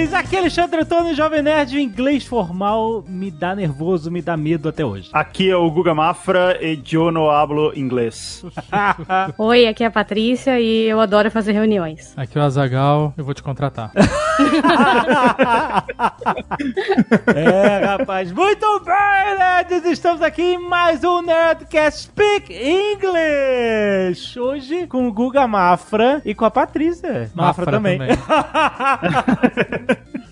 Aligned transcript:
Nerds! 0.00 0.14
Aqui 0.14 0.36
é 0.36 0.38
Alexandre 0.38 0.80
Antônio, 0.80 1.14
Jovem 1.14 1.42
Nerd. 1.42 1.76
O 1.76 1.78
inglês 1.78 2.24
formal 2.24 3.04
me 3.06 3.30
dá 3.30 3.54
nervoso, 3.54 4.10
me 4.10 4.22
dá 4.22 4.36
medo 4.36 4.68
até 4.68 4.84
hoje. 4.84 5.10
Aqui 5.12 5.50
é 5.50 5.56
o 5.56 5.70
Guga 5.70 5.94
Mafra 5.94 6.58
e 6.60 6.80
eu 6.92 7.10
não 7.10 7.30
hablo 7.30 7.72
inglês. 7.76 8.44
Oi, 9.38 9.66
aqui 9.66 9.84
é 9.84 9.86
a 9.86 9.90
Patrícia 9.90 10.60
e 10.60 10.88
eu 10.88 11.00
adoro 11.00 11.30
fazer 11.30 11.52
reuniões. 11.52 12.12
Aqui 12.16 12.38
é 12.38 12.40
o 12.40 12.44
Azagal, 12.44 13.14
eu 13.16 13.24
vou 13.24 13.34
te 13.34 13.42
contratar. 13.42 13.92
é, 17.34 17.84
rapaz. 17.84 18.30
Muito 18.32 18.80
bem, 18.80 19.38
nerds! 19.38 19.84
Estamos 19.84 20.22
aqui 20.22 20.42
em 20.42 20.58
mais 20.58 21.04
um 21.04 21.20
Nerdcast 21.22 22.04
Speak 22.04 22.52
English. 22.52 24.38
Hoje 24.38 24.86
com 24.86 25.08
o 25.08 25.12
Guga 25.12 25.46
Mafra 25.46 26.20
e 26.24 26.34
com 26.34 26.44
a 26.44 26.50
Patrícia. 26.50 27.30
Mafra, 27.34 27.64
Mafra 27.64 27.72
também. 27.72 27.98
também. 27.98 28.16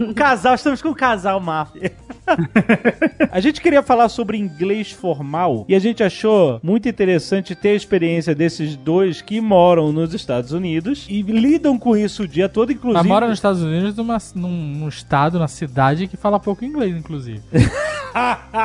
Um 0.01 0.13
casal, 0.13 0.55
estamos 0.55 0.81
com 0.81 0.91
um 0.91 0.95
casal 0.95 1.41
Mafra. 1.41 1.93
a 3.31 3.41
gente 3.41 3.61
queria 3.61 3.83
falar 3.83 4.09
sobre 4.09 4.37
inglês 4.37 4.91
formal 4.91 5.65
e 5.69 5.75
a 5.75 5.79
gente 5.79 6.03
achou 6.03 6.61
muito 6.63 6.89
interessante 6.89 7.55
ter 7.55 7.71
a 7.71 7.75
experiência 7.75 8.35
desses 8.35 8.77
dois 8.77 9.21
que 9.23 9.41
moram 9.41 9.93
nos 9.93 10.15
Estados 10.15 10.53
Unidos 10.53 11.07
e 11.09 11.23
lidam 11.23 11.79
com 11.79 11.97
isso 11.97 12.25
o 12.25 12.29
dia 12.29 12.49
todo, 12.49 12.73
inclusive. 12.73 12.99
Mas 12.99 13.07
mora 13.07 13.27
nos 13.27 13.39
Estados 13.39 13.63
Unidos 13.63 13.97
numa, 13.97 14.19
num, 14.35 14.49
num 14.49 14.89
estado, 14.89 15.39
na 15.39 15.49
cidade 15.49 16.07
que 16.07 16.17
fala 16.17 16.39
pouco 16.39 16.65
inglês, 16.65 16.97
inclusive. 16.97 17.41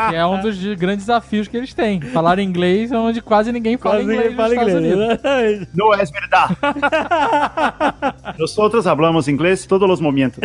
que 0.09 0.16
é 0.16 0.25
um 0.25 0.42
dos 0.42 0.58
de- 0.58 0.75
grandes 0.75 1.06
desafios 1.06 1.47
que 1.47 1.56
eles 1.58 1.73
têm. 1.73 2.02
Falar 2.02 2.40
inglês 2.40 2.92
onde 2.92 3.22
quase 3.22 3.52
ninguém 3.52 3.78
fala 3.78 3.95
Quase 3.95 4.03
inglês 4.06 4.31
ninguém 4.31 4.38
fala 4.38 4.56
inglês. 4.56 4.78
Unidos. 4.78 5.68
Não 5.73 5.94
é 5.94 6.03
verdade. 6.06 6.58
Nosotros 8.40 8.88
hablamos 8.88 9.28
inglês 9.28 9.66
todos 9.66 9.90
os 9.90 10.00
momentos. 10.00 10.40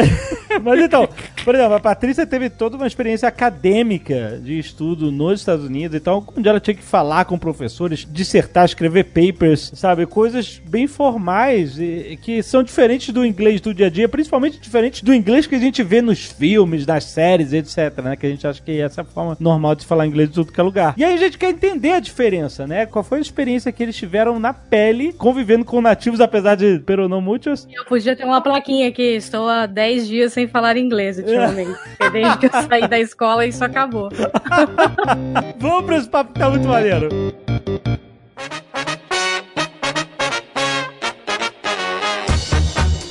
Mas 0.63 0.78
então, 0.85 1.09
por 1.45 1.55
exemplo, 1.55 1.75
a 1.75 1.81
Patrícia 1.81 2.27
teve 2.27 2.51
toda 2.51 2.77
uma 2.77 2.87
experiência 2.87 3.29
acadêmica 3.29 4.41
de 4.43 4.59
estudo 4.59 5.11
nos 5.11 5.41
Estados 5.41 5.65
Unidos, 5.65 5.97
então, 5.97 6.27
onde 6.37 6.49
ela 6.49 6.61
tinha 6.61 6.75
que 6.75 6.83
falar 6.83 7.25
com 7.25 7.39
professores, 7.39 8.07
dissertar, 8.11 8.65
escrever 8.65 9.05
papers, 9.05 9.73
sabe? 9.75 10.07
Coisas 10.07 10.61
bem 10.67 10.87
formais 10.87 11.79
e, 11.79 12.13
e 12.13 12.17
que 12.17 12.43
são 12.43 12.63
diferentes 12.63 13.13
do 13.13 13.25
inglês 13.25 13.61
do 13.61 13.75
dia 13.75 13.87
a 13.87 13.91
dia, 13.91 14.09
principalmente 14.09 14.61
diferentes 14.61 15.03
do 15.03 15.15
inglês 15.15 15.47
que 15.47 15.55
a 15.55 15.59
gente 15.59 15.83
vê 15.83 16.03
nos 16.03 16.25
filmes, 16.25 16.87
nas 16.87 17.05
séries, 17.05 17.53
etc, 17.53 17.99
né? 18.03 18.17
Que 18.17 18.27
a 18.27 18.31
gente 18.31 18.47
acha 18.47 18.63
que 18.63 18.81
essa 18.81 19.01
é 19.01 19.03
a 19.03 19.05
forma 19.05 19.37
normal 19.41 19.75
de 19.75 19.85
falar 19.85 20.07
inglês 20.07 20.29
de 20.29 20.35
tudo 20.35 20.53
que 20.53 20.61
é 20.61 20.63
lugar. 20.63 20.95
E 20.97 21.05
aí 21.05 21.15
a 21.15 21.19
gente 21.19 21.39
quer 21.39 21.51
entender 21.51 21.93
a 21.93 22.01
diferença, 22.01 22.67
né? 22.67 22.87
Qual 22.87 23.05
foi 23.05 23.19
a 23.19 23.21
experiência 23.21 23.73
que 23.73 23.83
eles 23.83 23.97
tiveram 23.97 24.39
na 24.39 24.53
pele, 24.53 25.13
convivendo 25.13 25.65
com 25.65 25.81
nativos, 25.81 26.21
apesar 26.21 26.55
de 26.55 26.79
peronomútios, 26.81 27.67
Eu 27.73 27.85
podia 27.85 28.17
ter 28.17 28.25
uma 28.25 28.41
plaquinha 28.41 28.89
aqui, 28.89 29.17
estou 29.17 29.49
há 29.49 29.67
10 29.67 30.09
dias 30.09 30.33
sem 30.33 30.47
falar 30.47 30.68
inglês 30.77 31.19
ultimamente. 31.19 31.79
Desde 32.13 32.39
que 32.39 32.47
eu 32.47 32.51
saí 32.51 32.89
da 32.89 32.99
escola 32.99 33.47
isso 33.47 33.65
acabou. 33.65 34.11
Vamos 35.59 35.85
pra 35.85 35.97
esse 35.97 36.09
papo 36.09 36.33
que 36.33 36.39
tá 36.39 36.51
muito 36.51 36.69
maneiro. 36.69 37.09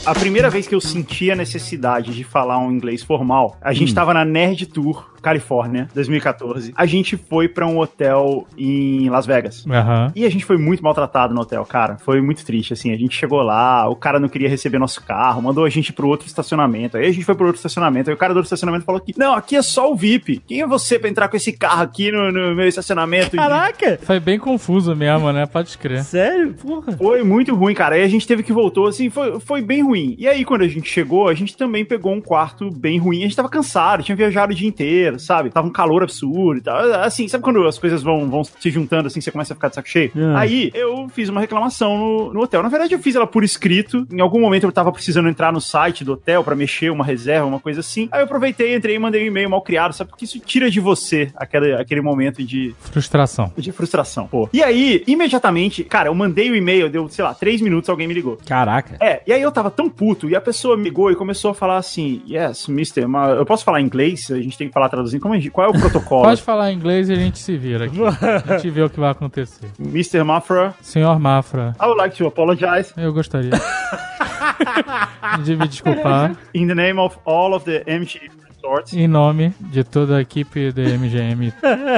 A 0.07 0.13
primeira 0.13 0.49
vez 0.49 0.65
que 0.65 0.73
eu 0.73 0.79
senti 0.79 1.29
a 1.29 1.35
necessidade 1.35 2.15
de 2.15 2.23
falar 2.23 2.57
um 2.59 2.71
inglês 2.71 3.03
formal, 3.03 3.57
a 3.59 3.73
gente 3.73 3.93
tava 3.93 4.13
na 4.13 4.23
Nerd 4.23 4.65
Tour, 4.67 5.13
Califórnia, 5.27 5.89
2014. 5.93 6.73
A 6.73 6.85
gente 6.85 7.17
foi 7.17 7.49
pra 7.49 7.67
um 7.67 7.79
hotel 7.79 8.47
em 8.57 9.09
Las 9.09 9.25
Vegas. 9.25 9.65
Aham. 9.69 10.09
E 10.15 10.25
a 10.25 10.29
gente 10.29 10.45
foi 10.45 10.57
muito 10.57 10.81
maltratado 10.81 11.33
no 11.33 11.41
hotel, 11.41 11.65
cara. 11.65 11.97
Foi 11.97 12.21
muito 12.21 12.45
triste, 12.45 12.71
assim. 12.71 12.93
A 12.93 12.97
gente 12.97 13.13
chegou 13.13 13.41
lá, 13.41 13.89
o 13.89 13.95
cara 13.95 14.21
não 14.21 14.29
queria 14.29 14.47
receber 14.47 14.79
nosso 14.79 15.03
carro, 15.03 15.41
mandou 15.41 15.65
a 15.65 15.69
gente 15.69 15.91
pro 15.91 16.07
outro 16.07 16.25
estacionamento. 16.25 16.95
Aí 16.95 17.07
a 17.07 17.11
gente 17.11 17.25
foi 17.25 17.35
pro 17.35 17.45
outro 17.45 17.59
estacionamento. 17.59 18.09
Aí 18.09 18.13
o 18.13 18.17
cara 18.17 18.33
do 18.33 18.37
outro 18.37 18.47
estacionamento 18.47 18.85
falou 18.85 19.01
que, 19.01 19.13
não, 19.17 19.33
aqui 19.33 19.57
é 19.57 19.61
só 19.61 19.91
o 19.91 19.97
VIP. 19.97 20.41
Quem 20.47 20.61
é 20.61 20.67
você 20.67 20.97
pra 20.97 21.09
entrar 21.09 21.27
com 21.27 21.35
esse 21.35 21.51
carro 21.51 21.81
aqui 21.81 22.09
no, 22.09 22.31
no 22.31 22.55
meu 22.55 22.67
estacionamento? 22.67 23.35
Caraca! 23.35 23.99
Foi 24.03 24.21
bem 24.21 24.39
confuso 24.39 24.95
mesmo, 24.95 25.29
né? 25.33 25.45
Pode 25.45 25.77
crer. 25.77 26.05
Sério? 26.05 26.53
Porra. 26.53 26.93
Foi 26.93 27.21
muito 27.21 27.53
ruim, 27.53 27.73
cara. 27.73 27.95
Aí 27.95 28.03
a 28.03 28.07
gente 28.07 28.25
teve 28.25 28.43
que 28.43 28.53
voltar, 28.53 28.87
assim, 28.87 29.09
foi, 29.09 29.41
foi 29.41 29.61
bem 29.61 29.83
ruim. 29.83 30.15
E 30.17 30.25
aí, 30.25 30.45
quando 30.45 30.61
a 30.61 30.67
gente 30.69 30.89
chegou, 30.89 31.27
a 31.27 31.33
gente 31.33 31.57
também 31.57 31.83
pegou 31.83 32.13
um 32.13 32.21
quarto 32.21 32.71
bem 32.71 32.97
ruim. 32.97 33.19
A 33.19 33.23
gente 33.23 33.35
tava 33.35 33.49
cansado, 33.49 34.03
tinha 34.03 34.15
viajado 34.15 34.53
o 34.53 34.55
dia 34.55 34.67
inteiro, 34.67 35.16
sabe? 35.19 35.49
Tava 35.49 35.67
um 35.67 35.71
calor 35.71 36.03
absurdo 36.03 36.59
e 36.59 36.61
tal. 36.61 36.77
Assim, 37.01 37.27
sabe 37.27 37.43
quando 37.43 37.65
as 37.67 37.77
coisas 37.77 38.03
vão, 38.03 38.29
vão 38.29 38.43
se 38.43 38.69
juntando, 38.69 39.07
assim, 39.07 39.21
você 39.21 39.31
começa 39.31 39.53
a 39.53 39.55
ficar 39.55 39.69
de 39.69 39.75
saco 39.75 39.89
cheio? 39.89 40.11
Ah. 40.15 40.39
Aí 40.39 40.71
eu 40.73 41.07
fiz 41.09 41.29
uma 41.29 41.41
reclamação 41.41 41.97
no, 41.97 42.33
no 42.33 42.41
hotel. 42.41 42.63
Na 42.63 42.69
verdade, 42.69 42.93
eu 42.93 42.99
fiz 42.99 43.15
ela 43.15 43.27
por 43.27 43.43
escrito. 43.43 44.07
Em 44.11 44.21
algum 44.21 44.39
momento 44.39 44.65
eu 44.65 44.71
tava 44.71 44.91
precisando 44.91 45.29
entrar 45.29 45.51
no 45.51 45.61
site 45.61 46.03
do 46.03 46.13
hotel 46.13 46.43
pra 46.43 46.55
mexer 46.55 46.91
uma 46.91 47.03
reserva, 47.03 47.45
uma 47.45 47.59
coisa 47.59 47.79
assim. 47.79 48.07
Aí 48.11 48.21
eu 48.21 48.25
aproveitei, 48.25 48.75
entrei 48.75 48.95
e 48.95 48.99
mandei 48.99 49.23
um 49.23 49.27
e-mail 49.27 49.49
mal 49.49 49.61
criado, 49.61 49.93
sabe? 49.93 50.09
Porque 50.09 50.25
isso 50.25 50.39
tira 50.39 50.69
de 50.69 50.79
você 50.79 51.31
aquele, 51.35 51.73
aquele 51.73 52.01
momento 52.01 52.43
de, 52.43 52.75
Frustração. 52.81 53.51
de 53.57 53.71
frustração, 53.71 54.27
pô. 54.27 54.49
E 54.51 54.63
aí, 54.63 55.03
imediatamente, 55.07 55.83
cara, 55.83 56.09
eu 56.09 56.15
mandei 56.15 56.49
o 56.49 56.55
e-mail, 56.55 56.89
deu, 56.89 57.07
sei 57.09 57.23
lá, 57.23 57.33
três 57.33 57.61
minutos, 57.61 57.89
alguém 57.89 58.07
me 58.07 58.13
ligou. 58.13 58.37
Caraca. 58.45 58.97
É, 58.99 59.21
e 59.25 59.33
aí 59.33 59.41
eu 59.41 59.51
tava 59.51 59.69
tão 59.69 59.89
puto, 59.89 60.29
e 60.29 60.35
a 60.35 60.41
pessoa 60.41 60.77
me 60.77 60.83
ligou 60.83 61.11
e 61.11 61.15
começou 61.15 61.51
a 61.51 61.53
falar 61.53 61.77
assim, 61.77 62.21
yes, 62.27 62.67
mister, 62.67 63.05
eu 63.37 63.45
posso 63.45 63.63
falar 63.63 63.81
inglês? 63.81 64.31
A 64.31 64.39
gente 64.39 64.57
tem 64.57 64.67
que 64.67 64.73
falar 64.73 64.89
traduzindo, 64.97 65.21
como 65.21 65.35
gente, 65.35 65.49
qual 65.49 65.67
é 65.67 65.69
o 65.69 65.79
protocolo? 65.79 66.23
Pode 66.23 66.41
falar 66.41 66.71
inglês 66.71 67.09
e 67.09 67.13
a 67.13 67.15
gente 67.15 67.39
se 67.39 67.55
vira 67.57 67.85
aqui. 67.85 67.97
A 68.03 68.53
gente 68.57 68.69
vê 68.69 68.81
o 68.81 68.89
que 68.89 68.99
vai 68.99 69.11
acontecer. 69.11 69.67
Mr. 69.79 70.23
Mafra, 70.23 70.73
Senhor 70.81 71.19
Mafra, 71.19 71.75
I 71.81 71.85
would 71.85 71.97
like 71.97 72.15
to 72.17 72.27
apologize 72.27 72.93
eu 72.97 73.13
gostaria 73.13 73.51
de 75.43 75.55
me 75.55 75.67
desculpar 75.67 76.35
in 76.53 76.67
the 76.67 76.75
name 76.75 76.99
of 76.99 77.17
all 77.25 77.53
of 77.53 77.65
the 77.65 77.83
MG 77.87 78.29
resorts 78.49 78.93
em 78.93 79.07
nome 79.07 79.53
de 79.59 79.83
toda 79.83 80.17
a 80.17 80.21
equipe 80.21 80.71
da 80.71 80.81
MGM 80.81 81.51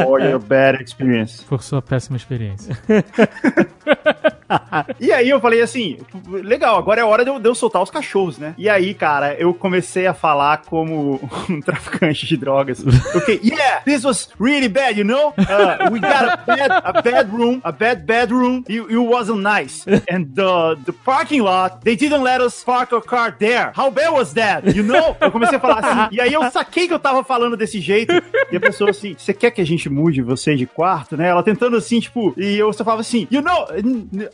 for 0.05 0.21
your 0.21 0.39
bad 0.39 0.81
experience. 0.81 1.43
por 1.45 1.63
sua 1.63 1.81
péssima 1.81 2.17
experiência. 2.17 2.77
E 4.99 5.11
aí 5.11 5.29
eu 5.29 5.39
falei 5.39 5.61
assim, 5.61 5.97
legal, 6.27 6.77
agora 6.77 7.01
é 7.01 7.03
hora 7.03 7.23
de 7.23 7.29
eu, 7.29 7.39
de 7.39 7.47
eu 7.47 7.55
soltar 7.55 7.81
os 7.81 7.89
cachorros, 7.89 8.37
né? 8.37 8.53
E 8.57 8.67
aí, 8.69 8.93
cara, 8.93 9.33
eu 9.35 9.53
comecei 9.53 10.07
a 10.07 10.13
falar 10.13 10.63
como 10.65 11.19
um 11.49 11.61
traficante 11.61 12.25
de 12.25 12.37
drogas. 12.37 12.83
Ok, 13.15 13.39
yeah, 13.43 13.81
this 13.85 14.03
was 14.03 14.29
really 14.39 14.67
bad, 14.67 14.97
you 14.97 15.05
know? 15.05 15.33
Uh, 15.37 15.91
we 15.91 15.99
got 15.99 16.23
a 16.23 16.37
bad, 16.45 16.71
a 16.71 17.01
bad 17.01 17.31
room, 17.31 17.61
a 17.63 17.71
bad 17.71 18.05
bedroom. 18.05 18.63
It, 18.67 18.81
it 18.89 18.97
wasn't 18.97 19.41
nice. 19.41 19.85
And 20.09 20.25
the, 20.33 20.77
the 20.85 20.93
parking 21.05 21.41
lot, 21.41 21.81
they 21.83 21.95
didn't 21.95 22.23
let 22.23 22.41
us 22.41 22.63
park 22.63 22.93
our 22.93 23.01
car 23.01 23.35
there. 23.37 23.71
How 23.75 23.89
bad 23.89 24.11
was 24.11 24.33
that? 24.33 24.75
You 24.75 24.83
know? 24.83 25.15
Eu 25.19 25.31
comecei 25.31 25.57
a 25.57 25.59
falar 25.59 25.79
assim, 25.79 26.15
e 26.15 26.21
aí 26.21 26.33
eu 26.33 26.49
saquei 26.51 26.87
que 26.87 26.93
eu 26.93 26.99
tava 26.99 27.23
falando 27.23 27.55
desse 27.55 27.79
jeito. 27.79 28.13
E 28.51 28.57
a 28.57 28.59
pessoa 28.59 28.89
assim, 28.89 29.15
você 29.17 29.33
quer 29.33 29.51
que 29.51 29.61
a 29.61 29.65
gente 29.65 29.89
mude 29.89 30.21
você 30.21 30.55
de 30.55 30.65
quarto, 30.65 31.15
né? 31.15 31.29
Ela 31.29 31.43
tentando 31.43 31.77
assim, 31.77 31.99
tipo, 31.99 32.33
e 32.37 32.57
eu 32.57 32.71
só 32.73 32.83
falava 32.83 33.01
assim, 33.01 33.27
you 33.31 33.41
know, 33.41 33.67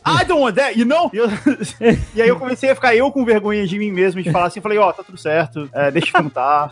I 0.06 0.24
don't 0.24 0.40
want 0.40 0.56
that, 0.56 0.78
you 0.78 0.84
know? 0.86 1.10
E, 1.12 1.16
eu- 1.18 1.28
e 2.14 2.22
aí 2.22 2.28
eu 2.28 2.36
comecei 2.38 2.70
a 2.70 2.74
ficar 2.74 2.94
eu 2.94 3.10
com 3.10 3.24
vergonha 3.24 3.66
de 3.66 3.78
mim 3.78 3.90
mesmo, 3.90 4.22
de 4.22 4.30
falar 4.30 4.46
assim, 4.46 4.60
falei, 4.60 4.78
ó, 4.78 4.92
tá 4.92 5.02
tudo 5.02 5.18
certo, 5.18 5.68
é, 5.72 5.90
deixa 5.90 6.12
como 6.12 6.30
tá. 6.30 6.70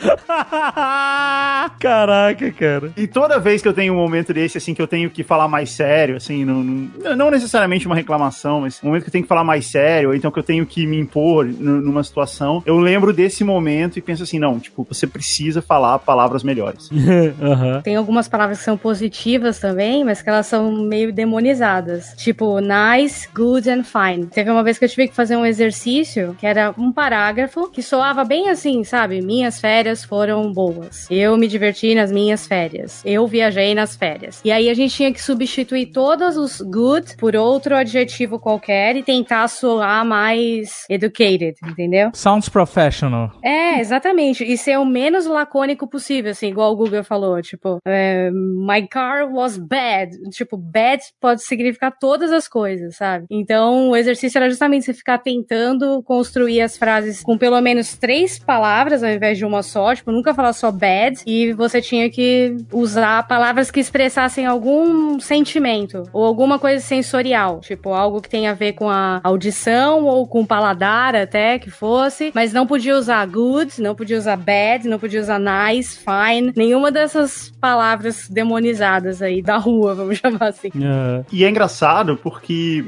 Caraca, 1.78 2.50
cara. 2.52 2.92
E 2.96 3.06
toda 3.06 3.38
vez 3.38 3.62
que 3.62 3.68
eu 3.68 3.72
tenho 3.72 3.92
um 3.94 3.96
momento 3.96 4.32
desse, 4.34 4.58
assim, 4.58 4.74
que 4.74 4.82
eu 4.82 4.86
tenho 4.86 5.08
que 5.10 5.22
falar 5.22 5.48
mais 5.48 5.70
sério, 5.70 6.16
assim, 6.16 6.44
não, 6.44 6.62
não, 6.62 7.16
não 7.16 7.30
necessariamente 7.30 7.86
uma 7.86 7.94
reclamação, 7.94 8.62
mas 8.62 8.80
um 8.82 8.86
momento 8.88 9.02
que 9.04 9.08
eu 9.08 9.12
tenho 9.12 9.24
que 9.24 9.28
falar 9.28 9.44
mais 9.44 9.66
sério, 9.66 10.10
ou 10.10 10.14
então 10.14 10.30
que 10.30 10.38
eu 10.38 10.42
tenho 10.42 10.66
que 10.66 10.86
me 10.86 10.98
impor 10.98 11.44
numa 11.46 12.02
situação, 12.02 12.62
eu 12.66 12.78
lembro 12.78 13.12
desse 13.12 13.44
momento 13.44 13.98
e 13.98 14.02
penso 14.02 14.22
assim, 14.22 14.38
não, 14.38 14.58
tipo, 14.58 14.86
você 14.88 15.06
precisa 15.06 15.62
falar 15.62 15.98
palavras 16.00 16.42
melhores. 16.42 16.90
Aham. 17.40 17.80
Tem 17.82 17.96
algumas 17.96 18.28
palavras 18.28 18.58
que 18.58 18.64
são 18.64 18.76
positivas 18.76 19.58
também, 19.58 20.04
mas 20.04 20.20
que 20.22 20.28
elas 20.28 20.46
são 20.46 20.70
meio 20.72 21.12
demonizadas. 21.12 22.14
Tipo, 22.16 22.60
nice, 22.64 23.28
good 23.34 23.68
and 23.68 23.84
fine. 23.84 24.26
Teve 24.26 24.50
uma 24.50 24.62
vez 24.62 24.78
que 24.78 24.84
eu 24.84 24.88
tive 24.88 25.08
que 25.08 25.14
fazer 25.14 25.36
um 25.36 25.46
exercício 25.46 26.36
que 26.38 26.46
era 26.46 26.74
um 26.78 26.92
parágrafo 26.92 27.70
que 27.70 27.82
soava 27.82 28.24
bem 28.24 28.48
assim, 28.48 28.84
sabe? 28.84 29.20
Minhas 29.20 29.60
férias 29.60 30.04
foram 30.04 30.52
boas. 30.52 31.06
Eu 31.10 31.36
me 31.36 31.46
diverti 31.46 31.94
nas 31.94 32.10
minhas 32.10 32.46
férias. 32.46 33.02
Eu 33.04 33.26
viajei 33.26 33.74
nas 33.74 33.96
férias. 33.96 34.40
E 34.44 34.50
aí 34.50 34.68
a 34.68 34.74
gente 34.74 34.94
tinha 34.94 35.12
que 35.12 35.22
substituir 35.22 35.86
todos 35.86 36.36
os 36.36 36.60
good 36.60 37.16
por 37.16 37.36
outro 37.36 37.76
adjetivo 37.76 38.38
qualquer 38.38 38.96
e 38.96 39.02
tentar 39.02 39.48
soar 39.48 40.04
mais 40.04 40.84
educated, 40.88 41.54
entendeu? 41.64 42.10
Sounds 42.14 42.48
professional. 42.48 43.32
É, 43.42 43.80
exatamente. 43.80 44.44
E 44.44 44.56
ser 44.56 44.78
o 44.78 44.84
menos 44.84 45.26
lacônico 45.26 45.86
possível, 45.86 46.30
assim, 46.30 46.48
igual 46.48 46.72
o 46.72 46.76
Google 46.76 47.04
falou. 47.04 47.40
Tipo, 47.42 47.78
é, 47.86 48.30
my 48.30 48.86
car 48.88 49.28
was 49.32 49.58
bad. 49.58 50.10
Tipo, 50.30 50.56
bad 50.56 51.02
pode 51.20 51.42
significar 51.42 51.96
todas 51.98 52.32
as 52.32 52.48
coisas, 52.54 52.94
sabe? 52.94 53.26
Então, 53.28 53.90
o 53.90 53.96
exercício 53.96 54.38
era 54.38 54.48
justamente 54.48 54.84
você 54.84 54.94
ficar 54.94 55.18
tentando 55.18 56.00
construir 56.04 56.60
as 56.60 56.78
frases 56.78 57.20
com 57.20 57.36
pelo 57.36 57.60
menos 57.60 57.96
três 57.96 58.38
palavras 58.38 59.02
ao 59.02 59.10
invés 59.10 59.36
de 59.36 59.44
uma 59.44 59.60
só 59.60 59.92
tipo, 59.92 60.12
nunca 60.12 60.32
falar 60.32 60.52
só 60.52 60.70
bad, 60.70 61.20
e 61.26 61.52
você 61.52 61.82
tinha 61.82 62.08
que 62.08 62.56
usar 62.72 63.26
palavras 63.26 63.72
que 63.72 63.80
expressassem 63.80 64.46
algum 64.46 65.18
sentimento 65.18 66.04
ou 66.12 66.24
alguma 66.24 66.56
coisa 66.56 66.78
sensorial, 66.78 67.58
tipo, 67.58 67.92
algo 67.92 68.22
que 68.22 68.28
tenha 68.28 68.52
a 68.52 68.54
ver 68.54 68.74
com 68.74 68.88
a 68.88 69.20
audição 69.24 70.04
ou 70.04 70.24
com 70.28 70.42
o 70.42 70.46
paladar 70.46 71.16
até 71.16 71.58
que 71.58 71.70
fosse, 71.70 72.30
mas 72.32 72.52
não 72.52 72.68
podia 72.68 72.96
usar 72.96 73.26
good, 73.26 73.82
não 73.82 73.96
podia 73.96 74.16
usar 74.16 74.36
bad, 74.36 74.86
não 74.88 75.00
podia 75.00 75.20
usar 75.20 75.40
nice, 75.40 75.98
fine, 75.98 76.52
nenhuma 76.56 76.92
dessas 76.92 77.50
palavras 77.60 78.28
demonizadas 78.28 79.20
aí 79.20 79.42
da 79.42 79.56
rua, 79.56 79.92
vamos 79.96 80.18
chamar 80.18 80.50
assim. 80.50 80.68
É. 80.68 81.24
E 81.32 81.44
é 81.44 81.50
engraçado 81.50 82.16
porque 82.22 82.43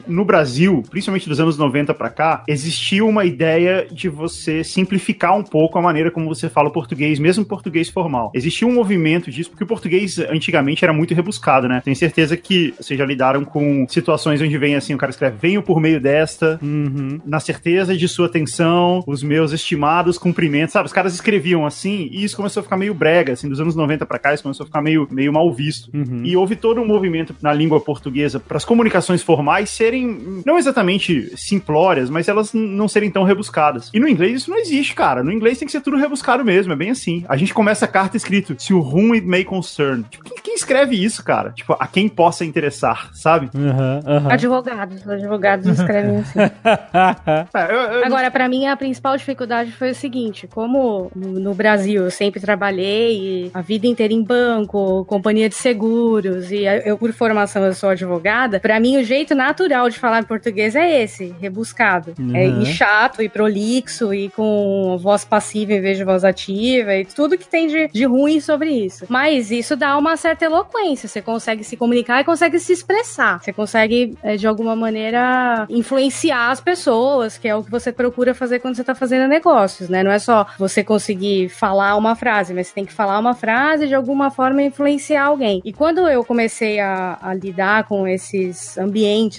no 0.07 0.25
Brasil, 0.25 0.83
principalmente 0.91 1.29
dos 1.29 1.41
anos 1.41 1.57
90 1.59 1.95
pra 1.95 2.11
cá, 2.11 2.43
existiu 2.49 3.09
uma 3.09 3.25
ideia 3.25 3.87
de 3.91 4.09
você 4.09 4.63
simplificar 4.65 5.37
um 5.37 5.43
pouco 5.43 5.79
a 5.79 5.83
maneira 5.83 6.11
como 6.11 6.27
você 6.27 6.49
fala 6.49 6.69
o 6.69 6.73
português, 6.73 7.19
mesmo 7.19 7.45
português 7.45 7.89
formal. 7.89 8.31
Existia 8.35 8.67
um 8.67 8.73
movimento 8.75 9.31
disso, 9.31 9.51
porque 9.51 9.65
o 9.65 9.67
português 9.67 10.19
antigamente 10.19 10.85
era 10.85 10.93
muito 10.93 11.15
rebuscado, 11.15 11.69
né? 11.69 11.81
Tenho 11.85 11.97
certeza 11.97 12.37
que 12.37 12.75
vocês 12.81 12.99
já 12.99 13.05
lidaram 13.07 13.45
com 13.45 13.87
situações 13.89 14.41
onde 14.41 14.57
vem 14.59 14.75
assim, 14.75 14.95
o 14.95 14.99
cara 14.99 15.11
escreve, 15.11 15.37
venho 15.41 15.63
por 15.63 15.81
meio 15.81 16.01
desta, 16.01 16.59
Uhum. 16.63 17.21
na 17.25 17.41
certeza 17.41 17.97
de 17.97 18.09
sua 18.09 18.27
atenção, 18.27 19.03
os 19.07 19.23
meus 19.23 19.53
estimados 19.53 20.19
cumprimentos, 20.19 20.73
sabe? 20.73 20.87
Os 20.87 20.93
caras 20.93 21.15
escreviam 21.15 21.65
assim, 21.67 22.09
e 22.11 22.25
isso 22.25 22.37
começou 22.37 22.61
a 22.61 22.65
ficar 22.65 22.77
meio 22.77 22.95
brega, 22.95 23.33
assim, 23.33 23.49
dos 23.49 23.61
anos 23.61 23.75
90 23.75 24.05
pra 24.07 24.19
cá, 24.19 24.35
isso 24.35 24.43
começou 24.43 24.65
a 24.65 24.67
ficar 24.67 24.83
meio, 24.83 25.07
meio 25.11 25.33
mal 25.33 25.53
visto. 25.53 25.91
Uhum. 25.95 26.23
E 26.25 26.37
houve 26.37 26.57
todo 26.57 26.81
um 26.81 26.87
movimento 26.87 27.35
na 27.43 27.53
língua 27.53 27.81
portuguesa 27.81 28.39
para 28.41 28.57
as 28.57 28.65
comunicações 28.65 29.23
formais 29.23 29.46
serem 29.67 30.43
não 30.45 30.59
exatamente 30.59 31.33
simplórias, 31.37 32.11
mas 32.11 32.29
elas 32.29 32.53
não 32.53 32.89
serem 32.89 33.11
tão 33.11 33.23
rebuscadas. 33.23 33.91
E 33.95 34.01
no 34.01 34.09
inglês 34.09 34.43
isso 34.43 34.51
não 34.51 34.59
existe, 34.59 34.95
cara. 34.95 35.23
No 35.23 35.33
inglês 35.33 35.59
tem 35.59 35.67
que 35.67 35.73
ser 35.73 35.81
tudo 35.81 35.97
rebuscado 35.97 36.45
mesmo, 36.45 36.73
é 36.73 36.77
bem 36.77 36.91
assim. 36.91 37.25
A 37.29 37.37
gente 37.37 37.53
começa 37.55 37.85
a 37.85 37.89
carta 37.89 38.17
escrito 38.17 38.55
to 38.55 38.79
whom 38.81 39.13
it 39.13 39.27
may 39.27 39.45
concern. 39.45 40.03
Tipo, 40.11 40.25
quem, 40.25 40.37
quem 40.43 40.55
escreve 40.55 41.03
isso, 41.03 41.23
cara? 41.25 41.51
Tipo, 41.53 41.77
a 41.79 41.87
quem 41.87 42.09
possa 42.09 42.45
interessar, 42.45 43.11
sabe? 43.13 43.51
Aham, 43.55 44.01
aham. 44.07 44.33
Advogados, 44.33 45.09
advogados 45.09 45.67
escrevem 45.67 46.17
assim. 46.19 46.39
É, 47.55 47.73
eu- 47.73 47.77
eu- 47.99 48.05
Agora, 48.05 48.31
pra 48.31 48.49
mim, 48.49 48.67
a 48.67 48.77
principal 48.77 49.17
dificuldade 49.17 49.73
foi 49.73 49.91
o 49.91 49.95
seguinte: 49.95 50.47
como 50.47 51.11
no 51.15 51.37
no 51.47 51.55
Brasil 51.55 52.05
eu 52.05 52.11
sempre 52.11 52.41
trabalhei 52.41 53.51
a 53.55 53.61
vida 53.61 53.87
inteira 53.87 54.13
em 54.13 54.23
banco, 54.23 55.05
companhia 55.05 55.49
de 55.49 55.55
seguros, 55.55 56.51
e 56.51 56.65
eu, 56.85 56.97
por 56.99 57.13
formação, 57.13 57.65
eu 57.65 57.75
sou 57.75 57.91
advogada, 57.91 58.59
pra 58.59 58.81
mim 58.81 58.97
o 58.97 59.05
jeito 59.05 59.26
natural 59.35 59.89
de 59.89 59.99
falar 59.99 60.25
português 60.25 60.75
é 60.75 61.03
esse, 61.03 61.35
rebuscado. 61.41 62.15
É, 62.35 62.47
Uhum. 62.47 62.63
e 62.63 62.67
chato, 62.67 63.23
e 63.23 63.29
prolixo, 63.29 64.13
e 64.15 64.29
com 64.31 64.97
voz 65.01 65.25
passiva 65.25 65.73
em 65.73 65.81
vez 65.81 65.97
de 65.99 66.05
voz 66.05 66.25
ativa, 66.25 66.95
e 66.95 67.05
tudo 67.05 67.37
que 67.39 67.47
tem 67.49 67.67
de, 67.67 67.89
de 67.89 68.05
ruim 68.05 68.41
sobre 68.41 68.71
isso. 68.71 69.07
Mas 69.09 69.51
isso 69.51 69.77
dá 69.77 69.97
uma 69.97 70.17
certa 70.17 70.45
eloquência, 70.45 71.09
você 71.09 71.21
consegue 71.23 71.65
se 71.65 71.77
comunicar 71.77 72.21
e 72.21 72.25
consegue 72.25 72.59
se 72.59 72.73
expressar. 72.73 73.41
Você 73.43 73.53
consegue, 73.53 74.17
é, 74.23 74.37
de 74.37 74.47
alguma 74.47 74.75
maneira, 74.77 75.67
influenciar 75.69 76.51
as 76.51 76.61
pessoas, 76.61 77.39
que 77.39 77.49
é 77.49 77.55
o 77.55 77.63
que 77.63 77.71
você 77.71 77.93
procura 77.93 78.35
fazer 78.35 78.59
quando 78.61 78.75
você 78.77 78.85
tá 78.85 78.95
fazendo 78.95 79.29
negócios, 79.29 79.89
né? 79.89 80.03
Não 80.03 80.11
é 80.11 80.19
só 80.19 80.47
você 80.59 80.83
conseguir 80.85 81.49
falar 81.49 81.97
uma 81.97 82.15
frase, 82.15 82.53
mas 82.55 82.69
você 82.69 82.75
tem 82.75 82.85
que 82.85 82.93
falar 82.93 83.19
uma 83.19 83.35
frase 83.35 83.85
e 83.85 83.89
de 83.89 83.95
alguma 83.95 84.31
forma 84.31 84.63
influenciar 84.63 85.25
alguém. 85.25 85.61
E 85.65 85.73
quando 85.73 86.09
eu 86.09 86.25
comecei 86.25 86.79
a, 86.81 87.19
a 87.21 87.35
lidar 87.35 87.85
com 87.85 88.07
esses 88.07 88.77
ambientes 88.79 88.97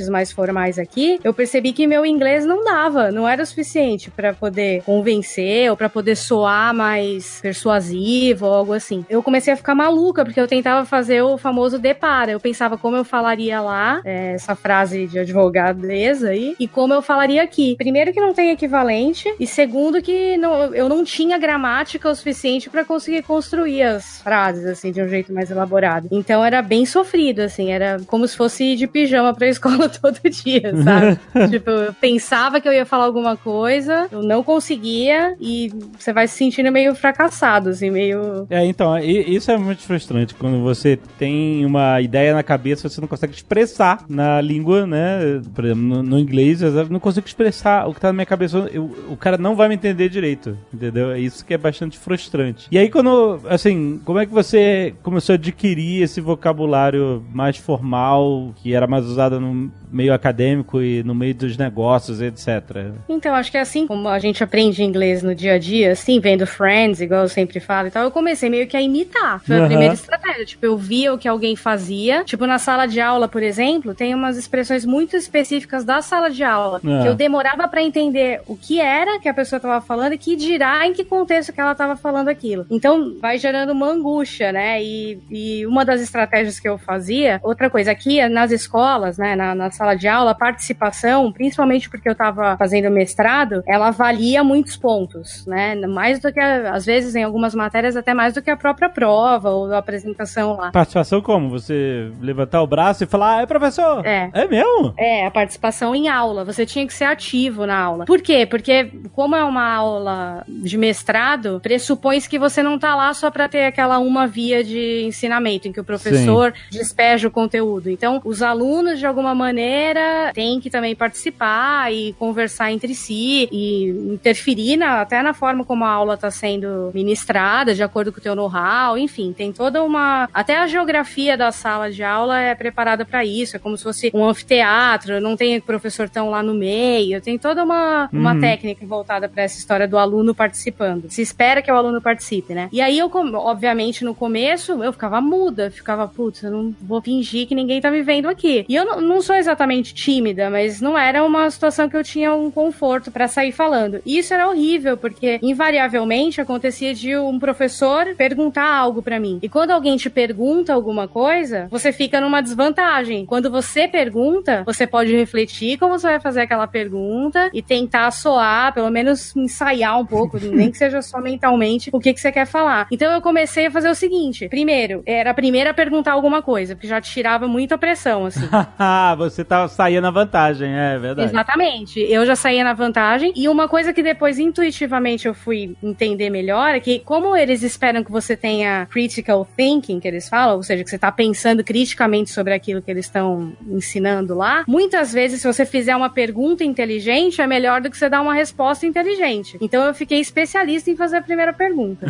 mais 0.10 0.32
formais 0.32 0.80
aqui, 0.80 1.20
eu 1.24 1.34
percebi 1.34 1.72
que 1.72 1.86
meu 1.86 2.06
inglês 2.06 2.46
não 2.46 2.64
dava, 2.64 3.12
não 3.12 3.28
era 3.28 3.44
o 3.44 3.46
suficiente 3.46 4.10
para 4.10 4.34
poder 4.34 4.82
convencer 4.84 5.70
ou 5.70 5.78
para 5.78 5.88
poder 5.88 6.16
soar 6.16 6.74
mais 6.74 7.40
persuasivo 7.42 8.46
ou 8.46 8.54
algo 8.54 8.74
assim. 8.74 9.06
Eu 9.10 9.22
comecei 9.22 9.54
a 9.54 9.58
ficar 9.58 9.76
maluca 9.76 10.26
porque 10.26 10.40
eu 10.40 10.48
tentava 10.48 10.86
fazer 10.86 11.22
o 11.22 11.38
famoso 11.38 11.78
depara. 11.78 12.32
Eu 12.32 12.40
pensava 12.40 12.78
como 12.78 12.98
eu 12.98 13.04
falaria 13.04 13.62
lá, 13.62 14.02
é, 14.04 14.34
essa 14.34 14.56
frase 14.56 15.08
de 15.08 15.20
advogadeza 15.20 16.30
aí, 16.30 16.56
e 16.60 16.68
como 16.68 16.94
eu 16.94 17.02
falaria 17.02 17.44
aqui. 17.44 17.76
Primeiro 17.78 18.12
que 18.12 18.20
não 18.20 18.34
tem 18.34 18.52
equivalente 18.52 19.34
e 19.40 19.46
segundo 19.46 20.02
que 20.02 20.38
não, 20.38 20.74
eu 20.74 20.90
não 20.90 21.04
tinha 21.04 21.38
gramática 21.38 22.10
o 22.10 22.16
suficiente 22.16 22.70
para 22.70 22.84
conseguir 22.84 23.22
construir 23.22 23.84
as 23.84 24.22
frases 24.22 24.66
assim 24.66 24.92
de 24.92 25.02
um 25.02 25.08
jeito 25.08 25.32
mais 25.32 25.52
elaborado. 25.52 26.08
Então 26.12 26.44
era 26.44 26.62
bem 26.62 26.86
sofrido 26.86 27.42
assim, 27.42 27.72
era 27.72 27.98
como 28.08 28.28
se 28.28 28.36
fosse 28.36 28.76
de 28.76 28.88
pijama 28.88 29.34
pra 29.34 29.48
escola 29.48 29.67
todo 30.02 30.20
dia, 30.30 30.74
sabe? 30.84 31.50
tipo, 31.50 31.70
eu 31.70 31.94
pensava 31.94 32.60
que 32.60 32.68
eu 32.68 32.74
ia 32.74 32.86
falar 32.86 33.06
alguma 33.06 33.36
coisa, 33.36 34.08
eu 34.12 34.22
não 34.24 34.44
conseguia 34.44 35.36
e 35.40 35.72
você 35.98 36.14
vai 36.14 36.28
se 36.28 36.36
sentindo 36.38 36.72
meio 36.72 36.94
fracassado, 36.96 37.70
assim, 37.70 37.90
meio 37.90 38.46
É, 38.50 38.66
então, 38.66 38.98
isso 39.00 39.52
é 39.52 39.58
muito 39.58 39.82
frustrante 39.82 40.34
quando 40.36 40.62
você 40.62 40.98
tem 41.18 41.66
uma 41.66 42.00
ideia 42.02 42.34
na 42.34 42.44
cabeça, 42.44 42.88
você 42.90 43.02
não 43.02 43.08
consegue 43.08 43.34
expressar 43.34 44.04
na 44.10 44.40
língua, 44.42 44.86
né? 44.86 45.42
Por 45.54 45.66
exemplo, 45.66 45.84
no, 45.84 46.04
no 46.04 46.20
inglês, 46.20 46.62
eu 46.62 46.72
não 46.90 47.00
consigo 47.00 47.26
expressar 47.28 47.88
o 47.88 47.94
que 47.94 48.00
tá 48.00 48.08
na 48.08 48.14
minha 48.14 48.26
cabeça. 48.26 48.58
eu- 48.74 48.96
o 49.10 49.16
cara 49.18 49.38
não 49.38 49.56
vai 49.56 49.68
me 49.68 49.76
entender 49.76 50.10
direito, 50.10 50.58
entendeu? 50.74 51.12
É 51.12 51.20
isso 51.20 51.46
que 51.46 51.54
é 51.54 51.58
bastante 51.58 51.98
frustrante. 51.98 52.68
E 52.72 52.78
aí, 52.78 52.90
quando, 52.90 53.40
assim, 53.50 54.00
como 54.06 54.20
é 54.20 54.26
que 54.26 54.34
você 54.34 54.94
começou 55.04 55.34
a 55.34 55.36
adquirir 55.36 56.02
esse 56.04 56.22
vocabulário 56.22 57.24
mais 57.34 57.58
formal, 57.58 58.54
que 58.56 58.74
era 58.74 58.88
mais 58.88 59.06
usado 59.06 59.40
no 59.40 59.54
meio 59.92 60.14
acadêmico 60.14 60.82
e 60.82 61.02
no 61.04 61.16
meio 61.16 61.34
dos 61.34 61.58
negócios, 61.58 62.22
etc? 62.22 62.94
Então, 63.08 63.34
acho 63.34 63.50
que 63.52 63.58
é 63.58 63.62
assim 63.62 63.88
como 63.88 64.08
a 64.08 64.20
gente 64.20 64.44
aprende 64.44 64.84
inglês 64.84 65.24
no 65.24 65.34
dia 65.34 65.54
a 65.54 65.58
dia, 65.58 65.92
assim, 65.94 66.20
vendo 66.20 66.46
Friends, 66.46 67.00
igual 67.02 67.22
eu 67.24 67.30
sempre 67.30 67.60
falo 67.60 67.88
e 67.88 67.92
tal, 67.92 68.04
eu 68.04 68.12
comecei 68.12 68.50
meio 68.50 68.68
que 68.68 68.76
a 68.76 68.82
imitar. 68.82 69.42
Foi 69.46 69.56
a 69.56 69.60
Aham. 69.60 69.68
primeira 69.68 69.94
estratégia. 69.94 70.46
Tipo, 70.46 70.66
eu 70.66 70.78
via 70.78 71.14
o 71.14 71.18
que 71.18 71.28
alguém 71.28 71.56
fazia. 71.56 72.24
Tipo, 72.24 72.46
na 72.46 72.60
sala 72.60 72.86
de 72.86 73.00
aula, 73.00 73.28
por 73.28 73.42
exemplo, 73.44 73.94
tem 73.96 74.14
umas 74.14 74.38
expressões 74.38 74.86
muito 74.86 75.16
específicas 75.16 75.84
da 75.86 76.02
sala 76.02 76.30
de 76.30 76.44
aula 76.44 76.82
Ah. 76.84 77.00
que 77.04 77.08
eu 77.08 77.16
demorava 77.16 77.68
pra 77.68 77.82
entender 77.82 78.42
o 78.48 78.56
que 78.56 78.80
era 78.80 79.20
que 79.20 79.30
a 79.30 79.34
pessoa 79.34 79.60
tava 79.60 79.80
falando 79.82 80.14
e 80.14 80.18
que 80.18 80.36
dirá 80.36 80.86
em 80.86 80.94
que 80.94 81.04
contexto 81.06 81.54
que 81.54 81.62
ela 81.62 81.74
tava 81.76 81.96
falando 81.96 82.28
aquilo. 82.28 82.66
Então, 82.70 83.16
vai 83.22 83.38
gerando 83.38 83.72
uma 83.72 83.88
angústia, 83.88 84.52
né? 84.52 84.84
E, 84.84 85.20
e 85.32 85.66
uma 85.66 85.86
das 85.86 86.02
estratégias 86.02 86.60
que 86.60 86.68
eu 86.68 86.78
fazia, 86.78 87.40
outra 87.44 87.70
coisa, 87.70 87.92
aqui 87.92 88.28
nas 88.28 88.52
escolas, 88.52 89.18
né, 89.18 89.36
na, 89.36 89.47
na 89.56 89.72
sala 89.72 89.96
de 89.96 90.08
aula, 90.08 90.32
a 90.32 90.36
participação, 90.36 91.32
principalmente 91.32 91.90
porque 91.90 92.10
eu 92.10 92.16
tava 92.16 92.58
fazendo 92.58 92.90
mestrado, 92.92 93.64
ela 93.66 93.92
valia 93.92 94.44
muitos 94.44 94.76
pontos, 94.76 95.46
né? 95.46 95.76
Mais 95.88 96.20
do 96.20 96.32
que, 96.32 96.40
às 96.40 96.86
vezes, 96.86 97.16
em 97.16 97.24
algumas 97.24 97.56
matérias, 97.56 97.96
até 97.96 98.14
mais 98.14 98.34
do 98.34 98.42
que 98.42 98.50
a 98.50 98.58
própria 98.58 98.90
prova 98.90 99.50
ou 99.50 99.74
a 99.74 99.78
apresentação 99.78 100.58
lá. 100.58 100.72
Participação 100.72 101.22
como? 101.22 101.50
Você 101.50 102.12
levantar 102.20 102.62
o 102.62 102.68
braço 102.68 103.04
e 103.04 103.08
falar, 103.08 103.38
ah, 103.38 103.42
é 103.42 103.46
professor? 103.46 104.06
É. 104.06 104.30
É 104.34 104.48
mesmo? 104.48 104.94
É, 104.98 105.26
a 105.26 105.32
participação 105.32 105.96
em 105.96 106.08
aula. 106.10 106.44
Você 106.44 106.66
tinha 106.66 106.86
que 106.86 106.94
ser 106.94 107.06
ativo 107.06 107.66
na 107.66 107.78
aula. 107.78 108.06
Por 108.06 108.22
quê? 108.22 108.46
Porque, 108.46 108.92
como 109.14 109.36
é 109.36 109.44
uma 109.44 109.74
aula 109.74 110.44
de 110.48 110.78
mestrado, 110.78 111.60
pressupõe 111.62 112.18
que 112.28 112.40
você 112.40 112.64
não 112.64 112.80
tá 112.80 112.96
lá 112.96 113.14
só 113.14 113.30
para 113.30 113.48
ter 113.48 113.66
aquela 113.66 114.00
uma 114.00 114.26
via 114.26 114.64
de 114.64 115.04
ensinamento, 115.04 115.68
em 115.68 115.72
que 115.72 115.80
o 115.80 115.84
professor 115.84 116.54
despeja 116.72 117.28
o 117.28 117.32
conteúdo. 117.32 117.90
Então, 117.90 118.22
os 118.24 118.42
alunos, 118.42 118.98
de 118.98 119.06
alguma 119.06 119.36
maneira, 119.38 120.32
têm 120.34 120.60
que 120.60 120.70
também 120.70 120.96
participar 120.96 121.94
e 121.94 122.14
conversar 122.14 122.72
entre 122.72 122.94
si 122.96 123.48
e 123.52 123.90
interferir 124.14 124.78
na- 124.78 125.02
até 125.02 125.22
na 125.22 125.34
forma 125.34 125.64
como 125.64 125.86
a 125.86 125.90
aula 125.90 126.16
está 126.16 126.30
sendo 126.32 126.92
ministrada, 126.94 127.74
de 127.74 127.84
acordo 127.84 128.12
com 128.12 128.20
o 128.20 128.22
teu 128.24 128.36
know-how, 128.36 128.98
enfim, 128.98 129.34
tem 129.34 129.52
toda 129.52 129.84
uma. 129.84 130.30
Até 130.34 130.58
a 130.58 130.68
geografia 130.68 131.38
da 131.38 131.52
sala 131.52 131.92
de 131.92 132.04
aula 132.04 132.40
é 132.40 132.56
preparada 132.56 133.06
para 133.06 133.24
isso, 133.24 133.56
é 133.56 133.60
como 133.60 133.78
se 133.78 133.84
fosse 133.84 134.12
um 134.14 134.26
anfiteatro, 134.26 135.20
não 135.22 135.36
tem 135.36 135.58
o 135.58 135.62
professor 135.62 136.10
tão 136.10 136.30
lá 136.30 136.42
no 136.42 136.54
meio, 136.54 137.22
tem 137.22 137.38
toda 137.38 137.64
uma, 137.64 138.10
uma 138.12 138.34
Uhum. 138.34 138.40
técnica 138.42 138.86
voltada 138.86 139.28
para 139.30 139.44
essa 139.44 139.58
história 139.58 139.88
do 139.88 139.98
aluno 139.98 140.34
participando. 140.34 141.10
Se 141.10 141.22
espera 141.22 141.62
que 141.62 141.72
o 141.72 141.76
aluno 141.76 142.02
participe, 142.02 142.54
né? 142.54 142.70
E 142.72 142.82
aí 142.82 142.98
eu, 142.98 143.10
obviamente, 143.36 144.04
no 144.04 144.14
começo, 144.16 144.84
eu 144.84 144.92
ficava 144.94 145.22
muda, 145.22 145.70
ficava, 145.72 146.08
putz, 146.08 146.44
eu 146.44 146.52
não 146.52 146.76
vou 146.82 147.02
fingir 147.02 147.48
que 147.48 147.56
ninguém 147.56 147.82
tá 147.82 147.90
me 147.92 148.02
vendo 148.02 148.28
aqui. 148.28 148.66
E 148.68 148.76
eu 148.76 148.86
não, 148.86 149.02
não 149.02 149.22
sou 149.28 149.36
exatamente 149.36 149.94
tímida, 149.94 150.50
mas 150.50 150.80
não 150.80 150.98
era 150.98 151.22
uma 151.22 151.50
situação 151.50 151.90
que 151.90 151.98
eu 151.98 152.04
tinha 152.04 152.34
um 152.34 152.50
conforto 152.50 153.12
para 153.12 153.28
sair 153.28 153.52
falando. 153.52 154.02
E 154.06 154.18
isso 154.18 154.34
era 154.34 154.48
horrível, 154.48 154.96
porque 154.96 155.38
invariavelmente 155.44 156.40
acontecia 156.40 156.94
de 156.94 157.18
um 157.18 157.38
professor 157.38 158.16
perguntar 158.16 158.66
algo 158.66 159.02
para 159.02 159.20
mim. 159.20 159.40
E 159.42 159.50
quando 159.50 159.72
alguém 159.72 159.98
te 159.98 160.10
pergunta 160.10 160.74
alguma 160.74 161.10
coisa, 161.10 161.68
você 161.70 161.92
fica 161.92 162.22
numa 162.22 162.40
desvantagem. 162.40 163.26
Quando 163.26 163.52
você 163.52 163.86
pergunta, 163.86 164.64
você 164.66 164.88
pode 164.88 165.14
refletir 165.14 165.78
como 165.78 166.00
você 166.00 166.08
vai 166.08 166.20
fazer 166.22 166.42
aquela 166.42 166.66
pergunta 166.66 167.50
e 167.54 167.62
tentar 167.62 168.10
soar, 168.12 168.74
pelo 168.74 168.90
menos 168.90 169.36
ensaiar 169.36 170.00
um 170.00 170.06
pouco, 170.06 170.40
nem 170.48 170.72
que 170.72 170.78
seja 170.78 171.02
só 171.02 171.20
mentalmente, 171.20 171.90
o 171.92 172.00
que, 172.00 172.14
que 172.14 172.22
você 172.22 172.32
quer 172.32 172.46
falar. 172.46 172.88
Então 172.90 173.12
eu 173.12 173.22
comecei 173.22 173.66
a 173.66 173.72
fazer 173.72 173.90
o 173.90 173.96
seguinte: 173.96 174.48
primeiro, 174.48 175.04
era 175.06 175.32
a 175.32 175.34
primeira 175.34 175.72
a 175.72 175.74
perguntar 175.74 176.14
alguma 176.14 176.42
coisa, 176.42 176.76
porque 176.76 176.88
já 176.88 177.02
tirava 177.02 177.46
muita 177.46 177.78
pressão, 177.78 178.26
assim. 178.26 178.48
você 179.18 179.44
tá, 179.44 179.68
saía 179.68 180.00
na 180.00 180.12
vantagem, 180.12 180.72
é 180.72 180.98
verdade. 180.98 181.30
Exatamente. 181.30 182.00
Eu 182.00 182.26
já 182.26 182.36
saía 182.36 182.64
na 182.64 182.74
vantagem. 182.74 183.34
E 183.36 183.50
uma 183.50 183.68
coisa 183.68 183.92
que 183.92 184.04
depois 184.04 184.40
intuitivamente 184.40 185.28
eu 185.28 185.34
fui 185.34 185.76
entender 185.82 186.30
melhor 186.30 186.76
é 186.76 186.80
que, 186.80 187.00
como 187.00 187.36
eles 187.36 187.64
esperam 187.64 188.04
que 188.04 188.12
você 188.12 188.38
tenha 188.38 188.86
critical 188.86 189.48
thinking, 189.58 190.00
que 190.00 190.08
eles 190.08 190.30
falam, 190.30 190.56
ou 190.58 190.64
seja, 190.64 190.84
que 190.84 190.90
você 190.90 190.98
tá 190.98 191.12
pensando 191.12 191.64
criticamente 191.64 192.30
sobre 192.30 192.54
aquilo 192.54 192.82
que 192.82 192.92
eles 192.92 193.06
estão 193.06 193.54
ensinando 193.70 194.36
lá, 194.36 194.64
muitas 194.68 195.12
vezes, 195.12 195.42
se 195.42 195.48
você 195.48 195.66
fizer 195.66 195.96
uma 195.96 196.10
pergunta 196.10 196.64
inteligente, 196.64 197.42
é 197.42 197.48
melhor 197.48 197.82
do 197.82 197.90
que 197.90 197.98
você 197.98 198.10
dar 198.10 198.22
uma 198.22 198.34
resposta 198.34 198.86
inteligente. 198.86 199.58
Então 199.60 199.84
eu 199.86 199.94
fiquei 199.94 200.20
especialista 200.20 200.92
em 200.92 200.96
fazer 200.96 201.18
a 201.18 201.22
primeira 201.22 201.52
pergunta. 201.52 202.08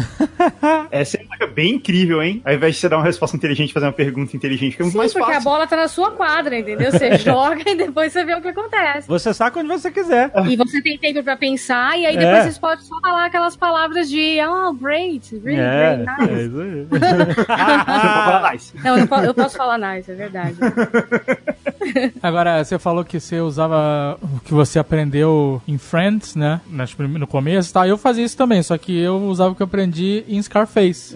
Essa 0.91 1.17
é 1.41 1.47
bem 1.47 1.75
incrível, 1.75 2.21
hein? 2.21 2.41
Ao 2.43 2.53
invés 2.53 2.75
de 2.75 2.81
você 2.81 2.89
dar 2.89 2.97
uma 2.97 3.05
resposta 3.05 3.35
inteligente, 3.37 3.73
fazer 3.73 3.85
uma 3.85 3.93
pergunta 3.93 4.35
inteligente, 4.35 4.71
fica 4.71 4.83
muito 4.83 4.93
Sim, 4.93 4.97
mais 4.97 5.13
porque 5.13 5.33
fácil. 5.33 5.49
a 5.49 5.51
bola 5.51 5.67
tá 5.67 5.75
na 5.75 5.87
sua 5.87 6.11
quadra, 6.11 6.57
entendeu? 6.57 6.91
Você 6.97 7.17
joga 7.23 7.61
e 7.69 7.75
depois 7.75 8.11
você 8.13 8.23
vê 8.25 8.35
o 8.35 8.41
que 8.41 8.47
acontece. 8.49 9.07
Você 9.07 9.33
saca 9.33 9.59
onde 9.59 9.69
você 9.69 9.91
quiser. 9.91 10.31
E 10.49 10.55
você 10.55 10.81
tem 10.81 10.97
tempo 10.97 11.23
pra 11.23 11.35
pensar, 11.37 11.97
e 11.97 12.05
aí 12.05 12.15
É. 12.15 12.19
depois 12.19 12.43
vocês 12.43 12.57
podem 12.57 12.83
só 12.85 12.99
falar 13.01 13.25
aquelas 13.25 13.55
palavras 13.55 14.09
de 14.09 14.37
oh, 14.47 14.73
great, 14.73 15.35
really 15.43 15.59
É, 15.59 15.95
great, 15.97 16.09
é 16.09 16.25
nice. 16.33 16.47
isso 16.47 16.61
aí. 16.61 16.87
Você 16.97 18.07
falar 18.07 18.51
nice. 18.51 18.73
Não, 18.83 18.97
eu, 18.97 19.07
eu 19.25 19.33
posso 19.33 19.57
falar 19.57 19.77
nice, 19.77 20.11
é 20.11 20.15
verdade. 20.15 20.55
Agora, 22.21 22.63
você 22.63 22.77
falou 22.77 23.03
que 23.05 23.19
você 23.19 23.39
usava 23.39 24.17
o 24.21 24.39
que 24.41 24.53
você 24.53 24.77
aprendeu 24.79 25.61
em 25.67 25.77
Friends, 25.77 26.35
né? 26.35 26.59
No 26.67 27.27
começo, 27.27 27.73
tá? 27.73 27.87
Eu 27.87 27.97
fazia 27.97 28.25
isso 28.25 28.35
também, 28.37 28.61
só 28.61 28.77
que 28.77 28.97
eu 28.97 29.15
usava 29.23 29.51
o 29.51 29.55
que 29.55 29.61
eu 29.61 29.65
aprendi 29.67 30.23
em 30.27 30.41
Scarface. 30.41 31.15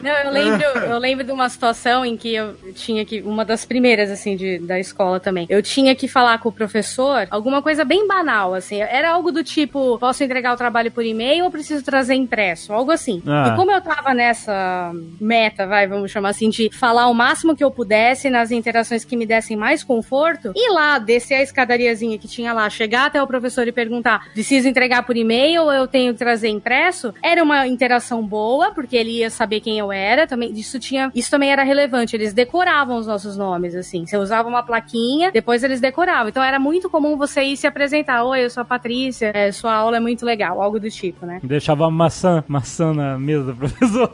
Não, 0.00 0.10
eu 0.10 0.30
lembro, 0.30 0.62
eu 0.62 0.98
lembro 0.98 1.24
de 1.24 1.32
uma 1.32 1.48
situação 1.48 2.04
em 2.04 2.16
que 2.16 2.34
eu 2.34 2.54
tinha 2.74 3.04
que. 3.04 3.22
Uma 3.22 3.44
das 3.44 3.64
primeiras, 3.64 4.10
assim, 4.10 4.36
de, 4.36 4.58
da 4.58 4.78
escola 4.78 5.18
também. 5.18 5.46
Eu 5.48 5.62
tinha 5.62 5.94
que 5.94 6.06
falar 6.06 6.38
com 6.38 6.48
o 6.48 6.52
professor 6.52 7.26
alguma 7.30 7.62
coisa 7.62 7.84
bem 7.84 8.06
banal, 8.06 8.54
assim. 8.54 8.80
Era 8.80 9.10
algo 9.10 9.32
do 9.32 9.42
tipo: 9.42 9.98
posso 9.98 10.22
entregar 10.22 10.52
o 10.52 10.56
trabalho 10.56 10.90
por 10.90 11.04
e-mail 11.04 11.44
ou 11.44 11.50
preciso 11.50 11.84
trazer 11.84 12.14
impresso? 12.14 12.72
Algo 12.72 12.90
assim. 12.90 13.22
Ah. 13.26 13.50
E 13.52 13.56
como 13.56 13.70
eu 13.70 13.80
tava 13.80 14.12
nessa 14.12 14.92
meta, 15.20 15.66
vai, 15.66 15.86
vamos 15.86 16.10
chamar 16.10 16.30
assim, 16.30 16.50
de 16.50 16.70
falar 16.70 17.08
o 17.08 17.14
máximo 17.14 17.56
que 17.56 17.64
eu 17.64 17.70
pudesse 17.70 18.28
nas 18.30 18.50
interações 18.50 19.04
que 19.04 19.16
me 19.16 19.26
dessem 19.26 19.56
mais 19.56 19.82
conforto, 19.82 20.52
e 20.54 20.70
lá, 20.72 20.98
descer 20.98 21.34
a 21.34 21.42
escadariazinha 21.42 22.18
que 22.18 22.28
tinha 22.28 22.52
lá, 22.52 22.68
chegar 22.68 23.06
até 23.06 23.22
o 23.22 23.26
professor 23.26 23.66
e 23.66 23.72
perguntar: 23.72 24.28
preciso 24.32 24.68
entregar 24.68 25.02
por 25.04 25.16
e-mail 25.16 25.62
ou 25.62 25.72
eu 25.72 25.86
tenho 25.86 26.12
que 26.12 26.18
trazer 26.18 26.48
impresso? 26.48 27.14
Era 27.22 27.42
uma 27.42 27.66
interação 27.66 28.26
boa, 28.26 28.72
porque 28.72 28.96
ele 28.96 29.18
ia 29.18 29.30
saber 29.30 29.60
quem 29.60 29.78
eu 29.78 29.85
era. 29.92 30.26
Também, 30.26 30.52
isso, 30.52 30.78
tinha, 30.78 31.10
isso 31.14 31.30
também 31.30 31.50
era 31.52 31.62
relevante. 31.62 32.16
Eles 32.16 32.32
decoravam 32.32 32.96
os 32.98 33.06
nossos 33.06 33.36
nomes, 33.36 33.74
assim. 33.74 34.06
Você 34.06 34.16
usava 34.16 34.48
uma 34.48 34.62
plaquinha, 34.62 35.30
depois 35.32 35.62
eles 35.62 35.80
decoravam. 35.80 36.28
Então 36.28 36.42
era 36.42 36.58
muito 36.58 36.88
comum 36.90 37.16
você 37.16 37.42
ir 37.42 37.56
se 37.56 37.66
apresentar: 37.66 38.24
Oi, 38.24 38.44
eu 38.44 38.50
sou 38.50 38.60
a 38.62 38.64
Patrícia, 38.64 39.30
é, 39.34 39.52
sua 39.52 39.74
aula 39.74 39.96
é 39.96 40.00
muito 40.00 40.24
legal, 40.24 40.60
algo 40.62 40.78
do 40.80 40.90
tipo, 40.90 41.24
né? 41.26 41.40
Deixava 41.42 41.90
maçã, 41.90 42.44
maçã 42.48 42.92
na 42.92 43.18
mesa 43.18 43.52
do 43.52 43.54
professor. 43.56 44.12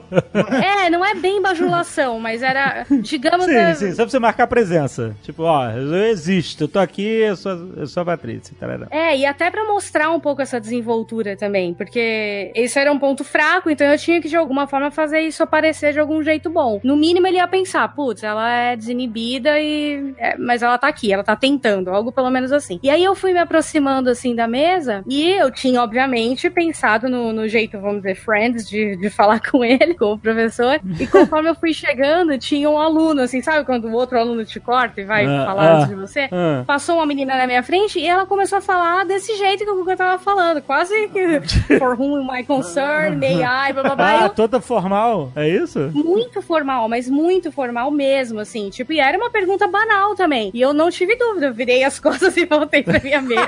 É, 0.84 0.90
não 0.90 1.04
é 1.04 1.14
bem 1.14 1.40
bajulação, 1.40 2.18
mas 2.20 2.42
era, 2.42 2.84
digamos. 3.02 3.46
sim, 3.46 3.54
é- 3.54 3.74
sim, 3.74 3.90
só 3.90 4.02
pra 4.02 4.10
você 4.10 4.18
marcar 4.18 4.46
presença. 4.46 5.16
Tipo, 5.22 5.42
ó, 5.44 5.70
eu 5.70 5.94
existo, 6.06 6.64
eu 6.64 6.68
tô 6.68 6.78
aqui, 6.78 7.02
eu 7.02 7.36
sou, 7.36 7.52
eu 7.76 7.86
sou 7.86 8.02
a 8.02 8.06
Patrícia. 8.06 8.54
tarará. 8.58 8.86
É, 8.90 9.16
e 9.16 9.24
até 9.26 9.50
pra 9.50 9.64
mostrar 9.66 10.10
um 10.10 10.20
pouco 10.20 10.42
essa 10.42 10.60
desenvoltura 10.60 11.36
também, 11.36 11.74
porque 11.74 12.52
isso 12.54 12.78
era 12.78 12.92
um 12.92 12.98
ponto 12.98 13.24
fraco, 13.24 13.70
então 13.70 13.86
eu 13.86 13.98
tinha 13.98 14.20
que 14.20 14.28
de 14.28 14.36
alguma 14.36 14.66
forma 14.66 14.90
fazer 14.90 15.20
isso 15.20 15.42
aparecer 15.42 15.61
de 15.70 15.98
algum 16.00 16.22
jeito 16.22 16.50
bom. 16.50 16.80
No 16.82 16.96
mínimo 16.96 17.26
ele 17.26 17.36
ia 17.36 17.46
pensar, 17.48 17.86
putz, 17.94 18.22
ela 18.22 18.50
é 18.50 18.76
desinibida 18.76 19.58
e 19.60 20.14
é, 20.18 20.36
mas 20.36 20.62
ela 20.62 20.76
tá 20.78 20.88
aqui, 20.88 21.12
ela 21.12 21.22
tá 21.24 21.36
tentando, 21.36 21.90
algo 21.90 22.10
pelo 22.12 22.30
menos 22.30 22.52
assim. 22.52 22.78
E 22.82 22.90
aí 22.90 23.02
eu 23.02 23.14
fui 23.14 23.32
me 23.32 23.38
aproximando 23.38 24.10
assim 24.10 24.34
da 24.34 24.46
mesa 24.48 25.02
e 25.08 25.30
eu 25.30 25.50
tinha 25.50 25.82
obviamente 25.82 26.48
pensado 26.50 27.08
no, 27.08 27.32
no 27.32 27.48
jeito, 27.48 27.78
vamos 27.80 27.98
dizer, 28.02 28.14
friends 28.16 28.68
de, 28.68 28.96
de 28.96 29.10
falar 29.10 29.40
com 29.50 29.64
ele, 29.64 29.94
com 29.94 30.12
o 30.14 30.18
professor. 30.18 30.80
E 30.98 31.06
conforme 31.06 31.48
eu 31.50 31.54
fui 31.54 31.72
chegando, 31.72 32.36
tinha 32.38 32.68
um 32.68 32.78
aluno 32.78 33.22
assim, 33.22 33.40
sabe 33.42 33.64
quando 33.64 33.86
o 33.88 33.92
outro 33.92 34.18
aluno 34.18 34.44
te 34.44 34.58
corta 34.60 35.00
e 35.00 35.04
vai 35.04 35.24
Ah, 35.26 35.44
falar 35.46 35.62
ah, 35.64 35.74
antes 35.76 35.88
de 35.88 35.94
você? 35.94 36.28
ah. 36.32 36.64
Passou 36.66 36.96
uma 36.96 37.06
menina 37.06 37.36
na 37.36 37.46
minha 37.46 37.62
frente 37.62 37.98
e 37.98 38.06
ela 38.06 38.26
começou 38.26 38.58
a 38.58 38.60
falar 38.60 39.04
desse 39.04 39.36
jeito 39.36 39.64
que 39.64 39.90
eu 39.90 39.96
tava 39.96 40.18
falando. 40.22 40.60
Quase 40.62 41.08
que 41.08 41.40
for 41.78 41.98
whom 41.98 42.26
my 42.26 42.44
concern, 42.44 43.16
may 43.16 43.42
I, 43.42 43.72
blá 43.72 43.82
blá 43.82 43.94
blá. 43.96 44.20
Ah, 44.20 44.24
Eu- 44.26 44.30
toda 44.30 44.60
formal, 44.60 45.30
é 45.36 45.48
isso? 45.54 45.90
muito 45.94 46.40
formal, 46.42 46.88
mas 46.88 47.08
muito 47.08 47.50
formal 47.52 47.90
mesmo, 47.90 48.40
assim. 48.40 48.70
Tipo, 48.70 48.92
e 48.92 49.00
era 49.00 49.16
uma 49.16 49.30
pergunta 49.30 49.66
banal 49.66 50.14
também. 50.14 50.50
E 50.54 50.60
eu 50.60 50.72
não 50.72 50.90
tive 50.90 51.16
dúvida. 51.16 51.46
Eu 51.46 51.54
virei 51.54 51.84
as 51.84 51.98
costas 52.00 52.36
e 52.36 52.44
voltei 52.44 52.82
pra 52.82 53.00
minha 53.00 53.20
mesa. 53.20 53.46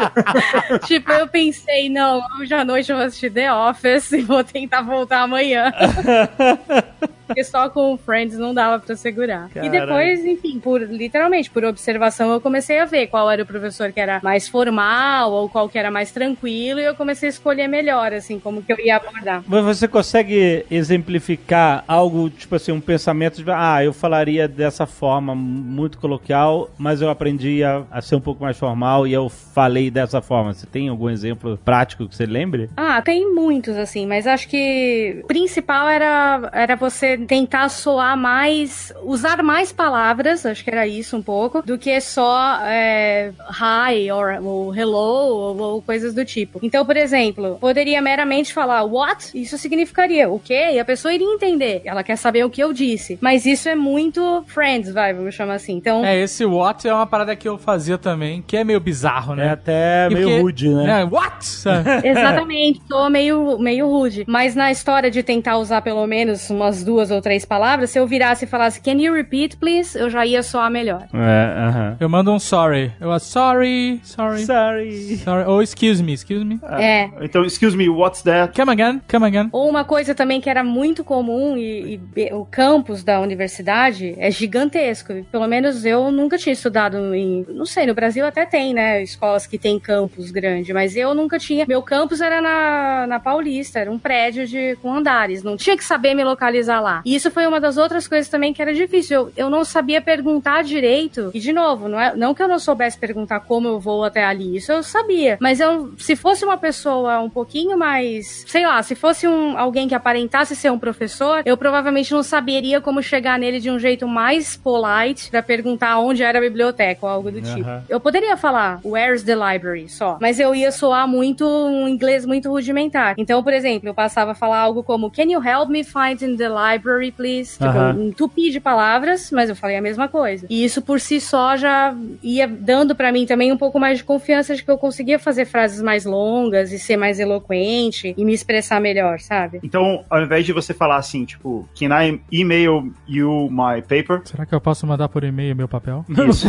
tipo, 0.86 1.10
eu 1.12 1.28
pensei, 1.28 1.88
não, 1.88 2.22
hoje 2.40 2.54
à 2.54 2.64
noite 2.64 2.90
eu 2.90 2.96
vou 2.96 3.06
assistir 3.06 3.30
The 3.30 3.52
Office 3.52 4.12
e 4.12 4.22
vou 4.22 4.42
tentar 4.44 4.82
voltar 4.82 5.22
amanhã. 5.22 5.72
Porque 7.30 7.44
só 7.44 7.70
com 7.70 7.96
Friends 7.96 8.36
não 8.36 8.52
dava 8.52 8.80
pra 8.80 8.96
segurar. 8.96 9.48
E 9.50 9.54
Caralho. 9.54 9.70
depois, 9.70 10.24
enfim, 10.26 10.58
por 10.58 10.82
literalmente, 10.82 11.48
por 11.48 11.64
observação, 11.64 12.32
eu 12.32 12.40
comecei 12.40 12.80
a 12.80 12.84
ver 12.84 13.06
qual 13.06 13.30
era 13.30 13.44
o 13.44 13.46
professor 13.46 13.92
que 13.92 14.00
era 14.00 14.20
mais 14.20 14.48
formal 14.48 15.30
ou 15.30 15.48
qual 15.48 15.68
que 15.68 15.78
era 15.78 15.90
mais 15.90 16.10
tranquilo 16.10 16.80
e 16.80 16.84
eu 16.84 16.94
comecei 16.96 17.28
a 17.28 17.30
escolher 17.30 17.68
melhor, 17.68 18.12
assim, 18.12 18.40
como 18.40 18.62
que 18.62 18.72
eu 18.72 18.80
ia 18.80 18.96
abordar. 18.96 19.44
Mas 19.46 19.64
você 19.64 19.86
consegue 19.86 20.66
exemplificar 20.70 21.84
algo, 21.86 22.28
tipo 22.28 22.56
assim, 22.56 22.72
um 22.72 22.80
pensamento 22.80 23.42
de, 23.44 23.50
ah, 23.50 23.84
eu 23.84 23.92
falaria 23.92 24.48
dessa 24.48 24.86
forma 24.86 25.34
muito 25.34 25.98
coloquial, 25.98 26.68
mas 26.76 27.00
eu 27.00 27.10
aprendi 27.10 27.62
a, 27.62 27.84
a 27.90 28.02
ser 28.02 28.16
um 28.16 28.20
pouco 28.20 28.42
mais 28.42 28.58
formal 28.58 29.06
e 29.06 29.12
eu 29.12 29.28
falei 29.28 29.88
dessa 29.88 30.20
forma. 30.20 30.52
Você 30.52 30.66
tem 30.66 30.88
algum 30.88 31.08
exemplo 31.08 31.58
prático 31.64 32.08
que 32.08 32.16
você 32.16 32.26
lembre? 32.26 32.68
Ah, 32.76 33.00
tem 33.00 33.32
muitos, 33.32 33.76
assim, 33.76 34.06
mas 34.06 34.26
acho 34.26 34.48
que 34.48 35.20
o 35.22 35.26
principal 35.26 35.88
era, 35.88 36.50
era 36.52 36.76
você 36.76 37.19
tentar 37.26 37.68
soar 37.68 38.16
mais, 38.16 38.92
usar 39.02 39.42
mais 39.42 39.72
palavras, 39.72 40.44
acho 40.46 40.62
que 40.64 40.70
era 40.70 40.86
isso 40.86 41.16
um 41.16 41.22
pouco, 41.22 41.62
do 41.62 41.78
que 41.78 42.00
só 42.00 42.58
é, 42.64 43.32
hi 43.50 44.10
or, 44.10 44.38
ou 44.42 44.74
hello 44.74 44.96
ou, 44.96 45.58
ou 45.58 45.82
coisas 45.82 46.14
do 46.14 46.24
tipo. 46.24 46.58
Então, 46.62 46.84
por 46.84 46.96
exemplo, 46.96 47.58
poderia 47.60 48.00
meramente 48.00 48.52
falar 48.52 48.82
what? 48.84 49.30
Isso 49.34 49.56
significaria 49.58 50.28
o 50.28 50.38
quê? 50.38 50.70
E 50.72 50.78
a 50.78 50.84
pessoa 50.84 51.12
iria 51.12 51.26
entender. 51.34 51.82
Ela 51.84 52.02
quer 52.02 52.16
saber 52.16 52.44
o 52.44 52.50
que 52.50 52.62
eu 52.62 52.72
disse. 52.72 53.18
Mas 53.20 53.46
isso 53.46 53.68
é 53.68 53.74
muito 53.74 54.44
friends, 54.46 54.92
vai, 54.92 55.12
vamos 55.12 55.34
chamar 55.34 55.54
assim. 55.54 55.72
Então, 55.74 56.04
É, 56.04 56.18
esse 56.18 56.44
what 56.44 56.86
é 56.86 56.92
uma 56.92 57.06
parada 57.06 57.34
que 57.36 57.48
eu 57.48 57.58
fazia 57.58 57.98
também, 57.98 58.42
que 58.42 58.56
é 58.56 58.64
meio 58.64 58.80
bizarro, 58.80 59.32
É 59.34 59.36
né? 59.36 59.50
até 59.50 60.06
E 60.10 60.14
meio 60.14 60.26
porque- 60.28 60.40
rude, 60.42 60.68
né? 60.70 61.00
É, 61.00 61.04
what? 61.04 61.46
Exatamente, 62.04 62.80
sou 62.88 63.08
meio, 63.10 63.58
meio 63.58 63.86
rude. 63.88 64.24
Mas 64.26 64.54
na 64.54 64.70
história 64.70 65.10
de 65.10 65.22
tentar 65.22 65.58
usar 65.58 65.82
pelo 65.82 66.06
menos 66.06 66.48
umas 66.50 66.82
duas 66.84 67.09
ou 67.10 67.20
três 67.20 67.44
palavras, 67.44 67.90
se 67.90 67.98
eu 67.98 68.06
virasse 68.06 68.44
e 68.44 68.48
falasse 68.48 68.80
Can 68.80 69.00
you 69.00 69.12
repeat, 69.14 69.56
please? 69.56 69.98
Eu 69.98 70.08
já 70.10 70.24
ia 70.26 70.42
soar 70.42 70.70
melhor. 70.70 71.06
É, 71.12 71.68
aham. 71.68 71.96
Eu 72.00 72.08
mando 72.08 72.32
um 72.32 72.38
sorry. 72.38 72.92
Eu 73.00 73.18
sorry, 73.18 74.00
sorry, 74.02 74.44
Sorry. 74.44 75.16
sorry. 75.18 75.44
Ou 75.46 75.62
excuse 75.62 76.02
me, 76.02 76.12
excuse 76.12 76.44
me. 76.44 76.60
É. 76.78 77.10
Então, 77.20 77.44
excuse 77.44 77.76
me, 77.76 77.88
what's 77.88 78.22
that? 78.22 78.54
Come 78.54 78.70
again, 78.72 79.00
come 79.10 79.26
again. 79.26 79.48
Ou 79.52 79.68
uma 79.68 79.84
coisa 79.84 80.14
também 80.14 80.40
que 80.40 80.48
era 80.48 80.62
muito 80.64 81.04
comum 81.04 81.56
e, 81.56 82.00
e 82.16 82.32
o 82.32 82.44
campus 82.44 83.02
da 83.04 83.20
universidade 83.20 84.14
é 84.18 84.30
gigantesco. 84.30 85.24
Pelo 85.30 85.46
menos 85.46 85.84
eu 85.84 86.10
nunca 86.10 86.38
tinha 86.38 86.52
estudado 86.52 87.14
em, 87.14 87.46
não 87.48 87.66
sei, 87.66 87.86
no 87.86 87.94
Brasil 87.94 88.26
até 88.26 88.44
tem, 88.46 88.74
né, 88.74 89.02
escolas 89.02 89.46
que 89.46 89.58
tem 89.58 89.78
campus 89.78 90.30
grande, 90.30 90.72
mas 90.72 90.96
eu 90.96 91.14
nunca 91.14 91.38
tinha. 91.38 91.64
Meu 91.66 91.82
campus 91.82 92.20
era 92.20 92.40
na, 92.40 93.06
na 93.06 93.20
Paulista, 93.20 93.78
era 93.78 93.90
um 93.90 93.98
prédio 93.98 94.46
de 94.46 94.76
com 94.82 94.92
andares, 94.92 95.42
não 95.42 95.56
tinha 95.56 95.76
que 95.76 95.84
saber 95.84 96.14
me 96.14 96.24
localizar 96.24 96.80
lá. 96.80 96.99
Falar. 97.00 97.02
E 97.04 97.14
isso 97.14 97.30
foi 97.30 97.46
uma 97.46 97.60
das 97.60 97.76
outras 97.76 98.06
coisas 98.06 98.28
também 98.28 98.52
que 98.52 98.62
era 98.62 98.72
difícil. 98.72 99.20
Eu, 99.20 99.32
eu 99.36 99.50
não 99.50 99.64
sabia 99.64 100.00
perguntar 100.00 100.62
direito. 100.62 101.30
E, 101.34 101.40
de 101.40 101.52
novo, 101.52 101.88
não, 101.88 102.00
é, 102.00 102.14
não 102.14 102.34
que 102.34 102.42
eu 102.42 102.48
não 102.48 102.58
soubesse 102.58 102.98
perguntar 102.98 103.40
como 103.40 103.68
eu 103.68 103.80
vou 103.80 104.04
até 104.04 104.24
ali, 104.24 104.56
isso 104.56 104.72
eu 104.72 104.82
sabia. 104.82 105.38
Mas 105.40 105.60
eu, 105.60 105.92
se 105.98 106.14
fosse 106.14 106.44
uma 106.44 106.56
pessoa 106.56 107.20
um 107.20 107.30
pouquinho 107.30 107.78
mais, 107.78 108.44
sei 108.46 108.66
lá, 108.66 108.82
se 108.82 108.94
fosse 108.94 109.26
um, 109.26 109.58
alguém 109.58 109.88
que 109.88 109.94
aparentasse 109.94 110.54
ser 110.54 110.70
um 110.70 110.78
professor, 110.78 111.42
eu 111.44 111.56
provavelmente 111.56 112.12
não 112.12 112.22
saberia 112.22 112.80
como 112.80 113.02
chegar 113.02 113.38
nele 113.38 113.60
de 113.60 113.70
um 113.70 113.78
jeito 113.78 114.06
mais 114.06 114.56
polite 114.56 115.30
para 115.30 115.42
perguntar 115.42 115.98
onde 115.98 116.22
era 116.22 116.38
a 116.38 116.40
biblioteca 116.40 117.06
ou 117.06 117.08
algo 117.08 117.30
do 117.30 117.40
tipo. 117.40 117.68
Eu 117.88 118.00
poderia 118.00 118.36
falar, 118.36 118.80
where's 118.84 119.22
the 119.22 119.34
library, 119.34 119.88
só. 119.88 120.18
Mas 120.20 120.38
eu 120.38 120.54
ia 120.54 120.72
soar 120.72 121.06
muito 121.06 121.46
um 121.46 121.88
inglês 121.88 122.24
muito 122.24 122.48
rudimentar. 122.48 123.14
Então, 123.16 123.42
por 123.42 123.52
exemplo, 123.52 123.88
eu 123.88 123.94
passava 123.94 124.32
a 124.32 124.34
falar 124.34 124.58
algo 124.58 124.82
como 124.82 125.10
Can 125.10 125.30
you 125.30 125.42
help 125.42 125.68
me 125.68 125.84
find 125.84 126.22
in 126.22 126.36
the 126.36 126.48
library, 126.48 126.79
please? 126.80 127.58
Tipo, 127.58 127.98
um 127.98 128.12
tupi 128.12 128.50
de 128.50 128.60
palavras, 128.60 129.30
mas 129.30 129.48
eu 129.48 129.56
falei 129.56 129.76
a 129.76 129.82
mesma 129.82 130.08
coisa. 130.08 130.46
E 130.48 130.64
isso 130.64 130.82
por 130.82 131.00
si 131.00 131.20
só 131.20 131.56
já 131.56 131.94
ia 132.22 132.46
dando 132.46 132.94
pra 132.94 133.12
mim 133.12 133.26
também 133.26 133.52
um 133.52 133.56
pouco 133.56 133.78
mais 133.78 133.98
de 133.98 134.04
confiança 134.04 134.54
de 134.54 134.62
que 134.64 134.70
eu 134.70 134.78
conseguia 134.78 135.18
fazer 135.18 135.44
frases 135.44 135.82
mais 135.82 136.04
longas 136.04 136.72
e 136.72 136.78
ser 136.78 136.96
mais 136.96 137.18
eloquente 137.18 138.14
e 138.16 138.24
me 138.24 138.32
expressar 138.32 138.80
melhor, 138.80 139.20
sabe? 139.20 139.60
Então, 139.62 140.04
ao 140.08 140.22
invés 140.22 140.44
de 140.44 140.52
você 140.52 140.72
falar 140.74 140.96
assim, 140.96 141.24
tipo, 141.24 141.68
can 141.78 141.88
I 141.88 142.20
email 142.32 142.92
you 143.08 143.48
my 143.50 143.82
paper? 143.82 144.22
Será 144.24 144.46
que 144.46 144.54
eu 144.54 144.60
posso 144.60 144.86
mandar 144.86 145.08
por 145.08 145.24
e-mail 145.24 145.54
meu 145.54 145.68
papel? 145.68 146.04
Isso. 146.28 146.48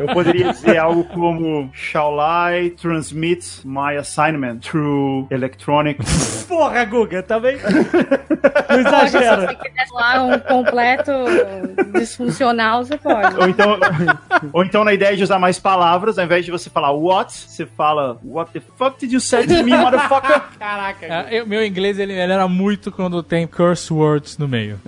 Eu 0.00 0.14
poderia 0.14 0.52
dizer 0.52 0.78
algo 0.78 1.04
como 1.04 1.70
Shall 1.72 2.18
I 2.20 2.70
transmit 2.70 3.60
my 3.64 3.96
assignment 3.96 4.60
through 4.60 5.26
electronic? 5.30 6.00
Porra, 6.48 6.84
Guga, 6.84 7.22
também. 7.22 7.56
Não 8.68 8.90
Se 9.18 9.36
você 9.46 9.54
quiser 9.54 9.86
lá 9.92 10.22
um 10.22 10.38
completo 10.38 11.12
disfuncional, 11.94 12.84
você 12.84 12.96
pode. 12.96 13.36
ou 13.38 13.48
então, 13.48 13.78
ou 14.52 14.64
então 14.64 14.84
na 14.84 14.92
ideia 14.92 15.16
de 15.16 15.22
usar 15.22 15.38
mais 15.38 15.58
palavras, 15.58 16.18
ao 16.18 16.24
invés 16.24 16.44
de 16.44 16.50
você 16.50 16.68
falar 16.70 16.90
what, 16.92 17.32
você 17.32 17.66
fala 17.66 18.18
What 18.24 18.52
the 18.52 18.60
fuck 18.76 18.98
did 18.98 19.12
you 19.12 19.20
say 19.20 19.46
to 19.46 19.62
me, 19.62 19.76
motherfucker? 19.76 20.42
É, 21.02 21.38
eu- 21.40 21.46
meu 21.46 21.64
inglês 21.64 21.98
ele, 21.98 22.12
ele 22.12 22.32
era 22.32 22.46
muito 22.48 22.90
quando 22.92 23.22
tem 23.22 23.46
curse 23.46 23.92
words 23.92 24.38
no 24.38 24.46
meio. 24.48 24.80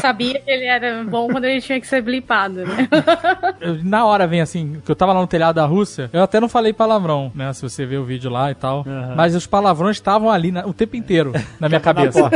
Sabia 0.00 0.38
que 0.40 0.50
ele 0.50 0.64
era 0.64 1.02
bom 1.04 1.28
quando 1.28 1.44
ele 1.44 1.60
tinha 1.60 1.80
que 1.80 1.86
ser 1.86 2.02
blipado, 2.02 2.64
né? 2.66 2.88
Na 3.84 4.04
hora 4.04 4.26
vem 4.26 4.40
assim, 4.40 4.80
que 4.84 4.90
eu 4.90 4.96
tava 4.96 5.12
lá 5.12 5.20
no 5.20 5.26
telhado 5.26 5.54
da 5.56 5.64
Rússia, 5.66 6.10
eu 6.12 6.22
até 6.22 6.40
não 6.40 6.48
falei 6.48 6.72
palavrão, 6.72 7.30
né? 7.34 7.52
Se 7.52 7.62
você 7.62 7.86
ver 7.86 7.98
o 7.98 8.04
vídeo 8.04 8.30
lá 8.30 8.50
e 8.50 8.54
tal. 8.54 8.84
Mas 9.16 9.34
os 9.34 9.46
palavrões 9.46 9.96
estavam 9.96 10.30
ali 10.30 10.50
na- 10.52 10.66
o 10.66 10.72
tempo 10.74 10.96
inteiro 10.96 11.32
na 11.58 11.68
minha 11.68 11.80
cabeça. 11.80 12.28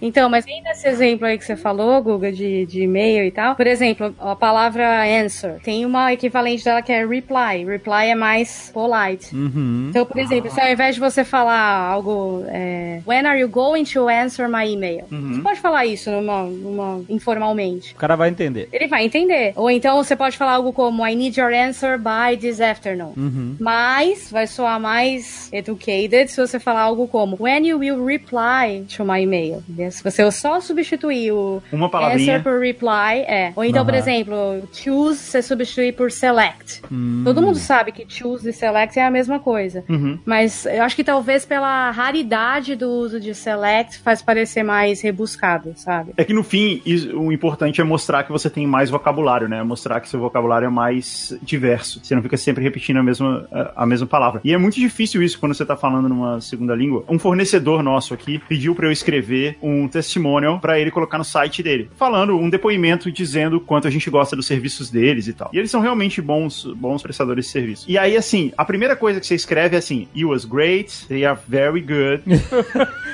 Então, 0.00 0.28
mas 0.28 0.44
bem 0.44 0.62
nesse 0.62 0.88
exemplo 0.88 1.26
aí 1.26 1.38
que 1.38 1.44
você 1.44 1.56
falou, 1.56 2.02
Guga, 2.02 2.32
de, 2.32 2.66
de 2.66 2.82
e-mail 2.82 3.24
e 3.24 3.30
tal, 3.30 3.54
por 3.54 3.66
exemplo, 3.66 4.14
a 4.20 4.34
palavra 4.36 5.02
answer 5.04 5.60
tem 5.62 5.84
uma 5.86 6.12
equivalente 6.12 6.64
dela 6.64 6.82
que 6.82 6.92
é 6.92 7.04
reply. 7.06 7.64
Reply 7.66 8.08
é 8.10 8.14
mais 8.14 8.70
polite. 8.72 9.34
Uhum. 9.34 9.86
Então, 9.90 10.04
por 10.06 10.18
exemplo, 10.18 10.50
se 10.50 10.60
ao 10.60 10.68
invés 10.68 10.94
de 10.94 11.00
você 11.00 11.24
falar 11.24 11.54
algo, 11.78 12.44
é, 12.48 13.00
when 13.06 13.24
are 13.26 13.38
you 13.38 13.48
going 13.48 13.84
to 13.84 14.08
answer 14.08 14.48
my 14.48 14.70
email? 14.70 15.04
Você 15.10 15.40
pode 15.40 15.60
falar 15.60 15.86
isso 15.86 16.10
numa, 16.10 16.44
numa- 16.44 17.02
informalmente. 17.08 17.92
O 17.92 17.96
cara 17.96 18.16
vai 18.16 18.28
entender. 18.28 18.68
Ele 18.72 18.86
vai 18.86 19.04
entender. 19.04 19.52
Ou 19.56 19.70
então 19.70 19.96
você 20.02 20.16
pode 20.16 20.36
falar 20.36 20.52
algo 20.52 20.72
como 20.72 21.06
I 21.06 21.14
need 21.14 21.38
your 21.38 21.52
answer 21.52 21.98
by 21.98 22.36
this 22.36 22.60
afternoon. 22.60 23.12
Uhum. 23.16 23.56
Mas 23.60 24.30
vai 24.30 24.46
soar 24.46 24.80
mais 24.80 25.48
educated 25.52 26.30
se 26.30 26.40
você 26.40 26.58
falar 26.58 26.82
algo 26.82 27.06
como 27.08 27.36
When 27.40 27.66
you 27.66 27.78
will 27.78 28.04
reply 28.04 28.84
to 28.96 29.03
my 29.04 29.22
email. 29.22 29.62
Se 29.90 30.02
você 30.02 30.30
só 30.30 30.60
substituir 30.60 31.32
o 31.32 31.62
Uma 31.72 31.88
palavrinha. 31.88 32.36
answer 32.38 32.42
por 32.42 32.60
reply, 32.60 33.20
é. 33.26 33.52
Ou 33.56 33.64
então, 33.64 33.84
por 33.84 33.94
Aham. 33.94 34.00
exemplo, 34.02 34.68
choose 34.72 35.18
você 35.18 35.42
substituir 35.42 35.92
por 35.94 36.10
select. 36.10 36.82
Todo 37.24 37.42
mundo 37.42 37.56
sabe 37.58 37.92
que 37.92 38.04
choose 38.08 38.48
e 38.48 38.52
select 38.52 38.98
é 38.98 39.04
a 39.04 39.10
mesma 39.10 39.38
coisa. 39.38 39.84
Uhum. 39.88 40.18
Mas 40.24 40.66
eu 40.66 40.82
acho 40.82 40.96
que 40.96 41.04
talvez 41.04 41.44
pela 41.44 41.90
raridade 41.90 42.74
do 42.76 42.88
uso 42.88 43.18
de 43.20 43.34
select 43.34 43.98
faz 43.98 44.22
parecer 44.22 44.62
mais 44.62 45.00
rebuscado, 45.02 45.72
sabe? 45.76 46.12
É 46.16 46.24
que 46.24 46.32
no 46.32 46.42
fim, 46.42 46.80
isso- 46.86 47.16
o 47.18 47.32
importante 47.32 47.80
é 47.80 47.84
mostrar 47.84 48.22
que 48.24 48.32
você 48.32 48.48
tem 48.48 48.66
mais 48.66 48.90
vocabulário, 48.90 49.48
né? 49.48 49.62
Mostrar 49.62 50.00
que 50.00 50.08
seu 50.08 50.20
vocabulário 50.20 50.66
é 50.66 50.70
mais 50.70 51.36
diverso. 51.42 52.00
Você 52.02 52.14
não 52.14 52.22
fica 52.22 52.36
sempre 52.36 52.62
repetindo 52.62 52.98
a 52.98 53.02
mesma, 53.02 53.46
a, 53.52 53.82
a 53.82 53.86
mesma 53.86 54.06
palavra. 54.06 54.40
E 54.44 54.52
é 54.52 54.58
muito 54.58 54.74
difícil 54.78 55.22
isso 55.22 55.38
quando 55.38 55.54
você 55.54 55.64
tá 55.64 55.76
falando 55.76 56.08
numa 56.08 56.40
segunda 56.40 56.74
língua. 56.74 57.04
Um 57.08 57.18
fornecedor 57.18 57.82
nosso 57.82 58.14
aqui 58.14 58.40
pediu 58.48 58.74
pra 58.74 58.86
eu 58.86 58.92
escrever 58.94 59.58
um 59.62 59.86
testimonial 59.86 60.58
pra 60.58 60.78
ele 60.78 60.90
colocar 60.90 61.18
no 61.18 61.24
site 61.24 61.62
dele, 61.62 61.90
falando 61.96 62.36
um 62.36 62.48
depoimento 62.48 63.10
dizendo 63.12 63.60
quanto 63.60 63.86
a 63.86 63.90
gente 63.90 64.08
gosta 64.08 64.34
dos 64.34 64.46
serviços 64.46 64.90
deles 64.90 65.28
e 65.28 65.32
tal. 65.32 65.50
E 65.52 65.58
eles 65.58 65.70
são 65.70 65.80
realmente 65.80 66.22
bons, 66.22 66.64
bons 66.76 67.02
prestadores 67.02 67.46
de 67.46 67.50
serviço. 67.50 67.84
E 67.88 67.98
aí, 67.98 68.16
assim, 68.16 68.52
a 68.56 68.64
primeira 68.64 68.96
coisa 68.96 69.20
que 69.20 69.26
você 69.26 69.34
escreve 69.34 69.76
é 69.76 69.78
assim: 69.78 70.08
It 70.14 70.24
was 70.24 70.44
great, 70.44 71.06
they 71.08 71.24
are 71.24 71.38
very 71.46 71.80
good. 71.80 72.22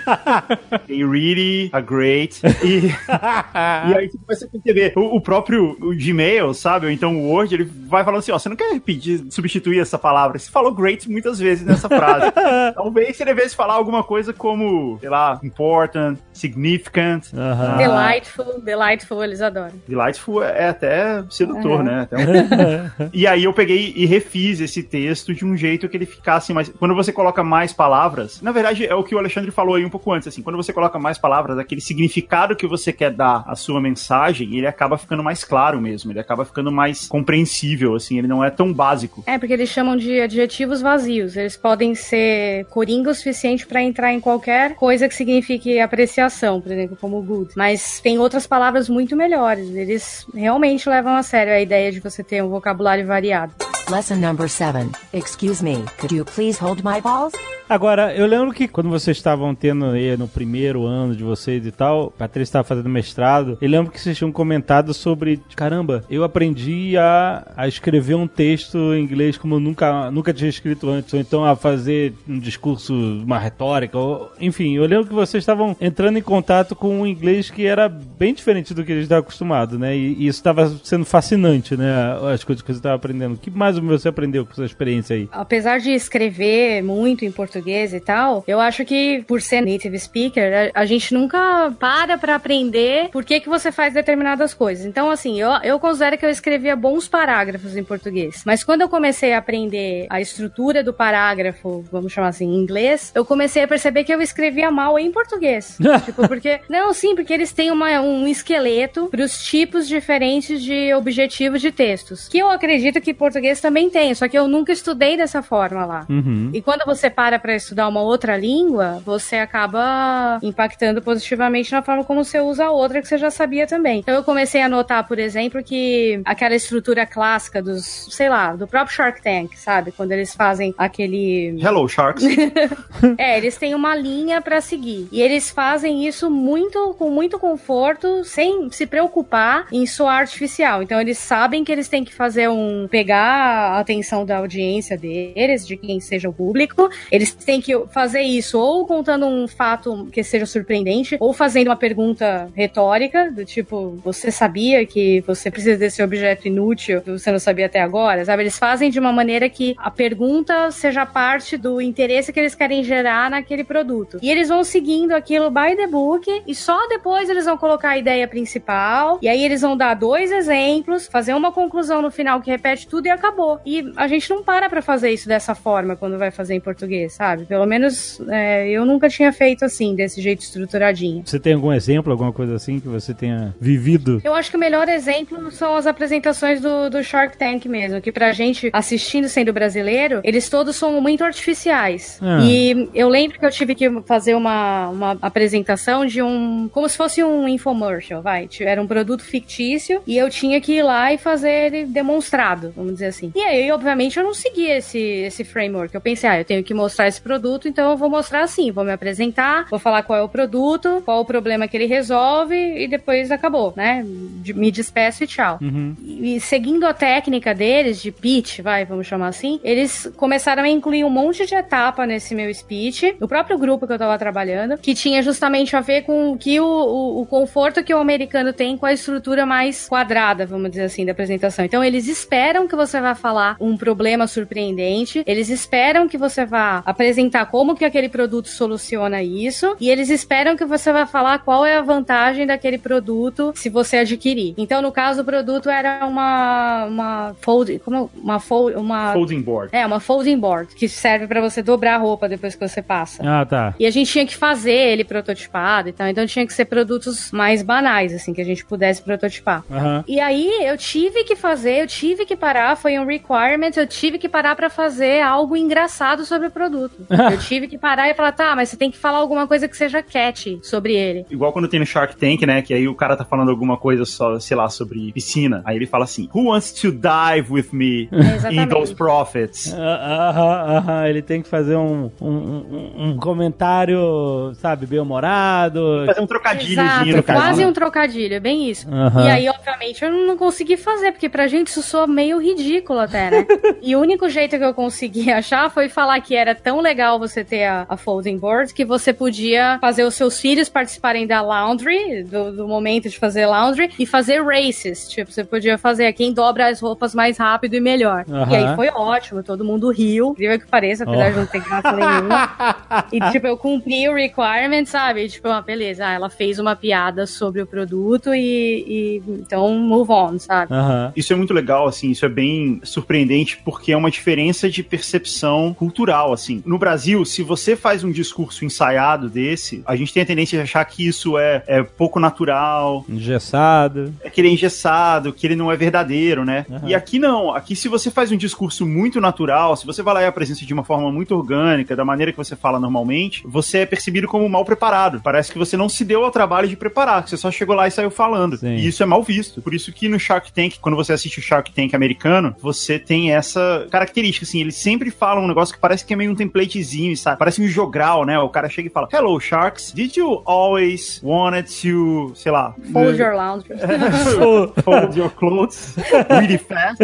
They 0.87 1.05
really 1.05 1.71
are 1.73 1.85
great. 1.85 2.41
E, 2.65 2.87
e 3.91 3.95
aí 3.95 4.09
você 4.09 4.19
começa 4.19 4.47
a 4.47 4.49
perceber. 4.49 4.93
O, 4.97 5.17
o 5.17 5.21
próprio 5.21 5.77
o 5.81 5.95
Gmail, 5.95 6.53
sabe? 6.55 6.87
Ou 6.87 6.93
então 6.93 7.17
o 7.17 7.31
Word, 7.31 7.55
ele 7.55 7.65
vai 7.65 8.05
falando 8.05 8.21
assim: 8.21 8.33
ó, 8.33 8.39
você 8.39 8.49
não 8.49 8.57
quer 8.57 8.79
pedir, 8.81 9.25
substituir 9.31 9.81
essa 9.81 9.99
palavra. 9.99 10.39
Você 10.39 10.51
falou 10.51 10.73
great 10.73 11.11
muitas 11.11 11.39
vezes 11.39 11.65
nessa 11.65 11.89
frase. 11.89 12.33
Talvez 12.75 13.17
você 13.17 13.25
devesse 13.25 13.55
falar 13.55 13.75
alguma 13.75 14.03
coisa 14.03 14.33
como, 14.33 14.99
sei 15.01 15.09
lá, 15.09 15.39
important, 15.71 16.19
significant. 16.33 17.33
Aham. 17.33 17.75
Ah. 17.75 17.77
Delightful, 17.77 18.61
delightful, 18.63 19.25
eles 19.25 19.41
adoram. 19.41 19.73
Delightful 19.87 20.43
é 20.43 20.69
até 20.69 21.23
sedutor, 21.31 21.83
né? 21.83 22.03
Até 22.03 22.17
um- 22.17 23.11
e 23.15 23.27
aí 23.27 23.45
eu 23.45 23.53
peguei 23.53 23.93
e 23.95 24.05
refiz 24.07 24.61
esse 24.61 24.83
texto 24.83 25.33
de 25.33 25.45
um 25.45 25.57
jeito 25.57 25.89
que 25.89 25.97
ele 25.97 26.07
ficasse 26.07 26.53
mais. 26.53 26.69
Quando 26.69 26.95
você 26.95 27.13
coloca 27.13 27.43
mais 27.45 27.73
palavras, 27.73 28.41
na 28.43 28.53
verdade 28.53 28.85
é 28.87 28.95
o 28.95 29.05
que 29.05 29.15
o 29.15 29.19
Alexandre 29.19 29.51
falou 29.51 29.77
aí 29.77 29.85
um 29.85 29.91
pouco 29.91 30.13
antes, 30.13 30.27
assim, 30.29 30.43
quando 30.43 30.57
você 30.57 30.73
coloca 30.73 30.99
mais 30.99 31.19
palavras, 31.19 31.59
aquele 31.59 31.81
significado 31.81 32.57
que 32.57 32.67
você 32.67 32.93
quer 32.93 33.11
dar 33.13 33.45
à 33.47 33.55
sua 33.55 33.81
mensagem, 33.81 34.57
ele 34.57 34.67
acaba 34.67 34.99
ficando 34.99 35.23
mais 35.23 35.45
claro 35.45 35.81
mesmo, 35.81 36.11
ele 36.11 36.21
acaba 36.21 36.45
ficando 36.45 36.73
mais 36.73 37.07
compreensível, 37.07 37.95
assim, 37.95 38.19
ele 38.19 38.27
não 38.29 38.43
é 38.43 38.51
tão 38.51 38.73
básico. 38.73 39.23
É, 39.27 39.39
porque 39.39 39.53
eles 39.53 39.69
chamam 39.69 39.97
de 39.97 40.21
adjetivos 40.21 40.81
vazios. 40.81 41.37
Eles 41.37 41.57
podem 41.57 41.95
ser 41.95 42.65
coringa 42.67 43.11
o 43.11 43.15
suficiente 43.15 43.67
pra 43.67 43.83
entrar 43.83 44.13
em 44.13 44.21
qualquer 44.21 44.75
coisa 44.75 45.09
que 45.09 45.15
signifique 45.15 45.60
apreciação, 45.81 46.61
por 46.61 46.73
exemplo, 46.73 46.97
como 47.01 47.21
good. 47.23 47.53
Mas 47.57 48.01
tem 48.01 48.19
outras 48.19 48.47
palavras 48.47 48.89
muito 48.89 49.15
melhores. 49.15 49.69
Eles 49.75 50.27
realmente 50.33 50.89
levam 50.89 51.15
a 51.15 51.23
sério 51.23 51.53
a 51.53 51.61
ideia 51.61 51.93
de 51.93 52.01
você 52.01 52.23
ter 52.23 52.43
um 52.43 52.49
vocabulário 52.49 53.07
variado. 53.07 53.53
Lesson 53.91 54.17
number 54.17 54.49
seven. 54.49 54.91
Excuse 55.13 55.63
me, 55.63 55.85
could 55.99 56.15
you 56.15 56.25
please 56.25 56.59
hold 56.63 56.83
my 56.85 57.01
balls? 57.01 57.33
Agora, 57.71 58.13
eu 58.13 58.27
lembro 58.27 58.53
que 58.53 58.67
quando 58.67 58.91
vocês 58.91 59.17
estavam 59.17 59.55
tendo 59.55 59.85
aí 59.85 60.17
no 60.17 60.27
primeiro 60.27 60.87
ano 60.87 61.15
de 61.15 61.23
vocês 61.23 61.65
e 61.65 61.71
tal, 61.71 62.11
Patrícia 62.11 62.51
estava 62.51 62.65
fazendo 62.65 62.89
mestrado, 62.89 63.57
eu 63.61 63.69
lembro 63.69 63.93
que 63.93 64.01
vocês 64.01 64.19
tinham 64.19 64.33
comentado 64.33 64.93
sobre, 64.93 65.41
caramba, 65.55 66.03
eu 66.11 66.25
aprendi 66.25 66.97
a, 66.99 67.47
a 67.57 67.69
escrever 67.69 68.17
um 68.17 68.27
texto 68.27 68.77
em 68.93 69.05
inglês 69.05 69.39
como 69.39 69.55
eu 69.55 69.61
nunca, 69.61 70.11
nunca 70.11 70.35
tinha 70.35 70.51
escrito 70.51 70.91
antes, 70.91 71.15
ou 71.15 71.21
então 71.21 71.45
a 71.45 71.55
fazer 71.55 72.13
um 72.29 72.41
discurso, 72.41 72.93
uma 72.93 73.39
retórica, 73.39 73.97
ou, 73.97 74.33
enfim, 74.41 74.75
eu 74.75 74.85
lembro 74.85 75.07
que 75.07 75.15
vocês 75.15 75.45
estavam 75.51 75.77
entrando 75.81 76.19
em 76.19 76.23
contato 76.23 76.75
com 76.75 77.01
um 77.01 77.07
inglês 77.07 77.51
que 77.51 77.67
era 77.67 77.89
bem 77.89 78.33
diferente 78.33 78.73
do 78.73 78.85
que 78.85 78.93
eles 78.93 79.05
estavam 79.05 79.23
acostumados, 79.23 79.79
né? 79.79 79.97
E, 79.97 80.15
e 80.15 80.27
isso 80.27 80.39
estava 80.39 80.69
sendo 80.83 81.05
fascinante, 81.05 81.77
né? 81.77 81.91
As 82.33 82.45
coisas 82.45 82.63
que 82.63 82.73
você 82.73 82.79
estava 82.79 82.95
aprendendo. 82.95 83.35
O 83.35 83.39
que 83.39 83.51
mais 83.51 83.79
você 83.79 84.09
aprendeu 84.09 84.47
com 84.47 84.55
sua 84.55 84.67
experiência 84.67 85.17
aí? 85.17 85.29
Apesar 85.33 85.79
de 85.79 85.91
escrever 85.91 86.83
muito 86.83 87.25
em 87.25 87.31
português 87.31 87.93
e 87.93 88.01
tal, 88.01 88.45
eu 88.47 88.61
acho 88.61 88.85
que 88.85 89.25
por 89.27 89.41
ser 89.41 89.61
native 89.61 89.99
speaker, 89.99 90.71
a, 90.75 90.81
a 90.81 90.85
gente 90.85 91.13
nunca 91.13 91.73
para 91.79 92.17
pra 92.19 92.37
aprender 92.37 93.09
por 93.11 93.25
que, 93.25 93.41
que 93.41 93.49
você 93.49 93.73
faz 93.73 93.95
determinadas 93.95 94.55
coisas. 94.55 94.85
Então, 94.85 95.11
assim, 95.11 95.41
eu, 95.41 95.51
eu 95.63 95.79
considero 95.79 96.17
que 96.17 96.25
eu 96.25 96.31
escrevia 96.31 96.77
bons 96.77 97.09
parágrafos 97.09 97.77
em 97.77 97.85
português. 97.85 98.43
Mas 98.45 98.63
quando 98.63 98.83
eu 98.83 98.89
comecei 98.89 99.33
a 99.33 99.39
aprender 99.39 100.07
a 100.11 100.21
estrutura 100.21 100.83
do 100.83 100.93
parágrafo, 100.93 101.85
vamos 101.91 102.13
chamar 102.13 102.29
assim, 102.29 102.47
em 102.47 102.57
inglês, 102.57 103.13
eu 103.15 103.25
comecei 103.25 103.63
a 103.63 103.69
perceber 103.69 104.05
que 104.05 104.13
eu 104.13 104.21
escrevia 104.21 104.71
mal 104.71 104.99
em 104.99 105.11
português. 105.11 105.30
tipo, 106.05 106.27
porque. 106.27 106.61
Não, 106.69 106.93
sim, 106.93 107.15
porque 107.15 107.33
eles 107.33 107.53
têm 107.53 107.71
uma, 107.71 108.01
um 108.01 108.27
esqueleto 108.27 109.09
para 109.09 109.23
os 109.23 109.45
tipos 109.45 109.87
diferentes 109.87 110.63
de 110.63 110.95
objetivos 110.95 111.61
de 111.61 111.71
textos. 111.71 112.29
Que 112.29 112.39
eu 112.39 112.51
acredito 112.51 113.01
que 113.01 113.13
português 113.13 113.61
também 113.61 113.91
tem, 113.91 114.15
só 114.15 114.29
que 114.29 114.39
eu 114.39 114.49
nunca 114.49 114.73
estudei 114.73 115.17
dessa 115.17 115.43
forma 115.43 115.85
lá. 115.85 116.07
Uhum. 116.09 116.51
E 116.55 116.63
quando 116.63 116.85
você 116.87 117.11
para 117.11 117.39
pra 117.39 117.51
para 117.51 117.57
estudar 117.57 117.89
uma 117.89 118.01
outra 118.01 118.37
língua, 118.37 119.03
você 119.05 119.37
acaba 119.37 120.39
impactando 120.41 121.03
positivamente 121.03 121.73
na 121.73 121.83
forma 121.83 122.05
como 122.05 122.25
você 122.25 122.39
usa 122.39 122.67
a 122.67 122.71
outra 122.71 123.03
que 123.03 123.09
você 123.09 123.19
já 123.19 123.29
sabia 123.29 123.67
também. 123.67 123.99
Então 123.99 124.15
eu 124.15 124.23
comecei 124.23 124.63
a 124.63 124.69
notar, 124.69 125.05
por 125.09 125.19
exemplo, 125.19 125.61
que 125.65 126.21
aquela 126.25 126.55
estrutura 126.55 127.05
clássica 127.05 127.61
dos, 127.61 128.07
sei 128.11 128.29
lá, 128.29 128.55
do 128.55 128.69
próprio 128.69 128.95
Shark 128.95 129.21
Tank, 129.21 129.57
sabe? 129.57 129.91
Quando 129.91 130.13
eles 130.13 130.33
fazem 130.33 130.73
aquele 130.79 131.61
Hello, 131.61 131.89
Sharks. 131.89 132.25
é, 133.19 133.37
eles 133.37 133.57
têm 133.57 133.75
uma 133.75 133.97
linha 133.97 134.41
pra 134.41 134.61
seguir. 134.61 135.09
E 135.11 135.20
eles 135.21 135.51
fazem 135.51 136.07
isso 136.07 136.31
muito 136.31 136.95
com 136.99 137.11
muito 137.11 137.39
conforto, 137.39 138.25
sem 138.25 138.71
se 138.71 138.87
preocupar 138.87 139.67
em 139.73 139.87
soar 139.87 140.21
artificial. 140.21 140.83
Então 140.83 141.01
eles 141.01 141.19
sabem 141.19 141.65
que 141.65 141.73
eles 141.73 141.89
têm 141.89 142.05
que 142.05 142.15
fazer 142.15 142.49
um 142.49 142.87
pegar 142.89 143.75
a 143.75 143.81
atenção 143.81 144.25
da 144.25 144.39
audiência 144.39 144.97
deles, 144.97 145.67
de 145.67 145.77
quem 145.77 146.01
seja 146.01 146.29
o 146.29 146.33
público. 146.33 146.89
Eles 147.11 147.33
têm 147.33 147.61
que 147.61 147.73
fazer 147.89 148.23
isso 148.23 148.59
ou 148.59 148.87
contando 148.87 149.27
um 149.27 149.47
fato 149.47 150.09
que 150.13 150.23
seja 150.23 150.47
surpreendente, 150.47 151.17
ou 151.21 151.33
fazendo 151.33 151.69
uma 151.69 151.77
pergunta 151.77 152.51
retórica, 152.55 153.31
do 153.31 153.45
tipo, 153.45 153.99
você 154.05 154.31
sabia 154.31 154.85
que 154.87 155.21
você 155.27 155.51
precisa 155.51 155.77
desse 155.77 156.03
objeto 156.03 156.47
inútil 156.47 157.01
que 157.01 157.11
você 157.11 157.31
não 157.31 157.39
sabia 157.39 157.67
até 157.67 157.81
agora? 157.81 158.25
Sabe? 158.25 158.43
Eles 158.43 158.59
fazem 158.59 158.91
de 158.91 158.99
uma 158.99 159.13
maneira 159.13 159.49
que 159.49 159.75
a 159.79 159.91
pergunta 159.91 160.71
seja 160.71 161.05
parte 161.05 161.57
do 161.57 161.81
interesse 161.81 162.33
que 162.33 162.41
eles 162.41 162.55
querem 162.55 162.83
gerar 162.83 163.31
naquele 163.31 163.65
produto. 163.65 164.19
E 164.23 164.31
eles 164.31 164.49
vão 164.49 164.65
seguindo 164.65 165.10
aquilo 165.15 165.51
by 165.51 165.77
the 165.77 165.87
book 165.87 166.43
e 166.47 166.55
só 166.55 166.89
depois 166.89 167.29
eles 167.29 167.45
vão 167.45 167.57
colocar 167.57 167.91
a 167.91 167.99
ideia 167.99 168.27
principal. 168.27 169.19
E 169.23 169.29
aí 169.29 169.45
eles 169.45 169.61
vão 169.61 169.77
dar 169.77 169.95
dois 169.95 170.31
exemplos, 170.31 171.07
fazer 171.07 171.35
uma 171.35 171.53
conclusão 171.53 172.03
no 172.03 172.11
final 172.11 172.41
que 172.41 172.51
repete 172.51 172.87
tudo 172.87 173.07
e 173.07 173.11
acabou. 173.11 173.61
E 173.65 173.93
a 173.97 174.07
gente 174.07 174.29
não 174.31 174.43
para 174.43 174.69
pra 174.69 174.83
fazer 174.83 175.11
isso 175.11 175.29
dessa 175.29 175.55
forma 175.55 175.97
quando 175.97 176.19
vai 176.19 176.31
fazer 176.31 176.55
em 176.55 176.61
português, 176.61 177.13
sabe? 177.13 177.45
Pelo 177.45 177.67
menos 177.67 178.21
é, 178.29 178.69
eu 178.69 178.85
nunca 178.85 179.09
tinha 179.09 179.33
feito 179.33 179.65
assim, 179.65 179.95
desse 179.95 180.21
jeito 180.21 180.43
estruturadinho. 180.43 181.23
Você 181.25 181.39
tem 181.39 181.55
algum 181.55 181.73
exemplo, 181.73 182.13
alguma 182.13 182.33
coisa 182.33 182.55
assim 182.55 182.81
que 182.81 182.89
você 182.89 183.15
tenha 183.15 183.55
vivido? 183.61 184.21
Eu 184.25 184.35
acho 184.35 184.51
que 184.51 184.57
o 184.57 184.61
melhor 184.61 184.89
exemplo 184.89 185.51
são 185.51 185.75
as 185.75 185.87
apresentações 185.87 186.61
do, 186.61 186.91
do 186.91 187.03
Shark 187.03 187.37
Tank 187.37 187.67
mesmo, 187.67 188.01
que 188.01 188.13
pra 188.13 188.33
gente 188.33 188.71
assistindo 188.73 189.29
sendo 189.29 189.53
brasileiro, 189.53 190.21
eles 190.25 190.49
todos 190.49 190.77
são 190.77 191.01
muito 191.01 191.25
artificiais. 191.25 192.19
Ah. 192.23 192.41
E 192.43 192.89
eu 192.95 193.09
lembro 193.09 193.39
que 193.39 193.47
eu 193.47 193.51
tive 193.51 193.75
que 193.75 193.91
fazer 194.03 194.35
uma, 194.35 194.89
uma 195.01 195.19
apresentação 195.23 196.05
de 196.07 196.23
um. 196.23 196.69
como 196.73 196.89
se 196.89 196.97
fosse 196.97 197.23
um 197.23 197.49
infomercial, 197.49 198.23
vai. 198.23 198.49
Era 198.61 198.81
um 198.83 198.87
produto 198.87 199.23
fictício 199.23 200.03
e 200.07 200.17
eu 200.17 200.29
tinha 200.31 200.61
que 200.61 200.73
ir 200.75 200.83
lá 200.83 201.13
e 201.13 201.19
fazer 201.19 201.51
ele 201.51 201.85
demonstrado, 201.87 202.73
vamos 202.77 202.93
dizer 202.95 203.07
assim. 203.07 203.33
E 203.35 203.41
aí, 203.41 203.71
obviamente, 203.71 204.19
eu 204.19 204.25
não 204.25 204.35
segui 204.35 204.67
esse, 204.67 204.99
esse 204.99 205.45
framework. 205.45 205.95
Eu 205.95 206.01
pensei, 206.01 206.29
ah, 206.29 206.39
eu 206.39 206.45
tenho 206.45 206.63
que 206.63 206.75
mostrar 206.75 207.09
esse 207.09 207.21
produto, 207.21 207.69
então 207.69 207.91
eu 207.91 207.97
vou 207.97 208.09
mostrar 208.11 208.43
assim, 208.43 208.71
vou 208.71 208.85
me 208.85 208.93
apresentar, 208.93 209.67
vou 209.71 209.79
falar 209.79 210.03
qual 210.03 210.19
é 210.19 210.23
o 210.23 210.29
produto, 210.29 211.03
qual 211.05 211.21
o 211.21 211.25
problema 211.25 211.67
que 211.69 211.77
ele 211.77 211.87
resolve 211.87 212.55
e 212.55 212.87
depois 212.89 213.31
acabou, 213.31 213.73
né? 213.77 214.05
De- 214.43 214.55
Me 214.55 214.71
despeço 214.71 215.25
e 215.25 215.27
tchau. 215.27 215.59
Uhum. 215.61 215.97
E 216.03 216.31
e 216.31 216.41
seguindo 216.41 216.87
a 216.87 216.95
técnica 216.95 217.53
deles, 217.55 218.01
de 218.01 218.13
pitch, 218.13 218.61
vai, 218.61 218.85
vamos 218.85 219.07
chamar 219.07 219.29
assim, 219.29 219.59
eles 219.65 220.11
começaram 220.17 220.63
a 220.63 220.69
incluir 220.69 221.05
um 221.05 221.11
monte 221.11 221.45
de 221.47 221.55
etapa 221.55 222.07
nesse 222.07 222.35
meu 222.35 222.53
speech, 222.55 223.17
o 223.21 223.27
próprio 223.27 223.59
grupo 223.59 223.87
que 223.87 223.93
eu 223.93 223.99
tava 223.99 224.17
trabalhando, 224.19 224.79
que 224.79 224.90
tinha 224.95 225.23
justamente 225.23 225.77
a 225.77 225.81
ver 225.81 226.03
com 226.03 226.37
que 226.37 226.61
o, 226.61 226.65
o, 226.65 227.21
o 227.23 227.27
conforto 227.27 227.83
que 227.83 227.93
o 227.95 227.99
americano 227.99 228.53
tem 228.53 228.77
com 228.77 228.87
a 228.87 228.93
estrutura 228.93 229.45
mais 229.47 229.89
quadrada, 229.89 230.47
vamos 230.47 230.71
dizer 230.71 230.85
assim, 230.85 231.05
da 231.05 231.13
apresentação. 231.13 231.65
Então, 231.65 231.83
eles 231.83 232.09
esperam 232.09 232.67
que 232.67 232.77
você 232.77 233.01
vá 233.01 233.15
falar 233.15 233.57
um 233.61 233.77
problema 233.77 234.27
surpreendente, 234.27 235.23
eles 235.27 235.49
esperam 235.49 236.09
que 236.09 236.19
você 236.19 236.45
vá 236.45 236.83
apresentar 236.85 237.47
como 237.47 237.75
que 237.75 237.85
aquele 237.85 238.09
produto 238.09 238.49
soluciona 238.49 239.23
isso, 239.23 239.77
e 239.81 239.91
eles 239.91 240.11
esperam 240.11 240.57
que 240.57 240.65
você 240.65 240.93
vá 240.93 241.07
falar 241.07 241.39
qual 241.41 241.65
é 241.65 241.77
a 241.77 241.83
vantagem 241.83 242.47
daquele 242.47 242.79
produto 242.79 243.53
se 243.55 243.69
você 243.69 243.99
adquirir. 243.99 244.55
Então, 244.59 244.83
no 244.83 244.93
caso, 244.93 245.23
o 245.23 245.25
produto 245.25 245.69
era 245.71 246.07
uma 246.07 246.85
uma 246.87 247.35
fold, 247.41 247.79
como 247.81 248.11
uma 248.15 248.39
fold, 248.39 248.77
uma 248.77 249.13
Folding 249.13 249.41
board. 249.43 249.75
é, 249.75 249.85
uma 249.87 250.01
folding 250.01 250.39
board, 250.39 250.75
que 250.75 250.89
serve 250.89 251.27
pra 251.27 251.41
você 251.41 251.63
dobrar 251.63 251.95
a 251.95 251.99
roupa 251.99 252.29
depois 252.29 252.55
que 252.55 252.67
você 252.69 252.83
passa. 252.83 253.23
Ah, 253.27 253.45
tá. 253.45 253.75
E 253.79 253.87
a 253.87 253.91
gente 253.91 254.11
tinha 254.11 254.27
que 254.27 254.37
fazer 254.37 254.71
ele 254.81 255.05
prototipado 255.05 255.89
e 255.89 255.93
tal, 255.93 256.09
então 256.09 256.27
tinha 256.27 256.47
que 256.47 256.53
ser 256.53 256.65
produtos 256.65 257.31
mais 257.33 257.63
banais, 257.63 258.13
assim, 258.15 258.33
que 258.33 258.41
a 258.41 258.45
gente 258.45 258.65
pudesse 258.65 259.03
prototipar. 259.03 259.63
Aham. 259.71 260.05
E 260.09 260.19
aí 260.21 260.51
eu 260.67 260.77
tive 260.77 261.25
que 261.25 261.37
fazer, 261.37 261.83
eu 261.83 261.87
tive 261.87 262.25
que 262.27 262.37
parar, 262.37 262.77
foi 262.77 262.99
um 262.99 263.05
requirement, 263.07 263.71
eu 263.77 263.87
tive 263.87 264.19
que 264.19 264.29
parar 264.29 264.55
pra 264.57 264.71
fazer 264.71 265.23
algo 265.23 265.57
engraçado 265.57 266.25
sobre 266.25 266.49
o 266.49 266.51
produto. 266.51 266.95
eu 267.11 267.39
tive 267.39 267.67
que 267.69 267.79
parar 267.79 268.09
e 268.09 268.15
falar, 268.15 268.33
tá, 268.33 268.55
mas 268.57 268.69
você 268.69 268.77
tem 268.77 268.91
que 268.91 268.99
falar 268.99 269.19
alguma 269.19 269.47
coisa 269.47 269.69
que 269.69 269.77
seja 269.77 270.03
catchy 270.03 270.59
sobre 270.63 270.95
ele. 270.95 271.27
Igual 271.31 271.53
quando 271.53 271.69
tem 271.69 271.81
no 271.81 271.87
Shark 271.87 272.17
Tank, 272.17 272.43
né? 272.47 272.63
Que 272.63 272.75
aí 272.75 272.89
o 272.89 272.95
cara 272.95 273.17
tá 273.17 273.25
falando 273.25 273.51
alguma 273.51 273.77
coisa 273.77 274.05
só, 274.05 274.39
sei 274.39 274.57
lá, 274.57 274.69
sobre 274.69 275.13
piscina. 275.13 275.63
Aí 275.65 275.77
ele 275.77 275.87
fala 275.87 276.05
assim: 276.05 276.29
Who 276.35 276.47
wants 276.47 276.73
to 276.73 276.91
dive 276.93 277.51
with 277.53 277.69
me 277.73 278.09
É, 278.13 278.53
in 278.55 278.67
those 278.69 278.95
profits? 278.95 279.73
Ah, 279.75 280.31
Aham, 280.31 280.77
aham, 280.79 281.07
ele 281.09 281.23
tem 281.23 281.43
que 281.43 281.49
fazer 281.49 281.77
um, 281.77 282.11
um, 282.21 282.29
um- 282.29 283.09
um 283.11 283.17
comentário, 283.19 284.53
sabe, 284.55 284.70
bem 284.77 284.99
humorado. 284.99 286.05
Fazer 286.07 286.21
um 286.21 286.27
trocadilhozinho 286.27 287.17
Exato, 287.19 287.23
quase 287.23 287.65
um 287.65 287.73
trocadilho, 287.73 288.35
é 288.35 288.41
bem 288.41 288.69
isso. 288.71 288.89
Aham. 288.93 289.25
E 289.27 289.31
aí, 289.31 289.49
obviamente, 289.49 290.05
eu 290.05 290.11
não 290.11 290.37
consegui 290.37 290.77
fazer, 290.77 291.13
porque 291.13 291.29
pra 291.29 291.47
gente 291.47 291.69
isso 291.69 291.83
soa 291.83 292.07
meio 292.07 292.39
ridículo 292.41 292.99
até, 293.01 293.31
né? 293.31 293.47
e 293.83 293.95
o 293.97 294.01
único 294.01 294.29
jeito 294.29 294.57
que 294.59 294.65
eu 294.65 294.75
consegui 294.75 295.31
achar 295.33 295.71
foi 295.71 295.89
falar 295.89 296.21
que 296.21 296.35
era 296.35 296.55
tão 296.55 296.81
legal 296.81 297.19
você 297.19 297.45
ter 297.45 297.65
a, 297.65 297.87
a 297.89 297.97
folding 297.97 298.39
board 298.39 298.73
que 298.75 298.85
você 298.85 299.13
podia 299.13 299.79
fazer 299.81 300.05
os 300.05 300.15
seus 300.15 300.41
filhos 300.41 300.69
participarem 300.69 301.27
da 301.27 301.41
laundry, 301.41 302.25
do, 302.25 302.53
do 302.53 302.69
momento 302.69 303.09
de 303.09 303.19
fazer 303.19 303.47
laundry, 303.47 303.91
e 303.99 304.07
fazer 304.07 304.43
races. 304.43 305.09
Tipo, 305.09 305.31
você 305.31 305.45
podia 305.45 305.77
fazer 305.79 306.13
quem 306.13 306.33
dobra 306.33 306.69
as 306.69 306.81
roupas 306.81 307.15
mais 307.15 307.39
rápido 307.39 307.75
e 307.75 307.81
melhor. 307.81 308.25
Aham. 308.31 308.51
E 308.53 308.57
aí 308.57 308.77
foi 308.77 308.89
ótimo, 308.89 309.43
todo 309.43 309.65
mundo 309.65 309.91
riu, 309.91 310.31
incrível 310.33 310.59
que 310.59 310.67
pareça, 310.67 311.05
apesar 311.05 311.21
Oh. 311.29 311.31
de 311.33 311.37
não 311.39 311.47
ter 311.47 311.61
graça 311.61 311.93
nenhuma. 311.93 312.51
E, 313.13 313.21
tipo, 313.33 313.47
eu 313.47 313.57
cumpri 313.57 314.09
o 314.09 314.15
requirement, 314.15 314.60
sabe? 314.87 315.29
Tipo, 315.29 315.49
ah, 315.49 315.63
beleza, 315.63 316.05
ela 316.05 316.29
fez 316.29 316.59
uma 316.59 316.75
piada 316.77 317.27
sobre 317.27 317.63
o 317.63 317.67
produto 317.67 318.35
e, 318.35 318.85
e 318.87 319.23
então 319.29 319.73
move 319.79 320.11
on, 320.11 320.39
sabe? 320.39 320.73
Isso 321.17 321.33
é 321.33 321.37
muito 321.37 321.55
legal, 321.55 321.87
assim, 321.87 322.11
isso 322.11 322.25
é 322.25 322.29
bem 322.29 322.81
surpreendente, 322.83 323.59
porque 323.65 323.93
é 323.93 323.97
uma 323.97 324.11
diferença 324.11 324.69
de 324.69 324.83
percepção 324.83 325.75
cultural, 325.75 326.33
assim. 326.33 326.63
No 326.65 326.79
Brasil, 326.79 327.25
se 327.25 327.43
você 327.43 327.77
faz 327.77 328.05
um 328.05 328.11
discurso 328.11 328.65
ensaiado 328.65 329.29
desse, 329.29 329.83
a 329.87 329.97
gente 329.97 330.13
tem 330.13 330.23
a 330.23 330.27
tendência 330.27 330.59
de 330.59 330.63
achar 330.63 330.85
que 330.85 331.07
isso 331.07 331.39
é, 331.39 331.63
é 331.67 331.83
pouco 331.83 332.19
natural, 332.21 333.05
Engessado. 333.09 334.13
é 334.23 334.31
que 334.31 334.41
ele 334.41 334.49
é 334.49 334.53
engessado, 334.53 335.33
que 335.33 335.47
ele 335.47 335.57
não 335.57 335.71
é 335.71 335.77
verdadeiro, 335.77 336.45
né? 336.45 336.67
E 336.85 336.95
aqui 336.95 337.19
não. 337.19 337.55
Aqui, 337.55 337.75
se 337.75 337.89
você 337.89 338.11
faz 338.11 338.31
um 338.33 338.37
discurso 338.37 338.87
muito 338.87 339.21
natural, 339.21 339.77
se 339.77 339.87
você 339.87 340.03
vai 340.03 340.15
lá 340.15 340.23
e 340.23 340.27
apresenta 340.27 340.65
de 340.65 340.73
uma 340.75 340.85
forma 340.85 341.11
muito 341.11 341.35
orgânica, 341.35 341.97
da 341.97 342.05
maneira 342.05 342.33
que 342.33 342.39
você 342.39 342.57
fala 342.57 342.79
normalmente, 342.79 343.43
você 343.47 343.79
é 343.79 343.87
percebido 343.87 344.27
como 344.27 344.40
mal 344.49 344.65
preparado. 344.65 345.21
Parece 345.23 345.53
que 345.53 345.59
você 345.59 345.77
não 345.77 345.89
se 345.89 346.05
deu 346.05 346.25
ao 346.25 346.31
trabalho 346.31 346.69
de 346.69 346.77
preparar, 346.77 347.23
que 347.23 347.31
você 347.31 347.37
só 347.37 347.51
chegou 347.51 347.75
lá 347.75 347.87
e 347.87 347.91
saiu 347.91 348.11
falando. 348.11 348.57
Sim. 348.57 348.75
E 348.75 348.87
isso 348.87 349.03
é 349.03 349.07
mal 349.07 349.23
visto. 349.23 349.61
Por 349.61 349.75
isso 349.75 349.93
que 349.93 350.09
no 350.09 350.19
Shark 350.19 350.53
Tank, 350.53 350.79
quando 350.81 350.97
você 350.97 351.13
assiste 351.13 351.39
o 351.39 351.43
Shark 351.43 351.73
Tank 351.73 351.95
americano, 351.95 352.55
você 352.61 352.99
tem 352.99 353.33
essa 353.33 353.87
característica, 353.91 354.45
assim, 354.45 354.61
eles 354.61 354.77
sempre 354.77 355.11
falam 355.11 355.45
um 355.45 355.49
negócio 355.49 355.75
que 355.75 355.81
parece 355.81 356.05
que 356.05 356.13
é 356.13 356.17
meio 356.17 356.33
um 356.33 356.35
templatezinho, 356.35 357.17
sabe? 357.17 357.39
Parece 357.39 357.63
um 357.63 357.69
jogral, 357.69 358.25
né? 358.25 358.39
O 358.39 358.49
cara 358.49 358.69
chega 358.69 358.89
e 358.89 358.91
fala, 358.91 359.09
Hello, 359.13 359.39
Sharks, 359.41 359.93
did 359.93 360.17
you 360.17 360.43
always 360.45 361.21
wanted 361.23 361.69
to, 361.83 362.33
sei 362.35 362.53
lá... 362.53 362.75
Fold 362.93 363.17
your 363.21 363.35
laundry. 363.35 363.77
fold 364.85 365.19
your 365.19 365.31
clothes 365.31 365.97
really 366.31 366.59
fast. 366.59 367.01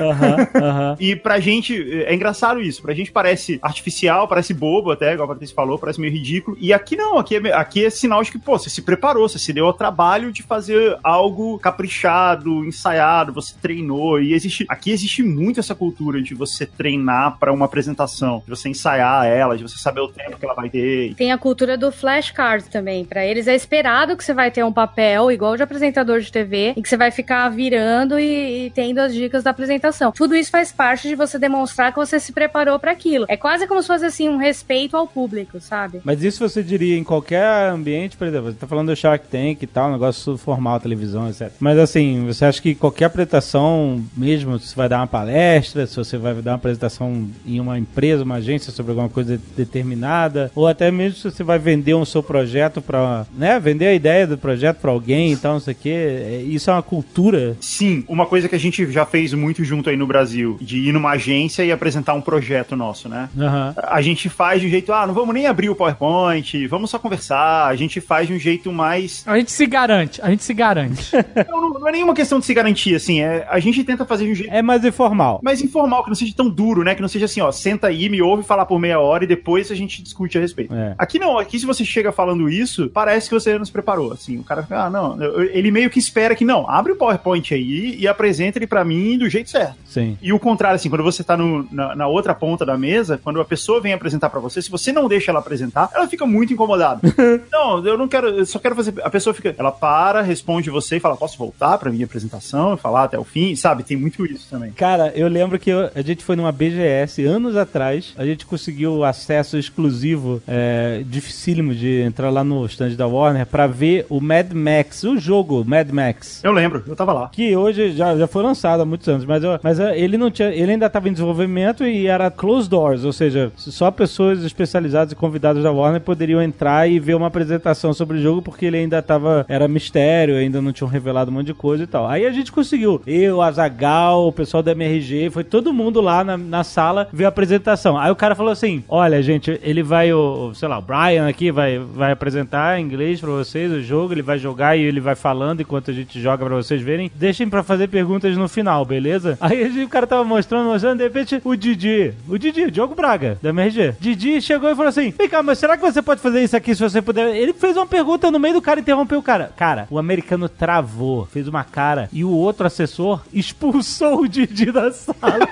Aham, 0.00 0.48
aham. 0.54 0.96
E 0.98 1.14
pra 1.14 1.38
gente, 1.40 2.04
é 2.04 2.14
engraçado 2.14 2.60
isso. 2.60 2.82
Pra 2.82 2.94
gente 2.94 3.12
parece 3.12 3.58
artificial, 3.62 4.26
parece 4.26 4.54
bobo 4.54 4.90
até, 4.90 5.12
igual 5.12 5.26
a 5.26 5.32
Patrícia 5.32 5.54
falou, 5.54 5.78
parece 5.78 6.00
meio 6.00 6.12
ridículo. 6.12 6.56
E 6.60 6.72
aqui 6.72 6.96
não, 6.96 7.18
aqui 7.18 7.36
é, 7.36 7.52
aqui 7.52 7.84
é 7.84 7.90
sinal 7.90 8.22
de 8.22 8.30
que, 8.30 8.38
pô, 8.38 8.58
você 8.58 8.70
se 8.70 8.82
preparou, 8.82 9.28
você 9.28 9.38
se 9.38 9.52
deu 9.52 9.66
ao 9.66 9.72
trabalho 9.72 10.32
de 10.32 10.42
fazer 10.42 10.98
algo 11.02 11.58
caprichado, 11.58 12.64
ensaiado, 12.64 13.32
você 13.32 13.54
treinou. 13.60 14.20
E 14.20 14.32
existe, 14.32 14.64
aqui 14.68 14.90
existe 14.90 15.22
muito 15.22 15.60
essa 15.60 15.74
cultura 15.74 16.22
de 16.22 16.34
você 16.34 16.66
treinar 16.66 17.38
pra 17.38 17.52
uma 17.52 17.66
apresentação, 17.66 18.42
de 18.44 18.50
você 18.50 18.68
ensaiar 18.68 19.26
ela, 19.26 19.56
de 19.56 19.62
você 19.62 19.78
saber 19.78 20.00
o 20.00 20.08
tempo 20.08 20.38
que 20.38 20.44
ela 20.44 20.54
vai 20.54 20.68
ter. 20.70 21.14
Tem 21.14 21.32
a 21.32 21.38
cultura 21.38 21.76
do 21.76 21.92
flashcard 21.92 22.68
também. 22.70 23.04
Pra 23.04 23.24
eles 23.24 23.46
é 23.46 23.54
esperado 23.54 24.16
que 24.16 24.24
você 24.24 24.32
vai 24.32 24.50
ter 24.50 24.64
um 24.64 24.72
papel 24.72 25.30
igual 25.30 25.56
de 25.56 25.62
apresentador 25.62 26.20
de 26.20 26.30
TV 26.30 26.74
e 26.76 26.82
que 26.82 26.88
você 26.88 26.96
vai 26.96 27.10
ficar 27.10 27.48
virando 27.48 28.18
e, 28.18 28.66
e 28.66 28.70
tendo 28.70 28.98
as 28.98 29.14
dicas 29.14 29.42
da 29.42 29.50
apresentação. 29.50 29.89
Apresentação. 29.90 30.12
Tudo 30.12 30.34
isso 30.34 30.50
faz 30.50 30.72
parte 30.72 31.08
de 31.08 31.14
você 31.14 31.38
demonstrar 31.38 31.92
que 31.92 31.98
você 31.98 32.18
se 32.18 32.32
preparou 32.32 32.78
para 32.78 32.92
aquilo. 32.92 33.26
É 33.28 33.36
quase 33.36 33.66
como 33.66 33.82
se 33.82 33.88
fosse 33.88 34.04
assim 34.04 34.28
um 34.28 34.36
respeito 34.36 34.96
ao 34.96 35.06
público, 35.06 35.60
sabe? 35.60 36.00
Mas 36.04 36.22
isso 36.22 36.48
você 36.48 36.62
diria 36.62 36.96
em 36.96 37.04
qualquer 37.04 37.70
ambiente, 37.70 38.16
por 38.16 38.26
exemplo, 38.26 38.52
você 38.52 38.58
tá 38.58 38.66
falando 38.66 38.88
do 38.88 38.96
Shark 38.96 39.26
Tank 39.28 39.62
e 39.62 39.66
tal, 39.66 39.88
um 39.88 39.92
negócio 39.92 40.36
formal, 40.36 40.80
televisão, 40.80 41.28
etc. 41.28 41.50
Mas 41.58 41.78
assim, 41.78 42.24
você 42.26 42.44
acha 42.44 42.62
que 42.62 42.74
qualquer 42.74 43.06
apresentação, 43.06 44.02
mesmo 44.16 44.58
se 44.58 44.68
você 44.68 44.76
vai 44.76 44.88
dar 44.88 44.98
uma 44.98 45.06
palestra, 45.06 45.86
se 45.86 45.96
você 45.96 46.16
vai 46.16 46.34
dar 46.34 46.52
uma 46.52 46.56
apresentação 46.56 47.28
em 47.44 47.60
uma 47.60 47.78
empresa, 47.78 48.24
uma 48.24 48.36
agência 48.36 48.72
sobre 48.72 48.92
alguma 48.92 49.08
coisa 49.08 49.40
determinada, 49.56 50.50
ou 50.54 50.66
até 50.66 50.90
mesmo 50.90 51.18
se 51.18 51.30
você 51.30 51.42
vai 51.42 51.58
vender 51.58 51.94
um 51.94 52.04
seu 52.04 52.22
projeto 52.22 52.80
para, 52.80 53.26
né, 53.36 53.58
vender 53.58 53.86
a 53.86 53.94
ideia 53.94 54.26
do 54.26 54.38
projeto 54.38 54.78
para 54.78 54.90
alguém 54.90 55.32
e 55.32 55.36
tal, 55.36 55.54
não 55.54 55.60
sei 55.60 55.74
o 55.74 55.76
quê, 55.76 56.44
isso 56.48 56.70
é 56.70 56.72
uma 56.72 56.82
cultura? 56.82 57.56
Sim, 57.60 58.04
uma 58.08 58.26
coisa 58.26 58.48
que 58.48 58.54
a 58.54 58.58
gente 58.58 58.90
já 58.90 59.04
fez 59.04 59.32
muito 59.34 59.64
junto 59.70 59.88
aí 59.88 59.96
no 59.96 60.06
Brasil, 60.06 60.58
de 60.60 60.78
ir 60.88 60.92
numa 60.92 61.10
agência 61.12 61.62
e 61.64 61.70
apresentar 61.70 62.14
um 62.14 62.20
projeto 62.20 62.74
nosso, 62.74 63.08
né? 63.08 63.28
Aham. 63.38 63.74
A 63.76 64.02
gente 64.02 64.28
faz 64.28 64.60
de 64.60 64.66
um 64.66 64.70
jeito, 64.70 64.92
ah, 64.92 65.06
não 65.06 65.14
vamos 65.14 65.32
nem 65.32 65.46
abrir 65.46 65.70
o 65.70 65.74
PowerPoint, 65.76 66.66
vamos 66.66 66.90
só 66.90 66.98
conversar. 66.98 67.66
A 67.68 67.76
gente 67.76 68.00
faz 68.00 68.26
de 68.26 68.34
um 68.34 68.38
jeito 68.38 68.72
mais. 68.72 69.22
A 69.26 69.38
gente 69.38 69.52
se 69.52 69.64
garante, 69.66 70.20
a 70.22 70.28
gente 70.30 70.42
se 70.42 70.52
garante. 70.52 71.10
Não, 71.48 71.60
não- 71.60 71.70
não 71.80 71.88
é 71.88 71.92
nenhuma 71.92 72.14
questão 72.14 72.38
de 72.40 72.44
se 72.44 72.52
garantir, 72.52 72.94
assim. 72.94 73.20
É, 73.20 73.46
a 73.48 73.58
gente 73.60 73.82
tenta 73.84 74.04
fazer 74.04 74.24
de 74.26 74.32
um 74.32 74.34
jeito 74.34 74.52
É 74.52 74.60
mais 74.60 74.84
informal. 74.84 75.40
mais 75.42 75.62
informal, 75.62 76.02
que 76.02 76.10
não 76.10 76.14
seja 76.14 76.34
tão 76.36 76.48
duro, 76.48 76.82
né? 76.84 76.94
Que 76.94 77.00
não 77.00 77.08
seja 77.08 77.24
assim, 77.26 77.40
ó, 77.40 77.50
senta 77.52 77.86
aí, 77.86 78.08
me 78.08 78.20
ouve 78.20 78.42
falar 78.42 78.66
por 78.66 78.78
meia 78.78 78.98
hora 79.00 79.24
e 79.24 79.26
depois 79.26 79.70
a 79.70 79.74
gente 79.74 80.02
discute 80.02 80.36
a 80.36 80.40
respeito. 80.40 80.74
É. 80.74 80.94
Aqui 80.98 81.18
não, 81.18 81.38
aqui 81.38 81.58
se 81.58 81.64
você 81.66 81.84
chega 81.84 82.10
falando 82.12 82.48
isso, 82.50 82.88
parece 82.92 83.28
que 83.28 83.34
você 83.34 83.56
não 83.56 83.64
se 83.64 83.72
preparou, 83.72 84.12
assim. 84.12 84.38
O 84.38 84.44
cara 84.44 84.62
fica, 84.62 84.84
ah, 84.84 84.90
não, 84.90 85.16
ele 85.52 85.70
meio 85.70 85.88
que 85.90 85.98
espera 85.98 86.34
que, 86.34 86.44
não, 86.44 86.68
abre 86.68 86.92
o 86.92 86.96
PowerPoint 86.96 87.54
aí 87.54 87.96
e 87.98 88.06
apresenta 88.08 88.58
ele 88.58 88.66
pra 88.66 88.84
mim 88.84 89.16
do 89.16 89.28
jeito 89.28 89.48
certo. 89.50 89.59
Sim. 89.84 90.16
E 90.22 90.32
o 90.32 90.38
contrário, 90.38 90.76
assim, 90.76 90.88
quando 90.88 91.02
você 91.04 91.22
tá 91.24 91.36
no- 91.36 91.66
na, 91.70 91.94
na 91.96 92.06
outra 92.06 92.34
ponta 92.34 92.64
da 92.64 92.76
mesa, 92.78 93.18
quando 93.22 93.40
a 93.40 93.44
pessoa 93.44 93.80
vem 93.80 93.92
apresentar 93.92 94.30
pra 94.30 94.40
você, 94.40 94.62
se 94.62 94.70
você 94.70 94.92
não 94.92 95.08
deixa 95.08 95.30
ela 95.30 95.40
apresentar, 95.40 95.90
ela 95.94 96.06
fica 96.08 96.24
muito 96.26 96.52
incomodada. 96.52 97.00
não, 97.52 97.84
eu 97.84 97.98
não 97.98 98.06
quero, 98.08 98.28
eu 98.28 98.46
só 98.46 98.58
quero 98.58 98.74
fazer. 98.76 98.94
A 99.02 99.10
pessoa 99.10 99.34
fica, 99.34 99.54
ela 99.58 99.72
para, 99.72 100.20
responde 100.22 100.70
você 100.70 100.96
e 100.96 101.00
fala, 101.00 101.16
posso 101.16 101.36
voltar 101.38 101.76
pra 101.78 101.90
minha 101.90 102.04
apresentação 102.04 102.74
e 102.74 102.76
falar 102.76 103.04
até 103.04 103.18
o 103.18 103.24
fim, 103.24 103.54
sabe? 103.56 103.82
Tem 103.82 103.96
muito 103.96 104.24
isso 104.24 104.46
também. 104.50 104.70
Cara, 104.72 105.12
eu 105.14 105.28
lembro 105.28 105.58
que 105.58 105.70
eu- 105.70 105.90
a 105.94 106.02
gente 106.02 106.24
foi 106.24 106.36
numa 106.36 106.52
BGS 106.52 107.24
anos 107.24 107.56
atrás. 107.56 108.14
A 108.16 108.24
gente 108.24 108.46
conseguiu 108.46 109.04
acesso 109.04 109.56
exclusivo, 109.58 110.42
é, 110.46 111.02
dificílimo 111.06 111.74
de 111.74 112.00
entrar 112.02 112.30
lá 112.30 112.44
no 112.44 112.64
stand 112.66 112.90
da 112.94 113.06
Warner 113.06 113.46
pra 113.46 113.66
ver 113.66 114.06
o 114.08 114.20
Mad 114.20 114.52
Max, 114.52 115.02
o 115.04 115.16
jogo 115.18 115.64
Mad 115.66 115.90
Max. 115.90 116.42
Eu 116.44 116.52
lembro, 116.52 116.82
eu 116.86 116.94
tava 116.94 117.12
lá. 117.12 117.28
Que 117.32 117.56
hoje 117.56 117.92
já, 117.92 118.16
já 118.16 118.26
foi 118.26 118.42
lançado 118.42 118.80
há 118.82 118.84
muitos 118.84 119.08
anos, 119.08 119.24
mas, 119.24 119.42
eu- 119.42 119.49
mas 119.62 119.80
é, 119.80 119.98
ele 119.98 120.16
não 120.16 120.30
tinha, 120.30 120.48
ele 120.48 120.72
ainda 120.72 120.86
estava 120.86 121.08
em 121.08 121.12
desenvolvimento 121.12 121.84
e 121.84 122.06
era 122.06 122.30
closed 122.30 122.70
doors, 122.70 123.04
ou 123.04 123.12
seja, 123.12 123.50
só 123.56 123.90
pessoas 123.90 124.44
especializadas 124.44 125.12
e 125.12 125.16
convidados 125.16 125.62
da 125.62 125.72
Warner 125.72 126.00
poderiam 126.00 126.42
entrar 126.42 126.88
e 126.88 127.00
ver 127.00 127.14
uma 127.14 127.26
apresentação 127.26 127.92
sobre 127.92 128.18
o 128.18 128.20
jogo 128.20 128.42
porque 128.42 128.66
ele 128.66 128.76
ainda 128.76 128.98
estava 128.98 129.44
era 129.48 129.66
mistério, 129.66 130.36
ainda 130.36 130.60
não 130.60 130.72
tinham 130.72 130.88
revelado 130.88 131.30
um 131.30 131.34
monte 131.34 131.46
de 131.46 131.54
coisa 131.54 131.84
e 131.84 131.86
tal. 131.86 132.06
Aí 132.06 132.26
a 132.26 132.30
gente 132.30 132.52
conseguiu, 132.52 133.00
eu, 133.06 133.40
Azagal, 133.40 134.26
o 134.26 134.32
pessoal 134.32 134.62
da 134.62 134.72
MRG, 134.72 135.30
foi 135.30 135.44
todo 135.44 135.72
mundo 135.72 136.00
lá 136.00 136.22
na, 136.22 136.36
na 136.36 136.64
sala 136.64 137.08
ver 137.12 137.24
a 137.24 137.28
apresentação. 137.28 137.98
Aí 137.98 138.10
o 138.10 138.16
cara 138.16 138.34
falou 138.34 138.52
assim: 138.52 138.84
"Olha, 138.88 139.22
gente, 139.22 139.58
ele 139.62 139.82
vai 139.82 140.12
o, 140.12 140.52
sei 140.54 140.68
lá, 140.68 140.78
o 140.78 140.82
Brian 140.82 141.28
aqui 141.28 141.50
vai 141.50 141.78
vai 141.78 142.12
apresentar 142.12 142.78
em 142.78 142.84
inglês 142.84 143.20
pra 143.20 143.30
vocês 143.30 143.70
o 143.72 143.80
jogo, 143.82 144.12
ele 144.12 144.22
vai 144.22 144.38
jogar 144.38 144.76
e 144.76 144.82
ele 144.82 145.00
vai 145.00 145.14
falando 145.14 145.60
enquanto 145.60 145.90
a 145.90 145.94
gente 145.94 146.20
joga 146.20 146.44
pra 146.44 146.54
vocês 146.54 146.80
verem. 146.82 147.10
Deixem 147.14 147.48
pra 147.48 147.62
fazer 147.62 147.88
perguntas 147.88 148.36
no 148.36 148.48
final, 148.48 148.84
beleza? 148.84 149.36
Aí 149.40 149.82
o 149.82 149.88
cara 149.88 150.06
tava 150.06 150.24
mostrando, 150.24 150.66
mostrando, 150.66 150.98
de 150.98 151.04
repente 151.04 151.40
o 151.44 151.56
Didi, 151.56 152.14
o 152.28 152.38
Didi, 152.38 152.70
Diogo 152.70 152.94
Braga, 152.94 153.38
da 153.42 153.50
MRG. 153.50 153.94
Didi 153.98 154.40
chegou 154.40 154.70
e 154.70 154.74
falou 154.74 154.88
assim: 154.88 155.14
Vem 155.16 155.28
cá, 155.28 155.42
mas 155.42 155.58
será 155.58 155.76
que 155.76 155.82
você 155.82 156.02
pode 156.02 156.20
fazer 156.20 156.42
isso 156.42 156.56
aqui 156.56 156.74
se 156.74 156.82
você 156.82 157.00
puder? 157.00 157.34
Ele 157.34 157.52
fez 157.52 157.76
uma 157.76 157.86
pergunta 157.86 158.30
no 158.30 158.38
meio 158.38 158.54
do 158.54 158.62
cara 158.62 158.80
e 158.80 158.82
interrompeu 158.82 159.18
o 159.18 159.22
cara. 159.22 159.52
Cara, 159.56 159.86
o 159.90 159.98
americano 159.98 160.48
travou, 160.48 161.26
fez 161.26 161.48
uma 161.48 161.64
cara 161.64 162.08
e 162.12 162.24
o 162.24 162.30
outro 162.30 162.66
assessor 162.66 163.22
expulsou 163.32 164.20
o 164.20 164.28
Didi 164.28 164.70
da 164.70 164.92
sala. 164.92 165.48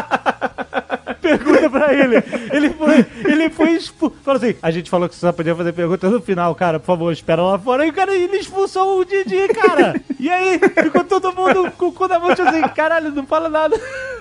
pergunta 1.20 1.70
pra 1.70 1.92
ele. 1.92 2.16
Ele 2.52 2.70
foi, 2.70 3.06
ele 3.24 3.50
foi 3.50 3.70
expulso. 3.72 4.16
Falou 4.22 4.40
assim: 4.42 4.54
a 4.62 4.70
gente 4.70 4.90
falou 4.90 5.08
que 5.08 5.14
você 5.14 5.20
só 5.20 5.32
podia 5.32 5.54
fazer 5.54 5.72
pergunta 5.72 6.08
no 6.08 6.20
final, 6.20 6.54
cara. 6.54 6.78
Por 6.78 6.86
favor, 6.86 7.12
espera 7.12 7.42
lá 7.42 7.58
fora. 7.58 7.86
E 7.86 7.90
o 7.90 7.92
cara, 7.92 8.14
ele 8.14 8.36
expulsou 8.36 8.98
o 8.98 9.04
Didi, 9.04 9.48
cara. 9.48 10.00
E 10.18 10.28
aí, 10.28 10.58
ficou 10.58 11.04
todo 11.04 11.32
mundo 11.32 11.70
com 11.72 11.86
o 11.86 11.92
cu 11.92 12.08
na 12.08 12.18
mão, 12.18 12.34
tipo 12.34 12.48
assim, 12.48 12.62
caralho, 12.74 13.10
não 13.12 13.26
fala 13.26 13.48
nada. 13.48 13.78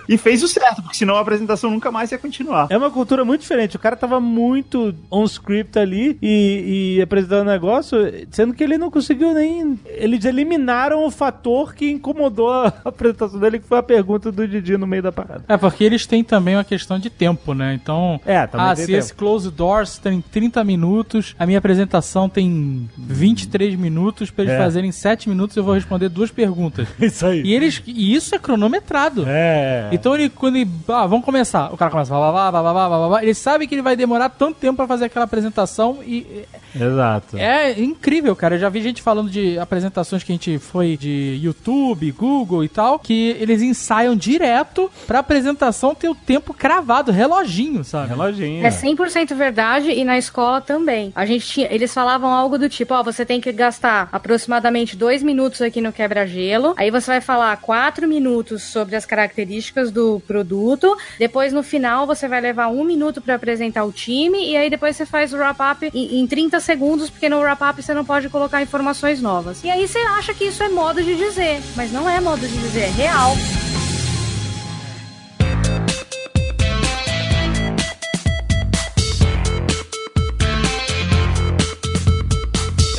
E 0.10 0.18
fez 0.18 0.42
o 0.42 0.48
certo, 0.48 0.82
porque 0.82 0.98
senão 0.98 1.16
a 1.16 1.20
apresentação 1.20 1.70
nunca 1.70 1.92
mais 1.92 2.12
ia 2.12 2.18
continuar. 2.18 2.66
É 2.72 2.78
uma 2.78 2.90
cultura 2.90 3.24
muito 3.24 3.42
diferente. 3.42 3.76
O 3.76 3.80
cara 3.80 3.96
tava 3.96 4.20
muito 4.20 4.96
on 5.12 5.24
script 5.26 5.78
ali 5.78 6.18
e, 6.20 6.96
e 6.98 7.02
apresentando 7.02 7.42
o 7.42 7.52
negócio, 7.52 7.98
sendo 8.32 8.56
que 8.56 8.64
ele 8.64 8.76
não 8.76 8.90
conseguiu 8.90 9.36
nem. 9.36 9.80
Eles 9.86 10.26
eliminaram 10.26 11.06
o 11.06 11.12
fator 11.12 11.76
que 11.76 11.92
incomodou 11.92 12.52
a 12.52 12.74
apresentação 12.84 13.40
dele, 13.40 13.60
que 13.60 13.68
foi 13.68 13.78
a 13.78 13.84
pergunta 13.84 14.32
do 14.32 14.48
Didi 14.48 14.78
no 14.78 14.88
meio 14.88 15.04
da 15.04 15.12
parada. 15.12 15.44
É, 15.48 15.56
porque 15.58 15.84
eles 15.84 16.08
têm 16.08 16.24
também 16.24 16.56
uma 16.56 16.64
questão 16.64 16.89
de 16.98 17.10
tempo, 17.10 17.54
né? 17.54 17.74
Então, 17.74 18.20
É, 18.26 18.48
também 18.48 18.68
ah, 18.68 18.76
se 18.76 18.86
tempo. 18.88 18.98
esse 18.98 19.14
close 19.14 19.52
doors 19.52 19.98
tem 19.98 20.22
30 20.22 20.64
minutos, 20.64 21.36
a 21.38 21.46
minha 21.46 21.60
apresentação 21.60 22.30
tem 22.30 22.90
23 22.98 23.76
minutos, 23.76 24.32
pra 24.32 24.44
eles 24.46 24.56
É. 24.56 24.58
fazerem 24.58 24.92
7 24.92 25.30
minutos 25.30 25.56
eu 25.58 25.64
vou 25.64 25.74
responder 25.74 26.10
duas 26.10 26.32
perguntas. 26.32 26.88
Isso 27.00 27.26
aí. 27.26 27.42
E 27.44 27.54
eles 27.54 27.82
e 27.86 28.16
isso 28.16 28.34
é 28.34 28.40
cronometrado. 28.40 29.26
É. 29.28 29.90
Então 29.92 30.16
ele, 30.16 30.30
quando 30.30 30.56
ele. 30.56 30.70
Ah, 30.88 31.06
vamos 31.06 31.26
começar. 31.26 31.74
O 31.74 31.78
cara 31.78 31.92
começa. 31.92 32.14
Blá, 32.14 32.32
blá, 32.32 32.52
blá, 32.52 32.62
blá, 32.62 32.74
blá, 32.74 32.88
blá, 32.98 33.08
blá. 33.10 33.24
Ele 33.24 33.34
sabe 33.34 33.68
que 33.68 33.76
ele 33.76 33.82
vai 33.82 33.96
demorar 33.96 34.30
tanto 34.30 34.56
tempo 34.60 34.78
pra 34.78 34.88
fazer 34.88 35.06
aquela 35.06 35.26
apresentação 35.26 36.00
e 36.06 36.46
Exato. 36.76 37.38
é 37.38 37.80
incrível, 37.80 38.36
cara. 38.36 38.56
Eu 38.56 38.60
já 38.60 38.70
vi 38.70 38.82
gente 38.82 39.02
falando 39.02 39.30
de 39.30 39.58
apresentações 39.60 40.24
que 40.24 40.32
a 40.32 40.36
gente 40.36 40.58
foi 40.60 40.96
de 40.98 41.40
YouTube, 41.42 42.12
Google 42.12 42.64
e 42.64 42.70
tal, 42.70 43.00
que 43.00 43.36
eles 43.40 43.62
ensaiam 43.62 44.16
direto 44.16 44.90
pra 45.08 45.20
apresentação 45.20 45.94
ter 45.96 46.10
o 46.10 46.16
tempo 46.16 46.54
cravado, 46.54 46.79
reloginho, 47.12 47.84
sabe? 47.84 48.10
Reloginho. 48.10 48.66
É 48.66 48.70
100% 48.70 49.36
verdade 49.36 49.92
e 49.92 50.04
na 50.04 50.18
escola 50.18 50.62
também. 50.62 51.12
A 51.16 51.26
gente 51.26 51.46
tinha, 51.46 51.68
eles 51.72 51.94
falavam 51.94 52.34
algo 52.34 52.58
do 52.58 52.70
tipo, 52.70 52.94
ó, 52.94 53.04
você 53.04 53.26
tem 53.26 53.42
que 53.42 53.52
gastar 53.52 54.10
aproximadamente 54.12 54.96
dois 54.96 55.24
minutos 55.24 55.62
aqui 55.62 55.82
no 55.82 55.92
quebra-gelo, 55.92 56.74
aí 56.78 56.92
você 56.92 57.12
vai 57.12 57.22
falar 57.22 57.56
quatro 57.58 58.08
minutos 58.08 58.64
sobre 58.64 58.96
as 58.96 59.06
características 59.06 59.92
do 59.92 60.22
produto, 60.28 60.98
depois 61.18 61.54
no 61.54 61.64
final 61.64 62.06
você 62.06 62.28
vai 62.28 62.42
levar 62.42 62.68
um 62.68 62.84
minuto 62.84 63.22
pra 63.22 63.36
apresentar 63.36 63.84
o 63.84 63.92
time 63.92 64.52
e 64.52 64.58
aí 64.58 64.70
depois 64.70 64.96
você 64.96 65.06
faz 65.06 65.34
o 65.34 65.38
wrap-up 65.38 65.90
em, 65.94 66.20
em 66.20 66.28
30 66.28 66.60
segundos, 66.60 67.10
porque 67.10 67.30
no 67.30 67.40
wrap-up 67.40 67.82
você 67.82 67.94
não 67.94 68.06
pode 68.06 68.30
colocar 68.30 68.62
informações 68.62 69.22
novas. 69.22 69.64
E 69.64 69.70
aí 69.70 69.88
você 69.88 70.00
acha 70.00 70.34
que 70.34 70.46
isso 70.46 70.64
é 70.64 70.70
modo 70.70 71.04
de 71.04 71.16
dizer, 71.16 71.62
mas 71.76 71.92
não 71.92 72.10
é 72.10 72.20
modo 72.20 72.48
de 72.48 72.58
dizer, 72.58 72.82
é 72.84 72.90
real. 72.90 73.36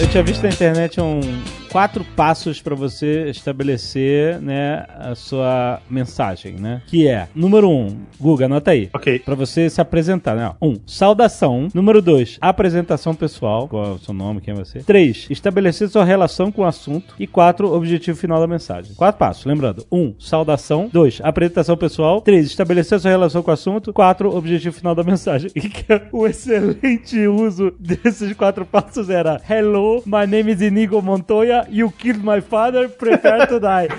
Eu 0.01 0.09
tinha 0.09 0.23
visto 0.23 0.43
na 0.43 0.49
internet 0.49 0.99
um 0.99 1.21
quatro 1.71 2.05
passos 2.17 2.61
para 2.61 2.75
você 2.75 3.31
estabelecer, 3.31 4.41
né, 4.41 4.85
a 4.99 5.15
sua 5.15 5.81
mensagem, 5.89 6.55
né? 6.55 6.83
Que 6.87 7.07
é, 7.07 7.29
número 7.35 7.71
um, 7.71 7.97
Guga, 8.19 8.47
anota 8.47 8.73
aí. 8.73 8.91
Ok. 8.93 9.21
Pra 9.21 9.35
você 9.35 9.71
se 9.71 9.81
apresentar, 9.81 10.35
né? 10.35 10.53
Um, 10.61 10.77
saudação. 10.85 11.69
Número 11.73 12.03
dois, 12.03 12.39
apresentação 12.41 13.15
pessoal. 13.15 13.69
Qual 13.69 13.85
é 13.85 13.89
o 13.91 13.99
seu 13.99 14.13
nome, 14.13 14.41
quem 14.41 14.53
é 14.53 14.57
você? 14.57 14.81
Três, 14.81 15.27
estabelecer 15.31 15.89
sua 15.89 16.05
relação 16.05 16.51
com 16.51 16.63
o 16.63 16.67
assunto. 16.67 17.15
E 17.19 17.27
quatro, 17.27 17.73
objetivo 17.73 18.19
final 18.19 18.41
da 18.41 18.47
mensagem. 18.47 18.95
Quatro 18.95 19.19
passos, 19.19 19.45
lembrando. 19.45 19.87
Um, 19.93 20.15
saudação. 20.19 20.89
Dois, 20.93 21.21
apresentação 21.23 21.77
pessoal. 21.77 22.21
Três, 22.21 22.47
estabelecer 22.47 22.99
sua 22.99 23.11
relação 23.11 23.43
com 23.43 23.51
o 23.51 23.55
assunto. 23.55 23.93
Quatro, 23.93 24.35
objetivo 24.35 24.75
final 24.75 24.95
da 24.95 25.05
mensagem. 25.05 25.51
E 25.61 25.69
que 25.69 25.93
é 25.93 26.09
o 26.11 26.27
excelente 26.27 27.27
uso 27.27 27.71
desses 27.79 28.33
quatro 28.33 28.65
passos 28.65 29.11
era 29.11 29.39
Hello, 29.49 30.03
my 30.07 30.27
name 30.27 30.53
is 30.53 30.63
Inigo 30.63 31.03
Montoya. 31.03 31.60
You 31.69 31.91
killed 31.91 32.23
my 32.23 32.41
father, 32.41 32.89
prepare 32.89 33.47
to 33.47 33.61
die. 33.61 33.89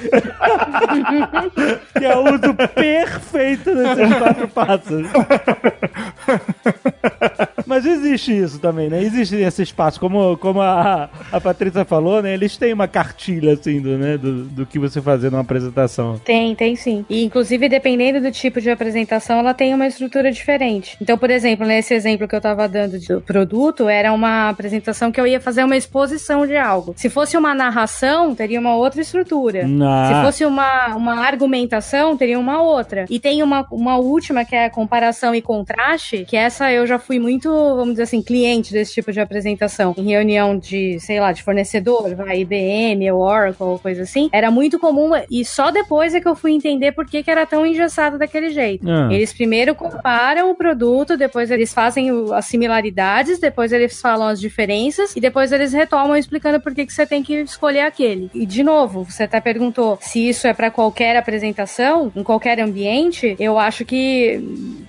que 1.98 2.06
é 2.06 2.16
o 2.16 2.34
uso 2.34 2.54
perfeito 2.54 3.76
desses 3.76 4.18
quatro 4.18 4.48
passos. 4.48 5.08
Mas 7.82 7.86
existe 7.86 8.38
isso 8.38 8.60
também, 8.60 8.90
né? 8.90 9.02
Existe 9.02 9.36
esse 9.38 9.64
espaço, 9.64 10.00
como, 10.00 10.38
como 10.38 10.62
a, 10.62 11.10
a 11.32 11.42
Patrícia 11.42 11.84
falou, 11.84 12.22
né? 12.22 12.32
Eles 12.36 12.56
têm 12.56 12.74
uma 12.74 12.88
cartilha, 12.88 13.54
assim, 13.54 13.82
do, 13.82 13.98
né? 13.98 14.20
do, 14.20 14.44
do 14.44 14.66
que 14.68 14.78
você 14.78 15.02
fazer 15.02 15.32
numa 15.32 15.42
apresentação. 15.42 16.20
Tem, 16.24 16.54
tem 16.54 16.76
sim. 16.76 17.04
E 17.10 17.24
inclusive, 17.24 17.68
dependendo 17.68 18.22
do 18.22 18.32
tipo 18.32 18.62
de 18.62 18.70
apresentação, 18.70 19.40
ela 19.40 19.56
tem 19.56 19.74
uma 19.74 19.88
estrutura 19.88 20.32
diferente. 20.32 20.96
Então, 21.02 21.18
por 21.18 21.32
exemplo, 21.32 21.66
nesse 21.66 21.96
exemplo 21.96 22.28
que 22.28 22.36
eu 22.36 22.42
tava 22.42 22.68
dando 22.68 23.00
do 23.00 23.20
produto, 23.20 23.90
era 23.90 24.14
uma 24.14 24.50
apresentação 24.50 25.12
que 25.12 25.20
eu 25.20 25.26
ia 25.26 25.42
fazer 25.42 25.64
uma 25.64 25.76
exposição 25.76 26.46
de 26.46 26.56
algo. 26.56 26.94
Se 26.96 27.10
fosse 27.10 27.36
uma 27.36 27.56
narração, 27.56 28.36
teria 28.36 28.60
uma 28.60 28.76
outra 28.76 29.02
estrutura. 29.02 29.66
Ah. 29.82 30.08
Se 30.08 30.26
fosse 30.26 30.46
uma, 30.46 30.96
uma 30.96 31.26
argumentação, 31.26 32.16
teria 32.16 32.38
uma 32.38 32.62
outra. 32.62 33.06
E 33.10 33.20
tem 33.20 33.42
uma, 33.42 33.66
uma 33.72 33.98
última 33.98 34.46
que 34.46 34.56
é 34.56 34.66
a 34.66 34.70
comparação 34.70 35.34
e 35.34 35.42
contraste, 35.42 36.26
que 36.26 36.38
essa 36.38 36.72
eu 36.72 36.86
já 36.86 37.00
fui 37.00 37.20
muito, 37.20 37.50
vamos 37.76 37.94
dizer 37.94 38.04
assim, 38.04 38.22
cliente 38.22 38.72
desse 38.72 38.94
tipo 38.94 39.12
de 39.12 39.20
apresentação. 39.20 39.94
Em 39.98 40.04
reunião 40.04 40.58
de, 40.58 41.00
sei 41.00 41.20
lá, 41.20 41.32
de 41.32 41.44
fornecedor, 41.44 42.16
vai, 42.16 42.42
IBM, 42.42 43.12
ou 43.12 43.22
Oracle, 43.22 43.80
coisa 43.82 44.04
assim. 44.04 44.30
Era 44.32 44.50
muito 44.50 44.80
comum 44.80 45.12
e 45.30 45.44
só 45.46 45.72
depois 45.72 46.14
é 46.14 46.22
que 46.22 46.28
eu 46.28 46.36
fui 46.36 46.52
entender 46.52 46.92
por 46.92 47.06
que, 47.06 47.24
que 47.24 47.32
era 47.32 47.46
tão 47.46 47.66
engessado 47.66 48.18
daquele 48.18 48.50
jeito. 48.50 48.90
Ah. 48.90 49.10
Eles 49.12 49.34
primeiro 49.34 49.76
comparam 49.76 50.52
o 50.52 50.56
produto, 50.56 51.18
depois 51.18 51.52
eles 51.52 51.74
fazem 51.74 52.10
as 52.34 52.46
similaridades, 52.46 53.40
depois 53.40 53.72
eles 53.72 54.00
falam 54.00 54.28
as 54.28 54.40
diferenças 54.40 55.16
e 55.16 55.20
depois 55.20 55.52
eles 55.52 55.74
retomam 55.74 56.16
explicando 56.16 56.60
por 56.60 56.74
que, 56.74 56.86
que 56.86 56.94
você 56.94 57.06
tem 57.06 57.22
que 57.22 57.36
escolher 57.42 57.82
aquele. 57.82 58.30
E 58.34 58.46
de 58.46 58.64
novo, 58.64 59.04
você 59.04 59.24
até 59.24 59.40
perguntou 59.40 59.98
se 60.02 60.28
isso 60.28 60.48
é 60.48 60.54
para 60.54 60.72
qualquer 60.72 61.16
apresentação, 61.16 62.12
em 62.16 62.24
qualquer 62.24 62.60
ambiente. 62.60 63.36
Eu 63.40 63.60
acho 63.60 63.86
que 63.86 64.40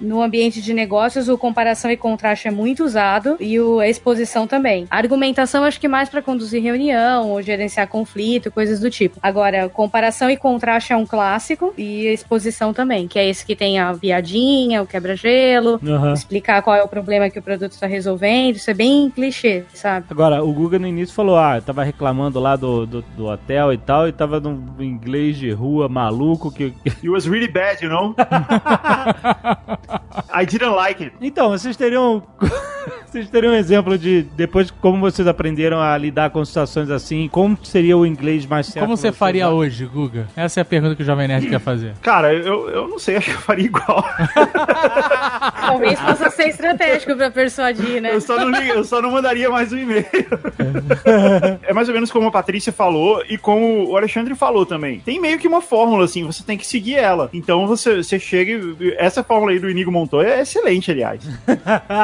no 0.00 0.22
ambiente 0.22 0.60
de 0.60 0.72
negócios 0.72 1.28
o 1.28 1.36
comparação 1.36 1.90
e 1.90 1.96
contraste 1.96 2.48
é 2.48 2.50
muito 2.50 2.71
usado 2.80 3.37
e 3.40 3.58
o, 3.58 3.80
a 3.80 3.88
exposição 3.88 4.46
também. 4.46 4.87
A 4.88 4.96
argumentação 4.96 5.64
acho 5.64 5.80
que 5.80 5.88
mais 5.88 6.08
para 6.08 6.22
conduzir 6.22 6.62
reunião 6.62 7.30
ou 7.30 7.42
gerenciar 7.42 7.88
conflito, 7.88 8.50
coisas 8.50 8.78
do 8.78 8.88
tipo. 8.88 9.18
Agora, 9.22 9.68
comparação 9.68 10.30
e 10.30 10.37
contraste 10.37 10.92
é 10.92 10.96
um 10.96 11.04
clássico 11.04 11.74
e 11.76 12.06
a 12.06 12.12
exposição 12.12 12.72
também, 12.72 13.08
que 13.08 13.18
é 13.18 13.28
esse 13.28 13.44
que 13.44 13.56
tem 13.56 13.80
a 13.80 13.92
piadinha, 13.94 14.82
o 14.82 14.87
quebra-gelo, 14.87 15.80
Aham. 15.85 16.12
explicar 16.12 16.62
qual 16.62 16.76
é 16.76 16.82
o 16.82 16.88
problema 16.88 17.28
que 17.28 17.38
o 17.38 17.42
produto 17.42 17.72
está 17.72 17.87
resolvendo. 17.87 18.56
Isso 18.56 18.70
é 18.70 18.74
bem 18.74 19.11
clichê, 19.11 19.64
sabe? 19.74 20.06
Agora, 20.11 20.44
o 20.44 20.52
Guga 20.52 20.78
no 20.78 20.87
início 20.87 21.14
falou, 21.14 21.37
ah, 21.37 21.56
eu 21.56 21.62
tava 21.62 21.82
reclamando 21.82 22.38
lá 22.38 22.54
do, 22.54 22.87
do, 22.87 23.02
do 23.16 23.26
hotel 23.26 23.72
e 23.72 23.78
tal, 23.78 24.08
e 24.08 24.12
tava 24.12 24.38
num 24.38 24.62
inglês 24.80 25.37
de 25.37 25.50
rua 25.50 25.88
maluco 25.88 26.50
que... 26.52 26.72
It 27.02 27.08
was 27.08 27.26
really 27.26 27.48
bad, 27.48 27.82
you 27.82 27.90
know? 27.90 28.14
I 30.32 30.44
didn't 30.46 30.74
like 30.74 31.02
it. 31.02 31.16
Então, 31.20 31.50
vocês 31.50 31.76
teriam... 31.76 32.22
vocês 33.07 33.29
teriam 33.29 33.53
um 33.53 33.57
exemplo 33.57 33.98
de, 33.98 34.22
depois, 34.37 34.70
como 34.70 35.01
vocês 35.01 35.27
aprenderam 35.29 35.81
a 35.81 35.96
lidar 35.96 36.31
com 36.31 36.44
situações 36.44 36.90
assim, 36.90 37.29
como 37.29 37.59
seria 37.62 37.96
o 37.96 38.07
inglês 38.07 38.46
mais 38.46 38.66
certo? 38.66 38.85
Como 38.85 38.96
você 38.96 39.09
pra 39.09 39.18
faria 39.18 39.51
hoje, 39.51 39.85
Guga? 39.85 40.27
Essa 40.37 40.61
é 40.61 40.62
a 40.62 40.64
pergunta 40.64 40.96
que 40.96 41.03
o 41.03 41.05
Jovem 41.05 41.29
Nerd 41.29 41.48
quer 41.48 41.61
fazer. 41.61 41.94
Cara, 42.03 42.33
eu, 42.33 42.70
eu 42.70 42.88
não 42.88 42.98
sei, 42.98 43.16
acho 43.18 43.31
que 43.31 43.37
eu 43.37 43.40
faria 43.40 43.66
igual. 43.66 44.05
Talvez 45.61 46.01
possa 46.01 46.31
ser 46.31 46.48
estratégico 46.48 47.14
para 47.16 47.31
persuadir, 47.31 48.01
né? 48.01 48.14
Eu 48.14 48.20
só 48.20 48.37
não, 48.38 48.62
eu 48.62 48.85
só 48.85 49.01
não 49.01 49.11
mandaria 49.11 49.51
mais 49.51 49.72
um 49.72 49.79
e-mail. 49.79 50.07
é 51.62 51.72
mais 51.72 51.88
ou 51.88 51.94
menos 51.94 52.11
como 52.11 52.29
a 52.29 52.31
Patrícia 52.31 52.72
falou 52.72 53.22
e 53.29 53.37
como 53.38 53.90
o 53.90 53.96
Alexandre 53.96 54.35
falou 54.35 54.64
também. 54.66 55.01
Tem 55.01 55.20
meio 55.20 55.38
que 55.38 55.48
uma 55.48 55.61
fórmula, 55.61 56.05
assim, 56.05 56.25
você 56.25 56.42
tem 56.42 56.57
que 56.57 56.66
seguir 56.66 56.96
ela. 56.96 57.29
Então 57.33 57.66
você, 57.66 57.96
você 58.03 58.18
chega 58.18 58.53
e. 58.53 58.94
Essa 58.96 59.22
fórmula 59.22 59.53
aí 59.53 59.59
do 59.59 59.70
Inigo 59.70 59.90
Montoya 59.90 60.29
é 60.29 60.40
excelente, 60.40 60.90
aliás. 60.90 61.22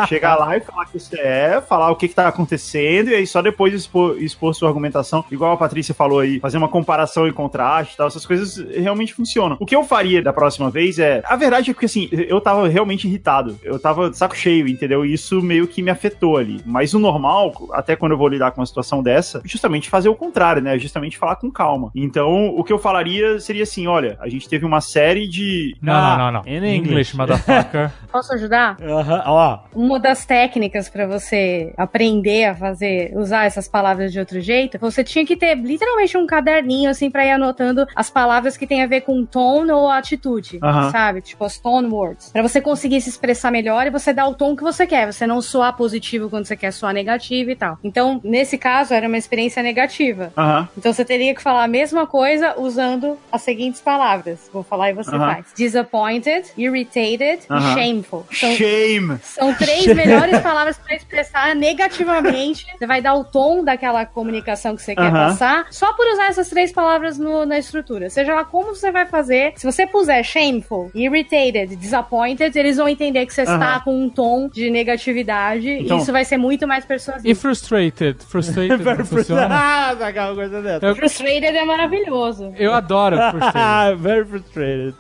Chegar 0.09 0.37
lá 0.37 0.48
e 0.57 0.61
falar 0.61 0.87
que 0.87 0.99
você 0.99 1.19
é, 1.21 1.61
falar 1.61 1.91
o 1.91 1.97
que, 1.97 2.09
que 2.09 2.15
tá 2.15 2.29
acontecendo, 2.29 3.11
e 3.11 3.15
aí 3.15 3.27
só 3.27 3.41
depois 3.43 3.73
expor, 3.75 4.17
expor 4.23 4.55
sua 4.55 4.69
argumentação, 4.69 5.25
igual 5.31 5.53
a 5.53 5.57
Patrícia 5.57 5.95
falou 5.95 6.21
aí, 6.21 6.41
fazer 6.41 6.59
uma 6.59 6.69
comparação 6.69 7.27
e 7.29 7.33
contraste 7.33 7.95
e 7.95 7.97
tal, 7.97 8.07
essas 8.07 8.25
coisas 8.27 8.57
realmente 8.75 9.15
funcionam. 9.15 9.57
O 9.61 9.67
que 9.67 9.75
eu 9.77 9.85
faria 9.85 10.23
da 10.23 10.33
próxima 10.33 10.71
vez 10.71 10.99
é. 10.99 11.23
A 11.25 11.37
verdade 11.37 11.71
é 11.71 11.75
que 11.75 11.85
assim, 11.85 12.09
eu 12.13 12.41
tava 12.41 12.69
realmente 12.69 13.07
irritado. 13.07 13.59
Eu 13.63 13.79
tava 13.79 14.11
de 14.11 14.17
saco 14.17 14.37
cheio, 14.37 14.67
entendeu? 14.69 15.05
E 15.05 15.13
isso 15.13 15.41
meio 15.43 15.67
que 15.67 15.83
me 15.83 15.91
afetou 15.91 16.37
ali. 16.37 16.61
Mas 16.65 16.95
o 16.95 16.99
normal, 16.99 17.53
até 17.73 17.95
quando 17.97 18.13
eu 18.13 18.19
vou 18.19 18.29
lidar 18.29 18.51
com 18.53 18.61
uma 18.61 18.67
situação 18.67 19.03
dessa, 19.03 19.39
é 19.39 19.49
justamente 19.49 19.89
fazer 19.91 20.09
o 20.09 20.15
contrário, 20.15 20.63
né? 20.63 20.79
Justamente 20.79 21.19
falar 21.19 21.37
com 21.37 21.51
calma. 21.51 21.91
Então, 21.95 22.49
o 22.57 22.65
que 22.65 22.73
eu 22.73 22.79
falaria 22.79 23.39
seria 23.41 23.63
assim: 23.63 23.87
olha, 23.87 24.17
a 24.21 24.29
gente 24.29 24.49
teve 24.49 24.65
uma 24.65 24.81
série 24.81 25.29
de. 25.29 25.77
Não, 25.81 25.93
Ah, 25.93 26.17
não, 26.17 26.33
não, 26.33 26.43
não. 26.45 26.53
in 26.53 26.57
English, 26.57 27.15
English. 27.15 27.17
motherfucker. 27.17 27.91
Posso 28.11 28.33
ajudar? 28.35 28.77
Aham, 28.83 29.23
Ó, 29.27 29.59
Uma 29.75 29.99
das 30.01 30.25
técnicas 30.39 30.89
para 30.89 31.05
você 31.05 31.73
aprender 31.77 32.45
a 32.45 32.55
fazer, 32.55 33.13
usar 33.17 33.47
essas 33.47 33.67
palavras 33.67 34.13
de 34.13 34.21
outro 34.21 34.41
jeito, 34.41 34.79
você 34.79 35.03
tinha 35.03 35.27
que 35.27 35.35
ter 35.35 35.57
literalmente 35.57 36.17
um 36.17 36.29
caderninho 36.29 36.89
assim 36.89 37.11
para 37.11 37.27
ir 37.27 37.33
anotando 37.33 37.85
as 37.93 38.09
palavras 38.09 38.57
que 38.57 38.65
tem 38.65 38.81
a 38.81 38.87
ver 38.87 39.01
com 39.01 39.27
tom 39.27 39.67
ou 39.73 39.91
atitude, 39.91 40.61
sabe? 40.93 41.23
Tipo 41.23 41.45
as 41.45 41.59
tone 41.59 41.89
words. 41.89 42.31
Para 42.31 42.43
você 42.43 42.61
conseguir 42.61 43.01
se 43.01 43.09
expressar 43.09 43.51
melhor 43.51 43.89
e 43.89 43.91
você 43.91 44.13
dar 44.13 44.29
o 44.29 44.35
tom 44.35 44.55
que 44.55 44.63
você 44.63 44.87
quer, 44.87 45.13
você 45.13 45.27
não 45.27 45.43
soar 45.43 45.77
positivo 45.77 46.31
quando 46.31 46.45
você 46.45 46.57
quer 46.57 46.71
soar 46.71 46.95
negativo 46.95 47.51
e 47.51 47.57
tal. 47.57 47.77
Então, 47.83 48.21
nesse 48.23 48.57
caso, 48.57 48.95
era 48.95 49.09
uma 49.09 49.19
experiência 49.19 49.61
negativa. 49.61 50.33
Então 50.77 50.93
você 50.93 51.05
teria 51.05 51.35
que 51.35 51.43
falar 51.43 51.65
a 51.65 51.69
mesma 51.69 52.07
coisa 52.07 52.55
usando 52.57 53.19
as 53.33 53.43
seguintes 53.43 53.81
palavras. 53.81 54.49
Vou 54.53 54.63
falar 54.63 54.91
e 54.91 54.93
você 54.93 55.11
faz. 55.11 55.47
Disappointed, 55.57 56.47
irritated 56.57 57.43
e 57.51 57.75
shameful. 57.75 58.25
São 58.31 58.53
Shame! 58.53 59.19
são 59.23 59.53
três 59.55 59.87
melhores 59.87 60.18
palavras 60.43 60.79
para 60.79 60.95
expressar 60.97 61.55
negativamente. 61.55 62.67
Você 62.79 62.87
vai 62.87 63.01
dar 63.01 63.15
o 63.15 63.25
tom 63.25 63.65
daquela 63.65 64.05
comunicação 64.07 64.77
que 64.77 64.83
você 64.83 64.95
quer 64.95 65.11
passar 65.11 65.67
só 65.71 65.93
por 65.95 66.07
usar 66.13 66.27
essas 66.29 66.49
três 66.49 66.73
palavras 66.73 67.19
no- 67.19 67.45
na 67.47 67.59
estrutura. 67.59 68.11
Seja 68.11 68.35
lá 68.35 68.45
como 68.45 68.75
você 68.75 68.91
vai 68.91 69.07
fazer. 69.07 69.53
Se 69.57 69.65
você 69.67 69.87
puser 69.87 70.23
shameful, 70.25 70.91
irritated, 70.95 71.77
disappointed, 71.77 72.57
eles 72.59 72.77
vão 72.77 72.89
entender 72.89 73.27
que 73.27 73.33
você 73.33 73.43
está 73.43 73.81
com 73.81 74.05
um 74.05 74.09
tom 74.09 74.49
de 74.49 74.71
negatividade 74.71 75.69
Então- 75.71 75.99
e 75.99 76.01
isso 76.03 76.13
vai 76.13 76.25
ser 76.25 76.37
muito 76.37 76.67
mais 76.67 76.85
E 76.85 76.87
persuasivo. 76.89 77.41
frustrated? 77.41 78.17
Frustrated 78.25 78.85
não 78.85 79.05
funciona? 79.05 79.49
ah, 79.51 79.97
sacar 79.99 80.29
uma 80.29 80.35
coisa 80.37 80.63
dessa. 80.63 80.87
Eu, 80.87 80.95
Frustrated 80.97 81.57
é 81.57 81.65
maravilhoso. 81.65 82.53
eu 82.59 82.73
adoro 82.75 83.17
frustrated. 83.31 83.59
Ah, 83.59 83.95
very 83.97 84.25
frustrated. 84.25 84.95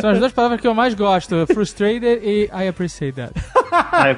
São 0.00 0.10
as 0.10 0.18
duas 0.18 0.32
palavras 0.32 0.60
que 0.60 0.66
eu 0.66 0.74
mais 0.74 0.94
gosto. 0.94 1.46
Frustrated 1.46 2.20
e 2.22 2.48
I 2.52 2.68
appreciate 2.68 3.14
that. 3.16 3.32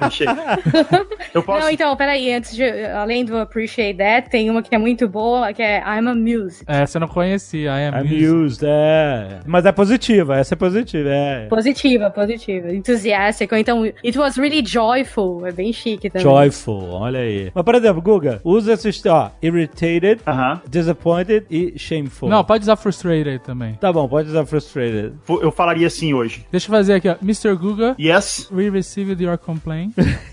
Eu 0.01 0.07
achei. 0.07 0.27
Eu 1.35 1.43
posso. 1.43 1.61
Não, 1.65 1.71
então, 1.71 1.97
peraí, 1.97 2.33
antes 2.33 2.55
de, 2.55 2.65
além 2.87 3.25
do 3.25 3.37
appreciate 3.39 3.97
that, 3.99 4.29
tem 4.31 4.51
uma 4.51 4.63
que 4.63 4.75
é 4.75 4.79
muito 4.79 5.09
boa, 5.09 5.53
que 5.53 5.63
é 5.63 5.79
I'm 5.81 6.09
amused. 6.09 6.65
Essa 6.67 6.99
eu 6.99 7.01
não 7.01 7.09
conhecia. 7.09 7.71
I 7.71 7.85
am 7.87 7.95
Amused, 8.01 8.63
é. 8.65 9.41
Mas 9.47 9.65
é 9.67 9.73
positiva, 9.73 10.37
essa 10.37 10.55
é 10.55 10.57
positiva, 10.57 11.09
é. 11.09 11.47
Positiva, 11.47 12.11
positiva. 12.11 12.73
Enthusiastic, 12.73 13.51
ou 13.53 13.59
então, 13.59 13.83
it 13.85 14.19
was 14.19 14.37
really 14.37 14.65
joyful. 14.67 15.47
É 15.47 15.53
bem 15.53 15.73
chique 15.73 16.11
também. 16.11 16.23
Joyful, 16.23 16.91
olha 16.93 17.21
aí. 17.21 17.51
Mas, 17.55 17.65
por 17.65 17.75
exemplo, 17.75 18.03
Guga, 18.03 18.41
usa 18.45 18.73
esses, 18.73 19.05
ó, 19.07 19.31
irritated, 19.43 20.21
Aham. 20.27 20.61
disappointed 20.69 21.47
e 21.51 21.79
shameful. 21.79 22.29
Não, 22.29 22.43
pode 22.45 22.63
usar 22.63 22.77
frustrated 22.77 23.41
também. 23.41 23.75
Tá 23.75 23.93
bom, 23.93 24.09
pode 24.09 24.29
usar 24.29 24.45
frustrated. 24.47 25.13
Eu 25.29 25.51
falaria 25.53 25.87
assim 25.87 26.13
hoje. 26.15 26.45
Deixa 26.51 26.67
eu 26.67 26.71
fazer 26.71 26.95
aqui, 26.95 27.09
ó. 27.09 27.17
Mr. 27.23 27.55
Guga, 27.55 27.95
Yes. 27.99 28.49
we 28.53 28.69
received 28.71 29.23
your 29.23 29.39
complaint. 29.39 29.95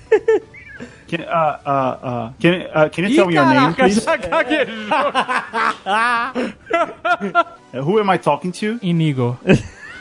Can, 1.08 1.22
uh, 1.22 1.60
uh, 1.66 1.70
uh, 1.70 2.32
can, 2.40 2.68
uh, 2.74 2.90
can 2.90 3.06
you 3.06 3.16
tell 3.16 3.28
me 3.28 3.36
your 3.36 3.46
name, 3.46 3.74
please? 3.74 4.02
já 4.04 4.18
gaguejou. 4.18 4.68
Uh, 7.74 7.82
who 7.84 8.00
am 8.00 8.10
I 8.10 8.18
talking 8.18 8.52
to? 8.52 8.80
Inigo. 8.82 9.38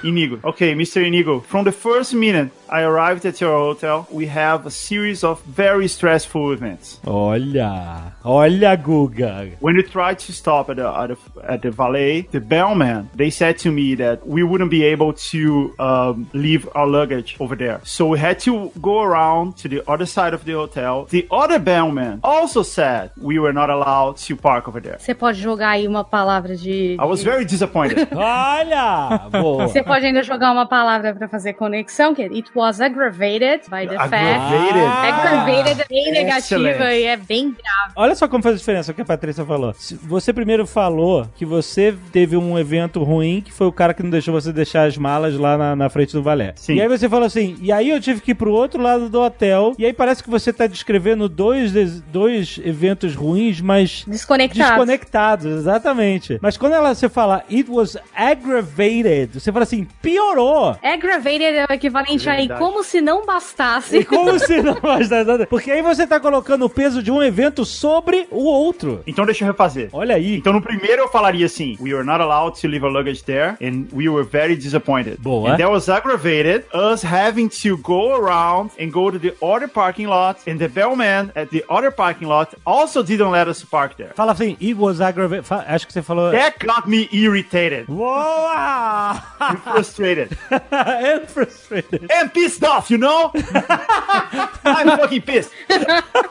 Inigo. 0.04 0.38
Okay, 0.44 0.74
Mr. 0.74 1.04
Inigo. 1.04 1.40
From 1.40 1.64
the 1.64 1.72
first 1.72 2.14
minute 2.14 2.50
I 2.68 2.82
arrived 2.82 3.24
at 3.24 3.40
your 3.40 3.56
hotel, 3.56 4.06
we 4.10 4.26
have 4.26 4.66
a 4.66 4.70
series 4.70 5.22
of 5.22 5.42
very 5.44 5.88
stressful 5.88 6.52
events. 6.52 6.98
Olha, 7.06 8.12
olha, 8.24 8.76
Guga. 8.76 9.52
When 9.60 9.76
we 9.76 9.82
tried 9.82 10.18
to 10.20 10.32
stop 10.32 10.70
at 10.70 10.76
the, 10.76 10.88
at 10.88 11.08
the, 11.08 11.16
at 11.44 11.62
the 11.62 11.70
valet, 11.70 12.22
the 12.32 12.40
bellman, 12.40 13.08
they 13.14 13.30
said 13.30 13.58
to 13.58 13.70
me 13.70 13.94
that 13.96 14.26
we 14.26 14.42
wouldn't 14.42 14.70
be 14.70 14.84
able 14.84 15.12
to 15.30 15.74
um, 15.78 16.28
leave 16.32 16.68
our 16.74 16.86
luggage 16.86 17.36
over 17.38 17.56
there. 17.56 17.80
So 17.84 18.06
we 18.06 18.18
had 18.18 18.40
to 18.40 18.72
go 18.80 19.02
around 19.02 19.56
to 19.58 19.68
the 19.68 19.82
other 19.88 20.06
side 20.06 20.34
of 20.34 20.44
the 20.44 20.52
hotel. 20.52 21.06
The 21.10 21.26
other 21.30 21.58
bellman 21.58 22.20
also 22.24 22.62
said 22.62 23.12
we 23.16 23.38
were 23.38 23.52
not 23.52 23.70
allowed 23.70 24.16
to 24.26 24.36
park 24.36 24.68
over 24.68 24.80
there. 24.80 24.98
Você 24.98 25.14
pode 25.14 25.40
jogar 25.40 25.70
aí 25.70 25.86
uma 25.86 26.04
palavra 26.04 26.56
de. 26.56 26.96
I 27.00 27.04
was 27.04 27.22
very 27.22 27.44
disappointed. 27.44 28.08
Olha! 28.12 29.28
Boa. 29.30 29.68
Você 29.68 29.82
pode 29.82 30.04
ainda 30.04 30.22
jogar 30.22 30.50
uma 30.52 30.66
palavra 30.66 31.14
pra 31.14 31.28
fazer 31.28 31.52
conexão, 31.54 32.14
que 32.14 32.22
It 32.22 32.50
was 32.56 32.80
aggravated 32.80 33.68
by 33.70 33.86
the 33.86 33.96
fact. 33.96 34.14
Aggravated. 34.14 34.86
Aggravated 34.86 35.80
é 35.82 35.84
bem 35.88 36.12
negativa 36.12 36.94
e 36.94 37.04
é 37.04 37.16
bem 37.16 37.50
grave. 37.50 37.92
Olha 37.94 38.14
só 38.14 38.26
como 38.26 38.42
faz 38.42 38.54
a 38.54 38.58
diferença 38.58 38.92
o 38.92 38.94
que 38.94 39.02
a 39.02 39.04
Patrícia 39.04 39.44
falou. 39.44 39.74
Você 40.02 40.32
primeiro 40.32 40.66
falou 40.66 41.28
que 41.36 41.44
você 41.44 41.94
teve 42.12 42.36
um 42.36 42.58
evento 42.58 43.02
ruim, 43.02 43.40
que 43.40 43.52
foi 43.52 43.66
o 43.66 43.72
cara 43.72 43.92
que 43.94 44.02
não 44.02 44.10
deixou 44.10 44.32
você 44.32 44.52
deixar 44.52 44.86
as 44.86 44.96
malas 44.96 45.36
lá 45.36 45.56
na, 45.56 45.76
na 45.76 45.88
frente 45.88 46.12
do 46.12 46.22
valé. 46.22 46.52
Sim. 46.56 46.74
E 46.74 46.80
aí 46.80 46.88
você 46.88 47.08
falou 47.08 47.26
assim, 47.26 47.56
e 47.60 47.70
aí 47.70 47.90
eu 47.90 48.00
tive 48.00 48.20
que 48.20 48.30
ir 48.32 48.34
pro 48.34 48.52
outro 48.52 48.80
lado 48.82 49.08
do 49.08 49.20
hotel, 49.20 49.74
e 49.78 49.84
aí 49.84 49.92
parece 49.92 50.22
que 50.22 50.30
você 50.30 50.52
tá 50.52 50.66
descrevendo 50.66 51.28
dois, 51.28 51.72
dois 52.02 52.58
eventos 52.64 53.14
ruins, 53.14 53.60
mas 53.60 54.04
Desconectado. 54.06 54.70
desconectados, 54.70 55.46
exatamente. 55.46 56.38
Mas 56.40 56.56
quando 56.56 56.74
ela 56.74 56.94
você 56.94 57.08
fala 57.08 57.44
it 57.50 57.70
was 57.70 57.96
aggravated, 58.14 59.40
você 59.40 59.52
fala 59.52 59.64
assim, 59.64 59.86
piorou. 60.00 60.76
Aggravated 60.82 61.44
é 61.56 61.66
o 61.68 61.72
equivalente 61.72 62.28
aí, 62.28 62.45
Verdade. 62.48 62.60
como 62.60 62.82
se 62.84 63.00
não 63.00 63.22
E 63.22 63.26
bastasse. 63.26 64.04
como 64.04 64.38
se 64.38 64.62
não 64.62 64.74
bastasse 64.74 65.24
nada. 65.26 65.46
Porque 65.46 65.70
aí 65.70 65.82
você 65.82 66.06
tá 66.06 66.18
colocando 66.20 66.64
o 66.64 66.70
peso 66.70 67.02
de 67.02 67.10
um 67.10 67.22
evento 67.22 67.64
sobre 67.64 68.26
o 68.30 68.44
outro. 68.44 69.02
Então 69.06 69.24
deixa 69.24 69.44
eu 69.44 69.48
refazer. 69.48 69.88
Olha 69.92 70.14
aí. 70.16 70.36
Então 70.36 70.52
no 70.52 70.62
primeiro 70.62 71.02
eu 71.02 71.08
falaria 71.08 71.46
assim: 71.46 71.76
We 71.80 71.92
were 71.94 72.04
not 72.04 72.20
allowed 72.22 72.60
to 72.60 72.68
leave 72.68 72.84
our 72.84 72.92
luggage 72.92 73.22
there, 73.24 73.56
and 73.62 73.86
we 73.92 74.08
were 74.08 74.24
very 74.24 74.56
disappointed. 74.56 75.18
Boa. 75.20 75.50
And 75.52 75.56
that 75.58 75.70
was 75.70 75.88
aggravated 75.88 76.64
us 76.74 77.02
having 77.02 77.48
to 77.62 77.76
go 77.78 78.14
around 78.14 78.70
and 78.78 78.90
go 78.90 79.10
to 79.10 79.18
the 79.18 79.34
other 79.42 79.68
parking 79.68 80.06
lot, 80.08 80.38
and 80.46 80.58
the 80.58 80.68
bellman 80.68 81.30
at 81.34 81.50
the 81.50 81.64
other 81.68 81.90
parking 81.90 82.28
lot 82.28 82.54
also 82.64 83.02
didn't 83.02 83.30
let 83.30 83.48
us 83.48 83.64
park 83.64 83.96
there. 83.96 84.12
Fala 84.14 84.32
assim, 84.32 84.56
it 84.60 84.74
was 84.76 85.00
aggravated. 85.00 85.44
Fa- 85.46 85.64
Acho 85.68 85.86
que 85.86 85.92
você 85.92 86.02
falou. 86.02 86.30
That 86.32 86.58
got 86.64 86.86
me 86.88 87.08
irritated 87.12 87.86
Boa! 87.86 89.22
and 89.40 89.58
frustrated 89.62 90.36
And 90.70 91.26
frustrated. 91.28 92.10
and 92.10 92.30
pissed 92.36 92.62
off, 92.62 92.90
you 92.90 92.98
know? 92.98 93.30
I'm 94.64 94.98
fucking 94.98 95.22
pissed. 95.22 95.50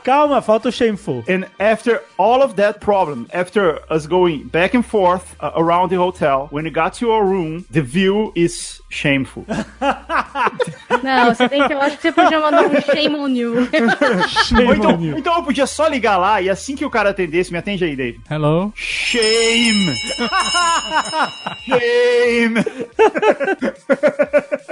Calma, 0.03 0.41
falta 0.41 0.69
o 0.69 0.71
shameful. 0.71 1.23
And 1.27 1.47
after 1.59 2.01
all 2.17 2.43
of 2.43 2.55
that 2.57 2.79
problem, 2.79 3.27
after 3.33 3.79
us 3.91 4.05
going 4.05 4.47
back 4.49 4.75
and 4.75 4.85
forth 4.85 5.35
uh, 5.39 5.51
around 5.55 5.89
the 5.89 5.97
hotel, 5.97 6.47
when 6.51 6.65
we 6.65 6.69
got 6.69 6.93
to 6.95 7.11
our 7.11 7.25
room, 7.25 7.65
the 7.71 7.81
view 7.81 8.31
is 8.35 8.81
shameful. 8.89 9.45
Não, 11.03 11.33
você 11.33 11.49
tem 11.49 11.67
que. 11.67 11.73
Eu 11.73 11.81
acho 11.81 11.97
que 11.97 12.03
você 12.03 12.11
podia 12.11 12.39
mandar 12.39 12.65
um 12.65 12.81
shame 12.81 13.15
on 13.15 13.29
you. 13.29 13.55
Ou 13.55 14.73
então, 14.73 15.17
então 15.17 15.35
eu 15.35 15.43
podia 15.43 15.65
só 15.65 15.87
ligar 15.87 16.17
lá 16.17 16.41
e 16.41 16.49
assim 16.49 16.75
que 16.75 16.85
o 16.85 16.89
cara 16.89 17.09
atendesse, 17.09 17.51
me 17.51 17.57
atende 17.57 17.83
aí, 17.83 17.95
Dave. 17.95 18.21
Hello? 18.29 18.71
Shame! 18.75 19.93
Shame! 21.65 22.63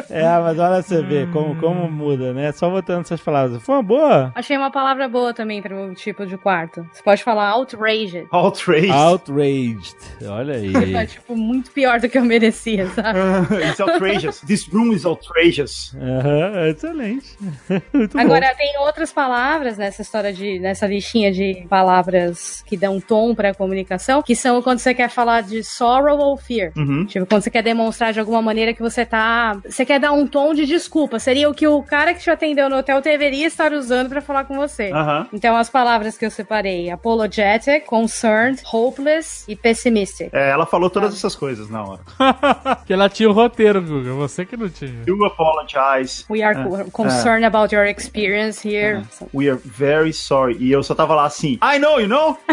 É, 0.09 0.39
mas 0.39 0.59
olha 0.59 0.81
você 0.81 1.01
ver 1.01 1.22
como, 1.27 1.55
como 1.55 1.89
muda, 1.89 2.33
né? 2.33 2.51
Só 2.51 2.69
botando 2.69 3.01
essas 3.01 3.21
palavras. 3.21 3.61
Foi 3.63 3.75
uma 3.75 3.83
boa. 3.83 4.31
Achei 4.35 4.57
uma 4.57 4.71
palavra 4.71 5.07
boa 5.07 5.33
também 5.33 5.61
para 5.61 5.75
um 5.75 5.93
tipo 5.93 6.25
de 6.25 6.37
quarto. 6.37 6.85
Você 6.91 7.01
pode 7.03 7.23
falar 7.23 7.49
outraged. 7.51 8.27
Outraged. 8.31 8.91
Outraged. 8.91 9.95
Olha 10.27 10.53
É, 10.53 10.57
aí. 11.01 11.07
tipo, 11.07 11.35
muito 11.35 11.71
pior 11.71 11.99
do 11.99 12.09
que 12.09 12.17
eu 12.17 12.25
merecia, 12.25 12.87
sabe? 12.89 13.19
It's 13.69 13.79
outrageous. 13.79 14.41
This 14.41 14.67
room 14.67 14.93
is 14.93 15.05
outrageous. 15.05 15.95
Aham, 15.95 16.67
excelente. 16.69 17.37
Muito 17.93 18.17
Agora, 18.19 18.53
tem 18.55 18.77
outras 18.79 19.11
palavras 19.11 19.77
nessa 19.77 20.01
história 20.01 20.33
de. 20.33 20.59
nessa 20.59 20.85
listinha 20.87 21.31
de 21.31 21.65
palavras 21.69 22.63
que 22.65 22.75
dão 22.77 22.99
tom 22.99 23.33
pra 23.35 23.53
comunicação, 23.53 24.21
que 24.21 24.35
são 24.35 24.61
quando 24.61 24.79
você 24.79 24.93
quer 24.93 25.09
falar 25.09 25.41
de 25.41 25.63
sorrow 25.63 26.17
ou 26.19 26.37
fear. 26.37 26.71
Uhum. 26.75 27.05
Tipo, 27.05 27.25
quando 27.25 27.41
você 27.43 27.49
quer 27.49 27.61
demonstrar 27.63 28.13
de 28.13 28.19
alguma 28.19 28.41
maneira 28.41 28.73
que 28.73 28.81
você 28.81 29.05
tá. 29.05 29.57
Você 29.65 29.85
quer 29.85 29.99
dar 29.99 30.11
um 30.11 30.25
tom 30.27 30.53
de 30.53 30.65
desculpa. 30.65 31.12
Seria 31.19 31.49
o 31.49 31.53
que 31.53 31.67
o 31.67 31.81
cara 31.83 32.13
que 32.13 32.19
te 32.21 32.29
atendeu 32.29 32.69
no 32.69 32.77
hotel 32.77 33.01
deveria 33.01 33.47
estar 33.47 33.71
usando 33.73 34.09
pra 34.09 34.21
falar 34.21 34.45
com 34.45 34.55
você. 34.55 34.91
Então, 35.31 35.55
as 35.55 35.69
palavras 35.69 36.17
que 36.17 36.25
eu 36.25 36.31
separei: 36.31 36.89
apologetic, 36.89 37.85
concerned, 37.85 38.61
hopeless 38.71 39.45
e 39.47 39.55
pessimistic. 39.55 40.29
É, 40.33 40.49
ela 40.49 40.65
falou 40.65 40.89
todas 40.89 41.13
essas 41.13 41.35
coisas 41.35 41.69
na 41.69 41.83
hora. 41.83 42.01
que 42.85 42.93
ela 42.93 43.09
tinha 43.09 43.29
o 43.29 43.33
roteiro, 43.33 43.81
Guga. 43.81 44.13
Você 44.13 44.45
que 44.45 44.55
não 44.57 44.69
tinha. 44.69 45.03
You 45.07 45.23
apologize. 45.25 46.25
We 46.29 46.41
are 46.43 46.63
co- 46.63 46.91
concerned 46.91 47.45
about 47.45 47.73
your 47.73 47.85
experience 47.85 48.67
here. 48.67 49.03
We 49.33 49.49
are 49.49 49.59
very 49.63 50.13
sorry. 50.13 50.57
E 50.59 50.71
eu 50.71 50.83
só 50.83 50.93
tava 50.95 51.15
lá 51.15 51.25
assim, 51.25 51.59
I 51.63 51.79
know, 51.79 51.99
you 51.99 52.07
know? 52.07 52.37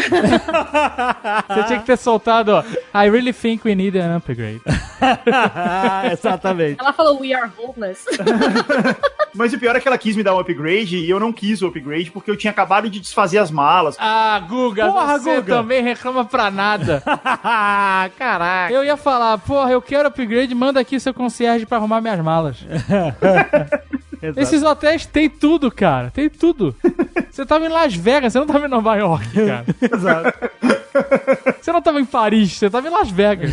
Você 1.48 1.64
tinha 1.64 1.78
que 1.80 1.86
ter 1.86 1.96
soltado, 1.96 2.52
ó. 2.52 2.62
I 2.94 3.08
really 3.08 3.32
think 3.32 3.66
we 3.66 3.74
need 3.74 3.96
an 3.98 4.16
upgrade. 4.16 4.60
Ah, 5.00 6.02
exatamente. 6.12 6.80
Ela 6.80 6.92
falou, 6.92 7.20
we 7.20 7.32
are 7.34 7.50
hopeless. 7.58 8.04
Mas 9.32 9.52
o 9.52 9.58
pior 9.58 9.76
é 9.76 9.80
que 9.80 9.86
ela 9.86 9.96
quis 9.96 10.16
me 10.16 10.22
dar 10.24 10.34
um 10.34 10.40
upgrade 10.40 10.96
e 10.96 11.08
eu 11.08 11.20
não 11.20 11.32
quis 11.32 11.62
o 11.62 11.68
upgrade 11.68 12.10
porque 12.10 12.30
eu 12.30 12.36
tinha 12.36 12.50
acabado 12.50 12.90
de 12.90 12.98
desfazer 12.98 13.38
as 13.38 13.50
malas. 13.50 13.96
Ah, 13.98 14.40
Guga, 14.48 14.86
Porra, 14.90 15.18
você 15.18 15.36
Guga. 15.36 15.56
também 15.56 15.82
reclama 15.82 16.24
pra 16.24 16.50
nada. 16.50 17.00
Caraca. 18.18 18.72
Eu 18.72 18.84
ia 18.84 18.96
falar, 18.96 19.38
porra, 19.38 19.70
eu 19.70 19.80
quero 19.80 20.08
upgrade, 20.08 20.54
manda 20.54 20.80
aqui 20.80 20.98
seu 20.98 21.14
concierge 21.14 21.64
pra 21.64 21.78
arrumar 21.78 22.00
minhas 22.00 22.20
malas. 22.20 22.56
Exato. 24.22 24.40
Esses 24.40 24.62
hotéis 24.62 25.06
tem 25.06 25.30
tudo, 25.30 25.70
cara. 25.70 26.10
Tem 26.10 26.28
tudo. 26.28 26.74
Você 27.30 27.46
tava 27.46 27.64
em 27.64 27.68
Las 27.70 27.94
Vegas, 27.94 28.32
você 28.32 28.38
não 28.38 28.46
tava 28.46 28.66
em 28.66 28.68
Nova 28.68 28.94
York, 28.96 29.26
cara. 29.32 29.64
Exato. 29.80 30.38
Você 31.60 31.72
não 31.72 31.80
tava 31.80 32.00
em 32.00 32.04
Paris, 32.04 32.52
você 32.52 32.68
tava 32.68 32.86
em 32.88 32.90
Las 32.90 33.10
Vegas. 33.10 33.52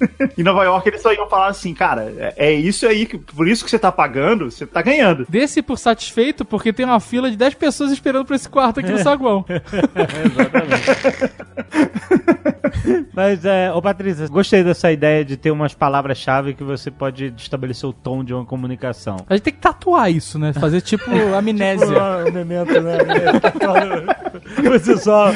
Em 0.36 0.42
Nova 0.42 0.64
York 0.64 0.88
eles 0.88 1.02
só 1.02 1.12
iam 1.12 1.28
falar 1.28 1.48
assim, 1.48 1.74
cara, 1.74 2.12
é, 2.16 2.34
é 2.36 2.52
isso 2.52 2.86
aí, 2.86 3.06
que, 3.06 3.18
por 3.18 3.46
isso 3.46 3.64
que 3.64 3.70
você 3.70 3.78
tá 3.78 3.92
pagando, 3.92 4.50
você 4.50 4.66
tá 4.66 4.82
ganhando. 4.82 5.26
Desse 5.28 5.62
por 5.62 5.78
satisfeito, 5.78 6.44
porque 6.44 6.72
tem 6.72 6.86
uma 6.86 7.00
fila 7.00 7.30
de 7.30 7.36
10 7.36 7.54
pessoas 7.54 7.92
esperando 7.92 8.24
por 8.24 8.34
esse 8.34 8.48
quarto 8.48 8.80
aqui 8.80 8.90
no 8.90 8.98
saguão. 8.98 9.44
Mas, 13.12 13.44
é, 13.44 13.72
ô 13.72 13.80
Patrícia, 13.80 14.28
gostei 14.28 14.62
dessa 14.62 14.90
ideia 14.92 15.24
de 15.24 15.36
ter 15.36 15.50
umas 15.50 15.74
palavras-chave 15.74 16.54
que 16.54 16.64
você 16.64 16.90
pode 16.90 17.32
estabelecer 17.36 17.88
o 17.88 17.92
tom 17.92 18.24
de 18.24 18.34
uma 18.34 18.44
comunicação. 18.44 19.16
A 19.28 19.34
gente 19.34 19.44
tem 19.44 19.52
que 19.52 19.60
tatuar 19.60 20.10
isso, 20.10 20.38
né? 20.38 20.52
Fazer 20.52 20.80
tipo 20.80 21.10
amnésia. 21.36 21.86
Um 22.28 22.32
memento, 22.32 22.80
né? 22.80 22.98
Você 24.62 24.96
só, 24.96 25.32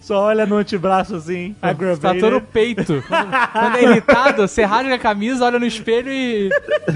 só 0.00 0.24
olha 0.24 0.46
no 0.46 0.56
antebraço 0.56 1.16
assim, 1.16 1.54
aggravated. 1.60 2.20
Tatuando 2.20 2.36
o 2.36 2.40
peito. 2.40 3.04
Quando, 3.06 3.30
quando 3.52 3.76
é 3.76 3.82
irritado, 3.82 4.48
você 4.48 4.64
rasga 4.64 4.94
a 4.94 4.98
camisa, 4.98 5.44
olha 5.44 5.58
no 5.58 5.66
espelho 5.66 6.10
e. 6.12 6.50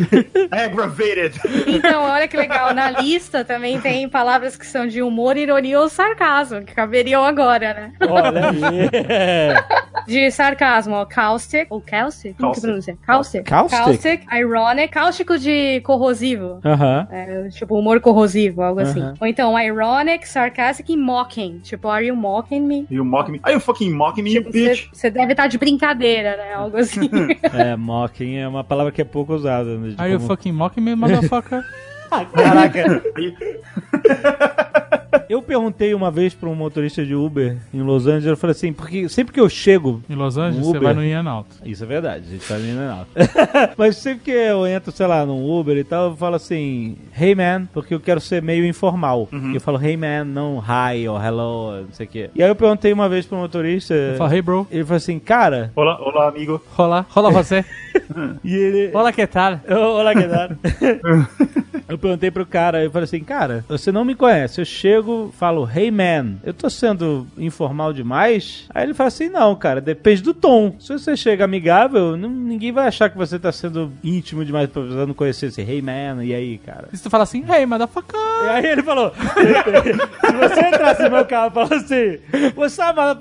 Aggravated. 0.51 1.41
Então, 1.67 2.05
olha 2.05 2.29
que 2.29 2.37
legal. 2.37 2.75
Na 2.75 2.91
lista 2.91 3.45
também 3.45 3.81
tem 3.81 4.09
palavras 4.09 4.57
que 4.57 4.67
são 4.67 4.87
de 4.87 5.03
humor, 5.03 5.37
ironia 5.37 5.81
ou 5.81 5.89
sarcasmo, 5.89 6.63
que 6.63 6.75
caberiam 6.75 7.25
agora, 7.25 7.75
né? 7.75 7.93
Olha 8.09 8.51
aí. 8.51 9.64
De 10.07 10.31
sarcasmo, 10.31 10.97
ó, 10.97 11.07
caustic, 11.07 11.67
ou 11.71 11.81
caustic? 11.81 12.37
Como 12.37 12.53
que 12.53 12.61
Caustic. 12.61 12.63
pronuncia? 12.63 12.99
Caustic. 13.07 13.45
Caustic? 13.49 14.27
ironic, 14.33 14.89
cáustico 14.93 15.39
de 15.39 15.81
corrosivo. 15.81 16.61
Aham. 16.63 17.09
É, 17.11 17.49
tipo, 17.49 17.79
humor 17.79 18.01
corrosivo, 18.01 18.61
algo 18.61 18.81
assim. 18.81 19.01
Aham. 19.01 19.15
Ou 19.19 19.27
então, 19.27 19.59
ironic, 19.59 20.29
sarcastic 20.29 20.91
e 20.91 20.97
mocking. 20.97 21.61
Tipo, 21.61 21.89
are 21.89 22.07
you 22.07 22.15
mocking 22.15 22.61
me? 22.61 22.87
You 22.91 23.03
mock 23.05 23.31
me. 23.31 23.41
Are 23.43 23.55
you 23.55 23.61
fucking 23.61 23.91
mocking 23.93 24.23
me, 24.25 24.35
you 24.35 24.41
Tipo, 24.43 24.53
bitch? 24.53 24.89
Você 24.93 25.11
deve 25.11 25.33
estar 25.33 25.47
de 25.47 25.57
brincadeira, 25.57 26.37
né? 26.37 26.53
Algo 26.55 26.77
assim. 26.77 27.09
É, 27.55 27.75
mocking 27.77 28.37
é 28.37 28.47
uma 28.49 28.63
palavra 28.65 28.93
que 28.93 29.01
é 29.01 29.05
pouco 29.05 29.33
usada. 29.35 29.79
Né, 29.79 29.95
Are 29.97 30.11
you 30.13 30.19
como- 30.19 30.29
fucking 30.29 30.53
mocking 30.53 30.81
me, 30.83 30.95
motherfucker? 30.95 31.63
Caraca. 32.35 33.03
Eu 35.29 35.43
perguntei 35.43 35.95
uma 35.95 36.11
vez 36.11 36.35
pra 36.35 36.49
um 36.49 36.55
motorista 36.55 37.05
de 37.05 37.15
Uber 37.15 37.57
em 37.73 37.81
Los 37.83 38.07
Angeles, 38.07 38.27
eu 38.27 38.37
falei 38.37 38.53
assim, 38.53 38.73
porque 38.73 39.09
sempre 39.09 39.33
que 39.33 39.41
eu 39.41 39.49
chego 39.49 40.03
Em 40.09 40.15
Los 40.15 40.37
Angeles, 40.37 40.67
Uber. 40.67 40.81
você 40.81 40.85
vai 40.85 40.95
no 40.95 41.05
Ian 41.05 41.29
Alto. 41.29 41.57
Isso 41.65 41.83
é 41.85 41.87
verdade, 41.87 42.25
a 42.29 42.31
gente 42.31 42.47
tá 42.47 42.59
indo 42.59 42.81
alto. 42.81 43.09
Mas 43.77 43.97
sempre 43.97 44.25
que 44.25 44.31
eu 44.31 44.67
entro, 44.67 44.93
sei 44.93 45.07
lá, 45.07 45.25
num 45.25 45.49
Uber 45.51 45.77
e 45.77 45.85
tal, 45.85 46.11
eu 46.11 46.17
falo 46.17 46.37
assim, 46.37 46.97
hey 47.19 47.35
man, 47.35 47.67
porque 47.73 47.95
eu 47.95 48.01
quero 48.01 48.21
ser 48.21 48.43
meio 48.43 48.65
informal. 48.67 49.29
Eu 49.53 49.61
falo 49.61 49.83
hey 49.83 49.97
man, 49.97 50.25
não 50.25 50.59
hi 50.63 51.09
ou 51.09 51.21
hello, 51.21 51.83
não 51.83 51.93
sei 51.93 52.07
o 52.07 52.09
quê. 52.09 52.31
E 52.35 52.43
aí 52.43 52.49
eu 52.49 52.55
perguntei 52.57 52.93
uma 52.93 53.09
vez 53.09 53.27
pro 53.27 53.37
motorista, 53.39 53.95
Fala, 54.19 54.35
hey 54.35 54.43
bro, 54.43 54.67
ele 54.71 54.85
falou 54.85 54.97
assim, 54.97 55.19
cara, 55.19 55.73
Olá, 55.77 55.99
olá, 56.01 56.29
amigo. 56.29 56.61
rola, 56.73 57.07
rola 57.09 57.31
você. 57.31 57.65
e 58.45 58.55
ele. 58.55 58.91
Rola 58.93 59.13
que 59.13 59.27
tal? 59.27 59.61
Olá, 59.69 60.13
que 60.15 60.29
tal? 60.29 60.49
Eu 61.87 61.99
perguntei 61.99 62.31
pro 62.31 62.47
cara, 62.47 62.83
eu 62.83 62.91
falei 62.91 63.05
assim, 63.05 63.21
cara, 63.21 63.63
você 63.69 63.93
não 63.93 64.07
me 64.07 64.15
conhece. 64.15 64.59
Eu 64.59 64.65
chego, 64.65 65.04
falo, 65.33 65.69
hey 65.73 65.91
man, 65.91 66.37
eu 66.45 66.53
tô 66.55 66.69
sendo 66.71 67.27
informal 67.39 67.93
demais? 67.93 68.65
Aí 68.75 68.85
ele 68.85 68.95
fala 68.95 69.09
assim, 69.09 69.29
não, 69.29 69.55
cara, 69.57 69.81
depende 69.81 70.23
do 70.23 70.33
tom. 70.35 70.77
Se 70.79 70.93
você 70.93 71.17
chega 71.17 71.45
amigável, 71.45 72.17
não- 72.17 72.29
ninguém 72.31 72.73
vai 72.73 72.87
achar 72.89 73.09
que 73.11 73.17
você 73.17 73.39
tá 73.39 73.51
sendo 73.53 73.93
íntimo 74.03 74.45
demais 74.45 74.69
pra 74.69 74.83
você 74.83 75.07
não 75.07 75.15
conhecer 75.15 75.47
esse 75.47 75.61
hey 75.63 75.81
man, 75.83 76.25
e 76.25 76.35
aí, 76.35 76.59
cara? 76.59 76.89
E 76.93 76.97
se 76.97 77.03
tu 77.03 77.11
fala 77.11 77.25
assim, 77.25 77.45
hey, 77.51 77.67
motherfucker. 77.67 78.19
E 78.45 78.49
aí 78.49 78.67
ele 78.67 78.83
falou, 78.83 79.13
se 79.15 80.33
você 80.33 80.61
entrasse 80.69 81.03
no 81.05 81.11
meu 81.11 81.25
carro 81.25 81.49
e 81.51 81.55
falasse 81.55 81.75
assim, 81.75 82.53
você 82.55 82.83
paga 82.83 83.15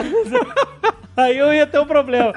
Aí 1.16 1.36
eu 1.36 1.52
ia 1.52 1.66
ter 1.66 1.78
um 1.78 1.84
problema. 1.86 2.32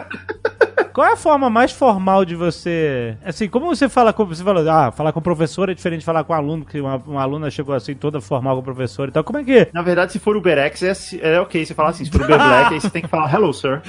Qual 0.93 1.07
é 1.07 1.13
a 1.13 1.17
forma 1.17 1.49
mais 1.49 1.71
formal 1.71 2.23
de 2.23 2.35
você. 2.35 3.17
Assim, 3.25 3.49
como 3.49 3.65
você 3.65 3.89
fala 3.89 4.13
com. 4.13 4.25
Você 4.25 4.43
falou, 4.43 4.69
ah, 4.69 4.91
falar 4.91 5.11
com 5.11 5.19
o 5.19 5.23
professor 5.23 5.67
é 5.69 5.73
diferente 5.73 6.01
de 6.01 6.05
falar 6.05 6.23
com 6.23 6.33
um 6.33 6.35
aluno, 6.35 6.63
que 6.63 6.79
uma, 6.79 6.97
uma 6.97 7.21
aluna 7.21 7.49
chegou 7.49 7.73
assim, 7.73 7.95
toda 7.95 8.21
formal 8.21 8.55
com 8.55 8.61
o 8.61 8.63
professor 8.63 9.09
e 9.09 9.11
tal. 9.11 9.23
Como 9.23 9.39
é 9.39 9.43
que. 9.43 9.67
Na 9.73 9.81
verdade, 9.81 10.11
se 10.11 10.19
for 10.19 10.37
Uberex, 10.37 10.83
é, 10.83 10.93
é 11.21 11.39
ok 11.41 11.65
você 11.65 11.73
falar 11.73 11.89
assim. 11.89 12.05
Se 12.05 12.11
for 12.11 12.21
Uber 12.21 12.37
Black, 12.37 12.75
aí 12.75 12.79
você 12.79 12.89
tem 12.91 13.01
que 13.01 13.07
falar 13.07 13.33
hello, 13.33 13.51
sir. 13.51 13.81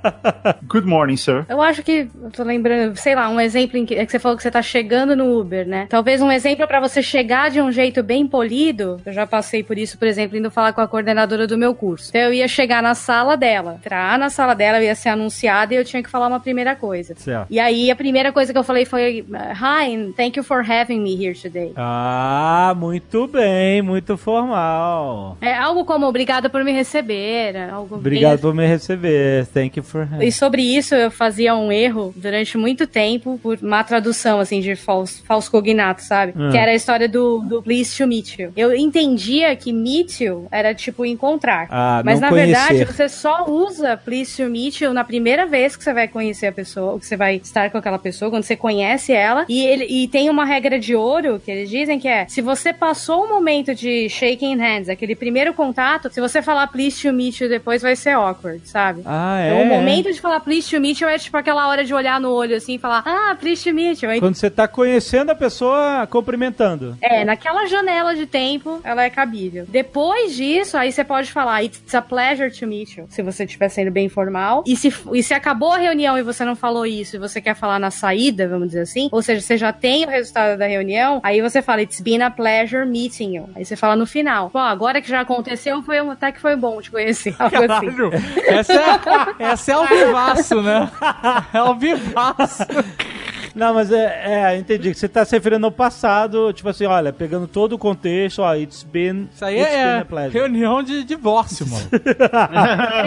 Good 0.66 0.86
morning, 0.86 1.18
sir. 1.18 1.44
Eu 1.50 1.60
acho 1.60 1.82
que, 1.82 2.08
eu 2.22 2.30
tô 2.30 2.42
lembrando, 2.42 2.96
sei 2.96 3.14
lá, 3.14 3.28
um 3.28 3.38
exemplo 3.38 3.76
em 3.76 3.84
que, 3.84 3.94
é 3.94 4.06
que 4.06 4.10
você 4.10 4.18
falou 4.18 4.36
que 4.36 4.42
você 4.42 4.50
tá 4.50 4.62
chegando 4.62 5.14
no 5.14 5.38
Uber, 5.38 5.68
né? 5.68 5.86
Talvez 5.90 6.22
um 6.22 6.32
exemplo 6.32 6.66
pra 6.66 6.80
você 6.80 7.02
chegar 7.02 7.50
de 7.50 7.60
um 7.60 7.70
jeito 7.70 8.02
bem 8.02 8.26
polido. 8.26 8.98
Eu 9.04 9.12
já 9.12 9.26
passei 9.26 9.62
por 9.62 9.76
isso, 9.76 9.98
por 9.98 10.08
exemplo, 10.08 10.38
indo 10.38 10.50
falar 10.50 10.72
com 10.72 10.80
a 10.80 10.88
coordenadora 10.88 11.46
do 11.46 11.58
meu 11.58 11.74
curso. 11.74 12.08
Então 12.08 12.22
eu 12.22 12.32
ia 12.32 12.48
chegar 12.48 12.82
na 12.82 12.94
sala 12.94 13.36
dela, 13.36 13.74
entrar 13.74 14.18
na 14.18 14.30
sala 14.30 14.54
dela, 14.54 14.78
eu 14.78 14.84
ia 14.84 14.94
ser 14.94 15.10
anunciada 15.10 15.74
e 15.74 15.76
eu 15.76 15.84
tinha 15.84 16.02
que 16.02 16.08
falar 16.08 16.26
uma 16.26 16.37
primeira 16.40 16.74
coisa. 16.76 17.14
Certo. 17.16 17.46
E 17.50 17.58
aí 17.60 17.90
a 17.90 17.96
primeira 17.96 18.32
coisa 18.32 18.52
que 18.52 18.58
eu 18.58 18.64
falei 18.64 18.84
foi: 18.84 19.24
Hi, 19.30 20.12
thank 20.16 20.36
you 20.38 20.44
for 20.44 20.58
having 20.68 21.00
me 21.00 21.14
here 21.14 21.34
today. 21.34 21.72
Ah, 21.76 22.74
muito 22.76 23.26
bem, 23.26 23.82
muito 23.82 24.16
formal. 24.16 25.36
É 25.40 25.54
algo 25.54 25.84
como 25.84 26.06
obrigada 26.06 26.48
por 26.48 26.62
me 26.64 26.72
receber. 26.72 27.56
Algo 27.70 27.96
Obrigado 27.96 28.32
bem- 28.32 28.40
por 28.40 28.54
me 28.54 28.66
receber. 28.66 29.46
Thank 29.46 29.78
you 29.78 29.82
for 29.82 30.06
E 30.20 30.30
sobre 30.32 30.62
isso 30.62 30.94
eu 30.94 31.10
fazia 31.10 31.54
um 31.54 31.70
erro 31.72 32.12
durante 32.16 32.56
muito 32.56 32.86
tempo 32.86 33.38
por 33.42 33.58
má 33.62 33.82
tradução, 33.84 34.40
assim, 34.40 34.60
de 34.60 34.74
falso, 34.76 35.22
falso 35.24 35.50
cognato, 35.50 36.02
sabe? 36.02 36.32
Hum. 36.36 36.50
Que 36.50 36.56
era 36.58 36.70
a 36.72 36.74
história 36.74 37.08
do, 37.08 37.40
do 37.40 37.62
please 37.62 37.96
to 37.96 38.06
meet 38.06 38.38
you. 38.38 38.52
Eu 38.56 38.74
entendia 38.74 39.54
que 39.56 39.72
meet 39.72 40.20
you 40.20 40.46
era 40.50 40.74
tipo 40.74 41.04
encontrar. 41.04 41.66
Ah, 41.70 42.02
Mas 42.04 42.20
na 42.20 42.30
verdade 42.30 42.68
conhecer. 42.84 42.92
você 42.92 43.08
só 43.08 43.46
usa 43.48 43.96
please 43.96 44.36
to 44.42 44.48
meet 44.50 44.80
you 44.80 44.92
na 44.92 45.04
primeira 45.04 45.46
vez 45.46 45.76
que 45.76 45.82
você 45.84 45.92
vai 45.92 46.06
conhecer 46.08 46.27
a 46.46 46.52
pessoa, 46.52 46.98
que 46.98 47.06
você 47.06 47.16
vai 47.16 47.36
estar 47.36 47.70
com 47.70 47.78
aquela 47.78 47.98
pessoa, 47.98 48.30
quando 48.30 48.42
você 48.42 48.56
conhece 48.56 49.12
ela. 49.12 49.44
E, 49.48 49.66
ele, 49.66 49.84
e 49.84 50.08
tem 50.08 50.30
uma 50.30 50.44
regra 50.44 50.78
de 50.78 50.94
ouro 50.94 51.40
que 51.44 51.50
eles 51.50 51.70
dizem 51.70 51.98
que 51.98 52.08
é: 52.08 52.26
se 52.28 52.40
você 52.40 52.72
passou 52.72 53.24
o 53.24 53.28
momento 53.28 53.74
de 53.74 54.08
shaking 54.08 54.56
hands, 54.56 54.88
aquele 54.88 55.14
primeiro 55.14 55.52
contato, 55.54 56.10
se 56.12 56.20
você 56.20 56.42
falar 56.42 56.66
please 56.68 57.00
to 57.00 57.12
meet 57.12 57.40
you 57.40 57.48
depois 57.48 57.82
vai 57.82 57.96
ser 57.96 58.10
awkward, 58.10 58.60
sabe? 58.68 59.02
Ah, 59.04 59.40
é. 59.40 59.48
Então, 59.48 59.62
o 59.62 59.66
momento 59.66 60.12
de 60.12 60.20
falar 60.20 60.40
please 60.40 60.68
to 60.68 60.80
meet 60.80 61.00
you 61.00 61.08
é 61.08 61.18
tipo 61.18 61.36
aquela 61.36 61.68
hora 61.68 61.84
de 61.84 61.94
olhar 61.94 62.20
no 62.20 62.30
olho 62.30 62.56
assim 62.56 62.74
e 62.74 62.78
falar, 62.78 63.02
ah, 63.06 63.36
please 63.38 63.62
to 63.62 63.74
meet 63.74 64.02
you. 64.02 64.10
Quando 64.20 64.34
você 64.34 64.50
tá 64.50 64.66
conhecendo 64.66 65.30
a 65.30 65.34
pessoa, 65.34 66.06
cumprimentando. 66.10 66.96
É, 67.00 67.24
naquela 67.24 67.66
janela 67.66 68.14
de 68.14 68.26
tempo, 68.26 68.80
ela 68.84 69.04
é 69.04 69.10
cabível. 69.10 69.64
Depois 69.68 70.34
disso, 70.34 70.76
aí 70.76 70.92
você 70.92 71.04
pode 71.04 71.30
falar, 71.32 71.62
it's 71.62 71.94
a 71.94 72.02
pleasure 72.02 72.50
to 72.50 72.66
meet 72.66 72.96
you, 72.96 73.06
se 73.08 73.22
você 73.22 73.44
estiver 73.44 73.68
sendo 73.68 73.90
bem 73.90 74.08
formal. 74.08 74.64
E 74.66 74.76
se, 74.76 74.92
e 75.12 75.22
se 75.22 75.34
acabou 75.34 75.72
a 75.72 75.78
reunião 75.78 76.17
e 76.18 76.22
você 76.22 76.44
não 76.44 76.54
falou 76.56 76.84
isso 76.86 77.16
e 77.16 77.18
você 77.18 77.40
quer 77.40 77.54
falar 77.54 77.78
na 77.78 77.90
saída, 77.90 78.46
vamos 78.48 78.68
dizer 78.68 78.80
assim, 78.82 79.08
ou 79.12 79.22
seja, 79.22 79.40
você 79.40 79.56
já 79.56 79.72
tem 79.72 80.04
o 80.04 80.08
resultado 80.08 80.58
da 80.58 80.66
reunião, 80.66 81.20
aí 81.22 81.40
você 81.40 81.62
fala, 81.62 81.82
it's 81.82 82.00
been 82.00 82.22
a 82.22 82.30
pleasure 82.30 82.84
meeting 82.86 83.36
you. 83.36 83.48
Aí 83.54 83.64
você 83.64 83.76
fala 83.76 83.96
no 83.96 84.06
final, 84.06 84.50
pô, 84.50 84.58
agora 84.58 85.00
que 85.00 85.08
já 85.08 85.20
aconteceu, 85.20 85.82
foi, 85.82 86.00
um- 86.00 86.10
até 86.10 86.30
que 86.32 86.40
foi 86.40 86.56
bom 86.56 86.80
te 86.80 86.90
conhecer. 86.90 87.34
Algo 87.38 87.56
assim. 87.72 87.86
Essa 88.46 88.72
é, 88.72 89.44
essa 89.44 89.70
é 89.72 89.74
ao 89.74 89.86
vivaço, 89.86 90.62
né? 90.62 90.90
É 91.54 91.58
ao 91.58 91.74
vivaço. 91.76 92.64
Não, 93.58 93.74
mas 93.74 93.90
é, 93.92 94.22
é, 94.52 94.56
entendi. 94.56 94.94
Você 94.94 95.08
tá 95.08 95.24
se 95.24 95.34
referindo 95.36 95.66
ao 95.66 95.72
passado, 95.72 96.52
tipo 96.52 96.68
assim, 96.68 96.86
olha, 96.86 97.12
pegando 97.12 97.46
todo 97.46 97.72
o 97.74 97.78
contexto, 97.78 98.40
ó, 98.42 98.54
it's 98.54 98.82
been. 98.82 99.28
Isso 99.34 99.44
aí 99.44 99.60
it's 99.60 100.08
been 100.08 100.18
é 100.24 100.28
reunião 100.28 100.82
de 100.82 101.02
divórcio, 101.04 101.66
mano. 101.66 101.88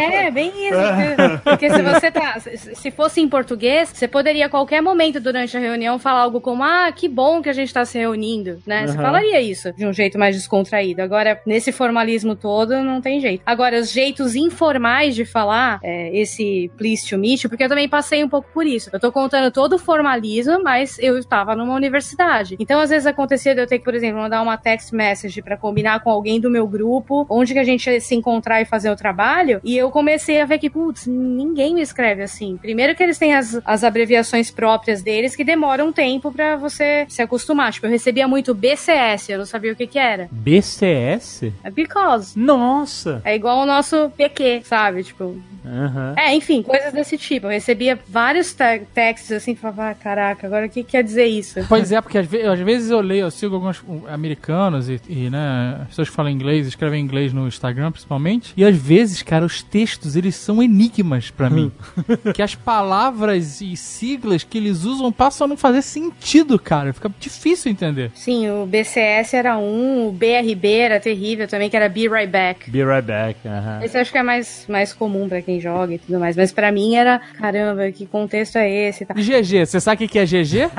É, 0.02 0.30
bem 0.32 0.52
isso. 0.68 1.42
Porque 1.44 1.70
se 1.70 1.82
você 1.82 2.12
tá. 2.12 2.40
se- 2.40 2.76
Se 2.76 2.92
fosse 2.92 3.22
em 3.22 3.28
português, 3.30 3.90
você 3.94 4.08
poderia 4.08 4.48
a 4.48 4.50
qualquer 4.50 4.82
momento 4.82 5.20
durante 5.20 5.56
a 5.56 5.60
reunião 5.60 5.98
falar 6.00 6.22
algo 6.22 6.42
como: 6.42 6.64
Ah, 6.64 6.92
que 6.92 7.08
bom 7.08 7.42
que 7.42 7.50
a 7.50 7.54
gente 7.54 7.74
tá 7.74 7.86
se 7.86 7.98
reunindo, 7.98 8.60
né? 8.66 8.88
Você 8.88 8.94
Aham. 8.94 9.02
falaria 9.04 9.40
isso 9.42 9.72
de 9.74 9.86
um 9.86 9.94
jeito 9.94 10.18
mais 10.18 10.36
descontraído. 10.36 11.02
Agora, 11.02 11.40
nesse 11.46 11.72
formalismo 11.72 12.36
todo, 12.36 12.76
não 12.84 13.00
tem 13.02 13.20
jeito. 13.20 13.42
Agora, 13.46 13.80
os 13.80 13.92
jeitos 13.92 14.36
informais 14.36 15.16
de 15.16 15.26
falar 15.26 15.80
é, 15.84 16.16
esse 16.18 16.72
please 16.78 17.08
to 17.08 17.18
meet, 17.18 17.44
you, 17.44 17.50
porque 17.50 17.64
eu 17.64 17.70
também 17.70 17.88
passei 17.88 18.24
um 18.24 18.30
pouco 18.30 18.50
por 18.54 18.66
isso. 18.66 18.90
Eu 18.92 19.00
tô 19.00 19.12
contando 19.12 19.52
todo 19.52 19.74
o 19.74 19.80
formalismo, 19.80 20.41
mas 20.64 20.98
eu 21.00 21.18
estava 21.18 21.56
numa 21.56 21.74
universidade. 21.76 22.56
Então, 22.60 22.80
às 22.80 22.90
vezes 22.90 23.06
acontecia 23.06 23.54
de 23.56 23.62
eu 23.62 23.68
ter 23.68 23.80
que, 23.80 23.86
por 23.86 23.94
exemplo, 23.96 24.20
mandar 24.22 24.42
uma 24.42 24.58
text 24.58 24.92
message 24.94 25.42
pra 25.42 25.58
combinar 25.58 26.02
com 26.02 26.10
alguém 26.10 26.40
do 26.40 26.50
meu 26.50 26.68
grupo, 26.68 27.26
onde 27.30 27.54
que 27.54 27.60
a 27.60 27.64
gente 27.64 27.90
ia 27.90 28.00
se 28.00 28.16
encontrar 28.16 28.62
e 28.62 28.66
fazer 28.66 28.90
o 28.90 28.96
trabalho, 28.96 29.60
e 29.64 29.78
eu 29.78 29.90
comecei 29.92 30.42
a 30.42 30.46
ver 30.46 30.58
que, 30.60 30.70
putz, 30.70 31.08
ninguém 31.08 31.74
me 31.74 31.82
escreve 31.82 32.24
assim. 32.24 32.58
Primeiro 32.58 32.96
que 32.96 33.04
eles 33.04 33.18
têm 33.18 33.34
as, 33.34 33.60
as 33.66 33.84
abreviações 33.84 34.50
próprias 34.52 35.02
deles 35.02 35.36
que 35.36 35.44
demoram 35.44 35.88
um 35.88 35.92
tempo 35.94 36.32
pra 36.32 36.56
você 36.56 37.06
se 37.10 37.22
acostumar. 37.22 37.72
Tipo, 37.72 37.86
eu 37.88 37.92
recebia 37.92 38.28
muito 38.28 38.54
BCS, 38.54 39.30
eu 39.30 39.38
não 39.40 39.46
sabia 39.46 39.74
o 39.74 39.76
que 39.76 39.88
que 39.88 40.00
era. 40.00 40.28
BCS? 40.32 41.52
É 41.64 41.70
because. 41.70 42.38
Nossa! 42.40 43.22
É 43.26 43.36
igual 43.36 43.60
o 43.60 43.66
nosso 43.66 44.10
PQ, 44.18 44.62
sabe? 44.64 45.04
Tipo, 45.04 45.38
Aham. 45.66 46.14
é, 46.18 46.34
enfim, 46.36 46.62
coisas 46.64 46.94
desse 46.94 47.18
tipo. 47.18 47.48
Eu 47.48 47.52
recebia 47.52 48.00
vários 48.08 48.54
te- 48.54 48.82
textos 48.94 49.32
assim, 49.32 49.54
que 49.56 49.62
falava, 49.62 49.90
ah, 49.90 49.96
caraca, 50.22 50.46
agora 50.48 50.66
o 50.68 50.70
que 50.70 50.84
quer 50.84 51.04
dizer 51.04 51.26
isso? 51.26 51.60
Pois 51.68 51.92
é, 51.92 52.00
porque 52.00 52.18
às, 52.18 52.28
ve- 52.28 52.44
às 52.44 52.60
vezes 52.60 52.92
eu 52.92 53.02
leio, 53.02 53.22
eu 53.22 53.32
sigo 53.32 53.56
alguns 53.56 53.84
americanos 54.08 54.88
e, 54.90 55.02
e, 55.10 55.30
né, 55.30 55.80
as 55.82 55.88
pessoas 55.90 56.10
que 56.10 56.16
falam 56.16 56.32
inglês, 56.32 56.68
escrevem 56.68 57.04
inglês 57.04 57.34
no 57.34 57.48
Instagram 57.48 57.92
principalmente, 57.92 58.54
e 58.56 58.64
às 58.64 58.76
vezes, 58.76 59.22
cara, 59.24 59.44
os 59.46 59.64
textos, 59.64 60.16
eles 60.16 60.36
são 60.36 60.62
enigmas 60.62 61.32
pra 61.32 61.50
mim. 61.50 61.72
que 62.36 62.42
as 62.42 62.54
palavras 62.56 63.62
e 63.62 63.76
siglas 63.76 64.44
que 64.44 64.58
eles 64.58 64.84
usam 64.84 65.12
passam 65.12 65.46
a 65.46 65.48
não 65.48 65.58
fazer 65.58 65.82
sentido, 65.82 66.60
cara. 66.60 66.94
Fica 66.94 67.12
difícil 67.20 67.72
entender. 67.72 68.12
Sim, 68.14 68.50
o 68.50 68.66
BCS 68.66 69.34
era 69.34 69.58
um, 69.58 70.08
o 70.08 70.12
BRB 70.12 70.68
era 70.78 71.00
terrível 71.00 71.48
também, 71.48 71.70
que 71.70 71.76
era 71.76 71.90
Be 71.90 72.08
Right 72.08 72.28
Back. 72.28 72.70
Be 72.70 72.84
right 72.84 73.02
back. 73.06 73.40
Aham. 73.48 73.80
Esse 73.84 73.98
eu 73.98 74.02
acho 74.02 74.12
que 74.12 74.18
é 74.18 74.24
mais, 74.24 74.66
mais 74.70 74.94
comum 74.94 75.28
pra 75.28 75.42
quem 75.42 75.60
joga 75.60 75.94
e 75.96 75.98
tudo 76.00 76.20
mais. 76.20 76.36
Mas 76.36 76.52
pra 76.52 76.72
mim 76.72 76.96
era, 76.96 77.20
caramba, 77.38 77.92
que 77.92 78.06
contexto 78.06 78.58
é 78.58 78.70
esse? 78.90 79.04
e 79.04 79.06
tal. 79.08 79.18
E 79.18 79.22
GG, 79.24 79.66
você 79.66 79.80
sabe 79.80 80.06
o 80.06 80.08
que 80.10 80.11
que 80.12 80.20
é 80.20 80.26
GG? 80.26 80.70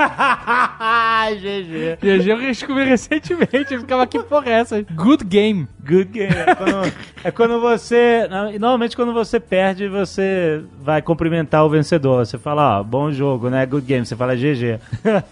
GG. 1.40 1.96
GG 2.04 2.28
eu 2.28 2.38
descobri 2.38 2.84
recentemente, 2.84 3.72
eu 3.72 3.80
ficava, 3.80 4.06
que 4.06 4.22
porra 4.22 4.50
é 4.50 4.52
essa? 4.52 4.82
Good 4.82 5.24
game. 5.24 5.66
Good 5.80 6.10
game. 6.12 6.32
É 6.32 6.54
quando, 6.54 6.92
é 7.24 7.30
quando 7.30 7.60
você. 7.60 8.28
Normalmente, 8.60 8.94
quando 8.94 9.12
você 9.12 9.40
perde, 9.40 9.88
você 9.88 10.62
vai 10.80 11.00
cumprimentar 11.00 11.64
o 11.64 11.70
vencedor. 11.70 12.24
Você 12.24 12.38
fala, 12.38 12.80
ó, 12.80 12.82
bom 12.82 13.10
jogo, 13.10 13.48
né? 13.48 13.64
Good 13.64 13.86
game. 13.86 14.06
Você 14.06 14.14
fala 14.14 14.36
GG. 14.36 14.78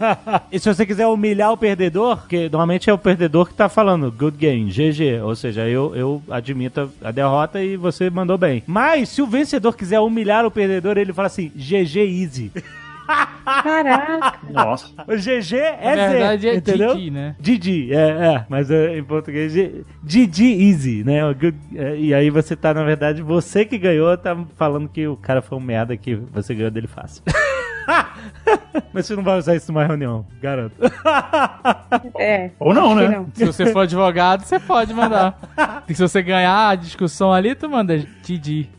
e 0.51 0.59
se 0.59 0.73
você 0.73 0.85
quiser 0.85 1.07
humilhar 1.07 1.51
o 1.51 1.57
perdedor, 1.57 2.17
porque 2.17 2.49
normalmente 2.49 2.89
é 2.89 2.93
o 2.93 2.97
perdedor 2.97 3.47
que 3.47 3.53
tá 3.53 3.69
falando 3.69 4.11
good 4.11 4.35
game, 4.35 4.71
GG. 4.71 5.21
Ou 5.23 5.35
seja, 5.35 5.69
eu, 5.69 5.95
eu 5.95 6.21
admito 6.29 6.91
a 7.03 7.11
derrota 7.11 7.63
e 7.63 7.77
você 7.77 8.09
mandou 8.09 8.37
bem. 8.37 8.63
Mas 8.65 9.09
se 9.09 9.21
o 9.21 9.27
vencedor 9.27 9.77
quiser 9.77 9.99
humilhar 9.99 10.45
o 10.45 10.51
perdedor, 10.51 10.97
ele 10.97 11.13
fala 11.13 11.27
assim: 11.27 11.51
GG 11.55 11.97
easy. 11.99 12.51
Caraca. 13.45 14.39
Nossa. 14.49 14.87
O 15.07 15.15
GG 15.15 15.55
é 15.57 15.95
Na 15.95 16.07
verdade 16.07 16.41
Z, 16.43 16.49
é 16.49 16.55
entendeu? 16.55 16.95
Didi, 16.95 17.11
né? 17.11 17.35
Didi, 17.39 17.93
é, 17.93 17.97
é, 18.35 18.45
mas 18.49 18.69
é, 18.71 18.97
em 18.97 19.03
português, 19.03 19.51
G- 19.53 19.83
Didi 20.03 20.69
Easy, 20.69 21.03
né? 21.03 21.21
Good- 21.33 21.57
é, 21.75 21.95
e 21.97 22.13
aí 22.13 22.29
você 22.29 22.55
tá, 22.55 22.73
na 22.73 22.83
verdade, 22.83 23.21
você 23.21 23.65
que 23.65 23.77
ganhou, 23.77 24.15
tá 24.17 24.37
falando 24.55 24.87
que 24.89 25.07
o 25.07 25.15
cara 25.15 25.41
foi 25.41 25.57
um 25.57 25.61
merda 25.61 25.95
que 25.97 26.15
você 26.15 26.53
ganhou 26.53 26.71
dele 26.71 26.87
fácil. 26.87 27.23
mas 28.93 29.05
você 29.05 29.15
não 29.15 29.23
vai 29.23 29.37
usar 29.37 29.55
isso 29.55 29.71
numa 29.71 29.83
reunião, 29.85 30.25
garanto. 30.41 30.75
É. 32.17 32.51
Ou 32.59 32.73
não, 32.73 32.95
né? 32.95 33.07
não. 33.09 33.27
Se 33.33 33.45
você 33.45 33.71
for 33.71 33.81
advogado, 33.81 34.43
você 34.43 34.59
pode 34.59 34.93
mandar. 34.93 35.37
E 35.89 35.93
se 35.93 36.01
você 36.01 36.21
ganhar 36.21 36.69
a 36.69 36.75
discussão 36.75 37.33
ali, 37.33 37.53
tu 37.55 37.69
manda 37.69 37.97
Didi. 38.23 38.69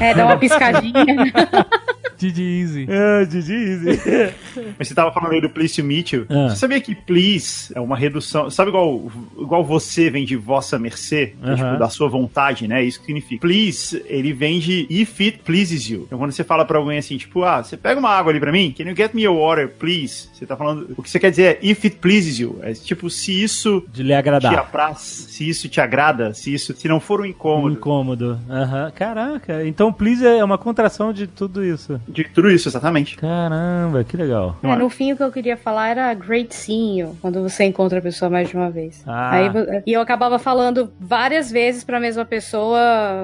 É, 0.00 0.14
dá 0.14 0.24
uma 0.24 0.36
piscadinha. 0.36 0.94
Didi 2.32 2.60
Easy. 2.60 2.86
é, 2.88 3.24
Didi 3.24 3.52
Easy. 3.52 4.00
Mas 4.78 4.88
você 4.88 4.94
tava 4.94 5.12
falando 5.12 5.32
aí 5.32 5.40
do 5.40 5.50
please 5.50 5.74
to 5.74 5.84
meet 5.84 6.12
you. 6.12 6.26
Ah. 6.28 6.48
Você 6.48 6.56
sabia 6.56 6.80
que 6.80 6.94
please 6.94 7.72
é 7.74 7.80
uma 7.80 7.96
redução. 7.96 8.50
Sabe 8.50 8.70
igual, 8.70 9.10
igual 9.38 9.64
você 9.64 10.08
vem 10.10 10.24
de 10.24 10.36
vossa 10.36 10.78
mercê? 10.78 11.34
Que 11.40 11.48
é, 11.48 11.52
Aham. 11.52 11.56
tipo, 11.56 11.78
da 11.78 11.88
sua 11.88 12.08
vontade, 12.08 12.66
né? 12.68 12.82
Isso 12.84 12.98
que 13.00 13.06
significa. 13.06 13.40
Please, 13.40 14.02
ele 14.06 14.32
vem 14.32 14.58
de 14.58 14.86
if 14.88 15.20
it 15.20 15.38
pleases 15.44 15.88
you. 15.88 16.04
Então 16.06 16.18
quando 16.18 16.32
você 16.32 16.44
fala 16.44 16.64
pra 16.64 16.78
alguém 16.78 16.98
assim, 16.98 17.16
tipo, 17.16 17.42
ah, 17.42 17.62
você 17.62 17.76
pega 17.76 17.98
uma 18.00 18.10
água 18.10 18.30
ali 18.32 18.40
pra 18.40 18.52
mim? 18.52 18.72
Can 18.76 18.84
you 18.84 18.96
get 18.96 19.12
me 19.14 19.24
a 19.26 19.30
water, 19.30 19.68
please? 19.68 20.28
Você 20.32 20.46
tá 20.46 20.56
falando. 20.56 20.94
O 20.96 21.02
que 21.02 21.10
você 21.10 21.18
quer 21.18 21.30
dizer 21.30 21.42
é 21.42 21.58
if 21.62 21.84
it 21.84 21.96
pleases 21.96 22.38
you. 22.38 22.58
É 22.62 22.72
tipo, 22.72 23.10
se 23.10 23.42
isso 23.42 23.82
De 23.92 24.02
lhe 24.02 24.08
te 24.10 24.14
agradar. 24.14 24.54
apraz, 24.58 24.98
se 25.00 25.48
isso 25.48 25.68
te 25.68 25.80
agrada, 25.80 26.32
se 26.34 26.52
isso. 26.54 26.74
Se 26.74 26.88
não 26.88 27.00
for 27.00 27.20
um 27.20 27.24
Um 27.24 27.26
incômodo. 27.26 27.74
incômodo. 27.74 28.38
Aham. 28.48 28.90
Caraca. 28.94 29.66
Então, 29.66 29.92
please 29.92 30.24
é 30.26 30.42
uma 30.44 30.58
contração 30.58 31.12
de 31.12 31.26
tudo 31.26 31.64
isso. 31.64 32.00
De 32.14 32.24
tudo 32.24 32.50
isso, 32.50 32.68
exatamente. 32.68 33.16
Caramba, 33.16 34.04
que 34.04 34.16
legal. 34.16 34.56
É, 34.62 34.76
no 34.76 34.88
fim, 34.88 35.12
o 35.12 35.16
que 35.16 35.22
eu 35.22 35.32
queria 35.32 35.56
falar 35.56 35.88
era 35.88 36.14
great 36.14 36.54
seeing 36.54 37.00
you, 37.00 37.16
quando 37.20 37.42
você 37.42 37.64
encontra 37.64 37.98
a 37.98 38.02
pessoa 38.02 38.30
mais 38.30 38.48
de 38.48 38.56
uma 38.56 38.70
vez. 38.70 39.02
Ah. 39.06 39.30
Aí, 39.32 39.50
e 39.86 39.92
eu 39.92 40.00
acabava 40.00 40.38
falando 40.38 40.92
várias 41.00 41.50
vezes 41.50 41.82
pra 41.84 41.98
mesma 41.98 42.24
pessoa, 42.24 42.78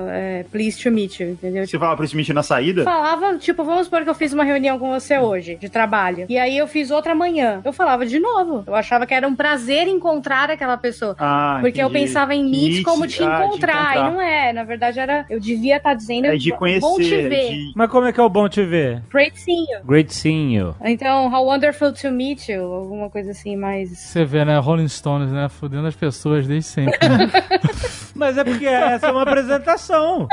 é, 0.09 0.45
please 0.51 0.82
to 0.82 0.91
meet 0.91 1.20
you, 1.20 1.30
entendeu? 1.30 1.66
Você 1.66 1.78
fala 1.78 1.95
pra 1.97 2.05
esse 2.05 2.16
mentir 2.16 2.34
na 2.34 2.43
saída? 2.43 2.82
Falava, 2.84 3.36
tipo, 3.38 3.62
vamos 3.64 3.84
supor 3.84 4.03
que 4.03 4.11
eu 4.11 4.14
fiz 4.14 4.32
uma 4.32 4.45
reunião 4.45 4.78
com 4.78 4.91
você 4.91 5.18
hoje, 5.18 5.57
de 5.57 5.68
trabalho. 5.68 6.26
E 6.28 6.36
aí 6.38 6.57
eu 6.59 6.66
fiz 6.66 6.91
outra 6.91 7.12
amanhã. 7.12 7.61
Eu 7.64 7.72
falava 7.72 8.05
de 8.05 8.18
novo. 8.18 8.64
Eu 8.66 8.74
achava 8.74 9.07
que 9.07 9.14
era 9.14 9.26
um 9.28 9.34
prazer 9.36 9.86
encontrar 9.88 10.51
aquela 10.51 10.76
pessoa. 10.76 11.14
Ah, 11.18 11.59
Porque 11.61 11.80
eu 11.80 11.88
entendi. 11.88 12.07
pensava 12.07 12.34
em 12.34 12.45
meet 12.45 12.70
Meet, 12.70 12.82
como 12.84 13.07
te 13.07 13.22
ah, 13.22 13.38
de 13.38 13.45
encontrar. 13.45 13.97
E 13.97 14.11
não 14.12 14.20
é. 14.20 14.53
Na 14.53 14.64
verdade, 14.64 14.99
era. 14.99 15.24
Eu 15.28 15.38
devia 15.41 15.76
estar 15.76 15.95
dizendo. 15.95 16.26
É 16.26 16.36
de 16.36 16.51
conhecer. 16.53 16.80
Bom 16.80 16.97
te 16.97 17.16
ver. 17.28 17.51
de- 17.51 17.72
Mas 17.74 17.91
como 17.91 18.07
é 18.07 18.12
que 18.12 18.20
é 18.20 18.22
o 18.22 18.28
bom 18.28 18.49
te 18.49 18.64
ver? 18.64 18.70
Great 19.11 19.39
seeing 19.39 19.66
you. 19.71 19.85
Great 19.85 20.12
seeing 20.14 20.53
you. 20.55 20.75
Então, 20.83 21.29
how 21.35 21.45
wonderful 21.47 21.93
to 21.93 22.11
meet 22.11 22.49
you. 22.49 22.62
Alguma 22.62 23.11
coisa 23.11 23.31
assim 23.33 23.57
mais. 23.57 23.91
Você 23.99 24.25
vê, 24.25 24.45
né? 24.45 24.59
Rolling 24.59 24.89
Stones, 24.89 25.31
né? 25.31 25.49
Fudendo 25.49 25.87
as 25.87 25.97
pessoas 25.97 26.47
desde 26.47 26.68
sempre. 26.68 26.99
né? 27.09 27.31
Mas 28.14 28.37
é 28.37 28.45
porque 28.45 28.66
essa 28.66 29.07
é 29.09 29.11
uma 29.11 29.23
apresentação. 29.23 30.29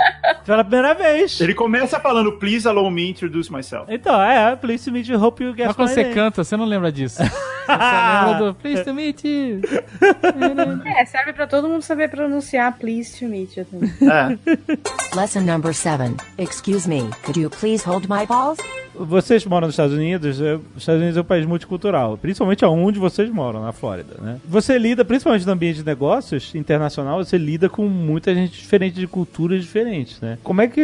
Pela 0.46 0.64
primeira 0.64 0.94
vez. 0.94 1.40
Ele 1.40 1.54
começa 1.54 2.00
falando, 2.00 2.34
please 2.34 2.68
allow 2.68 2.90
me 2.92 3.10
introduce 3.10 3.52
myself. 3.52 3.86
Então, 3.94 4.22
é, 4.22 4.56
please 4.56 4.86
to 4.86 4.92
meet 4.92 5.08
you, 5.08 5.20
hope 5.20 5.44
you 5.44 5.54
guess 5.54 5.68
Mas 5.68 5.76
quando 5.76 5.90
my 5.90 5.94
você 5.94 6.02
name. 6.04 6.16
canta, 6.16 6.44
você 6.44 6.58
não 6.58 6.66
lembra 6.66 6.92
disso. 6.92 7.22
Você 7.68 8.26
lembra 8.32 8.46
do 8.48 8.54
Please 8.56 8.84
to 8.84 8.94
meet 8.94 9.24
you. 9.24 9.62
É, 10.98 11.06
serve 11.06 11.34
pra 11.34 11.46
todo 11.48 11.68
mundo 11.68 11.82
saber 11.82 12.10
pronunciar 12.10 12.78
please 12.78 13.18
to 13.20 13.26
meet 13.26 13.56
you 13.58 13.66
também. 13.66 13.92
É. 14.02 15.16
Lesson 15.16 15.42
number 15.42 15.74
7. 15.74 16.16
Excuse 16.38 16.88
me, 16.88 17.10
could 17.24 17.40
you 17.40 17.50
please 17.50 17.88
hold 17.88 18.08
my 18.08 18.26
balls? 18.26 18.58
Vocês 19.00 19.46
moram 19.46 19.68
nos 19.68 19.74
Estados 19.76 19.94
Unidos, 19.96 20.42
é- 20.42 20.56
os 20.56 20.78
Estados 20.78 21.00
Unidos 21.02 21.18
é 21.18 21.22
um 21.22 21.24
país 21.24 21.46
multicultural, 21.46 22.18
principalmente 22.18 22.66
aonde 22.66 22.98
vocês 22.98 23.30
moram, 23.30 23.62
na 23.62 23.72
Flórida, 23.72 24.16
né? 24.20 24.38
Você 24.48 24.76
lida, 24.80 25.06
principalmente 25.06 25.46
no 25.46 25.52
ambiente 25.52 25.78
de 25.78 25.86
negócios 25.86 26.56
internacional, 26.56 27.24
você 27.24 27.38
lida 27.38 27.70
com 27.70 27.88
muita 27.88 28.34
gente 28.34 28.54
diferente 28.60 28.96
de 28.96 29.06
culturas 29.06 29.62
diferentes, 29.62 30.20
né? 30.20 30.40
Como 30.44 30.62
é 30.62 30.68
que 30.68 30.82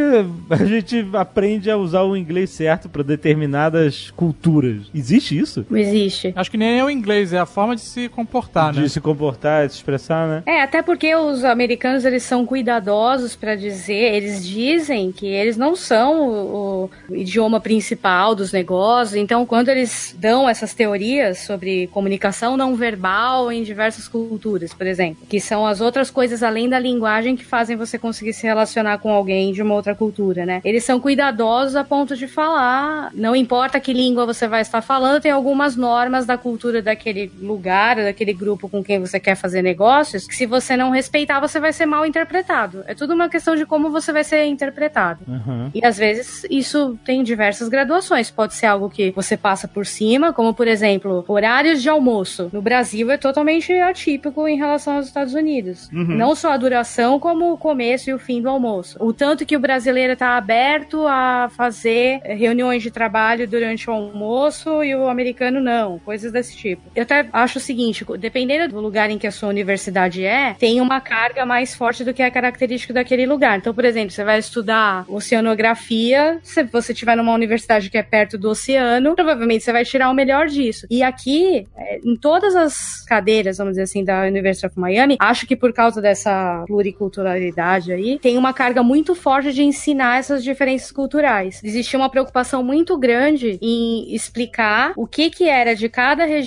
a 0.48 0.64
gente 0.64 1.08
aprende 1.14 1.72
a 1.72 1.78
usar 1.78 2.04
o 2.04 2.16
inglês 2.16 2.52
certo 2.52 2.88
para 2.88 3.02
determinadas 3.02 4.12
culturas? 4.12 4.84
Existe 4.94 5.36
isso? 5.36 5.66
Não 5.68 5.80
existe. 5.80 6.32
Acho 6.36 6.52
que 6.52 6.58
nem 6.58 6.73
é 6.80 6.84
o 6.84 6.90
inglês, 6.90 7.34
é 7.34 7.40
a 7.40 7.46
forma 7.46 7.76
de 7.76 7.82
se 7.82 8.10
comportar, 8.10 8.74
né? 8.74 8.82
De 8.82 8.90
se 8.90 9.02
comportar, 9.02 9.66
de 9.66 9.74
se 9.74 9.80
expressar, 9.80 10.28
né? 10.28 10.44
É, 10.46 10.62
até 10.62 10.82
porque 10.82 11.16
os 11.16 11.44
americanos 11.44 12.06
eles 12.06 12.24
são 12.24 12.46
cuidadosos 12.46 13.36
pra 13.36 13.56
dizer, 13.56 14.16
eles 14.16 14.46
dizem 14.46 15.12
que 15.12 15.28
eles 15.28 15.58
não 15.58 15.76
são 15.76 16.30
o, 16.30 16.90
o 17.10 17.16
idioma 17.16 17.60
principal 17.60 18.36
dos 18.36 18.52
negócios, 18.52 19.16
então 19.16 19.46
quando 19.46 19.70
eles 19.70 20.16
dão 20.18 20.50
essas 20.50 20.74
teorias 20.74 21.40
sobre 21.40 21.88
comunicação 21.88 22.56
não 22.58 22.76
verbal 22.76 23.52
em 23.52 23.64
diversas 23.64 24.08
culturas, 24.08 24.74
por 24.74 24.88
exemplo, 24.88 25.26
que 25.28 25.40
são 25.40 25.66
as 25.66 25.82
outras 25.82 26.10
coisas 26.10 26.44
além 26.44 26.70
da 26.70 26.80
linguagem 26.80 27.36
que 27.36 27.46
fazem 27.46 27.76
você 27.76 27.98
conseguir 27.98 28.34
se 28.34 28.46
relacionar 28.46 28.98
com 29.00 29.12
alguém 29.12 29.52
de 29.52 29.62
uma 29.62 29.76
outra 29.76 29.96
cultura, 29.96 30.46
né? 30.46 30.62
Eles 30.64 30.84
são 30.84 31.00
cuidadosos 31.00 31.76
a 31.76 31.84
ponto 31.84 32.16
de 32.16 32.28
falar, 32.28 33.12
não 33.14 33.36
importa 33.36 33.80
que 33.80 33.94
língua 33.94 34.26
você 34.26 34.48
vai 34.48 34.62
estar 34.62 34.82
falando, 34.82 35.22
tem 35.22 35.32
algumas 35.32 35.76
normas 35.76 36.26
da 36.26 36.38
cultura 36.38 36.63
daquele 36.82 37.32
lugar, 37.42 37.96
daquele 37.98 38.34
grupo 38.34 38.70
com 38.70 38.84
quem 38.84 39.00
você 39.00 39.20
quer 39.20 39.36
fazer 39.36 39.62
negócios, 39.62 40.28
que 40.28 40.36
se 40.36 40.46
você 40.46 40.78
não 40.78 40.90
respeitar, 40.90 41.40
você 41.40 41.60
vai 41.60 41.74
ser 41.74 41.86
mal 41.86 42.06
interpretado. 42.06 42.84
É 42.88 42.94
tudo 42.94 43.14
uma 43.14 43.30
questão 43.30 43.56
de 43.56 43.66
como 43.66 43.90
você 43.90 44.12
vai 44.12 44.24
ser 44.24 44.46
interpretado. 44.46 45.22
Uhum. 45.28 45.72
E 45.74 45.86
às 45.86 45.98
vezes 45.98 46.46
isso 46.50 46.98
tem 47.04 47.24
diversas 47.24 47.70
graduações. 47.70 48.32
Pode 48.32 48.54
ser 48.54 48.68
algo 48.68 48.90
que 48.90 49.12
você 49.12 49.36
passa 49.36 49.68
por 49.68 49.86
cima, 49.86 50.34
como 50.34 50.54
por 50.54 50.68
exemplo, 50.68 51.24
horários 51.28 51.82
de 51.82 51.90
almoço. 51.90 52.50
No 52.54 52.62
Brasil 52.62 53.10
é 53.12 53.18
totalmente 53.18 53.74
atípico 53.74 54.48
em 54.48 54.58
relação 54.58 54.98
aos 54.98 55.08
Estados 55.08 55.34
Unidos. 55.34 55.90
Não 55.92 56.36
só 56.36 56.52
a 56.52 56.58
duração, 56.58 57.20
como 57.20 57.54
o 57.54 57.58
começo 57.58 58.10
e 58.10 58.14
o 58.14 58.20
fim 58.20 58.42
do 58.42 58.50
almoço. 58.50 58.98
O 59.00 59.14
tanto 59.14 59.46
que 59.46 59.56
o 59.56 59.60
brasileiro 59.60 60.14
está 60.14 60.38
aberto 60.38 61.06
a 61.08 61.50
fazer 61.56 62.20
reuniões 62.24 62.84
de 62.84 62.92
trabalho 62.92 63.48
durante 63.48 63.90
o 63.90 63.94
almoço 63.94 64.84
e 64.84 64.96
o 64.96 65.08
americano 65.08 65.60
não. 65.60 66.00
Coisas 66.00 66.32
desse 66.32 66.53
tipo. 66.56 66.82
Eu 66.96 67.04
até 67.04 67.28
acho 67.32 67.58
o 67.58 67.62
seguinte: 67.62 68.06
dependendo 68.18 68.74
do 68.74 68.80
lugar 68.80 69.10
em 69.10 69.18
que 69.18 69.28
a 69.28 69.32
sua 69.32 69.50
universidade 69.50 70.24
é, 70.26 70.54
tem 70.54 70.82
uma 70.82 71.02
carga 71.02 71.46
mais 71.46 71.76
forte 71.76 72.04
do 72.04 72.14
que 72.14 72.22
é 72.22 72.30
característico 72.30 72.94
daquele 72.94 73.26
lugar. 73.26 73.58
Então, 73.58 73.74
por 73.74 73.86
exemplo, 73.86 74.12
você 74.12 74.24
vai 74.24 74.40
estudar 74.40 75.06
oceanografia, 75.08 76.40
se 76.44 76.64
você 76.64 76.94
estiver 76.94 77.16
numa 77.16 77.34
universidade 77.34 77.90
que 77.90 77.98
é 77.98 78.04
perto 78.04 78.38
do 78.38 78.50
oceano, 78.50 79.16
provavelmente 79.16 79.64
você 79.64 79.72
vai 79.72 79.86
tirar 79.86 80.10
o 80.10 80.14
melhor 80.14 80.48
disso. 80.48 80.88
E 80.90 81.04
aqui, 81.04 81.66
é, 81.76 82.00
em 82.04 82.16
todas 82.16 82.56
as 82.56 83.04
cadeiras, 83.06 83.58
vamos 83.58 83.74
dizer 83.74 83.84
assim, 83.84 84.04
da 84.04 84.22
University 84.22 84.66
of 84.66 84.80
Miami, 84.80 85.18
acho 85.20 85.46
que 85.46 85.56
por 85.56 85.74
causa 85.74 86.02
dessa 86.02 86.64
pluriculturalidade 86.68 87.92
aí, 87.92 88.20
tem 88.20 88.38
uma 88.38 88.54
carga 88.54 88.84
muito 88.84 89.16
forte 89.16 89.54
de 89.54 89.64
ensinar 89.64 90.20
essas 90.20 90.44
diferenças 90.44 90.92
culturais. 90.92 91.62
Existia 91.64 91.98
uma 91.98 92.10
preocupação 92.10 92.64
muito 92.64 92.98
grande 92.98 93.58
em 93.62 94.14
explicar 94.14 94.94
o 94.96 95.08
que 95.08 95.30
que 95.30 95.48
era 95.48 95.76
de 95.76 95.90
cada 95.90 96.26
região 96.26 96.43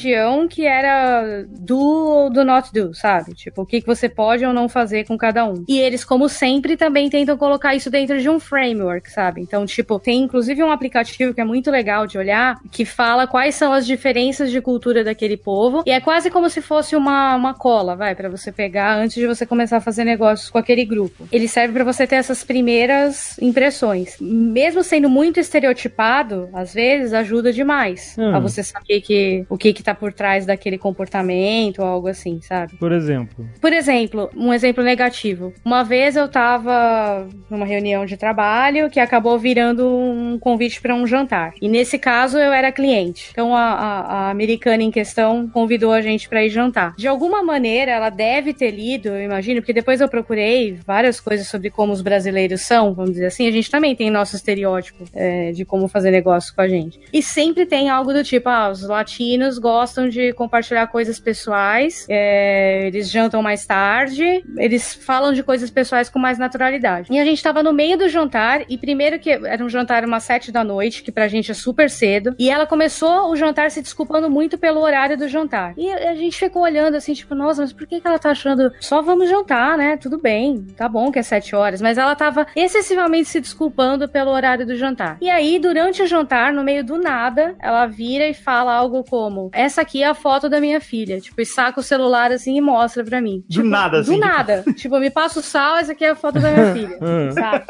que 0.49 0.65
era 0.67 1.45
do 1.49 1.79
ou 1.79 2.31
do 2.31 2.45
not 2.45 2.73
do, 2.73 2.95
sabe? 2.95 3.35
Tipo, 3.35 3.63
o 3.63 3.67
que 3.67 3.81
que 3.81 3.87
você 3.87 4.09
pode 4.09 4.45
ou 4.45 4.53
não 4.53 4.69
fazer 4.69 5.07
com 5.07 5.17
cada 5.17 5.45
um. 5.45 5.65
E 5.69 5.79
eles, 5.79 6.05
como 6.05 6.29
sempre, 6.29 6.77
também 6.77 7.09
tentam 7.09 7.37
colocar 7.37 7.75
isso 7.75 7.91
dentro 7.91 8.21
de 8.21 8.29
um 8.29 8.39
framework, 8.39 9.11
sabe? 9.11 9.41
Então, 9.41 9.65
tipo, 9.67 9.99
tem 9.99 10.23
inclusive 10.23 10.63
um 10.63 10.71
aplicativo 10.71 11.35
que 11.35 11.41
é 11.41 11.45
muito 11.45 11.71
legal 11.71 12.07
de 12.07 12.19
olhar, 12.19 12.59
que 12.71 12.85
fala 12.85 13.27
quais 13.27 13.55
são 13.55 13.73
as 13.73 13.87
diferenças 13.87 14.51
de 14.51 14.61
cultura 14.61 15.05
daquele 15.05 15.37
povo, 15.37 15.83
e 15.87 15.91
é 15.91 16.01
quase 16.01 16.31
como 16.31 16.49
se 16.51 16.61
fosse 16.61 16.97
uma, 16.97 17.35
uma 17.35 17.55
cola, 17.55 17.97
vai, 17.97 18.15
para 18.15 18.29
você 18.29 18.51
pegar 18.53 18.97
antes 18.97 19.17
de 19.17 19.27
você 19.27 19.47
começar 19.47 19.79
a 19.79 19.81
fazer 19.81 20.05
negócios 20.05 20.51
com 20.51 20.59
aquele 20.59 20.85
grupo. 20.85 21.27
Ele 21.33 21.49
serve 21.49 21.75
para 21.75 21.85
você 21.85 22.07
ter 22.07 22.17
essas 22.17 22.45
primeiras 22.45 23.39
impressões. 23.41 24.17
Mesmo 24.21 24.83
sendo 24.83 25.09
muito 25.09 25.39
estereotipado, 25.41 26.49
às 26.53 26.75
vezes 26.75 27.13
ajuda 27.13 27.53
demais 27.53 28.17
Hum. 28.19 28.35
a 28.35 28.41
você 28.41 28.63
saber 28.63 29.01
que, 29.01 29.45
o 29.49 29.57
que 29.57 29.73
que 29.73 29.83
tá 29.87 29.95
por 29.95 30.13
trás 30.13 30.45
daquele 30.47 30.79
comportamento 30.79 31.81
ou 31.81 31.87
algo 31.87 32.09
assim, 32.09 32.41
sabe? 32.41 32.77
Por 32.77 32.93
exemplo. 32.93 33.47
Por 33.61 33.73
exemplo, 33.73 34.31
um 34.37 34.53
exemplo 34.53 34.83
negativo. 34.85 35.53
Uma 35.65 35.83
vez 35.83 36.17
eu 36.17 36.29
tava 36.29 37.27
numa 37.51 37.65
reunião 37.67 38.05
de 38.05 38.17
trabalho 38.17 38.91
que 38.91 39.01
acabou 39.01 39.39
virando 39.39 39.87
um 39.89 40.39
convite 40.39 40.81
para 40.81 40.95
um 40.95 41.07
jantar. 41.07 41.53
E 41.61 41.69
nesse 41.69 41.99
caso 41.99 42.39
eu 42.39 42.53
era 42.53 42.71
cliente. 42.73 43.29
Então 43.31 43.55
a, 43.55 43.61
a- 43.73 44.01
a 44.27 44.31
americana 44.31 44.83
em 44.83 44.91
questão 44.91 45.49
convidou 45.49 45.93
a 45.93 46.01
gente 46.01 46.29
para 46.29 46.45
ir 46.45 46.51
jantar. 46.51 46.95
De 46.97 47.07
alguma 47.09 47.43
maneira 47.43 47.93
ela 47.93 48.11
deve 48.11 48.53
ter 48.53 48.71
lido, 48.71 49.09
eu 49.09 49.23
imagino, 49.23 49.61
porque 49.61 49.73
depois 49.73 50.01
eu 50.01 50.09
procurei 50.09 50.79
várias 50.87 51.21
coisas 51.21 51.47
sobre 51.49 51.71
como 51.71 51.93
os 51.93 52.03
brasileiros 52.03 52.63
são, 52.63 52.93
vamos 52.95 53.13
dizer 53.13 53.27
assim. 53.27 53.47
A 53.47 53.51
gente 53.53 53.71
também 53.71 53.95
tem 53.95 54.11
nosso 54.11 54.37
estereótipo 54.37 55.05
é, 55.15 55.53
de 55.53 55.65
como 55.65 55.89
fazer 55.89 56.11
negócio 56.11 56.55
com 56.55 56.61
a 56.61 56.69
gente. 56.69 56.99
E 57.13 57.23
sempre 57.23 57.67
tem 57.67 57.89
algo 57.89 58.13
do 58.13 58.23
tipo, 58.25 58.49
ah, 58.49 58.71
os 58.71 58.83
latinos 58.87 59.59
gostam 59.67 60.09
de 60.09 60.33
compartilhar 60.33 60.87
coisas 60.87 61.19
pessoais, 61.19 62.07
é, 62.09 62.87
eles 62.87 63.11
jantam 63.11 63.43
mais 63.43 63.67
tarde, 63.67 64.45
eles 64.59 64.95
falam 64.95 65.33
de 65.33 65.43
coisas 65.43 65.69
pessoais 65.69 66.09
com 66.09 66.21
mais 66.21 66.39
naturalidade. 66.39 67.13
E 67.13 67.19
a 67.19 67.25
gente 67.25 67.43
tava 67.43 67.65
no 67.65 67.73
meio 67.73 67.99
do 67.99 68.09
jantar, 68.09 68.63
e 68.69 68.79
primeiro 68.79 69.19
que 69.19 69.29
era 69.29 69.65
um 69.65 69.69
jantar 69.69 70.05
umas 70.05 70.23
sete 70.23 70.53
da 70.53 70.63
noite, 70.63 71.03
que 71.03 71.11
pra 71.11 71.27
gente 71.27 71.51
é 71.51 71.55
super 71.55 71.91
cedo, 71.91 72.33
e 72.39 72.49
ela 72.49 72.65
começou 72.65 73.29
o 73.29 73.35
jantar 73.35 73.73
se 73.73 73.83
desculpando 73.83 74.31
muito 74.31 74.57
pelo 74.57 74.81
horário 74.81 75.17
do 75.17 75.27
jantar. 75.27 75.75
E 75.77 75.91
a 75.91 76.15
gente 76.15 76.39
ficou 76.39 76.63
olhando 76.63 76.95
assim, 76.95 77.13
tipo, 77.13 77.35
nossa, 77.35 77.63
mas 77.63 77.73
por 77.73 77.89
que, 77.89 78.01
que 78.01 78.07
ela 78.07 78.21
tá 78.21 78.31
achando 78.31 78.71
só 78.79 79.03
vamos 79.03 79.29
jantar, 79.29 79.77
né? 79.77 79.97
Tudo 79.97 80.17
bem, 80.17 80.65
tá 80.77 80.89
bom 80.89 81.11
que 81.11 81.19
é 81.19 81.25
sete 81.25 81.57
horas, 81.57 81.83
mas 81.83 81.99
ela 81.99 82.15
tava 82.15 82.47
excessivamente 82.55 83.29
se 83.29 83.41
desculpando 83.41 84.09
pelo 84.09 84.31
horário 84.31 84.65
do 84.65 84.77
jantar. 84.77 85.19
E 85.21 85.29
aí, 85.29 85.59
durante 85.59 86.03
o 86.03 86.07
jantar, 86.07 86.53
no 86.53 86.63
meio 86.63 86.85
do 86.85 86.99
nada, 86.99 87.57
ela 87.59 87.85
vira 87.87 88.29
e 88.29 88.33
fala 88.33 88.73
algo 88.73 89.03
como: 89.03 89.51
Essa 89.57 89.83
aqui 89.83 90.03
é 90.03 90.07
a 90.07 90.15
foto 90.15 90.49
da 90.49 90.61
minha 90.61 90.81
filha. 90.81 91.21
Tipo, 91.21 91.41
e 91.41 91.47
saca 91.47 91.81
o 91.81 91.83
celular 91.83 92.31
assim 92.31 92.57
e 92.57 92.61
mostra 92.61 93.03
pra 93.03 93.21
mim. 93.21 93.43
Do 93.49 93.55
Tipo, 93.57 93.69
nada, 93.69 93.99
assim. 94.01 94.13
Do 94.13 94.19
nada. 94.19 94.65
tipo, 94.77 94.99
me 94.99 95.11
passa 95.11 95.41
o 95.41 95.43
sal, 95.43 95.77
essa 95.77 95.93
aqui 95.93 96.05
é 96.05 96.11
a 96.11 96.15
foto 96.15 96.39
da 96.39 96.51
minha 96.51 96.73
filha. 96.73 96.99
sabe? 97.33 97.65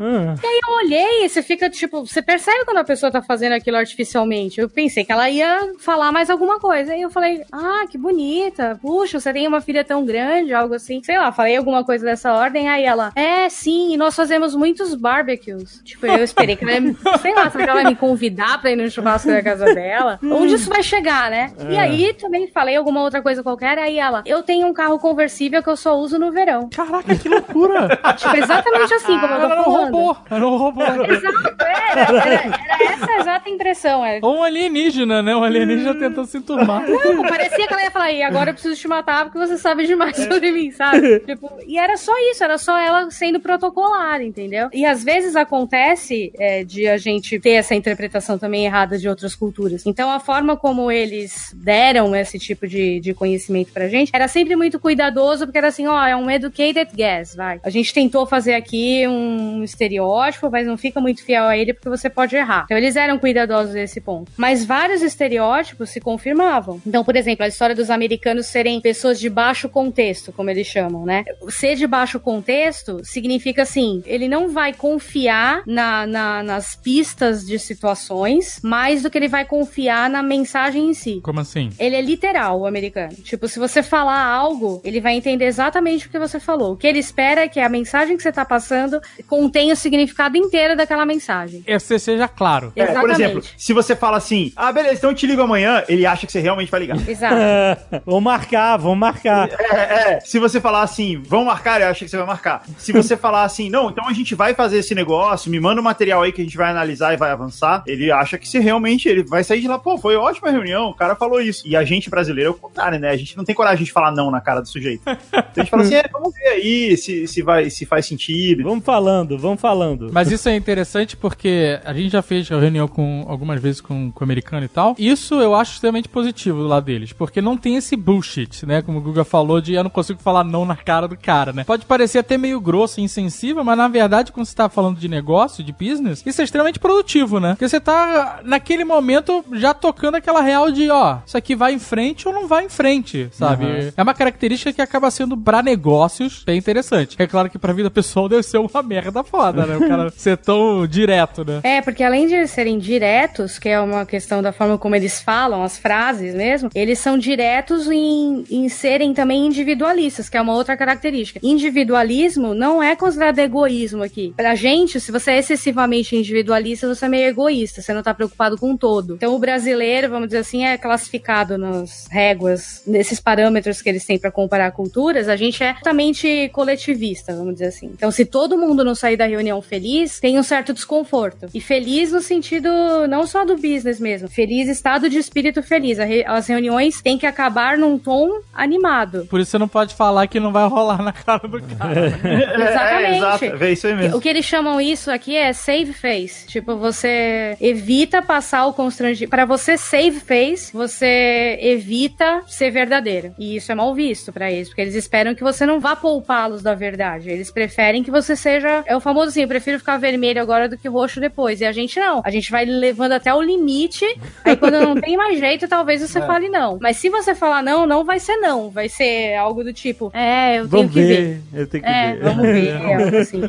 Hum. 0.00 0.34
eu 0.42 0.74
olhei 0.84 1.24
e 1.24 1.28
você 1.28 1.42
fica, 1.42 1.68
tipo, 1.70 2.06
você 2.06 2.22
percebe 2.22 2.64
quando 2.64 2.78
a 2.78 2.84
pessoa 2.84 3.10
tá 3.10 3.22
fazendo 3.22 3.52
aquilo 3.52 3.76
artificialmente. 3.76 4.60
Eu 4.60 4.68
pensei 4.68 5.04
que 5.04 5.12
ela 5.12 5.28
ia 5.28 5.72
falar 5.78 6.12
mais 6.12 6.30
alguma 6.30 6.58
coisa. 6.58 6.92
Aí 6.92 7.02
eu 7.02 7.10
falei, 7.10 7.42
ah, 7.52 7.84
que 7.90 7.98
bonita. 7.98 8.78
Puxa, 8.80 9.20
você 9.20 9.32
tem 9.32 9.46
uma 9.46 9.60
filha 9.60 9.84
tão 9.84 10.04
grande, 10.04 10.52
algo 10.52 10.74
assim. 10.74 11.02
Sei 11.02 11.18
lá, 11.18 11.32
falei 11.32 11.56
alguma 11.56 11.84
coisa 11.84 12.04
dessa 12.04 12.32
ordem. 12.32 12.68
Aí 12.68 12.84
ela, 12.84 13.12
é, 13.14 13.48
sim, 13.48 13.92
e 13.92 13.96
nós 13.96 14.14
fazemos 14.14 14.54
muitos 14.54 14.94
barbecues. 14.94 15.80
Tipo, 15.84 16.06
eu 16.06 16.24
esperei 16.24 16.56
que 16.56 16.64
ela 16.64 16.72
ia, 16.72 16.96
sei 17.20 17.34
lá, 17.34 17.50
será 17.50 17.64
que 17.64 17.70
ela 17.70 17.82
ia 17.82 17.88
me 17.88 17.96
convidar 17.96 18.60
pra 18.60 18.70
ir 18.70 18.76
no 18.76 18.90
churrasco 18.90 19.28
da 19.28 19.42
casa 19.42 19.74
dela? 19.74 20.18
Onde 20.24 20.54
isso 20.54 20.68
vai 20.68 20.82
chegar, 20.82 21.25
né? 21.30 21.52
E 21.68 21.76
aí 21.76 22.14
também 22.14 22.46
falei 22.48 22.76
alguma 22.76 23.02
outra 23.02 23.22
coisa 23.22 23.42
qualquer. 23.42 23.78
Aí 23.78 23.98
ela, 23.98 24.22
eu 24.26 24.42
tenho 24.42 24.66
um 24.66 24.72
carro 24.72 24.98
conversível 24.98 25.62
que 25.62 25.68
eu 25.68 25.76
só 25.76 25.96
uso 25.96 26.18
no 26.18 26.30
verão. 26.32 26.68
Caraca, 26.74 27.14
que 27.14 27.28
loucura! 27.28 27.88
Tipo, 28.16 28.36
exatamente 28.36 28.94
assim 28.94 29.18
como 29.18 29.34
eu 29.34 29.40
tô 29.40 29.46
Era 29.46 29.60
um 29.60 29.64
falando. 29.64 29.96
robô! 29.96 30.16
Era 30.30 30.46
um 30.46 30.56
robô! 30.56 30.82
Exato, 30.82 31.56
era, 31.60 32.00
era. 32.00 32.60
Era 32.68 32.92
essa 32.92 33.12
a 33.12 33.20
exata 33.20 33.50
impressão. 33.50 34.04
É. 34.04 34.18
Ou 34.22 34.38
um 34.38 34.42
alienígena, 34.42 35.22
né? 35.22 35.34
Um 35.34 35.42
alienígena 35.42 35.94
tentando 35.94 36.26
se 36.26 36.38
enturmar. 36.38 36.84
Não, 36.88 37.22
parecia 37.22 37.66
que 37.66 37.72
ela 37.72 37.82
ia 37.82 37.90
falar, 37.90 38.12
e 38.12 38.22
agora 38.22 38.50
eu 38.50 38.54
preciso 38.54 38.76
te 38.76 38.88
matar 38.88 39.24
porque 39.24 39.38
você 39.38 39.56
sabe 39.58 39.86
demais 39.86 40.16
sobre 40.16 40.50
mim, 40.52 40.70
sabe? 40.70 41.20
Tipo, 41.26 41.50
e 41.66 41.78
era 41.78 41.96
só 41.96 42.12
isso, 42.30 42.42
era 42.42 42.58
só 42.58 42.76
ela 42.78 43.10
sendo 43.10 43.40
protocolar, 43.40 44.22
entendeu? 44.22 44.68
E 44.72 44.84
às 44.84 45.02
vezes 45.02 45.36
acontece 45.36 46.32
é, 46.38 46.64
de 46.64 46.86
a 46.88 46.96
gente 46.96 47.38
ter 47.38 47.52
essa 47.52 47.74
interpretação 47.74 48.38
também 48.38 48.64
errada 48.64 48.98
de 48.98 49.08
outras 49.08 49.34
culturas. 49.34 49.84
Então 49.86 50.10
a 50.10 50.20
forma 50.20 50.56
como 50.56 50.90
eles 51.16 51.50
deram 51.54 52.14
esse 52.14 52.38
tipo 52.38 52.66
de, 52.66 53.00
de 53.00 53.14
conhecimento 53.14 53.72
pra 53.72 53.88
gente 53.88 54.10
era 54.12 54.28
sempre 54.28 54.54
muito 54.56 54.78
cuidadoso, 54.78 55.46
porque 55.46 55.58
era 55.58 55.68
assim, 55.68 55.86
ó, 55.86 56.04
é 56.06 56.14
um 56.16 56.30
educated 56.30 56.90
guess, 56.94 57.34
vai. 57.34 57.60
A 57.62 57.70
gente 57.70 57.92
tentou 57.92 58.26
fazer 58.26 58.54
aqui 58.54 59.06
um 59.06 59.62
estereótipo, 59.62 60.50
mas 60.50 60.66
não 60.66 60.76
fica 60.76 61.00
muito 61.00 61.24
fiel 61.24 61.44
a 61.44 61.56
ele 61.56 61.72
porque 61.72 61.88
você 61.88 62.08
pode 62.10 62.36
errar. 62.36 62.64
Então 62.64 62.76
eles 62.76 62.96
eram 62.96 63.18
cuidadosos 63.18 63.74
nesse 63.74 64.00
ponto. 64.00 64.30
Mas 64.36 64.64
vários 64.64 65.02
estereótipos 65.02 65.90
se 65.90 66.00
confirmavam. 66.00 66.80
Então, 66.86 67.04
por 67.04 67.16
exemplo, 67.16 67.44
a 67.44 67.48
história 67.48 67.74
dos 67.74 67.90
americanos 67.90 68.46
serem 68.46 68.80
pessoas 68.80 69.18
de 69.18 69.28
baixo 69.28 69.68
contexto, 69.68 70.32
como 70.32 70.50
eles 70.50 70.66
chamam, 70.66 71.04
né? 71.04 71.24
Ser 71.48 71.76
de 71.76 71.86
baixo 71.86 72.18
contexto 72.20 73.00
significa 73.04 73.62
assim, 73.62 74.02
ele 74.06 74.28
não 74.28 74.48
vai 74.48 74.72
confiar 74.72 75.62
na, 75.66 76.06
na- 76.06 76.42
nas 76.42 76.74
pistas 76.76 77.44
de 77.46 77.58
situações 77.58 78.60
mais 78.62 79.02
do 79.02 79.10
que 79.10 79.18
ele 79.18 79.28
vai 79.28 79.44
confiar 79.44 80.08
na 80.10 80.22
mensagem 80.22 80.90
em 80.90 80.94
si. 80.94 81.05
Como 81.22 81.40
assim? 81.40 81.70
Ele 81.78 81.96
é 81.96 82.00
literal, 82.00 82.60
o 82.60 82.66
americano. 82.66 83.14
Tipo, 83.14 83.48
se 83.48 83.58
você 83.58 83.82
falar 83.82 84.24
algo, 84.24 84.80
ele 84.84 85.00
vai 85.00 85.14
entender 85.14 85.46
exatamente 85.46 86.06
o 86.06 86.10
que 86.10 86.18
você 86.18 86.38
falou. 86.38 86.72
O 86.72 86.76
que 86.76 86.86
ele 86.86 86.98
espera 86.98 87.42
é 87.42 87.48
que 87.48 87.60
a 87.60 87.68
mensagem 87.68 88.16
que 88.16 88.22
você 88.22 88.32
tá 88.32 88.44
passando 88.44 89.00
contenha 89.26 89.74
o 89.74 89.76
significado 89.76 90.36
inteiro 90.36 90.76
daquela 90.76 91.04
mensagem. 91.04 91.62
É, 91.66 91.78
você 91.78 91.98
seja 91.98 92.28
claro. 92.28 92.72
É, 92.76 92.86
por 92.86 93.10
exemplo, 93.10 93.42
se 93.56 93.72
você 93.72 93.94
fala 93.94 94.16
assim, 94.16 94.52
ah, 94.56 94.72
beleza, 94.72 94.96
então 94.96 95.10
eu 95.10 95.16
te 95.16 95.26
ligo 95.26 95.42
amanhã, 95.42 95.84
ele 95.88 96.06
acha 96.06 96.26
que 96.26 96.32
você 96.32 96.40
realmente 96.40 96.70
vai 96.70 96.80
ligar. 96.80 97.08
Exato. 97.08 97.36
vamos 98.04 98.22
marcar, 98.22 98.76
vamos 98.76 98.98
marcar. 98.98 99.48
É, 99.58 100.14
é. 100.14 100.20
Se 100.20 100.38
você 100.38 100.60
falar 100.60 100.82
assim, 100.82 101.22
vamos 101.24 101.46
marcar, 101.46 101.80
eu 101.80 101.88
acho 101.88 102.04
que 102.04 102.10
você 102.10 102.16
vai 102.16 102.26
marcar. 102.26 102.62
Se 102.78 102.92
você 102.92 103.16
falar 103.16 103.44
assim, 103.44 103.70
não, 103.70 103.90
então 103.90 104.06
a 104.06 104.12
gente 104.12 104.34
vai 104.34 104.54
fazer 104.54 104.78
esse 104.78 104.94
negócio, 104.94 105.50
me 105.50 105.60
manda 105.60 105.80
o 105.80 105.84
material 105.84 106.22
aí 106.22 106.32
que 106.32 106.40
a 106.40 106.44
gente 106.44 106.56
vai 106.56 106.70
analisar 106.70 107.14
e 107.14 107.16
vai 107.16 107.30
avançar, 107.30 107.82
ele 107.86 108.10
acha 108.10 108.38
que 108.38 108.48
se 108.48 108.58
realmente 108.58 109.08
ele 109.08 109.22
vai 109.22 109.44
sair 109.44 109.60
de 109.60 109.68
lá, 109.68 109.78
pô, 109.78 109.98
foi 109.98 110.16
ótima 110.16 110.50
reunião, 110.50 110.94
cara 110.96 111.14
falou 111.14 111.40
isso. 111.40 111.66
E 111.66 111.76
a 111.76 111.84
gente 111.84 112.10
brasileiro 112.10 112.50
é 112.50 112.52
o 112.52 112.54
contrário, 112.54 112.98
né? 112.98 113.10
A 113.10 113.16
gente 113.16 113.36
não 113.36 113.44
tem 113.44 113.54
coragem 113.54 113.84
de 113.84 113.92
falar 113.92 114.10
não 114.10 114.30
na 114.30 114.40
cara 114.40 114.60
do 114.60 114.68
sujeito. 114.68 115.02
Então 115.06 115.42
a 115.56 115.60
gente 115.60 115.70
fala 115.70 115.82
assim, 115.82 115.94
é, 115.94 116.04
vamos 116.12 116.34
ver 116.34 116.48
aí 116.48 116.96
se, 116.96 117.26
se, 117.26 117.42
vai, 117.42 117.70
se 117.70 117.86
faz 117.86 118.06
sentido. 118.06 118.62
Vamos 118.62 118.84
falando, 118.84 119.38
vamos 119.38 119.60
falando. 119.60 120.10
Mas 120.12 120.30
isso 120.30 120.48
é 120.48 120.56
interessante 120.56 121.16
porque 121.16 121.80
a 121.84 121.92
gente 121.92 122.10
já 122.10 122.22
fez 122.22 122.48
reunião 122.48 122.86
com 122.88 123.24
algumas 123.28 123.60
vezes 123.60 123.80
com, 123.80 124.10
com 124.10 124.20
o 124.20 124.24
americano 124.24 124.64
e 124.64 124.68
tal. 124.68 124.94
Isso 124.98 125.34
eu 125.36 125.54
acho 125.54 125.74
extremamente 125.74 126.08
positivo 126.08 126.58
do 126.58 126.68
lado 126.68 126.84
deles, 126.84 127.12
porque 127.12 127.40
não 127.40 127.56
tem 127.56 127.76
esse 127.76 127.96
bullshit, 127.96 128.66
né? 128.66 128.82
Como 128.82 128.98
o 128.98 129.00
Guga 129.00 129.24
falou, 129.24 129.60
de 129.60 129.74
eu 129.74 129.82
não 129.82 129.90
consigo 129.90 130.20
falar 130.20 130.44
não 130.44 130.64
na 130.64 130.76
cara 130.76 131.08
do 131.08 131.16
cara, 131.16 131.52
né? 131.52 131.64
Pode 131.64 131.84
parecer 131.84 132.18
até 132.18 132.36
meio 132.38 132.60
grosso 132.60 133.00
e 133.00 133.02
insensível, 133.02 133.64
mas 133.64 133.76
na 133.76 133.88
verdade, 133.88 134.32
quando 134.32 134.46
você 134.46 134.54
tá 134.54 134.68
falando 134.68 134.98
de 134.98 135.08
negócio, 135.08 135.64
de 135.64 135.72
business, 135.72 136.22
isso 136.24 136.40
é 136.40 136.44
extremamente 136.44 136.78
produtivo, 136.78 137.40
né? 137.40 137.50
Porque 137.50 137.68
você 137.68 137.80
tá 137.80 138.40
naquele 138.44 138.84
momento 138.84 139.44
já 139.52 139.74
tocando 139.74 140.16
aquela 140.16 140.40
real 140.40 140.70
de, 140.70 140.85
ó, 140.90 141.18
isso 141.26 141.36
aqui 141.36 141.54
vai 141.54 141.72
em 141.72 141.78
frente 141.78 142.26
ou 142.28 142.34
não 142.34 142.46
vai 142.46 142.64
em 142.64 142.68
frente, 142.68 143.28
sabe? 143.32 143.92
É 143.96 144.02
uma 144.02 144.14
característica 144.14 144.72
que 144.72 144.82
acaba 144.82 145.10
sendo 145.10 145.36
pra 145.36 145.62
negócios 145.62 146.42
bem 146.44 146.58
interessante. 146.58 147.16
É 147.18 147.26
claro 147.26 147.50
que 147.50 147.58
pra 147.58 147.72
vida 147.72 147.90
pessoal 147.90 148.28
deve 148.30 148.42
ser 148.42 148.58
uma 148.58 148.82
merda 148.82 149.22
foda, 149.22 149.66
né? 149.66 149.76
O 149.76 149.88
cara 149.88 150.10
ser 150.16 150.36
tão 150.36 150.86
direto, 150.86 151.44
né? 151.44 151.60
É, 151.62 151.80
porque 151.80 152.02
além 152.02 152.26
de 152.26 152.46
serem 152.46 152.78
diretos, 152.78 153.58
que 153.58 153.68
é 153.68 153.80
uma 153.80 154.04
questão 154.06 154.42
da 154.42 154.52
forma 154.52 154.78
como 154.78 154.94
eles 154.94 155.20
falam, 155.20 155.62
as 155.62 155.78
frases 155.78 156.34
mesmo, 156.34 156.70
eles 156.74 156.98
são 156.98 157.18
diretos 157.18 157.88
em, 157.90 158.44
em 158.50 158.68
serem 158.68 159.14
também 159.14 159.46
individualistas, 159.46 160.28
que 160.28 160.36
é 160.36 160.40
uma 160.40 160.54
outra 160.54 160.76
característica. 160.76 161.40
Individualismo 161.42 162.54
não 162.54 162.82
é 162.82 162.94
considerado 162.96 163.38
egoísmo 163.38 164.02
aqui. 164.02 164.32
Pra 164.36 164.54
gente, 164.54 165.00
se 165.00 165.12
você 165.12 165.32
é 165.32 165.38
excessivamente 165.38 166.16
individualista, 166.16 166.86
você 166.86 167.06
é 167.06 167.08
meio 167.08 167.28
egoísta, 167.28 167.82
você 167.82 167.92
não 167.92 168.02
tá 168.02 168.14
preocupado 168.14 168.56
com 168.56 168.72
o 168.72 168.78
todo. 168.78 169.14
Então 169.14 169.34
o 169.34 169.38
brasileiro, 169.38 170.10
vamos 170.10 170.28
dizer 170.28 170.38
assim, 170.38 170.64
é 170.64 170.75
classificado 170.76 171.58
nas 171.58 172.06
réguas, 172.10 172.82
nesses 172.86 173.20
parâmetros 173.20 173.82
que 173.82 173.88
eles 173.88 174.04
têm 174.04 174.18
pra 174.18 174.30
comparar 174.30 174.70
culturas, 174.72 175.28
a 175.28 175.36
gente 175.36 175.62
é 175.62 175.74
totalmente 175.74 176.50
coletivista, 176.52 177.34
vamos 177.34 177.54
dizer 177.54 177.66
assim. 177.66 177.90
Então 177.92 178.10
se 178.10 178.24
todo 178.24 178.58
mundo 178.58 178.84
não 178.84 178.94
sair 178.94 179.16
da 179.16 179.26
reunião 179.26 179.60
feliz, 179.62 180.20
tem 180.20 180.38
um 180.38 180.42
certo 180.42 180.72
desconforto. 180.72 181.48
E 181.54 181.60
feliz 181.60 182.12
no 182.12 182.20
sentido 182.20 182.68
não 183.08 183.26
só 183.26 183.44
do 183.44 183.56
business 183.56 184.00
mesmo, 184.00 184.28
feliz 184.28 184.68
estado 184.68 185.08
de 185.08 185.18
espírito 185.18 185.62
feliz. 185.62 185.98
As 186.26 186.46
reuniões 186.46 187.00
têm 187.00 187.18
que 187.18 187.26
acabar 187.26 187.78
num 187.78 187.98
tom 187.98 188.40
animado. 188.52 189.26
Por 189.28 189.40
isso 189.40 189.50
você 189.52 189.58
não 189.58 189.68
pode 189.68 189.94
falar 189.94 190.26
que 190.26 190.40
não 190.40 190.52
vai 190.52 190.68
rolar 190.68 191.02
na 191.02 191.12
cara 191.12 191.46
do 191.46 191.62
cara. 191.62 192.06
Exatamente. 192.56 193.06
É, 193.06 193.16
exato, 193.16 193.64
é 193.64 193.72
isso 193.72 193.86
aí 193.86 193.94
mesmo. 193.94 194.16
O 194.16 194.20
que 194.20 194.28
eles 194.28 194.44
chamam 194.44 194.80
isso 194.80 195.10
aqui 195.10 195.36
é 195.36 195.52
save 195.52 195.92
face. 195.92 196.46
Tipo, 196.46 196.76
você 196.76 197.56
evita 197.60 198.22
passar 198.22 198.66
o 198.66 198.72
constrangimento. 198.72 199.30
Para 199.30 199.44
você 199.44 199.76
save 199.76 200.20
face, 200.20 200.55
você 200.72 201.58
evita 201.60 202.42
ser 202.46 202.70
verdadeiro. 202.70 203.34
E 203.38 203.56
isso 203.56 203.70
é 203.70 203.74
mal 203.74 203.94
visto 203.94 204.32
pra 204.32 204.50
eles, 204.50 204.68
porque 204.68 204.80
eles 204.82 204.94
esperam 204.94 205.34
que 205.34 205.42
você 205.42 205.64
não 205.66 205.80
vá 205.80 205.94
poupá-los 205.96 206.62
da 206.62 206.74
verdade. 206.74 207.30
Eles 207.30 207.50
preferem 207.50 208.02
que 208.02 208.10
você 208.10 208.34
seja. 208.36 208.82
É 208.86 208.96
o 208.96 209.00
famoso 209.00 209.28
assim: 209.28 209.42
eu 209.42 209.48
prefiro 209.48 209.78
ficar 209.78 209.96
vermelho 209.98 210.40
agora 210.40 210.68
do 210.68 210.76
que 210.78 210.88
roxo 210.88 211.20
depois. 211.20 211.60
E 211.60 211.64
a 211.64 211.72
gente 211.72 211.98
não. 211.98 212.22
A 212.24 212.30
gente 212.30 212.50
vai 212.50 212.64
levando 212.64 213.12
até 213.12 213.32
o 213.34 213.40
limite. 213.42 214.04
Aí 214.44 214.56
quando 214.56 214.80
não 214.80 214.94
tem 215.00 215.16
mais 215.16 215.38
jeito, 215.38 215.68
talvez 215.68 216.00
você 216.00 216.20
fale 216.26 216.48
não. 216.48 216.78
Mas 216.80 216.96
se 216.96 217.08
você 217.08 217.34
falar 217.34 217.62
não, 217.62 217.86
não 217.86 218.04
vai 218.04 218.18
ser 218.18 218.36
não. 218.36 218.70
Vai 218.70 218.88
ser 218.88 219.34
algo 219.36 219.62
do 219.64 219.72
tipo: 219.72 220.10
é, 220.14 220.52
eu 220.58 220.68
tenho 220.68 220.68
Vamos 220.68 220.92
que 220.92 221.00
ver. 221.02 221.16
ver. 221.52 221.60
Eu 221.60 221.66
tenho 221.66 221.82
que 221.84 221.88
É, 221.88 222.12
ver. 222.14 222.22
vamos 222.22 222.42
ver. 222.42 222.68
É, 222.68 223.18
assim. 223.18 223.42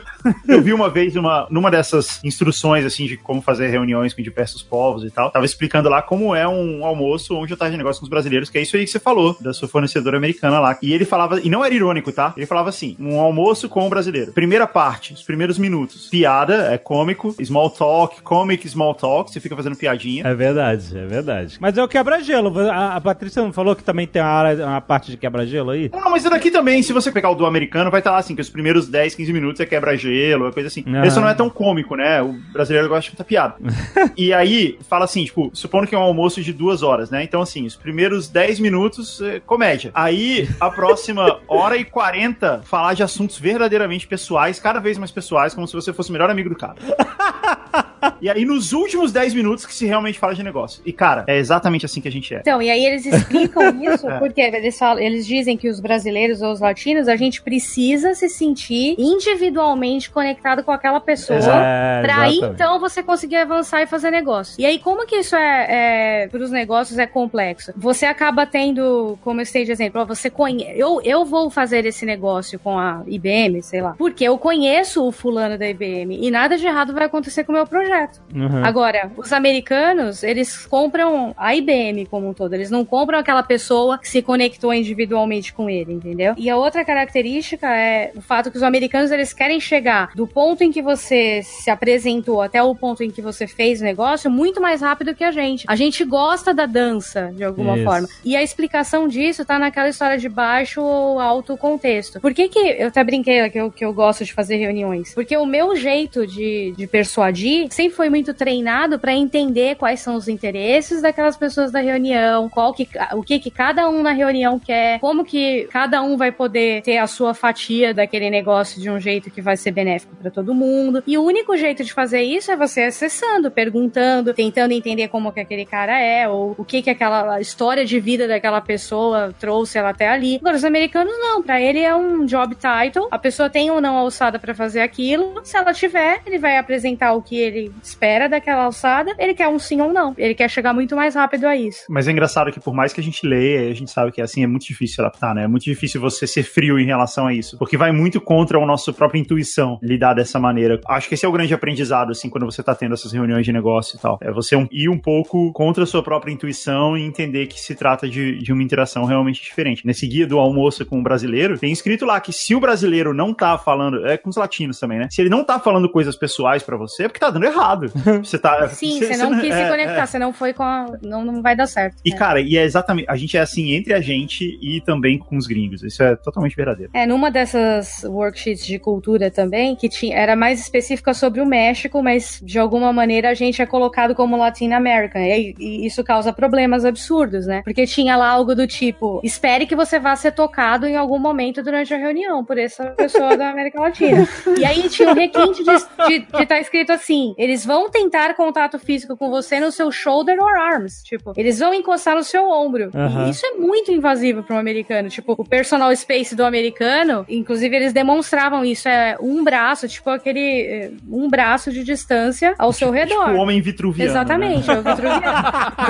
Eu 0.48 0.62
vi 0.62 0.74
uma 0.74 0.90
vez 0.90 1.16
uma, 1.16 1.48
numa 1.50 1.70
dessas 1.72 2.24
instruções, 2.24 2.86
assim, 2.86 3.06
de 3.06 3.18
como 3.18 3.42
fazer 3.42 3.68
reuniões 3.68 4.14
com 4.14 4.22
diversos 4.22 4.62
povos 4.62 5.04
e 5.04 5.10
tal. 5.12 5.30
Tava 5.32 5.46
explicando 5.46 5.90
lá 5.90 6.02
como 6.02 6.36
é 6.36 6.48
um 6.48 6.86
almoço 6.86 6.97
onde 7.04 7.54
eu 7.54 7.58
tava 7.58 7.72
de 7.72 7.78
negócio 7.78 8.00
com 8.00 8.06
os 8.06 8.10
brasileiros, 8.10 8.50
que 8.50 8.58
é 8.58 8.62
isso 8.62 8.76
aí 8.76 8.86
que 8.86 8.92
você 8.92 9.00
falou, 9.00 9.36
da 9.40 9.54
sua 9.54 9.68
fornecedora 9.68 10.18
americana 10.18 10.60
lá. 10.60 10.78
E 10.82 10.94
ele 10.94 11.06
falava, 11.06 11.40
e 11.42 11.50
não 11.50 11.64
era 11.64 11.74
irônico, 11.74 12.12
tá? 12.12 12.34
Ele 12.36 12.46
falava 12.46 12.70
assim: 12.70 12.96
um 13.00 13.20
almoço 13.20 13.70
com 13.70 13.86
o 13.86 13.90
brasileiro. 13.90 14.32
Primeira 14.32 14.68
parte, 14.68 15.14
os 15.14 15.24
primeiros 15.24 15.58
minutos. 15.58 16.08
Piada, 16.10 16.74
é 16.74 16.78
cômico, 16.78 17.36
small 17.44 17.70
talk, 17.70 18.22
comic 18.22 18.68
small 18.68 18.94
talk, 18.94 19.32
você 19.32 19.40
fica 19.40 19.56
fazendo 19.56 19.76
piadinha. 19.76 20.26
É 20.26 20.34
verdade, 20.34 20.98
é 20.98 21.06
verdade. 21.06 21.58
Mas 21.60 21.78
é 21.78 21.84
o 21.84 21.88
quebra-gelo. 21.88 22.58
A, 22.60 22.96
a 22.96 23.02
Patrícia 23.02 23.42
não 23.42 23.54
falou 23.54 23.76
que 23.76 23.84
também 23.84 24.08
tem 24.08 24.22
uma, 24.22 24.30
área, 24.30 24.66
uma 24.66 24.82
parte 24.82 25.12
de 25.12 25.18
quebra-gelo 25.18 25.72
aí? 25.72 25.90
Não, 25.92 26.12
mas 26.12 26.22
isso 26.22 26.30
daqui 26.30 26.52
também, 26.52 26.82
se 26.82 26.94
você 26.94 27.12
pegar 27.12 27.30
o 27.30 27.36
do 27.36 27.46
americano, 27.46 27.92
vai 27.92 28.00
estar 28.00 28.12
lá 28.12 28.18
assim, 28.18 28.36
que 28.36 28.42
os 28.42 28.50
primeiros 28.50 28.88
10, 28.88 29.16
15 29.16 29.34
minutos 29.34 29.60
é 29.62 29.66
quebra-gelo, 29.66 30.48
é 30.48 30.52
coisa 30.52 30.68
assim. 30.68 30.84
Aham. 30.88 31.06
Esse 31.06 31.20
não 31.20 31.28
é 31.28 31.34
tão 31.34 31.50
cômico, 31.50 31.96
né? 31.96 32.22
O 32.22 32.34
brasileiro 32.52 32.88
gosta 32.88 33.04
de 33.04 33.10
muita 33.10 33.24
piada. 33.24 33.56
e 34.16 34.34
aí, 34.34 34.78
fala 34.88 35.06
assim, 35.06 35.26
tipo, 35.26 35.50
supondo 35.54 35.88
que 35.88 35.96
é 35.96 35.98
um 35.98 36.02
almoço 36.02 36.42
de 36.42 36.54
duas 36.54 36.84
horas, 36.84 36.87
né? 37.10 37.24
Então, 37.24 37.42
assim, 37.42 37.66
os 37.66 37.76
primeiros 37.76 38.28
10 38.30 38.60
minutos, 38.60 39.22
é 39.22 39.40
comédia. 39.40 39.92
Aí, 39.94 40.50
a 40.60 40.70
próxima 40.70 41.40
hora 41.48 41.78
e 41.78 41.84
40, 41.84 42.62
falar 42.64 42.94
de 42.94 43.04
assuntos 43.04 43.38
verdadeiramente 43.38 44.08
pessoais, 44.08 44.60
cada 44.60 44.80
vez 44.80 44.98
mais 44.98 45.12
pessoais, 45.12 45.54
como 45.54 45.68
se 45.68 45.74
você 45.74 45.92
fosse 45.94 46.10
o 46.10 46.14
melhor 46.14 46.30
amigo 46.30 46.50
do 46.50 46.56
cara. 46.56 46.76
E 48.22 48.30
aí, 48.30 48.46
nos 48.46 48.74
últimos 48.74 49.12
10 49.12 49.34
minutos, 49.34 49.66
que 49.66 49.74
se 49.74 49.86
realmente 49.86 50.20
fala 50.20 50.34
de 50.34 50.44
negócio. 50.44 50.82
E, 50.86 50.94
cara, 50.94 51.24
é 51.28 51.38
exatamente 51.38 51.86
assim 51.86 52.02
que 52.02 52.08
a 52.08 52.12
gente 52.12 52.34
é. 52.34 52.40
Então, 52.40 52.62
e 52.62 52.70
aí 52.70 52.86
eles 52.86 53.06
explicam 53.06 53.64
isso 53.84 54.08
porque 54.20 54.42
eles, 54.42 54.78
falam, 54.78 55.02
eles 55.02 55.26
dizem 55.26 55.58
que 55.58 55.70
os 55.70 55.80
brasileiros 55.80 56.42
ou 56.42 56.52
os 56.52 56.60
latinos, 56.60 57.08
a 57.08 57.16
gente 57.16 57.42
precisa 57.42 58.14
se 58.14 58.30
sentir 58.30 58.96
individualmente 58.98 60.10
conectado 60.10 60.64
com 60.64 60.72
aquela 60.72 61.00
pessoa. 61.00 61.40
É, 61.40 62.02
Pra 62.02 62.22
aí, 62.22 62.40
então, 62.42 62.80
você 62.80 63.04
conseguir 63.04 63.38
avançar 63.38 63.82
e 63.82 63.88
fazer 63.88 64.12
negócio. 64.12 64.56
E 64.60 64.66
aí, 64.66 64.80
como 64.80 65.06
que 65.06 65.18
isso 65.18 65.36
é, 65.36 66.24
é 66.24 66.28
para 66.28 66.42
os 66.42 66.52
negócios 66.52 66.98
é 66.98 67.08
complexo? 67.08 67.74
Você 67.76 68.06
acaba 68.06 68.46
tendo, 68.46 69.18
como 69.22 69.42
eu 69.42 69.46
sei 69.46 69.66
de 69.66 69.72
exemplo, 69.72 70.06
você 70.06 70.30
conhece. 70.30 70.80
Eu, 70.80 71.02
eu 71.04 71.26
vou 71.26 71.50
fazer 71.50 71.86
esse 71.86 72.06
negócio 72.06 72.60
com 72.60 72.78
a 72.78 73.04
IBM, 73.08 73.62
sei 73.62 73.82
lá, 73.82 73.96
porque 73.98 74.24
eu 74.24 74.38
conheço 74.38 75.06
o 75.06 75.12
fulano 75.12 75.58
da 75.58 75.68
IBM 75.68 76.18
e 76.22 76.32
nada 76.32 76.58
de 76.58 76.66
errado 76.66 76.94
vai 76.94 77.06
acontecer 77.06 77.44
com 77.44 77.52
o 77.52 77.56
meu 77.56 77.68
projeto. 77.68 78.07
Uhum. 78.34 78.64
Agora, 78.64 79.12
os 79.18 79.32
americanos, 79.32 80.24
eles 80.24 80.66
compram 80.66 81.34
a 81.38 81.56
IBM 81.56 82.06
como 82.06 82.30
um 82.30 82.34
todo. 82.34 82.54
Eles 82.54 82.70
não 82.70 82.86
compram 82.86 83.20
aquela 83.20 83.44
pessoa 83.44 83.98
que 83.98 84.08
se 84.08 84.22
conectou 84.22 84.74
individualmente 84.74 85.54
com 85.54 85.70
ele, 85.70 85.94
entendeu? 85.94 86.34
E 86.38 86.50
a 86.50 86.58
outra 86.58 86.84
característica 86.84 87.68
é 87.68 88.12
o 88.16 88.22
fato 88.22 88.52
que 88.52 88.58
os 88.58 88.64
americanos, 88.64 89.12
eles 89.12 89.34
querem 89.34 89.60
chegar 89.60 90.12
do 90.16 90.28
ponto 90.28 90.64
em 90.64 90.72
que 90.72 90.82
você 90.82 91.42
se 91.44 91.70
apresentou 91.70 92.42
até 92.42 92.62
o 92.62 92.74
ponto 92.76 93.04
em 93.04 93.10
que 93.10 93.22
você 93.22 93.48
fez 93.48 93.82
o 93.82 93.84
negócio 93.84 94.30
muito 94.30 94.62
mais 94.62 94.82
rápido 94.82 95.16
que 95.16 95.24
a 95.24 95.32
gente. 95.32 95.66
A 95.68 95.76
gente 95.76 96.04
gosta 96.04 96.54
da 96.54 96.66
dança, 96.66 97.32
de 97.36 97.44
alguma 97.44 97.76
Isso. 97.76 97.86
forma. 97.86 98.08
E 98.24 98.36
a 98.36 98.44
explicação 98.44 99.08
disso 99.08 99.46
tá 99.46 99.60
naquela 99.60 99.90
história 99.90 100.18
de 100.18 100.30
baixo 100.30 100.82
ou 100.82 101.20
alto 101.20 101.58
contexto. 101.58 102.20
Por 102.20 102.34
que 102.34 102.48
que, 102.50 102.60
eu 102.60 102.88
até 102.88 103.04
brinquei 103.04 103.50
que 103.50 103.60
eu, 103.60 103.72
que 103.72 103.86
eu 103.86 103.94
gosto 103.94 104.24
de 104.24 104.34
fazer 104.34 104.58
reuniões? 104.58 105.14
Porque 105.14 105.36
o 105.36 105.46
meu 105.46 105.76
jeito 105.76 106.26
de, 106.26 106.74
de 106.78 106.88
persuadir 106.88 107.68
sempre 107.72 107.96
foi 107.98 108.12
muito 108.12 108.32
treinado 108.32 109.00
para 109.00 109.12
entender 109.12 109.76
quais 109.76 110.00
são 110.02 110.16
os 110.16 110.28
interesses 110.28 111.02
daquelas 111.02 111.36
pessoas 111.36 111.72
da 111.72 111.80
reunião, 111.80 112.48
qual 112.48 112.72
que, 112.72 112.88
o 113.14 113.24
que 113.24 113.40
que 113.40 113.50
cada 113.50 113.90
um 113.90 114.04
na 114.04 114.12
reunião 114.12 114.60
quer, 114.60 115.00
como 115.00 115.26
que 115.26 115.68
cada 115.72 116.04
um 116.04 116.16
vai 116.16 116.32
poder 116.32 116.84
ter 116.84 117.00
a 117.00 117.08
sua 117.08 117.34
fatia 117.34 117.96
daquele 117.96 118.30
negócio 118.30 118.80
de 118.80 118.88
um 118.88 119.00
jeito 119.00 119.32
que 119.32 119.42
vai 119.42 119.58
ser 119.58 119.72
benéfico 119.72 120.16
para 120.16 120.30
todo 120.30 120.54
mundo. 120.54 121.04
E 121.08 121.18
o 121.18 121.24
único 121.24 121.58
jeito 121.58 121.84
de 121.84 121.92
fazer 121.92 122.22
isso 122.22 122.52
é 122.52 122.56
você 122.56 122.82
acessando, 122.84 123.50
perguntando, 123.50 124.32
tentando 124.32 124.74
entender 124.74 125.08
como 125.08 125.32
que 125.32 125.40
aquele 125.40 125.66
cara 125.66 126.00
é, 126.00 126.30
ou 126.30 126.54
o 126.56 126.64
que 126.64 126.84
que 126.84 126.92
aquela 126.92 127.42
história 127.42 127.84
de 127.84 128.00
vida 128.00 128.28
daquela 128.28 128.62
pessoa 128.62 129.34
trouxe 129.40 129.80
ela 129.80 129.90
até 129.90 130.08
ali. 130.08 130.36
Agora, 130.36 130.56
os 130.56 130.64
americanos 130.64 131.14
não, 131.18 131.42
para 131.42 131.60
ele 131.60 131.80
é 131.80 131.96
um 131.96 132.26
job 132.28 132.56
title, 132.56 133.08
a 133.10 133.18
pessoa 133.18 133.50
tem 133.50 133.72
ou 133.72 133.82
não 133.82 133.98
alçada 133.98 134.38
para 134.38 134.54
fazer 134.54 134.82
aquilo, 134.82 135.42
se 135.44 135.58
ela 135.58 135.74
tiver, 135.74 136.22
ele 136.28 136.38
vai 136.38 136.60
apresentar 136.60 137.14
o 137.14 137.24
que 137.24 137.36
ele 137.36 137.72
espera 137.88 138.28
daquela 138.28 138.64
alçada, 138.64 139.16
ele 139.18 139.34
quer 139.34 139.48
um 139.48 139.60
sim 139.60 139.82
ou 139.82 139.92
não, 139.92 140.14
ele 140.18 140.36
quer 140.36 140.50
chegar 140.50 140.74
muito 140.74 140.96
mais 140.96 141.16
rápido 141.16 141.46
a 141.46 141.56
isso. 141.56 141.86
Mas 141.90 142.08
é 142.08 142.12
engraçado 142.12 142.52
que 142.52 142.60
por 142.60 142.74
mais 142.74 142.94
que 142.94 143.02
a 143.02 143.04
gente 143.04 143.26
leia, 143.26 143.70
a 143.70 143.74
gente 143.74 143.92
sabe 143.92 144.12
que 144.12 144.22
assim 144.22 144.44
é 144.44 144.48
muito 144.48 144.66
difícil 144.66 145.04
adaptar, 145.04 145.34
né? 145.34 145.44
É 145.44 145.48
muito 145.48 145.64
difícil 145.64 146.02
você 146.02 146.28
ser 146.28 146.44
frio 146.44 146.80
em 146.80 146.86
relação 146.86 147.28
a 147.28 147.34
isso, 147.34 147.58
porque 147.58 147.78
vai 147.78 147.92
muito 147.92 148.20
contra 148.20 148.58
a 148.58 148.66
nossa 148.66 148.92
própria 148.92 149.20
intuição 149.20 149.80
lidar 149.82 150.14
dessa 150.14 150.40
maneira. 150.40 150.80
Acho 150.88 151.08
que 151.08 151.14
esse 151.14 151.26
é 151.26 151.30
o 151.30 151.32
grande 151.32 151.54
aprendizado, 151.54 152.12
assim, 152.12 152.30
quando 152.30 152.46
você 152.46 152.62
tá 152.62 152.76
tendo 152.76 152.94
essas 152.94 153.12
reuniões 153.12 153.46
de 153.46 153.52
negócio 153.52 153.98
e 153.98 154.00
tal. 154.00 154.18
É 154.22 154.32
você 154.32 154.56
ir 154.72 154.90
um 154.90 154.98
pouco 154.98 155.52
contra 155.54 155.84
a 155.84 155.88
sua 155.88 156.04
própria 156.04 156.32
intuição 156.32 156.98
e 156.98 157.04
entender 157.04 157.48
que 157.48 157.60
se 157.60 157.76
trata 157.76 158.08
de, 158.10 158.38
de 158.40 158.52
uma 158.52 158.64
interação 158.64 159.06
realmente 159.06 159.42
diferente. 159.42 159.86
Nesse 159.86 160.08
guia 160.08 160.28
do 160.28 160.40
almoço 160.40 160.86
com 160.86 161.00
o 161.00 161.04
brasileiro, 161.04 161.58
tem 161.58 161.72
escrito 161.72 162.06
lá 162.06 162.20
que 162.20 162.34
se 162.34 162.56
o 162.56 162.60
brasileiro 162.60 163.14
não 163.14 163.34
tá 163.34 163.58
falando, 163.58 164.06
é 164.06 164.18
com 164.18 164.30
os 164.30 164.36
latinos 164.36 164.80
também, 164.80 165.00
né? 165.00 165.08
Se 165.10 165.22
ele 165.22 165.30
não 165.30 165.44
tá 165.44 165.60
falando 165.60 165.90
coisas 165.90 166.16
pessoais 166.16 166.64
para 166.64 166.78
você, 166.78 167.04
é 167.04 167.08
porque 167.08 167.20
tá 167.20 167.30
dando 167.30 167.46
errado. 167.46 167.77
Você 168.24 168.38
tá. 168.38 168.68
Sim, 168.70 169.00
você, 169.00 169.18
não 169.18 169.40
quis 169.40 169.54
é, 169.54 169.64
se 169.64 169.70
conectar, 169.70 170.04
é. 170.04 170.06
você 170.06 170.20
não 170.20 170.34
foi 170.34 170.54
com 170.54 170.64
a. 170.64 170.98
Não, 171.02 171.24
não 171.24 171.42
vai 171.42 171.56
dar 171.56 171.68
certo. 171.68 171.98
E, 172.04 172.14
é. 172.14 172.16
cara, 172.16 172.42
e 172.42 172.58
é 172.58 172.64
exatamente. 172.64 173.10
A 173.10 173.16
gente 173.16 173.38
é 173.38 173.40
assim 173.40 173.72
entre 173.72 173.94
a 173.94 174.02
gente 174.02 174.58
e 174.62 174.82
também 174.82 175.18
com 175.18 175.38
os 175.38 175.48
gringos. 175.48 175.84
Isso 175.84 176.02
é 176.04 176.16
totalmente 176.16 176.56
verdadeiro. 176.56 176.92
É, 176.94 177.06
numa 177.06 177.30
dessas 177.30 178.04
worksheets 178.04 178.66
de 178.66 178.80
cultura 178.80 179.30
também, 179.30 179.76
que 179.76 179.90
tinha, 179.90 180.16
era 180.16 180.36
mais 180.36 180.60
específica 180.60 181.14
sobre 181.14 181.42
o 181.42 181.46
México, 181.46 182.02
mas 182.02 182.40
de 182.44 182.60
alguma 182.60 182.92
maneira 182.92 183.30
a 183.30 183.34
gente 183.34 183.62
é 183.62 183.66
colocado 183.66 184.16
como 184.16 184.38
Latin 184.38 184.72
American. 184.72 185.22
E, 185.22 185.56
e 185.60 185.86
isso 185.86 186.04
causa 186.04 186.34
problemas 186.34 186.86
absurdos, 186.86 187.46
né? 187.46 187.62
Porque 187.64 187.86
tinha 187.86 188.16
lá 188.16 188.30
algo 188.30 188.56
do 188.56 188.68
tipo: 188.68 189.20
espere 189.24 189.66
que 189.66 189.76
você 189.76 190.00
vá 190.00 190.16
ser 190.16 190.32
tocado 190.32 190.86
em 190.86 190.96
algum 190.96 191.20
momento 191.20 191.64
durante 191.64 191.94
a 191.94 191.98
reunião 191.98 192.44
por 192.44 192.58
essa 192.58 192.86
pessoa 192.92 193.36
da 193.38 193.50
América 193.50 193.80
Latina. 193.80 194.28
E 194.58 194.66
aí 194.66 194.90
tinha 194.90 195.10
um 195.10 195.14
requinte 195.14 195.64
de 195.64 195.72
estar 195.72 196.46
tá 196.46 196.60
escrito 196.60 196.92
assim: 196.92 197.36
eles 197.38 197.66
vão 197.68 197.90
tentar 197.90 198.34
contato 198.34 198.80
físico 198.80 199.18
com 199.18 199.30
você 199.30 199.60
no 199.60 199.74
seu 199.74 199.92
shoulder 199.92 200.38
or 200.42 200.58
arms. 200.58 201.04
Tipo, 201.04 201.34
eles 201.36 201.60
vão 201.60 201.74
encostar 201.74 202.16
no 202.16 202.24
seu 202.24 202.50
ombro. 202.50 202.90
Uhum. 202.94 203.30
isso 203.30 203.46
é 203.46 203.52
muito 203.56 203.92
invasivo 203.92 204.42
para 204.42 204.56
um 204.56 204.60
americano. 204.60 205.10
Tipo, 205.10 205.36
o 205.38 205.44
personal 205.44 205.94
space 205.94 206.34
do 206.34 206.46
americano, 206.46 207.26
inclusive 207.28 207.76
eles 207.76 207.92
demonstravam 207.92 208.64
isso. 208.64 208.88
É 208.88 209.18
um 209.20 209.44
braço, 209.44 209.86
tipo 209.88 210.10
aquele. 210.10 210.62
Eh, 210.62 210.92
um 211.10 211.30
braço 211.30 211.72
de 211.72 211.84
distância 211.84 212.56
ao 212.58 212.72
seu 212.72 212.88
tipo 212.88 213.00
redor. 213.00 213.26
Tipo 213.26 213.38
o 213.38 213.42
homem 213.42 213.62
vitruviano. 213.62 214.14
Né? 214.14 214.18
Exatamente, 214.18 214.68
né? 214.68 214.74
é 214.74 214.80
o 214.80 214.84
vitruviano. 214.84 215.22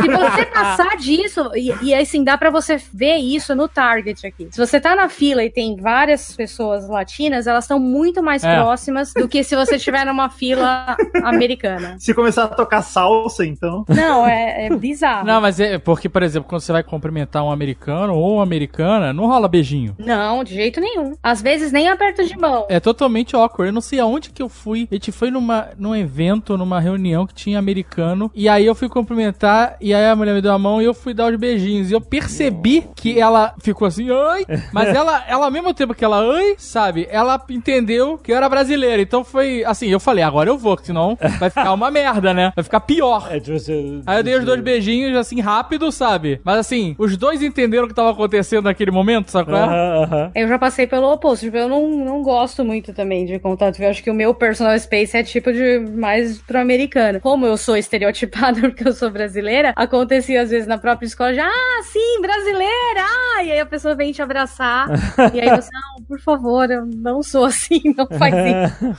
Se 0.01 0.07
você 0.09 0.45
passar 0.47 0.97
disso, 0.97 1.51
e, 1.55 1.71
e 1.84 1.93
assim, 1.93 2.23
dá 2.23 2.38
para 2.38 2.49
você 2.49 2.78
ver 2.91 3.17
isso 3.17 3.53
no 3.53 3.67
target 3.67 4.25
aqui. 4.25 4.47
Se 4.49 4.57
você 4.57 4.80
tá 4.80 4.95
na 4.95 5.09
fila 5.09 5.43
e 5.43 5.51
tem 5.51 5.75
várias 5.75 6.36
pessoas 6.36 6.89
latinas, 6.89 7.45
elas 7.45 7.65
estão 7.65 7.80
muito 7.80 8.23
mais 8.23 8.43
é. 8.43 8.55
próximas 8.55 9.13
do 9.13 9.28
que 9.28 9.43
se 9.43 9.55
você 9.55 9.75
estiver 9.75 10.05
numa 10.05 10.30
fila 10.30 10.97
americana. 11.23 11.66
Se 11.97 12.13
começar 12.13 12.45
a 12.45 12.47
tocar 12.47 12.82
salsa, 12.82 13.45
então. 13.45 13.86
Não, 13.88 14.28
é, 14.28 14.68
é 14.68 14.76
bizarro. 14.76 15.26
Não, 15.26 15.41
mas 15.41 15.59
é 15.59 15.78
porque, 15.78 16.09
por 16.09 16.24
exemplo, 16.24 16.49
quando 16.49 16.61
você 16.61 16.72
vai 16.72 16.84
cumprimentar 16.84 17.43
um 17.43 17.51
americano 17.51 18.15
ou 18.15 18.36
uma 18.36 18.43
americana, 18.43 19.13
não 19.13 19.28
rola 19.28 19.47
beijinho. 19.47 19.95
Não, 19.99 20.43
de 20.43 20.53
jeito 20.53 20.80
nenhum. 20.80 21.15
Às 21.22 21.41
vezes 21.41 21.72
nem 21.72 21.88
aperto 21.89 22.26
de 22.26 22.38
mão. 22.38 22.65
É 22.70 22.80
totalmente 22.80 23.36
awkward. 23.36 23.70
Eu 23.70 23.74
não 23.74 23.82
sei 23.82 23.99
aonde 23.99 24.30
que 24.30 24.41
eu 24.41 24.49
fui. 24.49 24.88
A 24.91 24.95
gente 24.95 25.11
foi 25.11 25.32
numa, 25.32 25.70
num 25.78 25.95
evento, 25.95 26.57
numa 26.57 26.80
reunião 26.80 27.26
que 27.26 27.34
tinha 27.34 27.59
americano. 27.59 28.32
E 28.34 28.47
aí 28.47 28.65
eu 28.65 28.76
fui 28.76 28.89
cumprimentar. 28.89 29.78
E 29.82 29.93
aí 29.93 30.05
a 30.05 30.15
mulher 30.15 30.34
me 30.34 30.41
deu 30.41 30.53
a 30.53 30.59
mão 30.59 30.82
e 30.82 30.86
eu 30.86 30.93
fui 30.93 31.13
dar 31.13 31.32
os 31.32 31.39
beijinhos. 31.39 31.89
E 31.89 31.93
eu 31.93 32.01
percebi 32.01 32.86
que 32.95 33.20
ela 33.20 33.53
ficou 33.59 33.88
assim, 33.88 34.09
oi. 34.09 34.45
Mas 34.72 34.89
ela, 34.89 35.24
ela 35.28 35.45
ao 35.45 35.51
mesmo 35.51 35.74
tempo 35.74 35.93
que 35.93 36.05
ela, 36.05 36.22
oi, 36.22 36.55
sabe? 36.57 37.07
Ela 37.09 37.41
entendeu 37.49 38.18
que 38.18 38.32
eu 38.32 38.36
era 38.36 38.49
brasileira. 38.49 39.01
Então 39.01 39.24
foi 39.24 39.63
assim, 39.65 39.88
eu 39.88 39.99
falei, 39.99 40.24
agora 40.24 40.49
eu 40.49 40.57
vou, 40.57 40.78
senão 40.82 41.18
vai 41.39 41.49
ficar 41.58 41.74
uma 41.74 41.91
merda, 41.91 42.34
né? 42.34 42.51
Vai 42.55 42.64
ficar 42.64 42.80
pior. 42.82 43.28
É, 43.32 43.39
você, 43.39 44.01
aí 44.05 44.20
eu 44.20 44.24
dei 44.24 44.36
os 44.36 44.45
dois 44.45 44.62
beijinhos 44.62 45.16
assim, 45.16 45.41
rápido, 45.41 45.91
sabe? 45.91 46.39
Mas 46.43 46.60
assim, 46.60 46.95
os 46.97 47.18
dois 47.18 47.41
entenderam 47.41 47.86
o 47.86 47.88
que 47.88 47.93
tava 47.93 48.12
acontecendo 48.12 48.66
naquele 48.66 48.91
momento, 48.91 49.32
sabe 49.32 49.51
qual 49.51 49.62
é? 49.62 49.66
Uh 49.66 50.10
-huh. 50.10 50.32
Eu 50.36 50.47
já 50.47 50.60
passei 50.60 50.88
pelo 50.88 51.12
oposto. 51.12 51.45
Tipo, 51.45 51.58
eu 51.58 51.70
não, 51.70 51.88
não 51.89 52.22
gosto 52.22 52.64
muito 52.64 52.93
também 52.93 53.26
de 53.26 53.39
contato. 53.39 53.80
Eu 53.80 53.89
acho 53.89 54.03
que 54.03 54.10
o 54.10 54.14
meu 54.14 54.34
personal 54.34 54.78
space 54.80 55.18
é 55.18 55.24
tipo 55.24 55.51
de 55.51 55.80
mais 55.80 56.39
pro 56.39 56.60
americano. 56.60 57.20
Como 57.20 57.45
eu 57.45 57.58
sou 57.58 57.78
estereotipada 57.78 58.62
porque 58.62 58.88
eu 58.88 58.93
sou 58.93 59.10
brasileira, 59.10 59.74
acontecia 59.76 60.41
às 60.41 60.49
vezes 60.49 60.68
na 60.68 60.78
própria 60.78 61.08
escola 61.08 61.34
já, 61.34 61.47
ah, 61.47 61.84
sim, 61.84 62.22
brasileira! 62.22 63.01
Ah! 63.38 63.43
E 63.43 63.51
aí 63.51 63.60
a 63.60 63.66
pessoa 63.66 63.95
vem 63.95 64.12
te 64.12 64.22
abraçar. 64.22 64.88
e 65.34 65.39
aí 65.39 65.49
você, 65.49 65.70
não, 65.72 66.03
por 66.05 66.20
favor, 66.20 66.70
eu 66.70 66.86
não 66.86 67.22
sou 67.22 67.45
assim, 67.45 67.82
não 67.95 68.08
faz 68.08 68.34
isso. 68.36 68.97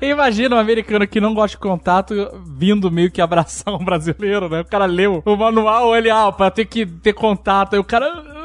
Imagina 0.02 0.56
um 0.56 0.58
americano 0.58 1.06
que 1.06 1.20
não 1.20 1.34
gosta 1.34 1.47
de 1.48 1.58
contato 1.58 2.14
vindo 2.44 2.90
meio 2.90 3.10
que 3.10 3.20
abraçar 3.20 3.74
um 3.74 3.78
brasileiro, 3.84 4.48
né? 4.48 4.60
O 4.60 4.64
cara 4.64 4.86
leu 4.86 5.22
o 5.24 5.36
manual, 5.36 5.96
ele, 5.96 6.10
ah, 6.10 6.30
pra 6.32 6.50
ter 6.50 6.64
que 6.64 6.86
ter 6.86 7.12
contato. 7.12 7.74
Aí 7.74 7.80
o 7.80 7.84
cara 7.84 8.37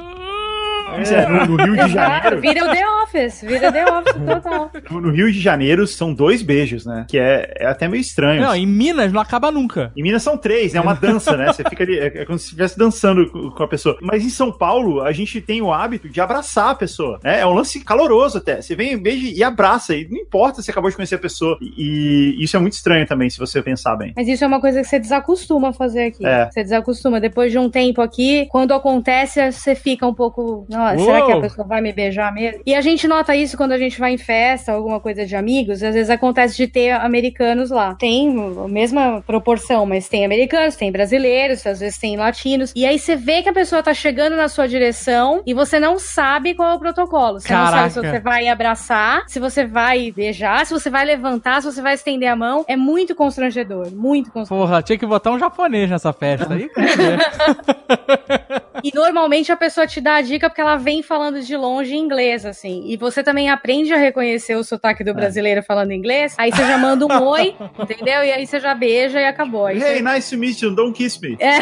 é, 1.12 1.28
no, 1.28 1.46
no, 1.46 1.64
Rio 1.64 1.86
de 1.86 1.92
Janeiro. 1.92 2.42
Vira 2.42 2.66
o 2.66 2.72
The 2.72 2.90
Office, 3.04 3.42
vira 3.42 3.72
The 3.72 3.86
Office 3.86 4.14
total. 4.26 4.72
No 5.04 5.12
Rio 5.12 5.32
de 5.32 5.40
Janeiro 5.40 5.86
são 5.86 6.14
dois 6.14 6.42
beijos, 6.42 6.86
né? 6.86 7.06
Que 7.10 7.18
é, 7.18 7.54
é 7.58 7.66
até 7.66 7.88
meio 7.88 8.00
estranho. 8.00 8.42
Não, 8.42 8.56
em 8.56 8.66
Minas 8.66 9.12
não 9.12 9.20
acaba 9.20 9.52
nunca. 9.52 9.92
Em 9.98 10.04
Minas 10.04 10.24
são 10.24 10.38
três, 10.38 10.74
né? 10.74 10.80
É 10.80 10.82
uma 10.82 10.94
dança, 10.94 11.36
né? 11.36 11.48
Você 11.48 11.64
fica 11.64 11.84
ali, 11.84 12.00
é, 12.00 12.22
é 12.22 12.26
como 12.26 12.38
se 12.38 12.46
estivesse 12.46 12.78
dançando 12.78 13.30
com 13.52 13.64
a 13.64 13.68
pessoa. 13.68 13.98
Mas 14.02 14.24
em 14.24 14.30
São 14.30 14.52
Paulo, 14.52 15.02
a 15.02 15.12
gente 15.12 15.42
tem 15.42 15.62
o 15.62 15.74
hábito 15.74 16.08
de 16.08 16.22
abraçar 16.22 16.70
a 16.70 16.76
pessoa, 16.76 17.20
né? 17.24 17.40
É 17.42 17.46
um 17.46 17.54
lance 17.54 17.84
caloroso 17.84 18.38
até. 18.38 18.62
Você 18.62 18.76
vem, 18.76 18.98
beija 18.98 19.28
e 19.28 19.44
abraça, 19.44 19.96
e 19.96 20.08
não 20.10 20.18
importa 20.18 20.62
se 20.62 20.72
acabou 20.72 20.90
de 20.90 20.96
conhecer 20.96 21.16
a 21.16 21.20
pessoa. 21.20 21.58
E, 21.62 22.36
e 22.38 22.44
isso 22.44 22.56
é 22.56 22.60
muito 22.60 22.74
estranho 22.74 23.06
também, 23.06 23.30
se 23.30 23.38
você 23.38 23.62
pensar 23.62 23.96
bem. 23.96 24.14
Mas 24.16 24.28
isso 24.28 24.44
é 24.44 24.48
uma 24.48 24.62
coisa 24.62 24.82
que 24.82 24.88
você 24.88 25.00
desacostuma 25.00 25.70
a 25.70 25.74
fazer 25.74 26.06
aqui. 26.06 26.26
É. 26.26 26.50
Você 26.50 26.64
desacostuma. 26.64 27.20
Depois 27.20 27.52
de 27.52 27.58
um 27.58 27.70
tempo 27.70 28.02
aqui, 28.02 28.48
quando 28.50 28.74
acontece, 28.74 29.52
você 29.52 29.76
fica 29.76 30.06
um 30.08 30.14
pouco. 30.14 30.66
Será 30.98 31.26
que 31.26 31.32
a 31.32 31.42
pessoa 31.42 31.68
vai 31.68 31.82
me 31.82 31.94
beijar 31.94 32.34
mesmo? 32.34 32.62
E 32.66 32.76
a 32.76 32.82
gente 32.82 33.08
nota 33.08 33.36
isso 33.36 33.58
quando 33.58 33.72
a 33.72 33.78
gente 33.78 34.00
vai 34.00 34.14
em 34.14 34.18
festa, 34.18 34.72
alguma 34.72 35.00
coisa 35.00 35.26
de 35.26 35.36
amigos. 35.36 35.84
Às 35.84 35.94
vezes 35.94 36.10
acontece 36.10 36.56
de 36.56 36.68
ter 36.68 36.92
americanos 36.92 37.70
lá. 37.70 37.96
Tem 37.96 38.34
a 38.64 38.68
mesma 38.68 39.24
proporção, 39.26 39.86
mas 39.86 40.08
tem 40.08 40.26
americanos, 40.26 40.76
tem 40.76 40.92
brasileiros, 40.92 41.66
às 41.66 41.80
vezes 41.80 41.98
tem 41.98 42.18
latinos. 42.18 42.74
E 42.76 42.86
aí 42.86 43.00
você 43.00 43.16
vê 43.16 43.42
que 43.42 43.50
a 43.50 43.54
pessoa 43.54 43.84
tá 43.84 43.94
chegando 43.94 44.36
na 44.36 44.48
sua 44.48 44.68
direção 44.68 45.42
e 45.46 45.54
você 45.54 45.80
não 45.80 46.00
sabe 46.00 46.54
qual 46.54 46.72
é 46.72 46.76
o 46.76 46.80
protocolo. 46.80 47.40
Você 47.40 47.48
Caraca. 47.48 47.72
não 47.72 47.78
sabe 47.78 47.94
se 47.94 48.00
você 48.00 48.20
vai 48.20 48.48
abraçar, 48.48 49.24
se 49.28 49.40
você 49.40 49.66
vai 49.66 50.12
beijar, 50.12 50.66
se 50.66 50.74
você 50.74 50.90
vai 50.90 51.06
levantar, 51.06 51.62
se 51.62 51.72
você 51.72 51.82
vai 51.82 51.94
estender 51.94 52.30
a 52.30 52.36
mão. 52.36 52.66
É 52.68 52.76
muito 52.76 53.16
constrangedor, 53.16 53.92
muito 53.92 54.32
constrangedor. 54.32 54.68
Porra, 54.68 54.82
tinha 54.82 54.98
que 54.98 55.06
botar 55.06 55.32
um 55.32 55.40
japonês 55.40 55.90
nessa 55.90 56.14
festa 56.14 56.54
aí. 56.54 56.70
e 58.84 58.92
normalmente 58.94 59.52
a 59.52 59.58
pessoa 59.58 59.88
te 59.88 60.02
dá 60.02 60.16
a 60.16 60.22
dica 60.22 60.50
porque 60.50 60.62
ela 60.62 60.73
vem 60.76 61.02
falando 61.02 61.42
de 61.42 61.56
longe 61.56 61.94
em 61.94 62.00
inglês, 62.00 62.46
assim. 62.46 62.84
E 62.86 62.98
você 62.98 63.24
também 63.24 63.50
aprende 63.50 63.94
a 63.94 63.98
reconhecer 63.98 64.56
o 64.56 64.64
sotaque 64.64 65.04
do 65.04 65.12
é. 65.12 65.14
brasileiro 65.14 65.60
é. 65.60 65.64
falando 65.64 65.92
inglês. 65.92 66.36
Aí 66.38 66.52
você 66.52 66.66
já 66.66 66.78
manda 66.78 67.06
um 67.06 67.24
oi, 67.24 67.56
entendeu? 67.80 68.24
E 68.24 68.32
aí 68.32 68.46
você 68.46 68.60
já 68.60 68.74
beija 68.74 69.20
e 69.20 69.26
acabou. 69.26 69.66
Aí 69.66 69.82
hey, 69.82 69.98
você... 69.98 70.02
nice 70.02 70.30
to 70.30 70.40
meet 70.40 70.62
you, 70.62 70.76
don't 70.76 70.94
kiss 70.94 71.20
me. 71.22 71.38
É. 71.40 71.60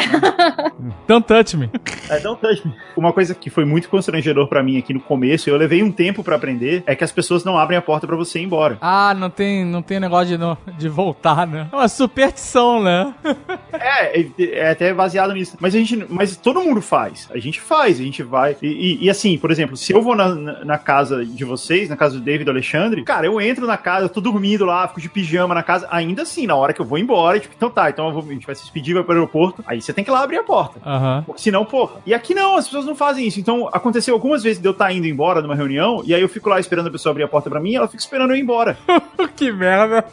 don't 1.06 1.26
touch 1.26 1.56
me. 1.56 1.70
É, 2.08 2.20
don't 2.20 2.40
touch 2.40 2.66
me. 2.66 2.74
Uma 2.96 3.12
coisa 3.12 3.34
que 3.34 3.50
foi 3.50 3.64
muito 3.64 3.88
constrangedor 3.88 4.48
para 4.48 4.62
mim 4.62 4.78
aqui 4.78 4.92
no 4.92 5.00
começo, 5.00 5.48
eu 5.48 5.56
levei 5.56 5.82
um 5.82 5.90
tempo 5.90 6.22
para 6.22 6.36
aprender, 6.36 6.82
é 6.86 6.94
que 6.94 7.04
as 7.04 7.12
pessoas 7.12 7.44
não 7.44 7.58
abrem 7.58 7.78
a 7.78 7.82
porta 7.82 8.06
para 8.06 8.16
você 8.16 8.38
ir 8.38 8.44
embora. 8.44 8.78
Ah, 8.80 9.14
não 9.14 9.30
tem, 9.30 9.64
não 9.64 9.82
tem 9.82 10.00
negócio 10.00 10.36
de, 10.36 10.72
de 10.78 10.88
voltar, 10.88 11.46
né? 11.46 11.68
É 11.72 11.76
uma 11.76 11.88
superstição, 11.88 12.82
né? 12.82 13.14
é, 13.72 14.20
é, 14.20 14.26
é 14.38 14.70
até 14.70 14.92
baseado 14.92 15.32
nisso. 15.32 15.56
Mas 15.60 15.74
a 15.74 15.78
gente, 15.78 16.06
mas 16.08 16.36
todo 16.36 16.62
mundo 16.62 16.80
faz. 16.80 17.28
A 17.32 17.38
gente 17.38 17.60
faz, 17.60 18.00
a 18.00 18.02
gente 18.02 18.22
vai. 18.22 18.56
E, 18.62 18.98
e, 19.01 19.01
e 19.02 19.10
assim, 19.10 19.36
por 19.36 19.50
exemplo, 19.50 19.76
se 19.76 19.92
eu 19.92 20.00
vou 20.00 20.14
na, 20.14 20.32
na, 20.64 20.78
casa 20.78 21.26
de 21.26 21.44
vocês, 21.44 21.88
na 21.88 21.96
casa 21.96 22.14
do 22.14 22.20
David 22.20 22.42
e 22.42 22.44
do 22.44 22.52
Alexandre, 22.52 23.02
cara, 23.02 23.26
eu 23.26 23.40
entro 23.40 23.66
na 23.66 23.76
casa, 23.76 24.04
eu 24.04 24.08
tô 24.08 24.20
dormindo 24.20 24.64
lá, 24.64 24.86
fico 24.86 25.00
de 25.00 25.08
pijama 25.08 25.52
na 25.56 25.62
casa, 25.64 25.88
ainda 25.90 26.22
assim, 26.22 26.46
na 26.46 26.54
hora 26.54 26.72
que 26.72 26.80
eu 26.80 26.86
vou 26.86 26.98
embora, 26.98 27.40
tipo, 27.40 27.52
então 27.56 27.68
tá, 27.68 27.90
então 27.90 28.12
vou, 28.12 28.22
a 28.22 28.32
gente 28.32 28.46
vai 28.46 28.54
se 28.54 28.62
despedir, 28.62 28.94
vai 28.94 29.02
pro 29.02 29.12
aeroporto, 29.12 29.60
aí 29.66 29.82
você 29.82 29.92
tem 29.92 30.04
que 30.04 30.10
ir 30.10 30.12
lá 30.12 30.22
abrir 30.22 30.36
a 30.36 30.44
porta. 30.44 30.78
Uhum. 30.88 31.22
Porque 31.24 31.42
senão, 31.42 31.64
porra. 31.64 32.00
E 32.06 32.14
aqui 32.14 32.32
não, 32.32 32.54
as 32.54 32.66
pessoas 32.66 32.86
não 32.86 32.94
fazem 32.94 33.26
isso. 33.26 33.40
Então, 33.40 33.68
aconteceu 33.72 34.14
algumas 34.14 34.40
vezes 34.40 34.62
de 34.62 34.68
eu 34.68 34.70
estar 34.70 34.84
tá 34.84 34.92
indo 34.92 35.08
embora 35.08 35.42
numa 35.42 35.56
reunião, 35.56 36.00
e 36.06 36.14
aí 36.14 36.22
eu 36.22 36.28
fico 36.28 36.48
lá 36.48 36.60
esperando 36.60 36.86
a 36.86 36.92
pessoa 36.92 37.10
abrir 37.10 37.24
a 37.24 37.28
porta 37.28 37.50
pra 37.50 37.58
mim, 37.58 37.72
e 37.72 37.74
ela 37.74 37.88
fica 37.88 38.00
esperando 38.00 38.30
eu 38.30 38.36
ir 38.36 38.42
embora. 38.42 38.78
que 39.34 39.50
merda. 39.50 40.04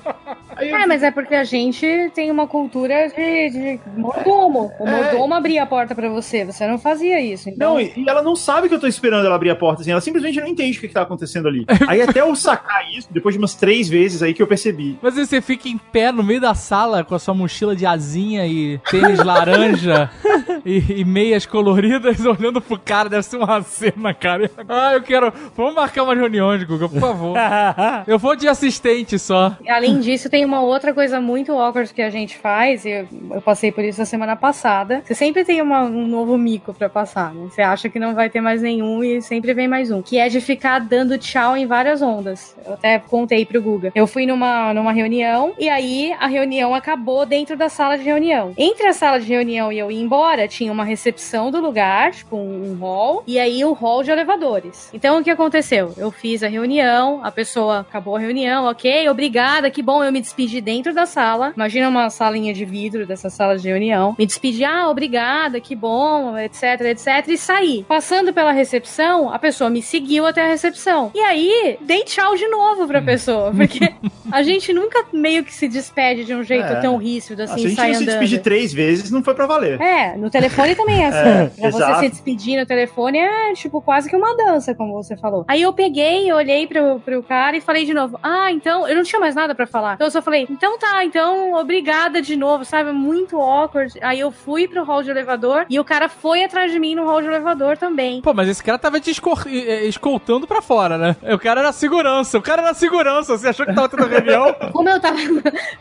Aí 0.56 0.72
eu 0.72 0.76
É, 0.76 0.88
mas 0.88 1.04
é 1.04 1.12
porque 1.12 1.36
a 1.36 1.44
gente 1.44 1.86
tem 2.16 2.32
uma 2.32 2.48
cultura 2.48 3.08
de, 3.10 3.50
de 3.52 3.80
mordomo. 3.96 4.72
O 4.80 4.88
É. 4.88 5.04
mordomo 5.04 5.36
abria 5.36 5.62
a 5.62 5.68
porta 5.68 5.94
pra 5.94 6.10
você, 6.10 6.44
você 6.44 6.66
não 6.66 6.80
fazia 6.80 7.22
isso. 7.22 7.50
Então, 7.50 7.76
Não, 7.76 7.80
e 7.80 8.00
e 8.00 8.10
ela 8.10 8.22
não 8.22 8.36
sabe 8.36 8.68
que 8.68 8.74
eu 8.74 8.79
tô 8.80 8.88
esperando 8.88 9.26
ela 9.26 9.36
abrir 9.36 9.50
a 9.50 9.56
porta, 9.56 9.82
assim. 9.82 9.92
Ela 9.92 10.02
simplesmente 10.02 10.40
não 10.40 10.48
entende 10.48 10.78
o 10.78 10.82
que, 10.82 10.88
que 10.88 10.94
tá 10.94 11.02
acontecendo 11.02 11.48
ali. 11.48 11.66
Aí 11.88 12.02
até 12.02 12.22
eu 12.22 12.36
sacar 12.36 12.82
isso, 12.92 13.08
depois 13.12 13.34
de 13.36 13.40
umas 13.40 13.56
três 13.56 13.88
vezes 13.90 14.22
aí 14.24 14.34
que 14.34 14.42
eu 14.42 14.48
percebi. 14.48 14.98
Mas 15.02 15.18
aí 15.18 15.26
você 15.26 15.42
fica 15.42 15.68
em 15.70 15.78
pé 15.78 16.12
no 16.12 16.24
meio 16.24 16.42
da 16.42 16.54
sala 16.54 17.04
com 17.04 17.16
a 17.16 17.20
sua 17.20 17.34
mochila 17.34 17.76
de 17.76 17.86
asinha 17.86 18.46
e 18.48 18.78
tênis 18.90 19.20
laranja 19.24 20.10
e, 20.66 21.00
e 21.02 21.06
meias 21.06 21.46
coloridas 21.46 22.20
olhando 22.26 22.62
pro 22.62 22.80
cara. 22.80 23.10
Deve 23.10 23.24
ser 23.24 23.38
uma 23.38 23.62
cena, 23.62 24.14
cara. 24.14 24.50
Ah, 24.68 24.94
eu 24.94 25.02
quero. 25.02 25.32
Vamos 25.56 25.74
marcar 25.76 26.04
uma 26.04 26.16
reunião, 26.16 26.50
Guga, 26.66 26.88
por 26.90 27.00
favor. 27.00 27.36
Eu 28.08 28.18
vou 28.20 28.36
de 28.36 28.48
assistente 28.48 29.18
só. 29.20 29.56
Além 29.68 30.00
disso, 30.00 30.30
tem 30.30 30.44
uma 30.46 30.62
outra 30.62 30.94
coisa 30.94 31.20
muito 31.22 31.52
awkward 31.54 31.94
que 31.94 32.02
a 32.02 32.10
gente 32.10 32.38
faz, 32.38 32.86
e 32.86 32.90
eu, 32.90 33.08
eu 33.36 33.42
passei 33.42 33.72
por 33.72 33.84
isso 33.84 34.02
a 34.02 34.06
semana 34.06 34.36
passada. 34.36 35.02
Você 35.06 35.14
sempre 35.14 35.44
tem 35.44 35.62
uma- 35.62 35.84
um 35.84 36.08
novo 36.08 36.38
mico 36.38 36.74
pra 36.74 36.90
passar, 36.90 37.34
né? 37.34 37.48
Você 37.50 37.62
acha 37.62 37.90
que 37.90 38.00
não 38.00 38.14
vai 38.16 38.30
ter 38.30 38.42
mais 38.42 38.62
nenhum 38.62 38.69
e 38.70 39.22
sempre 39.22 39.54
vem 39.54 39.68
mais 39.68 39.92
um. 39.92 40.02
Que 40.02 40.18
é 40.18 40.30
de 40.30 40.40
ficar 40.40 40.80
dando 40.80 41.18
tchau 41.18 41.58
em 41.58 41.66
várias 41.66 42.02
ondas. 42.02 42.56
Eu 42.66 42.74
até 42.74 43.00
contei 43.00 43.46
pro 43.46 43.62
Guga. 43.62 43.92
Eu 43.96 44.06
fui 44.06 44.26
numa, 44.26 44.74
numa 44.74 44.92
reunião 44.92 45.54
e 45.58 45.68
aí 45.68 46.14
a 46.20 46.28
reunião 46.28 46.76
acabou 46.76 47.26
dentro 47.26 47.58
da 47.58 47.70
sala 47.70 47.98
de 47.98 48.04
reunião. 48.04 48.54
Entre 48.58 48.88
a 48.88 48.94
sala 48.94 49.20
de 49.20 49.28
reunião 49.28 49.72
e 49.72 49.80
eu 49.80 49.92
ir 49.92 50.00
embora, 50.00 50.48
tinha 50.48 50.72
uma 50.72 50.84
recepção 50.84 51.52
do 51.52 51.60
lugar, 51.60 52.12
tipo 52.12 52.36
um, 52.36 52.72
um 52.72 52.76
hall, 52.76 53.24
e 53.26 53.40
aí 53.40 53.64
o 53.66 53.74
hall 53.74 54.04
de 54.04 54.12
elevadores. 54.12 54.90
Então 54.94 55.20
o 55.20 55.24
que 55.24 55.30
aconteceu? 55.30 55.94
Eu 55.98 56.12
fiz 56.12 56.44
a 56.44 56.48
reunião, 56.48 57.22
a 57.24 57.32
pessoa 57.32 57.80
acabou 57.80 58.16
a 58.16 58.20
reunião, 58.20 58.66
ok, 58.66 59.10
obrigada, 59.10 59.72
que 59.72 59.82
bom, 59.82 60.04
eu 60.04 60.12
me 60.12 60.22
despedi 60.22 60.62
dentro 60.62 60.94
da 60.94 61.06
sala. 61.06 61.54
Imagina 61.56 61.90
uma 61.90 62.10
salinha 62.10 62.54
de 62.54 62.66
vidro 62.66 63.06
dessa 63.06 63.30
sala 63.30 63.58
de 63.58 63.68
reunião. 63.68 64.16
Me 64.18 64.26
despedi, 64.26 64.64
ah, 64.64 64.90
obrigada, 64.90 65.60
que 65.60 65.76
bom, 65.76 66.38
etc, 66.38 66.82
etc, 66.82 67.28
e 67.28 67.38
saí. 67.38 67.86
Passando 67.88 68.34
pela 68.34 68.49
recepção, 68.52 69.32
a 69.32 69.40
pessoa 69.40 69.70
me 69.70 69.82
seguiu 69.82 70.26
até 70.26 70.44
a 70.44 70.48
recepção. 70.48 71.12
E 71.14 71.20
aí, 71.20 71.78
dei 71.82 72.04
tchau 72.04 72.36
de 72.36 72.48
novo 72.48 72.88
pra 72.88 73.02
pessoa, 73.02 73.52
porque 73.56 73.80
a 74.32 74.44
gente 74.44 74.72
nunca 74.74 75.06
meio 75.14 75.44
que 75.44 75.54
se 75.54 75.68
despede 75.68 76.26
de 76.26 76.34
um 76.34 76.44
jeito 76.44 76.66
É. 76.66 76.82
tão 76.82 76.98
ríspido 76.98 77.44
Ah, 77.44 77.48
se 77.48 77.52
a 77.52 77.56
assim, 77.56 77.70
gente 77.70 77.88
não 77.88 77.94
se 77.96 78.06
despedir 78.06 78.42
três 78.42 78.74
vezes, 78.74 79.12
não 79.12 79.24
foi 79.24 79.34
pra 79.34 79.46
valer. 79.46 79.80
É, 79.82 80.16
no 80.18 80.30
telefone 80.30 80.76
também 80.76 81.04
é 81.04 81.08
assim. 81.10 81.30
É, 81.30 81.46
pra 81.62 81.72
você 81.72 81.78
exato. 81.78 82.00
se 82.02 82.10
despedir 82.10 82.60
no 82.60 82.66
telefone 82.66 83.18
é, 83.20 83.54
tipo, 83.54 83.82
quase 83.82 84.10
que 84.10 84.16
uma 84.16 84.36
dança, 84.36 84.74
como 84.76 84.94
você 84.94 85.16
falou. 85.18 85.46
Aí 85.48 85.62
eu 85.62 85.74
peguei, 85.74 86.32
olhei 86.32 86.68
pro, 86.68 87.00
pro 87.00 87.24
cara 87.24 87.58
e 87.58 87.62
falei 87.62 87.86
de 87.86 87.94
novo, 87.94 88.20
ah, 88.24 88.52
então, 88.52 88.88
eu 88.88 88.96
não 88.96 89.04
tinha 89.04 89.20
mais 89.20 89.36
nada 89.36 89.54
pra 89.56 89.66
falar. 89.68 89.96
Então 89.96 90.08
eu 90.08 90.12
só 90.12 90.22
falei, 90.22 90.46
então 90.50 90.78
tá, 90.78 91.04
então 91.04 91.54
obrigada 91.54 92.22
de 92.22 92.36
novo, 92.36 92.64
sabe? 92.66 92.92
Muito 92.92 93.38
awkward. 93.40 93.94
Aí 94.02 94.20
eu 94.20 94.32
fui 94.32 94.68
pro 94.68 94.84
hall 94.84 95.04
de 95.04 95.10
elevador 95.10 95.66
e 95.70 95.80
o 95.80 95.84
cara 95.84 96.10
foi 96.10 96.44
atrás 96.44 96.72
de 96.72 96.80
mim 96.80 96.96
no 96.96 97.06
hall 97.06 97.22
de 97.22 97.28
elevador 97.28 97.78
também. 97.78 98.22
Pô, 98.22 98.34
mas 98.40 98.48
esse 98.48 98.64
cara 98.64 98.78
tava 98.78 99.02
te 99.02 99.12
escor- 99.12 99.44
eh, 99.48 99.84
escoltando 99.86 100.48
pra 100.48 100.62
fora, 100.62 100.98
né? 100.98 101.14
O 101.34 101.38
cara 101.38 101.60
era 101.60 101.74
segurança, 101.74 102.38
o 102.38 102.42
cara 102.42 102.62
era 102.62 102.74
segurança. 102.74 103.38
Você 103.38 103.50
achou 103.50 103.66
que 103.66 103.74
tava 103.74 103.90
tendo 103.90 104.06
reunião? 104.08 104.56
Como 104.72 104.88
eu 104.88 104.98
tava, 104.98 105.18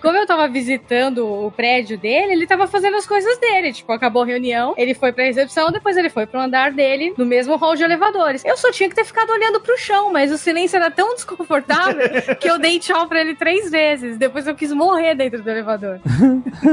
como 0.03 0.17
eu 0.19 0.27
tava 0.27 0.49
visitando 0.49 1.25
o 1.25 1.53
prédio 1.53 1.97
dele, 1.97 2.33
ele 2.33 2.49
tava 2.49 2.67
fazendo 2.67 2.97
as 2.97 3.07
coisas 3.07 3.39
dele. 3.39 3.73
Tipo, 3.73 3.93
acabou 3.93 4.23
a 4.23 4.27
reunião, 4.27 4.75
ele 4.77 4.93
foi 4.93 5.13
pra 5.13 5.23
recepção, 5.23 5.71
depois 5.71 5.97
ele 5.97 6.09
foi 6.11 6.27
pro 6.27 6.41
andar 6.41 6.73
dele, 6.73 7.15
no 7.17 7.25
mesmo 7.25 7.55
hall 7.55 7.77
de 7.77 7.85
elevadores. 7.85 8.45
Eu 8.45 8.57
só 8.57 8.73
tinha 8.73 8.89
que 8.89 8.97
ter 8.97 9.05
ficado 9.05 9.31
olhando 9.31 9.61
pro 9.61 9.79
chão, 9.79 10.13
mas 10.13 10.33
o 10.33 10.39
silêncio 10.39 10.75
era 10.77 10.91
tão 10.91 11.15
desconfortável 11.15 12.09
que 12.41 12.51
eu 12.51 12.59
dei 12.59 12.81
tchau 12.81 13.07
pra 13.07 13.21
ele 13.21 13.37
três 13.37 13.71
vezes. 13.71 14.17
Depois 14.19 14.49
eu 14.49 14.55
quis 14.57 14.73
morrer 14.73 15.15
dentro 15.15 15.41
do 15.43 15.49
elevador. 15.49 16.01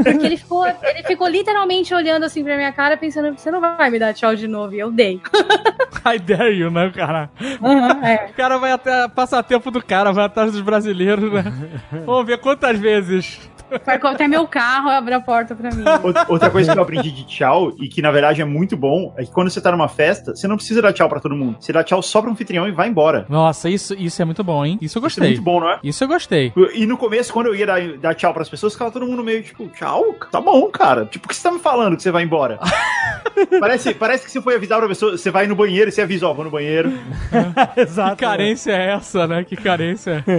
Porque 0.03 0.25
ele 0.25 0.37
ficou, 0.37 0.65
ele 0.65 1.03
ficou 1.03 1.27
literalmente 1.27 1.93
olhando 1.93 2.23
assim 2.23 2.43
pra 2.43 2.55
minha 2.57 2.71
cara, 2.71 2.97
pensando, 2.97 3.37
você 3.37 3.51
não 3.51 3.61
vai 3.61 3.91
me 3.91 3.99
dar 3.99 4.13
tchau 4.15 4.35
de 4.35 4.47
novo. 4.47 4.73
E 4.73 4.79
eu 4.79 4.89
dei. 4.89 5.21
I 6.05 6.19
dare 6.19 6.55
you, 6.55 6.69
né, 6.71 6.91
cara? 6.91 7.29
Uhum, 7.61 8.05
é. 8.05 8.27
O 8.29 8.33
cara 8.33 8.57
vai 8.57 8.71
até 8.71 9.07
passar 9.07 9.43
tempo 9.43 9.71
do 9.71 9.83
cara, 9.83 10.11
vai 10.11 10.25
atrás 10.25 10.51
dos 10.51 10.61
brasileiros, 10.61 11.31
né? 11.31 11.43
Vamos 12.05 12.25
ver 12.25 12.39
quantas 12.39 12.79
vezes. 12.79 13.39
Parcou 13.85 14.09
até 14.09 14.27
meu 14.27 14.47
carro 14.47 14.89
e 14.89 14.93
abriu 14.95 15.17
a 15.17 15.21
porta 15.21 15.55
pra 15.55 15.69
mim. 15.71 15.83
Outra- 16.29 16.49
coisa 16.49 16.71
que 16.71 16.77
eu 16.79 16.83
aprendi 16.83 17.11
de 17.11 17.25
tchau, 17.25 17.71
e 17.79 17.87
que 17.87 18.01
na 18.01 18.11
verdade 18.11 18.41
é 18.41 18.45
muito 18.45 18.77
bom, 18.77 19.13
é 19.17 19.23
que 19.25 19.31
quando 19.31 19.49
você 19.49 19.59
tá 19.59 19.71
numa 19.71 19.87
festa, 19.87 20.35
você 20.35 20.47
não 20.47 20.55
precisa 20.55 20.81
dar 20.81 20.93
tchau 20.93 21.09
pra 21.09 21.19
todo 21.19 21.35
mundo. 21.35 21.57
Você 21.59 21.73
dá 21.73 21.83
tchau 21.83 22.01
só 22.01 22.21
pro 22.21 22.31
anfitrião 22.31 22.67
e 22.67 22.71
vai 22.71 22.87
embora. 22.87 23.25
Nossa, 23.29 23.69
isso, 23.69 23.93
isso 23.97 24.21
é 24.21 24.25
muito 24.25 24.43
bom, 24.43 24.65
hein? 24.65 24.77
Isso 24.81 24.97
eu 24.97 25.05
Isso 25.05 25.19
é 25.19 25.21
gostei. 25.21 25.27
muito 25.29 25.41
bom, 25.41 25.59
não 25.59 25.69
é? 25.69 25.79
Isso 25.83 26.03
eu 26.03 26.07
gostei. 26.07 26.53
E 26.73 26.85
no 26.85 26.97
começo, 26.97 27.33
quando 27.33 27.47
eu 27.47 27.55
ia 27.55 27.65
dar, 27.65 27.81
dar 27.97 28.13
tchau 28.15 28.33
pras 28.33 28.47
pessoas, 28.49 28.73
ficava 28.73 28.91
todo 28.91 29.05
mundo 29.05 29.23
meio 29.23 29.41
tipo, 29.43 29.67
tchau? 29.69 30.15
Tá 30.31 30.39
bom, 30.39 30.69
cara. 30.69 31.05
Tipo, 31.05 31.25
o 31.25 31.29
que 31.29 31.35
você 31.35 31.43
tá 31.43 31.51
me 31.51 31.59
falando 31.59 31.95
que 31.97 32.03
você 32.03 32.11
vai 32.11 32.23
embora? 32.23 32.59
parece, 33.59 33.93
parece 33.93 34.25
que 34.25 34.31
você 34.31 34.41
foi 34.41 34.55
avisar 34.55 34.79
pra 34.79 34.87
pessoa, 34.87 35.17
você 35.17 35.29
vai 35.31 35.47
no 35.47 35.55
banheiro 35.55 35.89
e 35.89 35.91
você 35.91 36.01
avisa, 36.01 36.27
ó, 36.27 36.33
vou 36.33 36.45
no 36.45 36.51
banheiro. 36.51 36.91
Exato. 37.75 38.15
Que 38.15 38.25
carência 38.25 38.71
é 38.71 38.91
essa, 38.91 39.27
né? 39.27 39.43
Que 39.43 39.55
carência. 39.55 40.23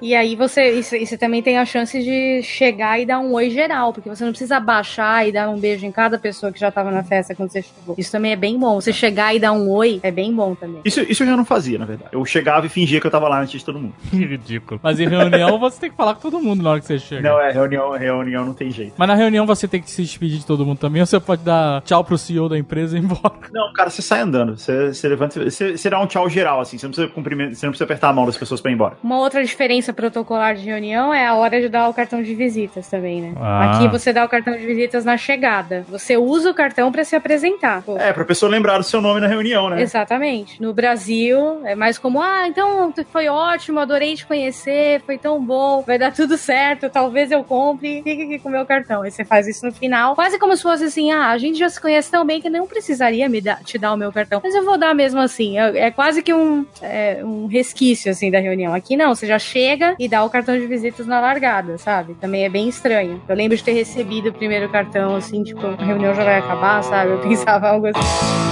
E 0.00 0.14
aí 0.16 0.34
você, 0.34 0.70
isso, 0.72 0.96
e 0.96 1.06
você 1.06 1.16
também 1.16 1.42
tem 1.42 1.58
a 1.58 1.64
chance 1.64 1.96
de 2.02 2.31
chegar 2.40 3.00
e 3.00 3.04
dar 3.04 3.18
um 3.18 3.32
oi 3.32 3.50
geral, 3.50 3.92
porque 3.92 4.08
você 4.08 4.24
não 4.24 4.30
precisa 4.30 4.56
abaixar 4.56 5.26
e 5.26 5.32
dar 5.32 5.48
um 5.50 5.58
beijo 5.58 5.84
em 5.84 5.90
cada 5.90 6.18
pessoa 6.18 6.52
que 6.52 6.60
já 6.60 6.70
tava 6.70 6.90
na 6.90 7.02
festa 7.02 7.34
quando 7.34 7.50
você 7.50 7.62
chegou. 7.62 7.96
Isso 7.98 8.12
também 8.12 8.32
é 8.32 8.36
bem 8.36 8.56
bom. 8.58 8.80
Você 8.80 8.92
chegar 8.92 9.34
e 9.34 9.40
dar 9.40 9.52
um 9.52 9.68
oi 9.70 10.00
é 10.02 10.10
bem 10.10 10.32
bom 10.32 10.54
também. 10.54 10.80
Isso, 10.84 11.00
isso 11.00 11.22
eu 11.24 11.26
já 11.26 11.36
não 11.36 11.44
fazia, 11.44 11.78
na 11.78 11.84
verdade. 11.84 12.10
Eu 12.12 12.24
chegava 12.24 12.66
e 12.66 12.68
fingia 12.68 13.00
que 13.00 13.06
eu 13.06 13.10
tava 13.10 13.28
lá 13.28 13.40
antes 13.40 13.58
de 13.58 13.64
todo 13.64 13.78
mundo. 13.78 13.94
Que 14.12 14.24
ridículo. 14.24 14.78
Mas 14.82 15.00
em 15.00 15.08
reunião 15.08 15.58
você 15.58 15.80
tem 15.80 15.90
que 15.90 15.96
falar 15.96 16.14
com 16.14 16.20
todo 16.20 16.40
mundo 16.40 16.62
na 16.62 16.70
hora 16.70 16.80
que 16.80 16.86
você 16.86 16.98
chega. 16.98 17.28
Não, 17.28 17.40
é, 17.40 17.50
reunião, 17.50 17.90
reunião 17.92 18.44
não 18.44 18.54
tem 18.54 18.70
jeito. 18.70 18.92
Mas 18.96 19.08
na 19.08 19.14
reunião 19.14 19.46
você 19.46 19.66
tem 19.66 19.80
que 19.80 19.90
se 19.90 20.02
despedir 20.02 20.38
de 20.38 20.46
todo 20.46 20.64
mundo 20.64 20.78
também, 20.78 21.00
ou 21.00 21.06
você 21.06 21.18
pode 21.18 21.42
dar 21.42 21.82
tchau 21.82 22.04
pro 22.04 22.16
CEO 22.16 22.48
da 22.48 22.58
empresa 22.58 22.96
e 22.96 23.00
ir 23.00 23.04
embora. 23.04 23.34
Não, 23.52 23.72
cara, 23.72 23.90
você 23.90 24.02
sai 24.02 24.20
andando. 24.20 24.56
Você, 24.56 24.92
você 24.92 25.08
levanta, 25.08 25.42
você, 25.42 25.76
você 25.76 25.90
dá 25.90 26.00
um 26.00 26.06
tchau 26.06 26.28
geral, 26.28 26.60
assim. 26.60 26.78
Você 26.78 26.86
não 26.86 26.90
precisa 26.90 27.12
cumprimentar, 27.12 27.54
você 27.54 27.66
não 27.66 27.72
precisa 27.72 27.84
apertar 27.84 28.08
a 28.08 28.12
mão 28.12 28.26
das 28.26 28.36
pessoas 28.36 28.60
pra 28.60 28.70
ir 28.70 28.74
embora. 28.74 28.96
Uma 29.02 29.18
outra 29.18 29.44
diferença 29.44 29.92
protocolar 29.92 30.54
de 30.54 30.64
reunião 30.64 31.12
é 31.12 31.26
a 31.26 31.34
hora 31.34 31.60
de 31.60 31.68
dar 31.68 31.88
o 31.88 31.94
cartão 31.94 32.21
de 32.22 32.34
visitas 32.34 32.88
também, 32.88 33.20
né? 33.20 33.32
Ah. 33.36 33.76
Aqui 33.76 33.88
você 33.88 34.12
dá 34.12 34.24
o 34.24 34.28
cartão 34.28 34.56
de 34.56 34.64
visitas 34.64 35.04
na 35.04 35.16
chegada. 35.16 35.84
Você 35.88 36.16
usa 36.16 36.50
o 36.50 36.54
cartão 36.54 36.90
pra 36.90 37.04
se 37.04 37.16
apresentar. 37.16 37.82
Pô. 37.82 37.96
É, 37.96 38.12
pra 38.12 38.24
pessoa 38.24 38.50
lembrar 38.50 38.78
do 38.78 38.84
seu 38.84 39.00
nome 39.00 39.20
na 39.20 39.26
reunião, 39.26 39.68
né? 39.68 39.82
Exatamente. 39.82 40.60
No 40.60 40.72
Brasil, 40.72 41.60
é 41.64 41.74
mais 41.74 41.98
como, 41.98 42.20
ah, 42.20 42.46
então 42.46 42.92
foi 43.10 43.28
ótimo, 43.28 43.80
adorei 43.80 44.14
te 44.14 44.26
conhecer, 44.26 45.00
foi 45.04 45.18
tão 45.18 45.42
bom, 45.42 45.82
vai 45.82 45.98
dar 45.98 46.12
tudo 46.12 46.36
certo, 46.36 46.88
talvez 46.88 47.30
eu 47.30 47.42
compre, 47.44 48.02
fique 48.02 48.22
aqui 48.22 48.38
com 48.38 48.48
o 48.48 48.52
meu 48.52 48.66
cartão. 48.66 49.02
Aí 49.02 49.10
você 49.10 49.24
faz 49.24 49.46
isso 49.46 49.66
no 49.66 49.72
final, 49.72 50.14
quase 50.14 50.38
como 50.38 50.56
se 50.56 50.62
fosse 50.62 50.84
assim, 50.84 51.10
ah, 51.10 51.30
a 51.30 51.38
gente 51.38 51.58
já 51.58 51.68
se 51.68 51.80
conhece 51.80 52.10
tão 52.10 52.24
bem 52.24 52.40
que 52.40 52.50
não 52.50 52.66
precisaria 52.66 53.28
me 53.28 53.40
dar, 53.40 53.62
te 53.62 53.78
dar 53.78 53.92
o 53.92 53.96
meu 53.96 54.12
cartão, 54.12 54.40
mas 54.42 54.54
eu 54.54 54.64
vou 54.64 54.78
dar 54.78 54.94
mesmo 54.94 55.20
assim. 55.20 55.58
É, 55.58 55.86
é 55.86 55.90
quase 55.90 56.22
que 56.22 56.32
um, 56.32 56.64
é, 56.80 57.20
um 57.24 57.46
resquício, 57.46 58.10
assim, 58.10 58.30
da 58.30 58.38
reunião. 58.38 58.74
Aqui 58.74 58.96
não, 58.96 59.14
você 59.14 59.26
já 59.26 59.38
chega 59.38 59.94
e 59.98 60.08
dá 60.08 60.24
o 60.24 60.30
cartão 60.30 60.58
de 60.58 60.66
visitas 60.66 61.06
na 61.06 61.20
largada, 61.20 61.78
sabe? 62.12 62.14
Também 62.20 62.44
é 62.44 62.48
bem 62.48 62.68
estranho. 62.68 63.20
Eu 63.28 63.34
lembro 63.34 63.56
de 63.56 63.64
ter 63.64 63.72
recebido 63.72 64.28
o 64.28 64.32
primeiro 64.32 64.68
cartão, 64.68 65.16
assim, 65.16 65.42
tipo, 65.42 65.66
a 65.66 65.84
reunião 65.84 66.14
já 66.14 66.24
vai 66.24 66.38
acabar, 66.38 66.82
sabe? 66.82 67.12
Eu 67.12 67.18
pensava 67.26 67.68
algo 67.68 67.86
assim. 67.86 68.51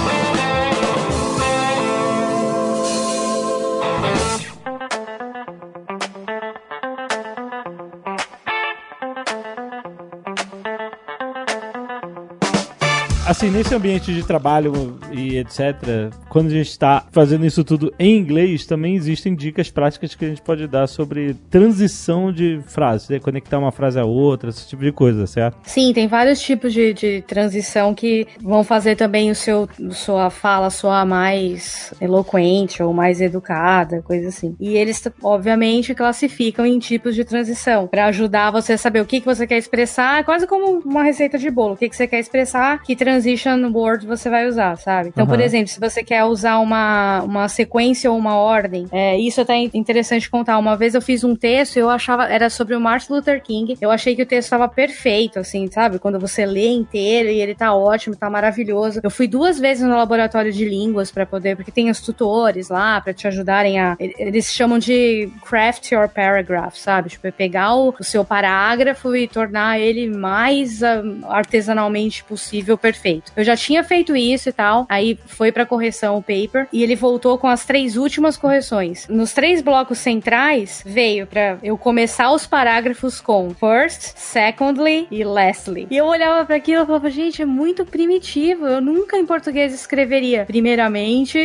Assim, 13.41 13.49
nesse 13.49 13.73
ambiente 13.73 14.13
de 14.13 14.21
trabalho 14.21 14.99
e 15.11 15.39
etc., 15.39 16.11
quando 16.29 16.45
a 16.45 16.51
gente 16.51 16.69
está 16.69 17.07
fazendo 17.11 17.43
isso 17.43 17.63
tudo 17.63 17.91
em 17.97 18.15
inglês, 18.15 18.67
também 18.67 18.93
existem 18.93 19.33
dicas 19.33 19.67
práticas 19.71 20.13
que 20.13 20.23
a 20.23 20.27
gente 20.27 20.43
pode 20.43 20.67
dar 20.67 20.85
sobre 20.85 21.33
transição 21.49 22.31
de 22.31 22.61
frases, 22.67 23.09
né? 23.09 23.19
conectar 23.19 23.57
uma 23.57 23.71
frase 23.71 23.99
a 23.99 24.05
outra, 24.05 24.51
esse 24.51 24.69
tipo 24.69 24.83
de 24.83 24.91
coisa, 24.91 25.25
certo? 25.25 25.57
Sim, 25.63 25.91
tem 25.91 26.07
vários 26.07 26.39
tipos 26.39 26.71
de, 26.71 26.93
de 26.93 27.23
transição 27.23 27.95
que 27.95 28.27
vão 28.39 28.63
fazer 28.63 28.95
também 28.95 29.31
o 29.31 29.35
seu 29.35 29.67
sua 29.89 30.29
fala 30.29 30.69
soar 30.69 31.03
mais 31.03 31.95
eloquente 31.99 32.83
ou 32.83 32.93
mais 32.93 33.19
educada, 33.21 34.03
coisa 34.03 34.27
assim. 34.27 34.55
E 34.59 34.77
eles, 34.77 35.01
obviamente, 35.23 35.95
classificam 35.95 36.63
em 36.63 36.77
tipos 36.77 37.15
de 37.15 37.25
transição 37.25 37.87
para 37.87 38.05
ajudar 38.05 38.51
você 38.51 38.73
a 38.73 38.77
saber 38.77 39.01
o 39.01 39.05
que, 39.07 39.19
que 39.19 39.25
você 39.25 39.47
quer 39.47 39.57
expressar, 39.57 40.23
quase 40.25 40.45
como 40.45 40.79
uma 40.85 41.01
receita 41.01 41.39
de 41.39 41.49
bolo. 41.49 41.73
O 41.73 41.77
que, 41.77 41.89
que 41.89 41.95
você 41.95 42.05
quer 42.05 42.19
expressar 42.19 42.83
que 42.83 42.95
transige 42.95 43.30
transition 43.31 43.71
word 43.71 44.05
você 44.05 44.29
vai 44.29 44.47
usar, 44.47 44.75
sabe? 44.77 45.09
Então, 45.09 45.25
por 45.25 45.35
Aham. 45.35 45.43
exemplo, 45.43 45.67
se 45.67 45.79
você 45.79 46.03
quer 46.03 46.23
usar 46.23 46.59
uma, 46.59 47.21
uma 47.23 47.47
sequência 47.47 48.11
ou 48.11 48.17
uma 48.17 48.35
ordem, 48.35 48.87
é, 48.91 49.17
isso 49.17 49.39
é 49.39 49.43
até 49.43 49.57
interessante 49.73 50.29
contar. 50.29 50.57
Uma 50.57 50.75
vez 50.75 50.93
eu 50.93 51.01
fiz 51.01 51.23
um 51.23 51.35
texto, 51.35 51.77
eu 51.77 51.89
achava, 51.89 52.25
era 52.25 52.49
sobre 52.49 52.75
o 52.75 52.79
Martin 52.79 53.13
Luther 53.13 53.41
King, 53.41 53.77
eu 53.79 53.91
achei 53.91 54.15
que 54.15 54.21
o 54.21 54.25
texto 54.25 54.47
estava 54.47 54.67
perfeito, 54.67 55.39
assim, 55.39 55.69
sabe? 55.71 55.99
Quando 55.99 56.19
você 56.19 56.45
lê 56.45 56.69
inteiro 56.69 57.29
e 57.29 57.39
ele 57.39 57.55
tá 57.55 57.73
ótimo, 57.73 58.15
tá 58.15 58.29
maravilhoso. 58.29 58.99
Eu 59.03 59.11
fui 59.11 59.27
duas 59.27 59.59
vezes 59.59 59.83
no 59.83 59.95
laboratório 59.95 60.51
de 60.51 60.65
línguas 60.65 61.11
pra 61.11 61.25
poder, 61.25 61.55
porque 61.55 61.71
tem 61.71 61.89
os 61.89 62.01
tutores 62.01 62.69
lá 62.69 62.99
pra 63.01 63.13
te 63.13 63.27
ajudarem 63.27 63.79
a. 63.79 63.95
Eles 63.99 64.51
chamam 64.51 64.79
de 64.79 65.29
craft 65.47 65.91
your 65.91 66.07
paragraph, 66.09 66.75
sabe? 66.75 67.09
Tipo, 67.09 67.27
é 67.27 67.31
pegar 67.31 67.75
o, 67.75 67.93
o 67.99 68.03
seu 68.03 68.23
parágrafo 68.23 69.15
e 69.15 69.27
tornar 69.27 69.79
ele 69.79 70.09
mais 70.09 70.83
ah, 70.83 71.03
artesanalmente 71.29 72.23
possível 72.23 72.77
perfeito. 72.77 73.20
Eu 73.35 73.43
já 73.43 73.55
tinha 73.55 73.83
feito 73.83 74.15
isso 74.15 74.49
e 74.49 74.51
tal, 74.51 74.85
aí 74.89 75.17
foi 75.25 75.51
pra 75.51 75.65
correção 75.65 76.17
o 76.17 76.21
paper 76.21 76.67
e 76.71 76.83
ele 76.83 76.95
voltou 76.95 77.37
com 77.37 77.47
as 77.47 77.65
três 77.65 77.95
últimas 77.97 78.37
correções. 78.37 79.07
Nos 79.07 79.33
três 79.33 79.61
blocos 79.61 79.97
centrais 79.99 80.83
veio 80.85 81.27
pra 81.27 81.57
eu 81.63 81.77
começar 81.77 82.31
os 82.31 82.45
parágrafos 82.47 83.19
com 83.21 83.49
first, 83.53 84.13
secondly 84.17 85.07
e 85.11 85.23
lastly. 85.23 85.87
E 85.89 85.97
eu 85.97 86.05
olhava 86.05 86.45
pra 86.45 86.55
aquilo 86.55 86.83
e 86.83 86.85
falava, 86.85 87.09
gente, 87.09 87.41
é 87.41 87.45
muito 87.45 87.85
primitivo. 87.85 88.65
Eu 88.65 88.81
nunca 88.81 89.17
em 89.17 89.25
português 89.25 89.73
escreveria 89.73 90.45
primeiramente, 90.45 91.37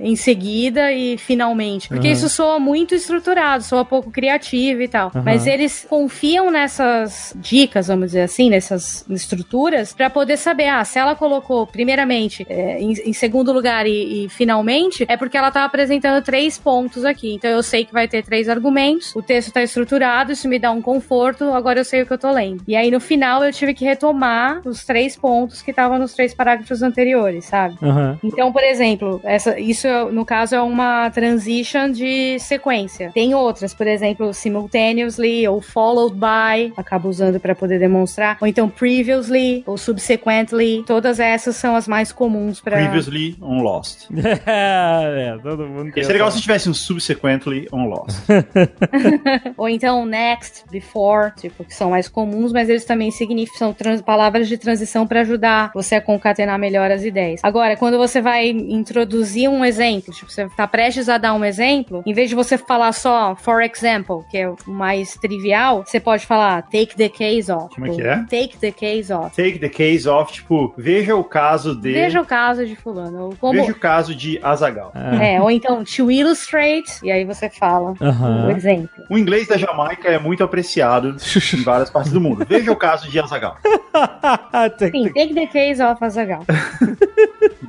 em 0.00 0.16
seguida 0.16 0.92
e 0.92 1.18
finalmente. 1.18 1.88
Porque 1.88 2.06
Uhum. 2.08 2.12
isso 2.12 2.28
soa 2.28 2.58
muito 2.58 2.94
estruturado, 2.94 3.62
soa 3.64 3.84
pouco 3.84 4.10
criativo 4.10 4.82
e 4.82 4.88
tal. 4.88 5.10
Uhum. 5.14 5.22
Mas 5.24 5.46
eles 5.46 5.86
confiam 5.88 6.50
nessas 6.50 7.32
dicas, 7.36 7.88
vamos 7.88 8.06
dizer 8.06 8.22
assim, 8.22 8.50
nessas 8.50 9.04
estruturas, 9.10 9.92
pra 9.92 10.08
poder 10.10 10.36
saber, 10.36 10.68
ah, 10.68 10.84
se 10.84 10.98
ela 10.98 11.07
colocou 11.14 11.66
primeiramente, 11.66 12.46
é, 12.48 12.80
em, 12.80 12.92
em 12.92 13.12
segundo 13.12 13.52
lugar 13.52 13.86
e, 13.86 14.24
e 14.24 14.28
finalmente, 14.28 15.04
é 15.08 15.16
porque 15.16 15.36
ela 15.36 15.50
tá 15.50 15.64
apresentando 15.64 16.22
três 16.24 16.58
pontos 16.58 17.04
aqui. 17.04 17.34
Então 17.34 17.50
eu 17.50 17.62
sei 17.62 17.84
que 17.84 17.92
vai 17.92 18.08
ter 18.08 18.22
três 18.22 18.48
argumentos, 18.48 19.14
o 19.14 19.22
texto 19.22 19.52
tá 19.52 19.62
estruturado, 19.62 20.32
isso 20.32 20.48
me 20.48 20.58
dá 20.58 20.70
um 20.70 20.82
conforto, 20.82 21.44
agora 21.52 21.80
eu 21.80 21.84
sei 21.84 22.02
o 22.02 22.06
que 22.06 22.12
eu 22.12 22.18
tô 22.18 22.30
lendo. 22.30 22.62
E 22.66 22.76
aí 22.76 22.90
no 22.90 23.00
final 23.00 23.44
eu 23.44 23.52
tive 23.52 23.74
que 23.74 23.84
retomar 23.84 24.60
os 24.64 24.84
três 24.84 25.16
pontos 25.16 25.62
que 25.62 25.70
estavam 25.70 25.98
nos 25.98 26.14
três 26.14 26.34
parágrafos 26.34 26.82
anteriores, 26.82 27.44
sabe? 27.44 27.76
Aham. 27.82 28.18
Então, 28.22 28.52
por 28.52 28.62
exemplo, 28.62 29.20
essa, 29.24 29.58
isso 29.58 29.88
no 30.12 30.24
caso 30.24 30.54
é 30.54 30.60
uma 30.60 31.10
transition 31.10 31.90
de 31.90 32.38
sequência. 32.38 33.10
Tem 33.14 33.34
outras, 33.34 33.74
por 33.74 33.86
exemplo, 33.86 34.32
simultaneously 34.32 35.46
ou 35.46 35.60
followed 35.60 36.14
by, 36.14 36.72
acabo 36.76 37.08
usando 37.08 37.38
para 37.40 37.54
poder 37.54 37.78
demonstrar, 37.78 38.36
ou 38.40 38.46
então 38.46 38.68
previously 38.68 39.62
ou 39.66 39.76
subsequently. 39.76 40.84
Todas 40.98 41.20
essas 41.20 41.54
são 41.54 41.76
as 41.76 41.86
mais 41.86 42.10
comuns 42.10 42.60
para 42.60 42.76
Previously 42.76 43.36
on 43.40 43.62
Lost. 43.62 44.08
é, 44.44 45.38
todo 45.40 45.64
mundo 45.64 45.92
Seria 45.94 46.08
legal 46.10 46.30
se 46.32 46.40
tivesse 46.40 46.68
um 46.68 46.74
subsequently 46.74 47.68
on 47.72 47.84
Lost. 47.84 48.16
ou 49.56 49.68
então 49.68 50.04
next, 50.04 50.64
before, 50.72 51.32
tipo, 51.36 51.62
que 51.64 51.72
são 51.72 51.90
mais 51.90 52.08
comuns, 52.08 52.52
mas 52.52 52.68
eles 52.68 52.84
também 52.84 53.12
significam 53.12 53.58
são 53.58 53.72
trans- 53.72 54.02
palavras 54.02 54.48
de 54.48 54.58
transição 54.58 55.06
para 55.06 55.20
ajudar 55.20 55.70
você 55.72 55.94
a 55.94 56.00
concatenar 56.00 56.58
melhor 56.58 56.90
as 56.90 57.04
ideias. 57.04 57.40
Agora, 57.44 57.76
quando 57.76 57.96
você 57.96 58.20
vai 58.20 58.48
introduzir 58.48 59.48
um 59.48 59.64
exemplo, 59.64 60.12
tipo, 60.12 60.32
você 60.32 60.48
tá 60.56 60.66
prestes 60.66 61.08
a 61.08 61.16
dar 61.16 61.32
um 61.34 61.44
exemplo, 61.44 62.02
em 62.04 62.12
vez 62.12 62.28
de 62.28 62.34
você 62.34 62.58
falar 62.58 62.90
só 62.90 63.36
for 63.36 63.62
example, 63.62 64.24
que 64.28 64.38
é 64.38 64.48
o 64.48 64.56
mais 64.66 65.14
trivial, 65.14 65.84
você 65.86 66.00
pode 66.00 66.26
falar 66.26 66.62
take 66.62 66.96
the 66.96 67.08
case 67.08 67.52
off. 67.52 67.72
Como 67.74 67.86
é 67.86 67.90
Tipo, 67.90 68.02
que 68.02 68.08
é? 68.08 68.16
Take 68.16 68.56
the 68.58 68.72
case 68.72 69.12
off. 69.12 69.36
Take 69.36 69.60
the 69.60 69.68
case 69.68 70.08
of, 70.08 70.32
tipo, 70.32 70.74
veja 70.78 71.16
o 71.16 71.24
caso 71.24 71.74
de. 71.74 71.92
Veja 71.92 72.20
o 72.20 72.24
caso 72.24 72.64
de 72.64 72.76
fulano. 72.76 73.34
Como, 73.40 73.52
veja 73.52 73.72
o 73.72 73.74
caso 73.78 74.14
de 74.14 74.38
Azagal. 74.42 74.92
é, 75.20 75.40
ou 75.40 75.50
então 75.50 75.84
to 75.84 76.10
illustrate, 76.10 77.00
e 77.02 77.10
aí 77.10 77.24
você 77.24 77.50
fala 77.50 77.92
o 77.92 77.96
Aham. 78.04 78.50
exemplo. 78.52 78.88
O 79.10 79.18
inglês 79.18 79.48
da 79.48 79.56
Jamaica 79.56 80.08
é 80.08 80.18
muito 80.18 80.44
apreciado 80.44 81.16
em 81.54 81.62
várias 81.62 81.90
partes 81.90 82.12
do 82.12 82.20
mundo. 82.20 82.46
Veja 82.48 82.70
o 82.70 82.76
caso 82.76 83.10
de 83.10 83.18
Azagal. 83.18 83.56
Sim, 84.78 85.12
take 85.12 85.34
the 85.34 85.46
case 85.46 85.82
off, 85.82 86.02
Azagal. 86.04 86.44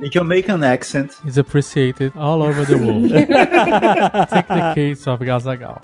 The 0.00 0.08
Jamaican 0.12 0.62
accent. 0.64 1.12
Is 1.26 1.36
appreciated 1.38 2.12
all 2.16 2.42
over 2.42 2.64
the 2.64 2.76
world. 2.76 3.08
Take 4.30 4.48
the 4.48 4.72
case 4.74 5.08
of 5.10 5.24
Gazagal. 5.24 5.80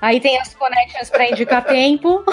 Aí 0.00 0.20
tem 0.20 0.38
as 0.38 0.54
connections 0.54 1.10
pra 1.10 1.28
indicar 1.30 1.64
tempo. 1.64 2.24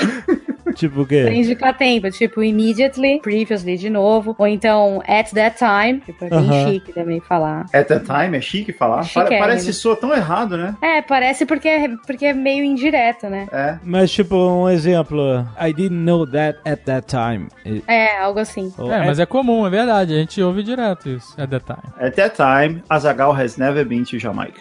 Tipo 0.76 1.02
o 1.02 1.06
pra 1.06 1.16
quê? 1.18 1.30
indicar 1.34 1.78
tempo. 1.78 2.10
Tipo, 2.12 2.44
immediately, 2.44 3.20
previously 3.22 3.78
de 3.78 3.90
novo. 3.90 4.36
Ou 4.38 4.48
então, 4.48 5.02
at 5.08 5.32
that 5.34 5.58
time. 5.58 6.00
Tipo, 6.02 6.26
é 6.26 6.30
bem 6.30 6.40
Aham. 6.40 6.72
chique 6.72 6.94
também 6.94 7.20
falar. 7.22 7.66
At 7.74 7.88
the 7.88 8.00
time, 8.00 8.38
é 8.38 8.42
chique 8.42 8.72
falar. 8.74 9.04
Chique, 9.04 9.34
é, 9.34 9.40
parece 9.40 9.68
né? 9.68 9.74
soa 9.74 9.96
tão 9.96 10.14
errado, 10.14 10.58
né? 10.58 10.76
É, 10.82 11.02
parece 11.02 11.46
porque, 11.46 11.68
é- 11.68 11.90
porque 12.06 12.26
é 12.28 12.34
meio 12.34 12.64
indireto, 12.64 13.28
né? 13.28 13.48
É. 13.52 13.78
Mas 13.84 14.12
tipo, 14.12 14.36
um 14.36 14.70
exemplo. 14.70 15.46
I 15.60 15.74
didn't 15.74 15.94
know 16.04 16.26
that 16.28 16.60
at 16.66 16.80
that 16.86 17.08
time. 17.08 17.48
É, 17.88 18.18
algo 18.20 18.40
assim. 18.40 18.72
ou 18.78 18.92
É, 18.92 19.00
at- 19.00 19.06
mas 19.08 19.20
é 19.20 19.26
comum, 19.26 19.66
é 19.66 19.70
verdade. 19.70 20.14
A 20.14 20.18
gente 20.18 20.42
ouve 20.42 20.64
direto 20.64 21.10
isso. 21.10 21.34
É 21.40 21.46
detalhe. 21.48 21.82
At 22.00 22.14
that 22.16 22.36
time, 22.36 22.84
Azagal 22.90 23.32
has 23.34 23.58
never 23.58 23.86
been 23.86 24.04
to 24.04 24.18
Jamaica. 24.20 24.60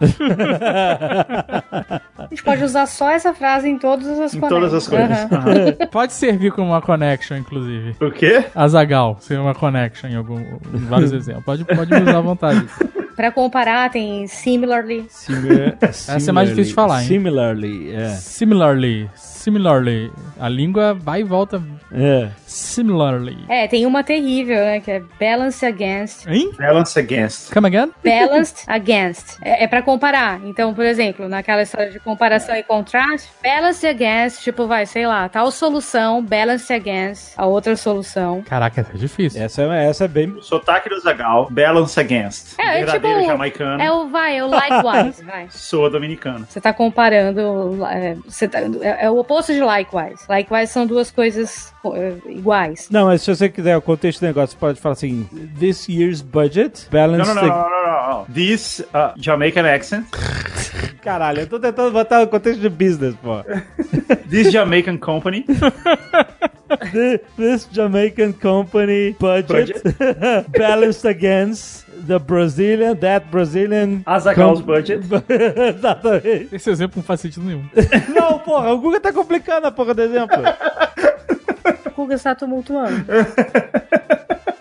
A 2.19 2.27
gente 2.31 2.43
pode 2.43 2.65
usar 2.65 2.87
só 2.87 3.11
essa 3.11 3.33
frase 3.35 3.69
em 3.69 3.79
todas 3.79 4.07
as 4.19 4.35
em 4.35 4.41
todas 4.41 4.73
as 4.75 4.87
coisas. 4.89 5.09
Pode 5.97 6.13
servir 6.13 6.53
como 6.53 6.73
uma 6.73 6.83
connection, 6.83 7.39
inclusive. 7.39 7.97
O 8.03 8.11
quê? 8.11 8.45
Azagal, 8.55 9.17
ser 9.19 9.39
uma 9.41 9.55
connection 9.55 10.11
em, 10.11 10.15
algum, 10.17 10.39
em 10.39 10.85
vários 10.91 11.11
exemplos. 11.15 11.43
Pode, 11.47 11.65
pode 11.65 11.91
me 11.91 12.03
usar 12.03 12.19
à 12.19 12.21
vontade. 12.21 12.67
Pra 13.17 13.33
comparar, 13.33 13.91
tem 13.91 14.27
similarly. 14.27 15.07
Similar- 15.09 15.79
é 16.29 16.33
mais 16.33 16.51
difícil 16.51 16.69
de 16.69 16.75
falar, 16.75 17.01
hein? 17.01 17.09
Similarly, 17.09 17.95
é. 17.95 18.09
Similarly, 18.11 19.11
similarly. 19.15 20.13
A 20.39 20.51
língua 20.51 20.93
vai 20.93 21.21
e 21.23 21.25
volta. 21.25 21.63
É. 21.97 22.29
Similarly. 22.47 23.39
É, 23.49 23.67
tem 23.67 23.87
uma 23.87 24.05
terrível, 24.05 24.57
né? 24.57 24.81
Que 24.81 24.91
é 24.91 25.03
balance 25.19 25.65
against. 25.65 26.27
Hein? 26.27 26.51
Balance 26.59 26.99
against. 26.99 27.53
Come 27.53 27.67
again? 27.67 27.91
Balanced 28.05 28.65
against. 28.67 29.39
É, 29.43 29.65
é 29.65 29.67
para 29.67 29.83
comparar. 29.83 30.41
Então, 30.45 30.75
por 30.75 30.85
exemplo, 30.85 31.29
naquela 31.29 31.63
história 31.63 31.91
de 31.91 31.99
comparação 32.01 32.55
e 32.55 32.63
contraste, 32.63 33.29
balanced 33.43 33.89
against, 33.89 34.43
tipo, 34.43 34.67
vai, 34.67 34.85
sei 34.87 35.07
lá, 35.07 35.29
tal 35.29 35.51
solução, 35.51 36.23
balanced 36.23 36.71
against 36.75 37.33
a 37.37 37.47
outra 37.47 37.77
solução. 37.77 38.43
Caraca, 38.43 38.87
é 38.95 38.97
difícil. 38.99 39.43
Essa, 39.43 39.63
é- 39.63 39.87
essa 39.89 40.05
é 40.05 40.09
bem. 40.09 40.37
Sotaque 40.43 40.89
do 40.89 40.97
Azagal, 40.97 41.49
balance 41.51 41.99
against. 41.99 42.59
É, 42.59 42.63
é 42.63 42.85
Verdadeiro 42.85 43.19
tipo- 43.21 43.31
jamaicano, 43.31 43.83
É 43.83 43.91
o, 43.91 44.09
vai, 44.09 44.37
é 44.39 44.45
o 44.45 44.49
likewise, 44.49 45.25
vai. 45.25 45.47
soa 45.51 45.89
dominicano. 45.91 46.47
Você 46.49 46.61
tá 46.61 46.73
comparando. 46.73 47.85
é, 47.87 48.15
você 48.27 48.47
tá- 48.49 48.61
é, 48.83 49.07
é 49.07 49.11
o 49.11 49.19
oposto 49.19 49.53
de 49.53 49.61
likewise. 49.61 50.25
Likewise 50.29 50.73
são 50.73 50.87
duas 50.87 51.11
coisas 51.11 51.73
é, 51.85 51.86
iguais. 52.27 52.89
Não, 52.91 53.07
mas 53.07 53.23
se 53.23 53.35
você 53.35 53.49
quiser 53.49 53.77
o 53.77 53.83
contexto 53.83 54.21
do 54.21 54.27
negócio, 54.27 54.55
você 54.55 54.61
pode 54.61 54.81
falar 54.81 54.95
assim: 54.95 55.29
This 55.59 55.89
year's 55.89 56.23
budget 56.23 56.87
Não, 56.87 56.99
balanced. 57.01 57.35
não, 57.35 57.43
não, 57.43 57.49
não, 57.49 57.71
não, 57.71 57.71
não, 57.71 58.09
não. 58.19 58.25
This 58.33 58.81
uh, 58.81 59.13
Jamaican 59.17 59.67
accent, 59.67 60.07
Caralho, 61.03 61.41
eu 61.43 61.47
tô 61.47 61.61
tentando 61.61 61.93
botar 61.93 62.23
o 62.23 62.27
contexto 62.27 62.61
de 62.61 62.69
business, 62.69 63.15
pô. 63.23 63.43
this 64.31 64.51
Jamaican 64.51 64.97
company, 64.99 65.45
Thi- 66.91 67.21
This 67.37 67.69
Jamaican 67.73 68.33
company 68.33 69.15
budget, 69.21 69.81
balanced 70.49 71.05
against 71.09 71.87
the 72.09 72.19
Brazilian, 72.19 72.97
that 72.97 73.27
Brazilian. 73.31 74.03
Azagal's 74.05 74.61
budget. 74.61 75.01
Exatamente. 75.69 76.49
Esse 76.53 76.71
exemplo 76.71 76.97
não 76.97 77.05
faz 77.05 77.21
sentido 77.21 77.45
nenhum. 77.47 77.65
Não, 78.15 78.39
porra, 78.41 78.73
o 78.73 78.79
Google 78.81 79.01
tá 79.01 79.13
complicando 79.13 79.67
a 79.69 79.71
porra 79.71 79.95
do 79.95 80.03
exemplo. 80.03 80.37
Guga 81.97 82.15
está 82.15 82.35
tumultuando. 82.35 83.07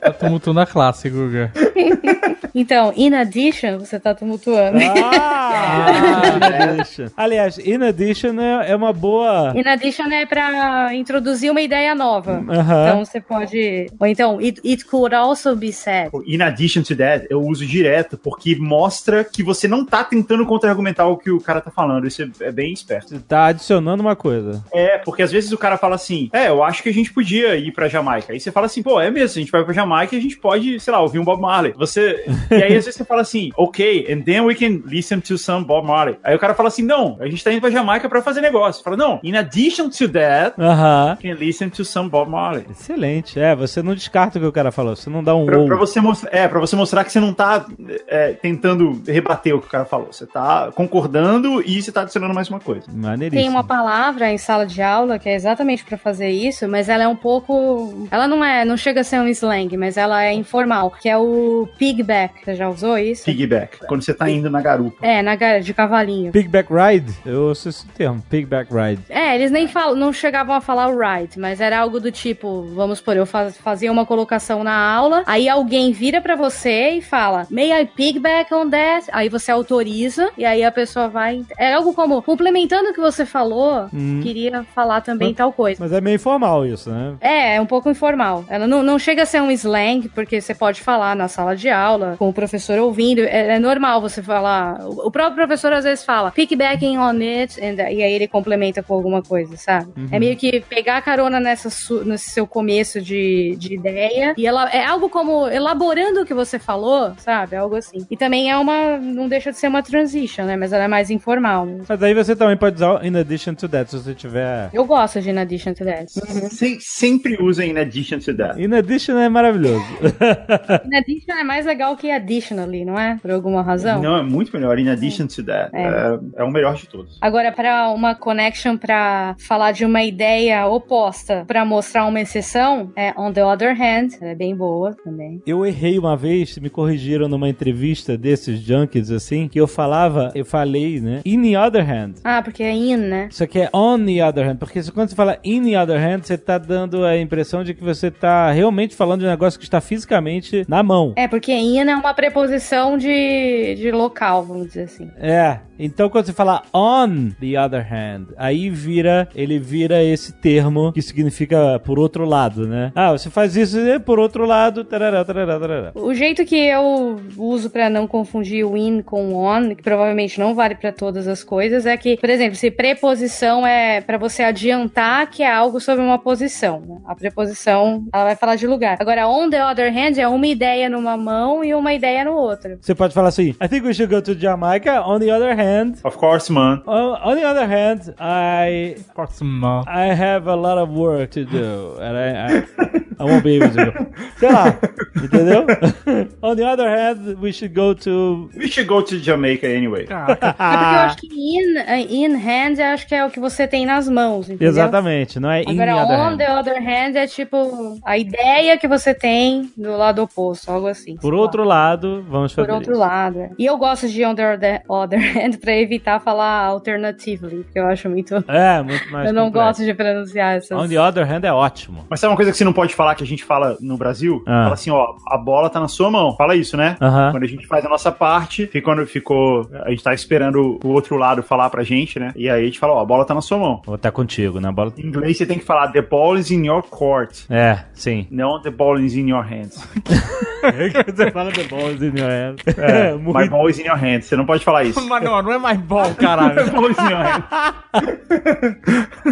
Tá 0.06 0.14
tumultuando 0.14 0.60
a 0.60 0.68
classe, 0.68 1.10
Guga. 1.10 1.52
Então, 2.58 2.94
in 2.96 3.14
addition, 3.14 3.80
você 3.80 4.00
tá 4.00 4.16
tumultuando. 4.16 4.80
Ah, 5.04 6.38
in 6.40 6.70
addition. 6.70 7.08
Aliás, 7.18 7.58
in 7.58 7.84
addition 7.84 8.40
é, 8.40 8.72
é 8.72 8.76
uma 8.76 8.94
boa. 8.94 9.52
In 9.54 9.68
addition 9.68 10.06
é 10.06 10.26
pra 10.26 10.96
introduzir 10.96 11.52
uma 11.52 11.60
ideia 11.60 11.94
nova. 11.94 12.42
Aham. 12.48 12.88
Então 12.88 13.06
você 13.06 13.20
pode. 13.20 13.88
Ou 14.00 14.08
então, 14.08 14.40
it, 14.40 14.62
it 14.66 14.86
could 14.86 15.14
also 15.14 15.54
be 15.54 15.74
said. 15.74 16.10
In 16.26 16.42
addition 16.42 16.82
to 16.84 16.96
that, 16.96 17.28
eu 17.30 17.42
uso 17.42 17.66
direto, 17.66 18.18
porque 18.18 18.56
mostra 18.56 19.26
que 19.26 19.44
você 19.44 19.68
não 19.68 19.86
tá 19.86 20.06
tentando 20.06 20.46
contra-argumentar 20.46 21.08
o 21.08 21.18
que 21.18 21.30
o 21.30 21.42
cara 21.42 21.60
tá 21.60 21.70
falando. 21.70 22.08
Isso 22.08 22.22
é, 22.22 22.30
é 22.40 22.52
bem 22.54 22.72
esperto. 22.72 23.10
Você 23.10 23.20
tá 23.20 23.48
adicionando 23.48 24.02
uma 24.02 24.16
coisa. 24.16 24.64
É, 24.74 24.98
porque 25.00 25.22
às 25.22 25.32
vezes 25.32 25.52
o 25.52 25.58
cara 25.58 25.78
fala 25.78 25.96
assim, 25.96 26.30
é, 26.32 26.48
eu 26.48 26.64
acho 26.64 26.82
que 26.82 26.88
a 26.88 26.94
gente 26.94 27.12
podia 27.12 27.58
ir 27.58 27.74
pra 27.74 27.90
Jamaica. 27.90 28.32
Aí 28.32 28.40
você 28.40 28.50
fala 28.50 28.68
assim, 28.68 28.82
pô, 28.82 29.02
é 29.02 29.12
mesmo, 29.12 29.38
a 29.38 29.42
gente 29.42 29.52
vai 29.52 29.66
pra 29.66 29.74
Jamaica 29.74 30.16
e 30.16 30.20
a 30.20 30.22
gente 30.22 30.38
pode, 30.38 30.80
sei 30.80 30.94
lá, 30.94 31.02
ouvir 31.02 31.20
um 31.20 31.26
Bob 31.26 31.42
Marley. 31.42 31.74
Você 31.76 32.24
E 32.52 32.56
aí 32.56 32.76
às 32.76 32.86
vezes 32.86 32.96
você 32.96 33.06
fala 33.06 33.22
assim, 33.22 33.50
ok, 33.58 34.08
and 34.12 34.22
then 34.22 34.42
we 34.42 34.56
can 34.56 34.82
listen 34.86 35.20
to 35.20 35.38
some 35.38 35.66
Bob 35.66 35.86
Marley. 35.88 36.18
Aí 36.24 36.36
o 36.36 36.40
cara 36.40 36.54
fala 36.54 36.70
assim, 36.70 36.84
não, 36.84 37.18
a 37.20 37.28
gente 37.28 37.44
tá 37.44 37.52
indo 37.52 37.62
pra 37.62 37.70
Jamaica 37.70 38.08
pra 38.10 38.22
fazer 38.22 38.42
negócio. 38.42 38.84
Fala, 38.84 38.98
não, 38.98 39.20
in 39.24 39.36
addition 39.36 39.90
to 39.90 40.08
that, 40.10 40.60
Aham. 40.60 41.18
we 41.22 41.30
can 41.30 41.40
listen 41.40 41.70
to 41.70 41.84
some 41.86 42.10
Bob 42.10 42.30
Marley. 42.30 42.66
Excelente. 42.70 43.40
É, 43.40 43.56
você 43.56 43.82
não 43.82 43.94
descarta 43.96 44.38
o 44.38 44.42
que 44.42 44.48
o 44.48 44.52
cara 44.52 44.72
falou. 44.72 44.96
Você 44.96 45.10
não 45.10 45.24
dá 45.24 45.36
um 45.36 45.46
Pra, 45.46 45.58
ou. 45.60 45.66
pra 45.68 45.76
você 45.76 46.00
mostrar, 46.02 46.30
é, 46.34 46.48
pra 46.48 46.60
você 46.60 46.76
mostrar 46.76 47.04
que 47.04 47.12
você 47.12 47.20
não 47.20 47.34
tá 47.34 47.66
é, 48.08 48.34
tentando 48.34 49.02
rebater 49.08 49.56
o 49.56 49.60
que 49.62 49.68
o 49.68 49.70
cara 49.70 49.86
falou. 49.86 50.08
Você 50.12 50.26
tá 50.26 50.72
concordando 50.74 51.62
e 51.66 51.82
você 51.82 51.92
tá 51.92 52.02
adicionando 52.02 52.34
mais 52.34 52.50
uma 52.50 52.60
coisa. 52.60 52.86
Maneiríssimo. 52.94 53.42
Tem 53.42 53.50
uma 53.50 53.64
palavra 53.64 54.32
em 54.32 54.38
sala 54.38 54.66
de 54.66 54.82
aula 54.82 55.20
que 55.20 55.28
é 55.30 55.36
exatamente 55.36 55.84
pra 55.84 55.98
fazer 55.98 56.30
isso, 56.30 56.68
mas 56.68 56.90
ela 56.90 57.04
é 57.04 57.08
um 57.08 57.16
pouco. 57.16 58.08
Ela 58.12 58.28
não 58.28 58.44
é, 58.44 58.64
não 58.66 58.78
chega 58.78 59.02
a 59.02 59.04
ser 59.04 59.20
um 59.20 59.28
slang, 59.28 59.76
mas 59.78 59.98
ela 59.98 60.24
é 60.24 60.34
informal, 60.34 60.92
que 60.92 61.10
é 61.10 61.18
o 61.18 61.68
pigback. 61.78 62.35
Você 62.44 62.56
já 62.56 62.70
usou 62.70 62.98
isso? 62.98 63.26
Piggyback. 63.26 63.80
Quando 63.88 64.04
você 64.04 64.14
tá 64.14 64.30
indo 64.30 64.50
na 64.50 64.62
garupa. 64.62 65.06
É, 65.06 65.22
na 65.22 65.36
gar- 65.36 65.60
de 65.62 65.74
cavalinho. 65.74 66.32
Pigback 66.32 66.70
ride? 66.72 67.12
Eu 67.26 67.44
ouço 67.50 67.70
esse 67.70 67.86
termo. 67.88 68.22
Pigback 68.30 68.72
ride. 68.74 69.02
É, 69.10 69.36
eles 69.36 69.52
nem 69.52 69.68
falam, 69.68 69.96
não 69.96 70.12
chegavam 70.14 70.56
a 70.56 70.62
falar 70.62 70.88
o 70.88 70.98
right, 70.98 71.40
mas 71.40 71.60
era 71.62 71.80
algo 71.80 72.00
do 72.00 72.12
tipo, 72.12 72.64
vamos 72.76 73.02
por, 73.02 73.16
eu 73.18 73.26
faz- 73.26 73.58
fazia 73.58 73.92
uma 73.92 74.06
colocação 74.06 74.64
na 74.64 74.76
aula, 74.76 75.24
aí 75.26 75.48
alguém 75.50 75.92
vira 75.92 76.22
pra 76.22 76.36
você 76.36 76.92
e 76.92 77.02
fala, 77.02 77.48
may 77.50 77.72
I 77.72 77.86
pigback 77.86 78.54
on 78.54 78.70
that? 78.70 79.08
Aí 79.12 79.30
você 79.30 79.52
autoriza, 79.52 80.30
e 80.38 80.46
aí 80.46 80.64
a 80.64 80.72
pessoa 80.72 81.08
vai... 81.08 81.44
É 81.58 81.74
algo 81.74 81.94
como, 81.94 82.22
complementando 82.22 82.90
o 82.90 82.94
que 82.94 83.02
você 83.02 83.26
falou, 83.26 83.88
Hum. 83.94 84.20
queria 84.22 84.64
falar 84.76 85.02
também 85.02 85.34
tal 85.34 85.52
coisa. 85.52 85.78
Mas 85.84 85.92
é 85.92 86.02
meio 86.02 86.16
informal 86.16 86.66
isso, 86.66 86.90
né? 86.90 87.16
É, 87.22 87.56
é 87.56 87.62
um 87.62 87.66
pouco 87.66 87.90
informal. 87.90 88.44
Ela 88.50 88.68
não, 88.68 88.84
não 88.84 88.98
chega 89.00 89.24
a 89.24 89.26
ser 89.26 89.42
um 89.42 89.52
slang, 89.52 90.08
porque 90.10 90.40
você 90.42 90.54
pode 90.54 90.82
falar 90.82 91.16
na 91.16 91.28
sala 91.28 91.56
de 91.56 91.70
aula, 91.70 92.16
com 92.26 92.30
o 92.30 92.34
professor 92.34 92.80
ouvindo. 92.80 93.20
É, 93.22 93.56
é 93.56 93.60
normal 93.60 94.02
você 94.02 94.22
falar. 94.24 94.80
O 94.88 95.12
próprio 95.12 95.36
professor 95.46 95.72
às 95.74 95.84
vezes 95.84 96.04
fala, 96.04 96.32
piggybacking 96.32 96.98
on 96.98 97.20
it, 97.22 97.60
and- 97.64 97.78
e 97.92 98.02
aí 98.04 98.14
ele 98.14 98.28
complementa 98.28 98.82
com 98.82 98.94
alguma 98.94 99.22
coisa, 99.22 99.56
sabe? 99.58 99.88
É 100.12 100.20
meio 100.20 100.36
que 100.36 100.62
pegar 100.62 100.98
a 100.98 101.02
carona 101.02 101.40
nessa 101.40 101.70
nesse 102.06 102.30
seu 102.32 102.48
começo 102.48 103.00
de, 103.02 103.56
de 103.58 103.76
ideia, 103.76 104.34
e 104.38 104.48
ela 104.48 104.70
é 104.72 104.84
algo 104.84 105.10
como 105.10 105.48
elaborando 105.48 106.22
o 106.22 106.26
que 106.26 106.34
você 106.34 106.58
falou, 106.58 107.14
sabe? 107.18 107.56
Algo 107.56 107.76
assim. 107.76 108.06
E 108.10 108.18
também 108.18 108.50
é 108.50 108.58
uma. 108.58 108.98
Não 108.98 109.28
deixa 109.28 109.52
de 109.52 109.58
ser 109.58 109.68
uma 109.68 109.84
transition, 109.84 110.46
né? 110.46 110.56
Mas 110.56 110.74
ela 110.74 110.86
é 110.86 110.88
mais 110.88 111.10
informal. 111.12 111.66
né? 111.66 111.84
Mas 111.88 112.02
aí 112.02 112.14
você 112.14 112.36
também 112.36 112.58
pode 112.58 112.76
usar 112.78 112.94
o 113.02 113.06
in 113.06 113.16
addition 113.18 113.54
to 113.54 113.68
that, 113.70 113.90
se 113.90 113.98
você 113.98 114.14
tiver. 114.16 114.70
Eu 114.74 114.86
gosto 114.86 115.22
de 115.22 115.30
in 115.30 115.38
addition 115.38 115.74
to 115.74 115.86
that. 115.86 116.12
Se- 116.50 116.80
sempre 116.82 117.38
usa 117.42 117.64
in 117.66 117.78
addition 117.78 118.20
to 118.20 118.36
that. 118.36 118.60
In 118.62 118.74
addition 118.74 119.18
é 119.20 119.30
maravilhoso. 119.30 119.86
In 120.86 120.96
addition 120.96 121.34
é 121.38 121.44
mais 121.44 121.66
legal 121.66 121.96
que 121.98 122.10
additionally, 122.16 122.86
não 122.86 123.00
é? 123.00 123.18
Por 123.22 123.32
alguma 123.32 123.62
razão. 123.62 124.02
Não, 124.02 124.18
é 124.18 124.24
muito 124.24 124.56
melhor. 124.56 124.78
In 124.80 124.90
addition 124.90 125.28
to 125.28 125.44
that. 125.44 125.70
É. 125.74 125.84
É, 125.84 126.20
é 126.38 126.44
o 126.44 126.52
melhor 126.52 126.76
de 126.76 126.88
todos. 126.88 127.18
Agora, 127.22 127.52
para 127.52 127.90
uma 127.90 128.16
connection 128.16 128.78
para 128.78 129.36
falar 129.40 129.72
de 129.72 129.86
uma 129.86 130.04
ideia 130.04 130.68
oposta, 130.68 131.44
para 131.48 131.64
mostrar 131.66 132.06
uma 132.06 132.20
exceção, 132.20 132.92
é 132.96 133.14
on 133.18 133.32
the 133.32 133.44
other 133.44 133.72
hand, 133.72 134.10
ela 134.22 134.32
é 134.32 134.36
bem 134.36 134.56
boa 134.56 134.96
também. 135.04 135.42
Eu 135.46 135.66
errei 135.66 135.98
uma 135.98 136.16
vez, 136.16 136.58
me 136.58 136.70
corrigiram 136.70 137.28
numa 137.28 137.50
entrevista 137.50 138.18
desses 138.18 138.60
junkies 138.60 139.12
assim, 139.12 139.48
que 139.48 139.60
eu 139.60 139.68
falava, 139.68 140.32
eu 140.36 140.46
falei, 140.46 141.00
né? 141.00 141.22
In 141.26 141.42
the 141.42 141.60
other 141.60 141.84
hand. 141.84 142.16
Ah, 142.24 142.42
porque 142.42 142.64
é 142.64 142.74
in, 142.74 142.98
né? 142.98 143.28
Isso 143.32 143.44
aqui 143.44 143.60
é 143.60 143.70
on 143.74 144.06
the 144.06 144.26
other 144.26 144.48
hand, 144.48 144.58
porque 144.58 144.82
quando 144.92 145.10
você 145.10 145.16
fala 145.16 145.38
in 145.44 145.64
the 145.64 145.82
other 145.82 146.00
hand, 146.00 146.24
você 146.24 146.38
tá 146.38 146.58
dando 146.58 147.04
a 147.06 147.18
impressão 147.18 147.64
de 147.64 147.74
que 147.74 147.84
você 147.84 148.10
tá 148.10 148.52
realmente 148.52 148.96
falando 148.96 149.22
de 149.22 149.26
um 149.26 149.30
negócio 149.30 149.60
que 149.60 149.66
está 149.66 149.82
fisicamente 149.82 150.66
na 150.68 150.84
mão. 150.84 151.14
É, 151.16 151.28
porque 151.28 151.52
in 151.52 151.80
é 151.80 151.96
uma 151.96 152.05
preposição 152.14 152.98
de, 152.98 153.76
de 153.76 153.92
local, 153.92 154.44
vamos 154.44 154.68
dizer 154.68 154.84
assim. 154.84 155.12
É. 155.18 155.60
Então 155.78 156.10
quando 156.10 156.26
você 156.26 156.34
fala 156.34 156.64
on 156.74 157.32
the 157.40 157.60
other 157.60 157.86
hand, 157.86 158.28
aí 158.38 158.70
vira, 158.70 159.28
ele 159.36 159.60
vira 159.60 160.02
esse 160.02 160.32
termo 160.34 160.94
que 160.94 161.02
significa 161.02 161.80
por 161.80 162.00
outro 162.00 162.26
lado, 162.26 162.68
né? 162.68 162.92
Ah, 162.96 163.12
você 163.12 163.30
faz 163.30 163.56
isso 163.58 163.78
e 163.80 164.00
por 164.00 164.18
outro 164.18 164.46
lado, 164.46 164.84
tarará, 164.86 165.24
tarará, 165.26 165.60
tarará. 165.60 165.92
O 165.96 166.14
jeito 166.14 166.46
que 166.46 166.56
eu 166.56 167.20
uso 167.38 167.70
pra 167.70 167.90
não 167.90 168.08
confundir 168.08 168.66
o 168.66 168.78
in 168.78 169.02
com 169.02 169.34
on, 169.34 169.76
que 169.76 169.84
provavelmente 169.84 170.40
não 170.40 170.56
vale 170.56 170.76
pra 170.76 170.92
todas 170.92 171.28
as 171.28 171.44
coisas, 171.44 171.86
é 171.86 171.98
que, 171.98 172.18
por 172.18 172.30
exemplo, 172.30 172.56
se 172.56 172.72
preposição 172.72 173.68
é 173.68 174.00
pra 174.00 174.18
você 174.18 174.44
adiantar 174.44 175.30
que 175.30 175.44
é 175.44 175.52
algo 175.52 175.80
sobre 175.80 176.04
uma 176.04 176.20
posição, 176.20 176.82
né? 176.82 176.98
a 177.06 177.16
preposição 177.16 178.08
ela 178.14 178.24
vai 178.24 178.36
falar 178.36 178.56
de 178.56 178.68
lugar. 178.68 178.98
Agora, 179.00 179.28
on 179.28 179.50
the 179.50 179.64
other 179.64 179.92
hand 179.92 180.18
é 180.18 180.28
uma 180.28 180.48
ideia 180.48 180.90
numa 180.90 181.18
mão 181.18 181.64
e 181.64 181.74
uma 181.74 181.85
ideia 181.90 182.24
no 182.26 182.34
outro. 182.34 182.78
Você 182.82 182.94
pode 182.96 183.14
falar 183.14 183.30
assim, 183.30 183.56
I 183.62 183.68
think 183.68 183.86
we 183.86 183.94
should 183.94 184.10
go 184.14 184.22
to 184.22 184.36
Jamaica. 184.36 185.02
On 185.02 185.20
the 185.20 185.30
other 185.32 185.56
hand, 185.56 186.00
Of 186.04 186.18
course, 186.18 186.52
man. 186.52 186.82
on, 186.86 187.20
on 187.24 187.36
the 187.36 187.46
other 187.46 187.68
hand, 187.68 188.14
I 188.20 188.96
Próximo. 189.16 189.84
I 189.88 190.14
have 190.14 190.48
a 190.50 190.56
lot 190.56 190.78
of 190.78 190.90
work 190.90 191.32
to 191.32 191.46
do, 191.46 191.96
and 192.00 192.18
I, 192.18 192.58
I, 192.58 193.00
I 193.20 193.24
won't 193.24 193.42
be 193.44 193.56
able 193.58 193.70
to 193.70 193.92
go. 193.92 194.06
Sei 194.38 194.52
lá, 194.52 194.78
entendeu? 195.24 195.66
On 196.42 196.56
the 196.56 196.64
other 196.66 196.88
hand, 196.90 197.38
we 197.42 197.52
should 197.52 197.74
go 197.74 197.94
to. 197.96 198.50
We 198.56 198.68
should 198.68 198.88
go 198.88 199.02
to 199.02 199.18
Jamaica 199.20 199.68
anyway. 199.68 200.06
É 200.16 200.36
porque 200.36 200.46
eu 200.46 201.00
acho 201.00 201.18
que 201.18 201.28
in, 201.28 201.78
eh, 201.78 202.02
in 202.10 202.34
hand 202.36 202.80
eu 202.80 202.86
acho 202.94 203.08
que 203.08 203.16
é 203.16 203.26
o 203.26 203.30
que 203.30 203.40
você 203.40 203.68
tem 203.68 203.86
nas 203.86 204.08
mãos, 204.10 204.48
entendeu? 204.50 204.68
Exatamente, 204.70 205.40
não 205.40 205.50
é 205.52 205.62
in 205.64 205.80
Agora, 205.80 205.96
on 205.96 206.32
hand. 206.32 206.38
the 206.38 206.52
other 206.52 206.78
hand 206.82 207.16
é 207.16 207.28
tipo 207.28 208.00
a 208.04 208.18
ideia 208.18 208.78
que 208.78 208.88
você 208.88 209.14
tem 209.14 209.70
do 209.78 209.96
lado 209.98 210.22
oposto, 210.24 210.70
algo 210.72 210.88
assim. 210.88 211.16
Por 211.18 211.34
outro 211.34 211.64
lá. 211.64 211.76
lado, 211.76 212.26
vamos 212.30 212.54
fazer 212.54 212.68
Por 212.68 212.74
outro 212.76 212.92
isso. 212.94 213.00
lado. 213.02 213.40
é. 213.42 213.50
E 213.60 213.66
eu 213.66 213.78
gosto 213.78 214.08
de 214.08 214.24
on 214.26 214.34
the 214.34 214.82
other- 214.88 215.38
hand 215.38 215.58
pra 215.60 215.74
evitar 215.76 216.20
falar 216.20 216.66
alternatively, 216.66 217.64
porque 217.64 217.78
eu 217.80 217.86
acho 217.88 218.10
muito. 218.10 218.36
É, 218.48 218.82
muito 218.82 219.12
mais 219.12 219.28
eu 219.28 219.34
não 219.34 219.46
complexo. 219.48 219.68
gosto 219.82 219.86
de 219.86 219.94
pronunciar 219.94 220.56
essas. 220.58 220.72
On 220.72 220.88
the 220.88 221.00
other 221.00 221.26
hand 221.30 221.44
é 221.44 221.52
ótimo. 221.52 222.06
Mas 222.10 222.20
sabe 222.20 222.32
uma 222.32 222.36
coisa 222.38 222.52
que 222.52 222.58
você 222.58 222.64
não 222.64 222.74
pode 222.74 222.96
falar 222.96 223.05
que 223.14 223.24
a 223.24 223.28
gente 223.28 223.44
fala 223.44 223.78
no 223.80 223.98
Brasil? 223.98 224.42
Ah. 224.48 224.64
Fala 224.64 224.74
assim, 224.74 224.90
ó, 224.90 225.16
a 225.28 225.38
bola 225.38 225.70
tá 225.70 225.80
na 225.80 225.88
sua 225.88 226.10
mão. 226.10 226.36
Fala 226.36 226.56
isso, 226.56 226.76
né? 226.76 226.96
Quando 227.32 227.44
a 227.44 227.48
gente 227.48 227.68
faz 227.68 227.86
a 227.86 227.90
nossa 227.90 228.12
parte, 228.12 228.70
e 228.74 228.82
quando 228.82 229.06
ficou. 229.06 229.70
A 229.84 229.90
gente 229.92 230.04
tá 230.04 230.14
esperando 230.14 230.80
o 230.84 230.90
outro 230.90 231.18
lado 231.18 231.44
falar 231.44 231.70
pra 231.70 231.84
gente, 231.84 232.20
né? 232.20 232.32
E 232.36 232.50
aí 232.50 232.64
a 232.64 232.66
gente 232.66 232.80
fala, 232.80 232.94
ó, 232.94 233.02
a 233.02 233.06
bola 233.06 233.26
tá 233.26 233.34
na 233.34 233.42
sua 233.42 233.58
mão. 233.58 233.82
Vou 233.86 233.96
estar 233.96 234.12
contigo, 234.12 234.60
né? 234.60 234.72
Bola... 234.72 234.94
Em 234.98 235.06
inglês 235.06 235.38
você 235.38 235.46
tem 235.46 235.60
que 235.60 235.66
falar, 235.66 235.90
the 235.90 236.02
ball 236.02 236.38
is 236.38 236.50
in 236.50 236.66
your 236.66 236.82
court. 236.82 237.44
É, 237.50 237.80
sim. 237.94 238.26
Não 238.32 238.62
the 238.62 238.72
ball 238.72 239.00
is 239.00 239.16
in 239.16 239.30
your 239.30 239.44
hands. 239.44 239.86
Você 240.66 241.32
fala 241.32 241.52
the 241.52 241.64
balls 241.66 242.02
in 242.02 242.18
your 242.18 242.30
hand. 242.30 242.56
É, 242.78 243.14
muito. 243.14 243.38
my 243.38 243.48
ball 243.48 243.70
is 243.70 243.78
in 243.78 243.84
your 243.84 243.98
hands. 243.98 244.26
Você 244.26 244.36
não 244.36 244.46
pode 244.46 244.64
falar 244.64 244.84
isso. 244.84 245.00
Mas 245.08 245.24
não, 245.24 245.42
não 245.42 245.52
é 245.52 245.58
mais 245.58 245.80
bom, 245.80 246.14
caralho. 246.16 246.56
My 246.66 246.72
ball 246.72 246.90
is 246.90 246.98
in 246.98 247.10
your 247.10 247.22
hands. 247.22 247.46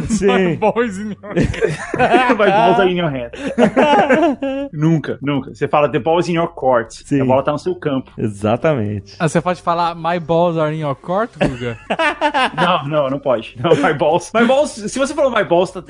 Sim. 0.18 0.56
Boyzinho. 0.56 1.18
my 1.24 2.36
balls 2.36 2.80
are 2.80 2.90
in 2.90 2.98
your 2.98 3.10
hands. 3.10 3.32
nunca, 4.74 5.18
nunca. 5.22 5.54
Você 5.54 5.68
fala, 5.68 5.90
the 5.90 6.00
ball 6.00 6.20
is 6.20 6.30
in 6.30 6.34
your 6.34 6.48
court. 6.50 6.92
Sim. 6.92 7.22
A 7.22 7.26
bola 7.26 7.44
tá 7.44 7.52
no 7.52 7.60
seu 7.60 7.76
campo. 7.76 8.12
Exatamente. 8.18 9.16
Ah, 9.20 9.28
você 9.28 9.42
pode 9.42 9.62
falar 9.62 9.96
My 9.96 10.20
balls 10.20 10.58
are 10.58 10.74
in 10.76 10.80
your 10.82 10.96
court, 10.96 11.32
Guga? 11.38 11.78
Não, 12.56 12.88
não, 12.88 13.10
não 13.10 13.20
pode. 13.20 13.56
Não, 13.62 13.72
my 13.76 13.94
balls. 13.94 14.32
My 14.34 14.46
balls, 14.46 14.72
se 14.72 14.98
você 15.00 15.14
falou 15.14 15.32
my 15.32 15.44
balls, 15.44 15.72
tá, 15.72 15.84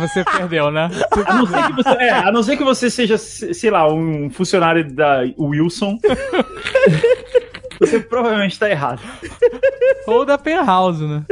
Você 0.00 0.24
perdeu, 0.24 0.70
né? 0.70 0.88
A 1.26 1.34
não 1.34 1.46
ser 1.46 1.62
que 1.66 1.72
você, 1.72 1.88
é, 1.98 2.10
a 2.10 2.32
não 2.32 2.42
ser 2.42 2.56
que 2.56 2.64
você 2.64 2.90
seja, 2.90 3.18
se- 3.18 3.54
sei 3.54 3.70
lá, 3.70 3.90
um 3.92 4.30
funcionário 4.30 4.92
da 4.92 5.20
Wilson. 5.38 5.98
Você 7.78 8.00
provavelmente 8.00 8.58
tá 8.58 8.70
errado. 8.70 9.00
Ou 10.06 10.24
da 10.24 10.38
Penthouse, 10.38 11.04
né? 11.06 11.22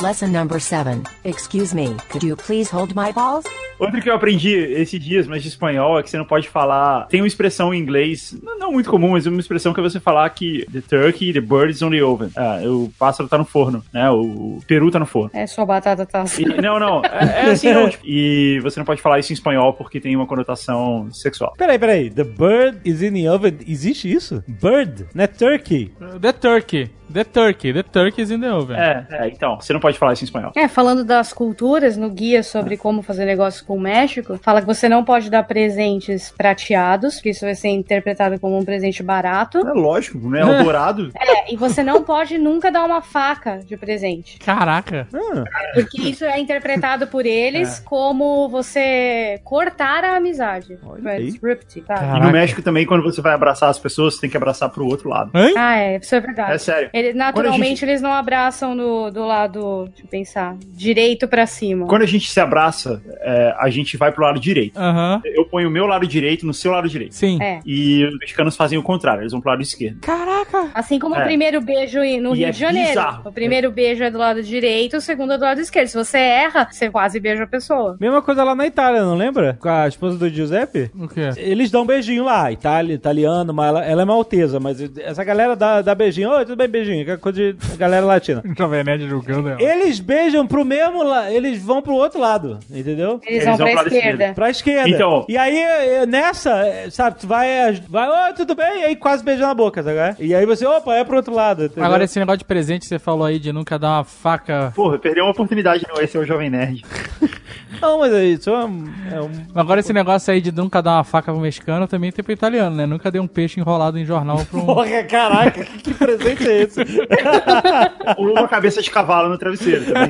Lesson 0.00 0.28
number 0.28 0.60
7. 0.60 1.02
Excuse 1.24 1.74
me, 1.74 1.96
could 2.08 2.24
you 2.24 2.36
please 2.36 2.70
hold 2.70 2.94
my 2.94 3.12
balls? 3.12 3.44
Outro 3.80 4.00
que 4.00 4.08
eu 4.10 4.14
aprendi 4.14 4.50
esses 4.56 4.98
dias, 5.00 5.26
mas 5.26 5.42
de 5.42 5.48
espanhol, 5.48 5.98
é 5.98 6.02
que 6.02 6.10
você 6.10 6.16
não 6.18 6.24
pode 6.24 6.48
falar. 6.48 7.06
Tem 7.06 7.20
uma 7.20 7.26
expressão 7.26 7.72
em 7.72 7.78
inglês, 7.80 8.36
não, 8.58 8.72
muito 8.72 8.90
comum, 8.90 9.10
mas 9.10 9.26
uma 9.26 9.38
expressão 9.40 9.72
que 9.72 9.78
é 9.78 9.82
você 9.82 10.00
falar 10.00 10.28
que 10.30 10.66
the 10.72 10.80
turkey, 10.80 11.32
the 11.32 11.40
bird 11.40 11.70
is 11.70 11.82
on 11.82 11.90
the 11.90 12.02
oven. 12.02 12.30
Ah, 12.36 12.60
o 12.64 12.92
pássaro 12.98 13.28
tá 13.28 13.38
no 13.38 13.44
forno, 13.44 13.84
né? 13.92 14.08
O, 14.10 14.58
peru 14.66 14.90
tá 14.90 14.98
no 14.98 15.06
forno. 15.06 15.30
É, 15.32 15.46
sua 15.46 15.64
batata 15.64 16.04
tá. 16.06 16.24
E- 16.38 16.60
não, 16.60 16.78
não. 16.80 17.02
É, 17.04 17.46
é 17.46 17.50
assim, 17.50 17.72
não. 17.72 17.88
tipo, 17.88 18.04
E 18.06 18.58
você 18.62 18.80
não 18.80 18.84
pode 18.84 19.00
falar 19.00 19.18
isso 19.20 19.32
em 19.32 19.34
espanhol 19.34 19.72
porque 19.72 20.00
tem 20.00 20.14
uma 20.16 20.26
conotação 20.26 21.08
sexual. 21.12 21.54
Peraí, 21.56 21.78
peraí. 21.78 22.10
The 22.10 22.24
bird 22.24 22.80
is 22.84 23.00
in 23.02 23.12
the 23.14 23.30
oven. 23.30 23.58
Existe 23.66 24.10
isso? 24.10 24.42
Bird, 24.46 25.06
não 25.14 25.24
é 25.24 25.26
turkey. 25.28 25.92
The 26.20 26.32
turkey. 26.32 26.90
The 27.12 27.24
turkey. 27.24 27.72
The 27.72 27.82
turkey 27.84 28.22
is 28.22 28.30
in 28.30 28.40
the 28.40 28.52
oven. 28.52 28.76
É, 28.76 29.06
é, 29.10 29.28
então, 29.28 29.56
você 29.60 29.72
não 29.72 29.80
pode 29.88 29.98
falar 29.98 30.12
isso 30.12 30.24
em 30.24 30.26
espanhol. 30.26 30.52
É, 30.54 30.68
falando 30.68 31.02
das 31.04 31.32
culturas, 31.32 31.96
no 31.96 32.10
guia 32.10 32.42
sobre 32.42 32.76
como 32.76 33.00
fazer 33.02 33.24
negócio 33.24 33.64
com 33.64 33.76
o 33.76 33.80
México, 33.80 34.38
fala 34.42 34.60
que 34.60 34.66
você 34.66 34.88
não 34.88 35.02
pode 35.04 35.30
dar 35.30 35.42
presentes 35.44 36.30
prateados, 36.36 37.20
que 37.20 37.30
isso 37.30 37.44
vai 37.44 37.54
ser 37.54 37.68
interpretado 37.68 38.38
como 38.38 38.58
um 38.58 38.64
presente 38.64 39.02
barato. 39.02 39.58
É 39.66 39.72
lógico, 39.72 40.18
né? 40.28 40.40
Eldorado. 40.40 41.10
É, 41.28 41.52
e 41.52 41.56
você 41.56 41.82
não 41.82 42.02
pode 42.02 42.38
nunca 42.38 42.70
dar 42.70 42.84
uma 42.84 43.02
faca 43.02 43.58
de 43.58 43.76
presente. 43.76 44.38
Caraca. 44.38 45.06
Ah, 45.14 45.44
Porque 45.74 46.00
isso 46.00 46.24
é 46.24 46.38
interpretado 46.40 47.06
por 47.06 47.26
eles 47.26 47.80
como 47.80 48.48
você 48.48 49.38
cortar 49.44 50.04
a 50.04 50.16
amizade. 50.16 50.78
Olha 50.86 51.10
É 51.10 51.16
aí. 51.16 51.30
disrupt, 51.30 51.80
tá? 51.82 52.16
E 52.16 52.20
no 52.20 52.30
México 52.30 52.62
também, 52.62 52.86
quando 52.86 53.02
você 53.02 53.20
vai 53.20 53.32
abraçar 53.34 53.68
as 53.68 53.78
pessoas, 53.78 54.14
você 54.14 54.22
tem 54.22 54.30
que 54.30 54.36
abraçar 54.36 54.70
pro 54.70 54.86
outro 54.86 55.08
lado. 55.10 55.30
Hein? 55.34 55.54
Ah, 55.56 55.76
é, 55.78 55.96
isso 55.98 56.14
é 56.14 56.20
verdade. 56.20 56.52
É 56.52 56.58
sério. 56.58 56.90
Ele- 56.94 57.12
naturalmente 57.12 57.68
gente- 57.80 57.84
eles 57.84 58.00
não 58.00 58.12
abraçam 58.12 58.74
no, 58.74 59.10
do 59.10 59.24
lado, 59.26 59.77
deixa 59.86 60.02
eu 60.04 60.08
pensar, 60.08 60.56
direito 60.68 61.26
pra 61.28 61.46
cima. 61.46 61.86
Quando 61.86 62.02
a 62.02 62.06
gente 62.06 62.30
se 62.30 62.40
abraça, 62.40 63.02
é, 63.20 63.54
a 63.58 63.68
gente 63.70 63.96
vai 63.96 64.12
pro 64.12 64.24
lado 64.24 64.38
direito. 64.40 64.78
Aham. 64.78 65.20
Eu 65.24 65.44
ponho 65.44 65.68
o 65.68 65.70
meu 65.70 65.86
lado 65.86 66.06
direito 66.06 66.46
no 66.46 66.54
seu 66.54 66.72
lado 66.72 66.88
direito. 66.88 67.14
Sim. 67.14 67.38
É. 67.42 67.60
E 67.64 68.04
os 68.04 68.18
mexicanos 68.18 68.56
fazem 68.56 68.78
o 68.78 68.82
contrário, 68.82 69.22
eles 69.22 69.32
vão 69.32 69.40
pro 69.40 69.50
lado 69.50 69.62
esquerdo. 69.62 70.00
Caraca. 70.00 70.70
Assim 70.74 70.98
como 70.98 71.14
É. 71.14 71.20
o 71.22 71.24
primeiro 71.24 71.60
beijo 71.60 71.98
no 72.20 72.34
E 72.34 72.38
Rio 72.38 72.46
é 72.48 72.50
de 72.50 72.58
Janeiro. 72.58 72.88
bizarro. 72.88 73.28
O 73.28 73.32
primeiro 73.32 73.70
beijo 73.70 74.02
é 74.04 74.10
do 74.10 74.18
lado 74.18 74.42
direito, 74.42 74.96
o 74.96 75.00
segundo 75.00 75.32
é 75.34 75.38
do 75.38 75.44
lado 75.44 75.60
esquerdo. 75.60 75.88
Se 75.88 75.96
você 75.96 76.18
erra, 76.18 76.68
você 76.70 76.90
quase 76.90 77.20
beija 77.20 77.44
a 77.44 77.46
pessoa. 77.46 77.96
mesma 78.00 78.22
coisa 78.22 78.42
lá 78.44 78.54
na 78.54 78.66
Itália, 78.66 79.02
não 79.02 79.14
lembra? 79.14 79.58
Com 79.60 79.68
a 79.68 79.86
esposa 79.88 80.16
do 80.18 80.28
Giuseppe? 80.28 80.90
O 80.94 81.08
quê? 81.08 81.30
Eles 81.36 81.70
dão 81.70 81.82
um 81.82 81.86
beijinho 81.86 82.24
lá, 82.24 82.50
Itália, 82.50 82.94
italiano, 82.94 83.52
mas 83.52 83.68
ela, 83.68 83.84
ela 83.84 84.02
é 84.02 84.04
maltesa, 84.04 84.58
mas 84.60 84.80
essa 84.98 85.22
galera 85.24 85.54
dá, 85.56 85.82
dá 85.82 85.94
beijinho. 85.94 86.30
Oi, 86.30 86.44
tudo 86.44 86.56
bem, 86.56 86.68
beijinho? 86.68 87.04
Que 87.04 87.10
é 87.12 87.16
coisa 87.16 87.38
de 87.52 87.56
galera 87.76 88.04
latina. 88.06 88.42
Jovem 88.56 88.84
Nerd 88.84 89.08
julgando 89.08 89.48
ela. 89.48 89.60
Eles 89.68 90.00
beijam 90.00 90.46
pro 90.46 90.64
mesmo 90.64 91.02
lado, 91.02 91.28
eles 91.28 91.62
vão 91.62 91.82
pro 91.82 91.94
outro 91.94 92.20
lado, 92.20 92.58
entendeu? 92.70 93.20
Eles, 93.26 93.44
Eles 93.44 93.44
vão 93.44 93.56
vão 93.56 93.66
pra 93.66 93.66
pro 93.66 93.76
lado 93.84 93.94
esquerda. 93.94 94.32
Pra 94.34 94.50
esquerda. 94.50 94.88
Então- 94.88 95.24
E 95.28 95.36
aí, 95.36 95.56
eh, 95.58 96.06
nessa, 96.06 96.50
eh, 96.66 96.88
sabe, 96.90 97.18
tu 97.20 97.26
vai, 97.26 97.48
vai, 97.88 98.08
oi, 98.28 98.32
tudo 98.34 98.54
bem? 98.54 98.80
E 98.80 98.84
aí 98.84 98.96
quase 98.96 99.22
beija 99.24 99.46
na 99.46 99.54
boca, 99.54 99.82
sabe? 99.82 100.16
E 100.20 100.34
aí 100.34 100.46
você, 100.46 100.64
opa, 100.66 100.94
é 100.94 101.04
pro 101.04 101.16
outro 101.16 101.34
lado. 101.34 101.64
entendeu? 101.64 101.84
Agora, 101.84 102.04
esse 102.04 102.18
negócio 102.18 102.38
de 102.38 102.44
presente, 102.44 102.86
você 102.86 102.98
falou 102.98 103.26
aí 103.26 103.38
de 103.38 103.52
nunca 103.52 103.78
dar 103.78 103.98
uma 103.98 104.04
faca. 104.04 104.72
Porra, 104.74 104.98
perdeu 104.98 105.24
uma 105.24 105.30
oportunidade 105.32 105.84
não 105.88 106.00
esse 106.02 106.16
é 106.16 106.20
o 106.20 106.24
Jovem 106.24 106.50
Nerd. 106.50 106.82
Não, 107.82 108.00
mas 108.00 108.12
é 108.12 108.24
isso 108.24 108.50
é 108.50 108.64
um... 108.64 108.84
É 109.12 109.20
um... 109.20 109.30
Agora, 109.54 109.78
esse 109.78 109.92
negócio 109.92 110.32
aí 110.32 110.40
de 110.40 110.50
nunca 110.50 110.82
dar 110.82 110.96
uma 110.96 111.04
faca 111.04 111.30
pro 111.30 111.40
mexicano 111.40 111.86
também 111.86 112.10
tem 112.10 112.24
pro 112.24 112.32
italiano, 112.32 112.74
né? 112.74 112.86
Nunca 112.86 113.08
dei 113.10 113.20
um 113.20 113.26
peixe 113.26 113.60
enrolado 113.60 113.96
em 113.98 114.04
jornal 114.04 114.38
pra 114.50 114.58
um. 114.58 114.66
Porra, 114.66 115.04
caraca, 115.04 115.64
que, 115.64 115.78
que 115.82 115.94
presente 115.94 116.48
é 116.48 116.62
esse? 116.62 116.80
Uma 118.18 118.48
cabeça 118.48 118.82
de 118.82 118.90
cavalo 118.90 119.28
no 119.28 119.38
travesseiro 119.38 119.57
também. 119.58 120.08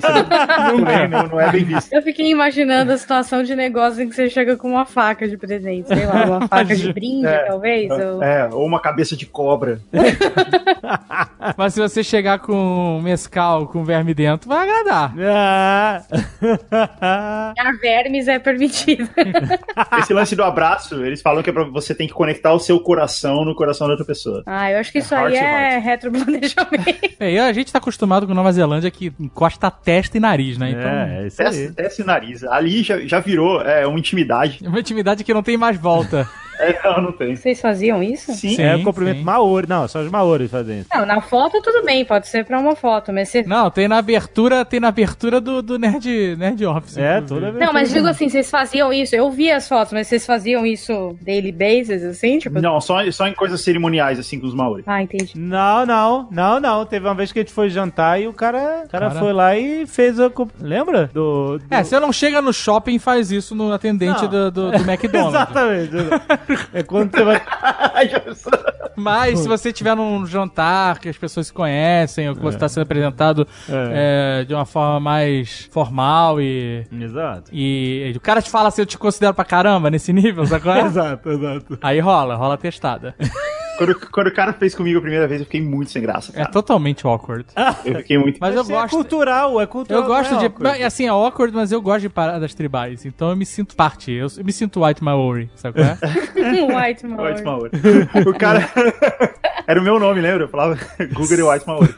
Não, 0.80 0.88
é, 0.88 1.08
não, 1.08 1.22
não 1.28 1.40
é 1.40 1.50
bem 1.50 1.64
visto. 1.64 1.92
Eu 1.92 2.02
fiquei 2.02 2.30
imaginando 2.30 2.92
a 2.92 2.96
situação 2.98 3.42
de 3.42 3.54
negócio 3.54 4.02
em 4.02 4.08
que 4.08 4.14
você 4.14 4.28
chega 4.30 4.56
com 4.56 4.68
uma 4.70 4.84
faca 4.84 5.26
de 5.28 5.36
presente. 5.36 5.88
Sei 5.88 6.06
lá, 6.06 6.24
uma 6.24 6.46
faca 6.48 6.74
de 6.76 6.92
brinde, 6.92 7.26
É. 7.26 7.38
talvez. 7.46 7.90
ou- 7.90 8.22
É, 8.22 8.48
ou 8.52 8.66
uma 8.66 8.80
cabeça 8.80 9.16
de 9.16 9.26
cobra. 9.26 9.80
Mas 11.56 11.74
se 11.74 11.80
você 11.80 12.02
chegar 12.02 12.38
com 12.40 13.00
mescal 13.02 13.66
com 13.66 13.84
verme 13.84 14.14
dentro, 14.14 14.48
vai 14.48 14.68
agradar. 14.68 15.14
Ah. 15.20 16.02
Dar 17.56 17.72
vermes 17.80 18.28
é 18.28 18.38
permitido. 18.38 19.08
Esse 19.98 20.12
lance 20.12 20.34
do 20.36 20.42
abraço, 20.44 21.04
eles 21.04 21.20
falam 21.22 21.42
que 21.42 21.50
é 21.50 21.52
pra 21.52 21.64
você 21.64 21.94
tem 21.94 22.06
que 22.06 22.12
conectar 22.14 22.52
o 22.52 22.58
seu 22.58 22.78
coração 22.80 23.44
no 23.44 23.54
coração 23.54 23.86
da 23.86 23.92
outra 23.92 24.06
pessoa. 24.06 24.42
ah, 24.46 24.70
eu 24.70 24.78
acho 24.78 24.92
que 24.92 24.98
isso 24.98 25.14
Heart 25.14 25.32
aí 25.34 25.36
é 25.38 25.78
retroplanejamento. 25.78 27.14
É, 27.20 27.32
e 27.32 27.38
a 27.38 27.52
gente 27.52 27.72
tá 27.72 27.78
acostumado 27.78 28.26
com 28.26 28.34
Nova 28.34 28.52
Zelândia 28.52 28.90
que 28.90 29.12
encosta 29.38 29.70
testa 29.70 30.16
e 30.16 30.20
nariz, 30.20 30.58
né? 30.58 30.70
Então, 30.70 30.82
É, 30.90 31.22
é 31.22 31.26
isso 31.28 31.38
Desce, 31.38 31.58
aí. 31.60 31.68
desce 31.70 32.02
o 32.02 32.04
nariz. 32.04 32.42
Ali 32.44 32.82
já, 32.82 32.98
já 33.00 33.20
virou 33.20 33.62
é, 33.62 33.86
uma 33.86 33.98
intimidade. 33.98 34.58
é 34.64 34.68
uma 34.68 34.80
intimidade 34.80 35.22
que 35.22 35.32
não 35.32 35.42
tem 35.42 35.56
mais 35.56 35.78
volta. 35.78 36.28
É, 36.58 36.78
não, 36.84 37.02
não 37.02 37.12
tem. 37.12 37.36
Vocês 37.36 37.60
faziam 37.60 38.02
isso? 38.02 38.32
Sim. 38.32 38.56
Sim. 38.56 38.62
É 38.62 38.76
o 38.76 38.82
cumprimento 38.84 39.18
sim. 39.18 39.24
Maori. 39.24 39.68
Não, 39.68 39.86
só 39.88 40.00
os 40.00 40.10
Maori 40.10 40.48
fazem 40.48 40.80
isso. 40.80 40.88
Não, 40.94 41.06
na 41.06 41.20
foto 41.20 41.60
tudo 41.62 41.84
bem, 41.84 42.04
pode 42.04 42.28
ser 42.28 42.44
pra 42.44 42.58
uma 42.58 42.74
foto, 42.76 43.12
mas 43.12 43.28
você... 43.28 43.42
Não, 43.42 43.70
tem 43.70 43.88
na 43.88 43.98
abertura, 43.98 44.64
tem 44.64 44.80
na 44.80 44.88
abertura 44.88 45.40
do, 45.40 45.62
do 45.62 45.78
Nerd, 45.78 46.36
Nerd 46.36 46.64
Office. 46.66 46.96
É, 46.98 47.20
toda. 47.20 47.52
Não, 47.52 47.72
mas 47.72 47.90
digo 47.92 48.06
assim, 48.06 48.28
vocês 48.28 48.50
faziam 48.50 48.92
isso, 48.92 49.14
eu 49.14 49.30
vi 49.30 49.50
as 49.50 49.68
fotos, 49.68 49.92
mas 49.92 50.06
vocês 50.06 50.24
faziam 50.26 50.64
isso 50.66 51.16
daily 51.20 51.52
basis, 51.52 52.02
assim, 52.02 52.38
tipo... 52.38 52.60
Não, 52.60 52.80
só, 52.80 53.08
só 53.10 53.26
em 53.26 53.34
coisas 53.34 53.60
cerimoniais, 53.60 54.18
assim, 54.18 54.38
com 54.40 54.46
os 54.46 54.54
Maori. 54.54 54.82
Ah, 54.86 55.02
entendi. 55.02 55.32
Não, 55.36 55.84
não, 55.86 56.28
não, 56.30 56.60
não. 56.60 56.86
Teve 56.86 57.06
uma 57.06 57.14
vez 57.14 57.32
que 57.32 57.38
a 57.38 57.42
gente 57.42 57.52
foi 57.52 57.68
jantar 57.70 58.20
e 58.20 58.26
o 58.28 58.32
cara, 58.32 58.84
o 58.86 58.88
cara 58.88 59.08
Cara. 59.08 59.20
foi 59.20 59.32
lá 59.32 59.56
e 59.56 59.86
fez 59.86 60.18
a. 60.20 60.30
Lembra? 60.60 61.10
Do. 61.12 61.58
do- 61.58 61.64
É, 61.70 61.82
você 61.82 61.98
não 62.00 62.12
chega 62.12 62.40
no 62.42 62.52
shopping 62.52 62.94
e 62.94 62.98
faz 62.98 63.30
isso 63.30 63.54
no 63.54 63.72
atendente 63.72 64.22
Não. 64.22 64.28
do, 64.28 64.50
do, 64.50 64.70
do 64.72 64.76
McDonald's. 64.90 65.34
Exatamente. 65.34 65.92
É 66.72 66.82
quando 66.82 67.10
você 67.10 67.24
vai. 67.24 67.40
Mas 68.96 69.38
se 69.40 69.48
você 69.48 69.72
tiver 69.72 69.94
num 69.94 70.26
jantar 70.26 70.98
que 70.98 71.08
as 71.08 71.16
pessoas 71.16 71.46
se 71.46 71.52
conhecem, 71.52 72.28
ou 72.28 72.34
que 72.34 72.42
você 72.42 72.56
está 72.56 72.68
sendo 72.68 72.82
apresentado 72.82 73.46
é, 73.68 74.44
de 74.44 74.52
uma 74.52 74.66
forma 74.66 74.98
mais 74.98 75.68
formal 75.70 76.40
e, 76.40 76.84
Exato. 76.92 77.50
e 77.52 78.12
o 78.16 78.20
cara 78.20 78.42
te 78.42 78.50
fala 78.50 78.68
assim, 78.68 78.82
eu 78.82 78.86
te 78.86 78.98
considero 78.98 79.34
pra 79.34 79.44
caramba 79.44 79.88
nesse 79.88 80.12
nível, 80.12 80.44
sacou? 80.46 80.74
Exato, 80.88 81.30
exato. 81.30 81.78
Aí 81.80 82.00
rola, 82.00 82.34
rola 82.34 82.54
a 82.54 82.56
testada. 82.56 83.14
Quando, 83.78 83.94
quando 84.10 84.26
o 84.26 84.34
cara 84.34 84.52
fez 84.52 84.74
comigo 84.74 84.98
a 84.98 85.00
primeira 85.00 85.26
vez, 85.26 85.40
eu 85.40 85.46
fiquei 85.46 85.62
muito 85.62 85.90
sem 85.90 86.02
graça, 86.02 86.32
É 86.34 86.40
cara. 86.40 86.50
totalmente 86.50 87.06
awkward. 87.06 87.46
Eu 87.84 87.94
fiquei 87.96 88.18
muito... 88.18 88.38
Mas 88.40 88.54
eu 88.54 88.62
Isso 88.62 88.72
É 88.72 88.74
gosto. 88.74 88.90
cultural, 88.90 89.60
é 89.60 89.66
cultural. 89.66 90.02
Eu 90.02 90.06
gosto 90.08 90.34
é 90.34 90.38
de. 90.38 90.44
awkward. 90.46 90.82
Assim, 90.82 91.06
é 91.06 91.08
awkward, 91.08 91.54
mas 91.54 91.72
eu 91.72 91.80
gosto 91.80 92.00
de 92.00 92.08
paradas 92.08 92.52
tribais. 92.54 93.06
Então 93.06 93.30
eu 93.30 93.36
me 93.36 93.46
sinto 93.46 93.74
parte. 93.76 94.10
Eu, 94.12 94.26
eu 94.36 94.44
me 94.44 94.52
sinto 94.52 94.84
white 94.84 95.02
Maori, 95.02 95.48
sabe 95.54 95.78
qual 95.80 95.86
é? 95.86 95.98
White 96.88 97.06
Maori. 97.06 97.32
White 97.32 97.44
Maori. 97.44 97.70
O 98.28 98.34
cara... 98.34 98.68
Era 99.66 99.78
o 99.80 99.84
meu 99.84 99.98
nome, 100.00 100.18
lembra? 100.22 100.44
Eu 100.44 100.48
falava 100.48 100.78
Google 101.12 101.36
de 101.36 101.42
White 101.42 101.66
Maori. 101.66 101.94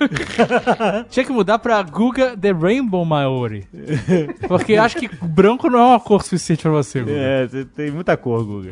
Tinha 1.09 1.24
que 1.24 1.31
mudar 1.32 1.57
pra 1.61 1.81
Guga 1.82 2.36
The 2.36 2.51
Rainbow 2.51 3.05
Maori. 3.05 3.65
Porque 4.48 4.73
eu 4.73 4.82
acho 4.82 4.97
que 4.97 5.09
branco 5.23 5.70
não 5.70 5.78
é 5.78 5.85
uma 5.85 6.01
cor 6.01 6.20
suficiente 6.24 6.62
pra 6.62 6.73
você, 6.73 6.98
Guga. 7.01 7.12
É, 7.12 7.47
você 7.47 7.65
tem 7.65 7.93
muita 7.93 8.16
cor, 8.16 8.44
Guga. 8.44 8.70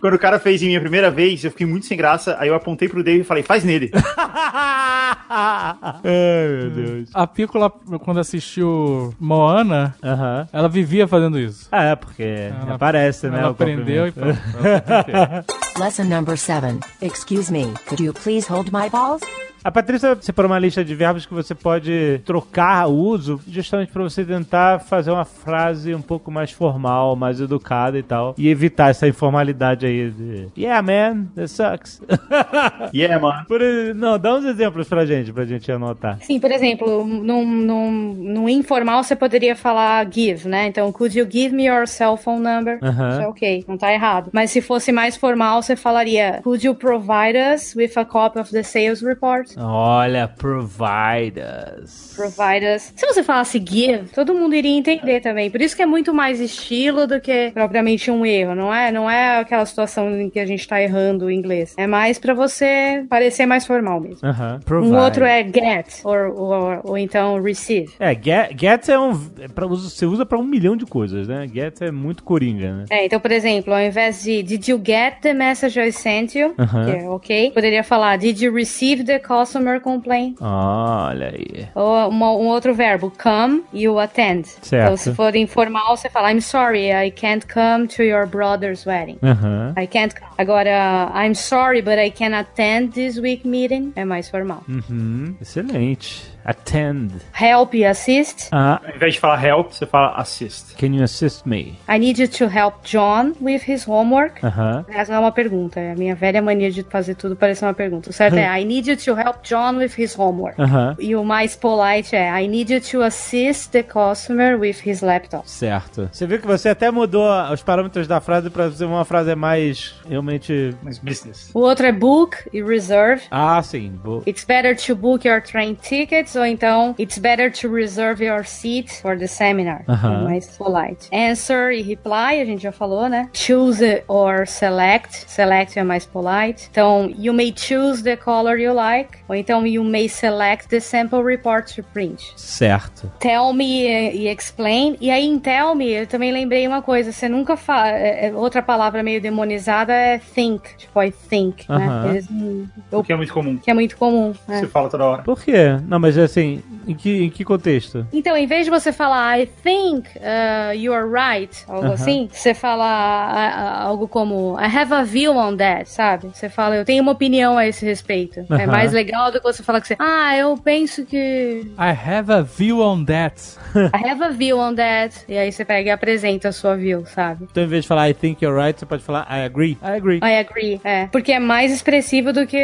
Quando 0.00 0.14
o 0.14 0.18
cara 0.18 0.38
fez 0.38 0.62
em 0.62 0.66
minha 0.66 0.80
primeira 0.80 1.10
vez, 1.10 1.42
eu 1.44 1.50
fiquei 1.50 1.66
muito 1.66 1.86
sem 1.86 1.96
graça. 1.96 2.36
Aí 2.38 2.48
eu 2.48 2.54
apontei 2.54 2.88
pro 2.88 3.02
Dave 3.02 3.20
e 3.20 3.24
falei, 3.24 3.42
faz 3.42 3.64
nele. 3.64 3.90
Ai, 5.30 6.48
meu 6.60 6.70
Deus. 6.70 7.10
A 7.14 7.26
Piccola, 7.26 7.70
quando 8.00 8.20
assistiu 8.20 9.14
Moana, 9.18 9.94
Aham. 10.02 10.48
ela 10.52 10.68
vivia 10.68 11.06
fazendo 11.08 11.38
isso. 11.38 11.68
Ah, 11.72 11.84
é, 11.84 11.96
porque 11.96 12.22
Ela- 12.22 12.74
aparece, 12.74 13.28
né? 13.28 13.38
Ela 13.38 13.48
o 13.48 13.50
aprendeu 13.52 14.06
e 14.08 14.12
pronto. 14.12 14.38
Ela. 14.62 15.44
Lesson 15.78 16.04
number 16.04 16.36
seven. 16.36 16.80
Excuse 17.00 17.52
me, 17.52 17.72
could 17.86 18.02
you 18.02 18.12
please 18.12 18.50
hold 18.52 18.70
my 18.72 18.88
balls? 18.90 19.20
A 19.62 19.70
Patrícia 19.70 20.16
separou 20.20 20.50
uma 20.50 20.58
lista 20.58 20.84
de 20.84 20.94
verbos 20.94 21.26
que 21.26 21.34
você 21.34 21.54
pode 21.54 22.20
trocar 22.24 22.86
o 22.86 22.94
uso, 22.94 23.40
justamente 23.48 23.92
para 23.92 24.02
você 24.02 24.24
tentar 24.24 24.78
fazer 24.80 25.10
uma 25.10 25.24
frase 25.24 25.94
um 25.94 26.00
pouco 26.00 26.30
mais 26.30 26.52
formal, 26.52 27.16
mais 27.16 27.40
educada 27.40 27.98
e 27.98 28.02
tal, 28.02 28.34
e 28.38 28.48
evitar 28.48 28.90
essa 28.90 29.08
informalidade 29.08 29.84
aí 29.84 30.10
de 30.10 30.48
Yeah, 30.56 30.80
man, 30.82 31.26
that 31.34 31.48
sucks. 31.48 32.00
Yeah, 32.94 33.18
mano. 33.20 33.44
Por, 33.46 33.60
não, 33.94 34.18
dá 34.18 34.34
uns 34.34 34.44
exemplos 34.44 34.88
pra 34.88 35.04
gente, 35.04 35.32
pra 35.32 35.44
gente 35.44 35.70
anotar. 35.70 36.18
Sim, 36.22 36.38
por 36.40 36.50
exemplo, 36.50 37.04
num, 37.04 37.44
num, 37.44 37.90
num 38.14 38.48
informal 38.48 39.02
você 39.02 39.14
poderia 39.16 39.54
falar 39.54 40.06
give, 40.10 40.48
né? 40.48 40.66
Então, 40.66 40.90
could 40.92 41.18
you 41.18 41.26
give 41.30 41.54
me 41.54 41.66
your 41.66 41.86
cell 41.86 42.16
phone 42.16 42.40
number? 42.40 42.78
Aham. 42.82 43.10
Isso 43.10 43.20
é 43.20 43.28
ok, 43.28 43.64
não 43.68 43.76
tá 43.76 43.92
errado. 43.92 44.30
Mas 44.32 44.50
se 44.50 44.60
fosse 44.60 44.92
mais 44.92 45.16
formal, 45.16 45.62
você 45.62 45.76
falaria 45.76 46.40
could 46.42 46.64
you 46.64 46.74
provide 46.74 47.36
us 47.36 47.74
with 47.74 47.92
a 47.96 48.04
copy 48.04 48.38
of 48.38 48.50
the 48.50 48.62
sales 48.62 49.02
report? 49.02 49.47
Olha, 49.56 50.28
provide 50.28 51.40
us. 51.80 52.14
Provide 52.16 52.66
us. 52.74 52.92
Se 52.94 53.06
você 53.06 53.22
falasse 53.22 53.58
give, 53.58 54.08
todo 54.14 54.34
mundo 54.34 54.54
iria 54.54 54.76
entender 54.76 55.20
também. 55.20 55.50
Por 55.50 55.60
isso 55.60 55.76
que 55.76 55.82
é 55.82 55.86
muito 55.86 56.12
mais 56.12 56.40
estilo 56.40 57.06
do 57.06 57.20
que 57.20 57.50
propriamente 57.52 58.10
um 58.10 58.24
erro, 58.26 58.54
não 58.54 58.74
é? 58.74 58.90
Não 58.90 59.10
é 59.10 59.38
aquela 59.40 59.64
situação 59.64 60.10
em 60.20 60.28
que 60.30 60.38
a 60.40 60.46
gente 60.46 60.66
tá 60.66 60.80
errando 60.82 61.26
o 61.26 61.30
inglês. 61.30 61.74
É 61.76 61.86
mais 61.86 62.18
pra 62.18 62.34
você 62.34 63.04
parecer 63.08 63.46
mais 63.46 63.66
formal 63.66 64.00
mesmo. 64.00 64.26
Aham. 64.28 64.56
Um 64.56 64.60
Provide. 64.64 64.94
outro 64.94 65.24
é 65.24 65.42
get, 65.42 66.02
ou, 66.04 66.98
então 66.98 67.40
receive. 67.42 67.92
É, 67.98 68.14
get, 68.14 68.58
get 68.58 68.88
é 68.88 68.98
um. 68.98 69.18
É 69.40 69.48
pra, 69.48 69.66
você 69.66 70.06
usa 70.06 70.26
pra 70.26 70.38
um 70.38 70.44
milhão 70.44 70.76
de 70.76 70.86
coisas, 70.86 71.28
né? 71.28 71.46
Get 71.52 71.80
é 71.80 71.90
muito 71.90 72.22
coringa, 72.22 72.72
né? 72.72 72.84
É, 72.90 73.06
então, 73.06 73.20
por 73.20 73.30
exemplo, 73.30 73.72
ao 73.72 73.80
invés 73.80 74.22
de 74.22 74.42
Did 74.42 74.68
you 74.68 74.80
get 74.84 75.20
the 75.20 75.32
message 75.34 75.78
I 75.78 75.92
sent 75.92 76.34
you? 76.34 76.54
Que 76.54 76.90
é 77.04 77.08
ok. 77.08 77.50
Poderia 77.52 77.84
falar 77.84 78.16
Did 78.16 78.40
you 78.40 78.52
receive 78.54 79.04
the 79.04 79.18
customer 79.38 79.80
complaint? 79.80 80.36
Olha 80.40 81.28
aí. 81.28 81.68
Ou 81.74 82.08
uma- 82.08 82.32
um 82.32 82.46
outro 82.48 82.74
verbo, 82.74 83.12
come, 83.22 83.62
you 83.72 83.98
attend. 83.98 84.46
Certo. 84.62 84.84
Então, 84.84 84.96
se 84.96 85.14
for 85.14 85.34
informal, 85.36 85.96
você 85.96 86.08
fala 86.08 86.32
I'm 86.32 86.40
sorry, 86.40 86.90
I 86.90 87.10
can't 87.10 87.46
come 87.46 87.86
to 87.88 88.02
your 88.02 88.26
brother's 88.26 88.84
wedding. 88.86 89.18
Aham. 89.22 89.74
I 89.78 89.86
can't 89.86 90.14
come. 90.14 90.28
Agora, 90.38 91.10
I'm 91.14 91.34
sorry, 91.34 91.82
but 91.82 91.98
I 91.98 92.10
can 92.10 92.32
attend 92.34 92.92
this 92.92 93.18
week 93.18 93.46
meeting. 93.46 93.92
É 93.96 94.04
mais 94.04 94.28
formal. 94.28 94.62
Uhum. 94.68 95.34
Excelente. 95.40 96.36
Attend. 96.44 97.12
Help 97.38 97.74
e 97.74 97.84
assist. 97.84 98.48
Ah, 98.52 98.80
Ao 98.82 98.96
invés 98.96 99.14
de 99.14 99.20
falar 99.20 99.44
help, 99.44 99.70
você 99.72 99.84
fala 99.84 100.14
assist. 100.16 100.74
can 100.76 100.94
you 100.94 101.02
assist 101.04 101.44
me? 101.46 101.78
I 101.86 101.98
need 101.98 102.18
you 102.18 102.26
to 102.28 102.46
help 102.46 102.76
John 102.84 103.32
with 103.40 103.62
his 103.68 103.86
homework. 103.86 104.44
Aham. 104.44 104.82
Essa 104.88 105.12
não 105.12 105.18
é 105.18 105.24
uma 105.24 105.32
pergunta, 105.32 105.78
é 105.78 105.92
a 105.92 105.94
minha 105.94 106.14
velha 106.14 106.40
mania 106.40 106.70
de 106.70 106.82
fazer 106.84 107.16
tudo 107.16 107.36
parecer 107.36 107.66
uma 107.66 107.74
pergunta. 107.74 108.08
O 108.08 108.12
certo 108.14 108.36
é 108.36 108.46
I 108.58 108.64
need 108.64 108.88
you 108.90 108.96
to 108.96 109.20
help 109.20 109.27
John 109.42 109.78
with 109.78 109.92
his 109.98 110.18
homework. 110.18 110.60
Aham. 110.60 110.96
E 110.98 111.14
o 111.14 111.24
mais 111.24 111.56
polite 111.56 112.14
é 112.14 112.28
I 112.42 112.48
need 112.48 112.72
you 112.72 112.80
to 112.80 113.02
assist 113.02 113.70
the 113.72 113.82
customer 113.82 114.58
with 114.58 114.76
his 114.84 115.00
laptop. 115.00 115.48
Certo. 115.48 116.08
Você 116.12 116.26
viu 116.26 116.38
que 116.38 116.46
você 116.46 116.68
até 116.70 116.90
mudou 116.90 117.28
os 117.52 117.62
parâmetros 117.62 118.06
da 118.06 118.20
frase 118.20 118.50
pra 118.50 118.70
ser 118.70 118.84
uma 118.84 119.04
frase 119.04 119.34
mais 119.34 119.94
realmente. 120.08 120.74
Mas 120.82 120.98
business. 120.98 121.50
O 121.54 121.60
outro 121.60 121.86
é 121.86 121.92
book 121.92 122.36
e 122.52 122.62
reserve. 122.62 123.22
Ah, 123.30 123.62
sim. 123.62 123.90
Bo... 124.02 124.22
It's 124.26 124.44
better 124.44 124.76
to 124.76 124.94
book 124.94 125.26
your 125.26 125.42
train 125.42 125.74
tickets, 125.74 126.34
ou 126.34 126.44
então 126.44 126.94
It's 126.98 127.18
better 127.18 127.50
to 127.52 127.68
reserve 127.72 128.24
your 128.24 128.44
seat 128.44 129.00
for 129.00 129.18
the 129.18 129.26
seminar. 129.26 129.84
Aham. 129.88 130.20
É 130.20 130.24
mais 130.24 130.56
polite. 130.56 131.08
Answer 131.12 131.72
e 131.72 131.82
reply, 131.82 132.40
a 132.40 132.44
gente 132.44 132.62
já 132.62 132.72
falou, 132.72 133.08
né? 133.08 133.28
Choose 133.32 134.02
or 134.08 134.46
select. 134.46 135.24
Select 135.26 135.78
é 135.78 135.82
mais 135.82 136.06
polite. 136.06 136.68
Então, 136.70 137.12
you 137.18 137.32
may 137.32 137.52
choose 137.54 138.02
the 138.02 138.16
color 138.16 138.58
you 138.58 138.72
like, 138.72 139.17
ou 139.28 139.34
então 139.34 139.66
you 139.66 139.84
may 139.84 140.08
select 140.08 140.68
the 140.68 140.80
sample 140.80 141.22
report 141.22 141.74
to 141.74 141.82
print. 141.82 142.32
Certo. 142.36 143.10
Tell 143.20 143.52
me 143.52 143.86
e 143.86 144.28
explain. 144.28 144.96
E 145.00 145.10
aí 145.10 145.26
em 145.26 145.38
tell 145.38 145.74
me, 145.74 145.90
eu 145.90 146.06
também 146.06 146.32
lembrei 146.32 146.66
uma 146.66 146.80
coisa. 146.82 147.12
Você 147.12 147.28
nunca 147.28 147.56
fala. 147.56 147.88
é- 147.90 148.26
é- 148.28 148.32
outra 148.34 148.62
palavra 148.62 149.02
meio 149.02 149.20
demonizada 149.20 149.92
é 149.92 150.18
think. 150.18 150.76
Tipo, 150.76 151.02
I 151.02 151.10
think, 151.10 151.64
Aham. 151.68 152.04
né? 152.04 152.10
Eles 152.10 152.28
eu- 152.30 152.98
O 153.00 153.04
que 153.04 153.12
é 153.12 153.16
muito 153.16 153.32
comum. 153.32 153.56
que 153.58 153.70
é 153.70 153.74
muito 153.74 153.96
comum. 153.96 154.34
né? 154.46 154.60
Você 154.60 154.66
fala 154.66 154.88
toda 154.88 155.04
hora. 155.04 155.22
Por 155.22 155.42
quê? 155.42 155.76
Não, 155.86 155.98
mas 155.98 156.16
assim, 156.18 156.62
em 156.86 156.94
que, 156.94 157.24
em 157.24 157.30
que 157.30 157.44
contexto? 157.44 158.06
Então, 158.12 158.36
em 158.36 158.46
vez 158.46 158.64
de 158.64 158.70
você 158.70 158.92
falar 158.92 159.38
I 159.38 159.46
think 159.46 160.08
uh, 160.18 160.74
you 160.74 160.92
are 160.94 161.06
right, 161.06 161.64
algo 161.68 161.84
Aham. 161.86 161.94
assim, 161.94 162.28
você 162.32 162.54
fala 162.54 162.84
ah, 162.84 163.82
algo 163.82 164.08
como 164.08 164.56
I 164.58 164.64
have 164.64 164.92
a 164.94 165.02
view 165.02 165.36
on 165.36 165.56
that, 165.56 165.88
sabe? 165.90 166.30
Você 166.32 166.48
fala 166.48 166.76
eu 166.76 166.84
tenho 166.84 167.02
uma 167.02 167.12
opinião 167.12 167.56
a 167.58 167.66
esse 167.66 167.84
respeito. 167.84 168.40
É 168.50 168.54
Aham. 168.54 168.66
mais 168.66 168.92
legal 168.92 169.17
do 169.30 169.38
que 169.40 169.42
você 169.44 169.62
falar 169.62 169.80
que 169.80 169.88
você, 169.88 169.96
ah, 169.98 170.36
eu 170.36 170.56
penso 170.56 171.04
que 171.04 171.62
I 171.78 171.90
have 171.90 172.32
a 172.32 172.42
view 172.42 172.80
on 172.80 173.04
that. 173.04 173.34
I 173.94 174.08
have 174.08 174.22
a 174.22 174.30
view 174.30 174.58
on 174.58 174.74
that. 174.74 175.14
E 175.28 175.36
aí 175.36 175.50
você 175.52 175.64
pega 175.64 175.88
e 175.88 175.90
apresenta 175.90 176.48
a 176.48 176.52
sua 176.52 176.76
view, 176.76 177.04
sabe? 177.06 177.46
Então, 177.50 177.62
em 177.62 177.66
vez 177.66 177.82
de 177.84 177.88
falar 177.88 178.08
I 178.08 178.14
think 178.14 178.44
you're 178.44 178.58
right, 178.58 178.78
você 178.78 178.86
pode 178.86 179.02
falar 179.02 179.26
I 179.30 179.44
agree. 179.44 179.76
I 179.82 179.96
agree. 179.96 180.20
I 180.22 180.38
agree. 180.38 180.80
É. 180.84 181.06
Porque 181.08 181.32
é 181.32 181.38
mais 181.38 181.72
expressivo 181.72 182.32
do 182.32 182.46
que 182.46 182.56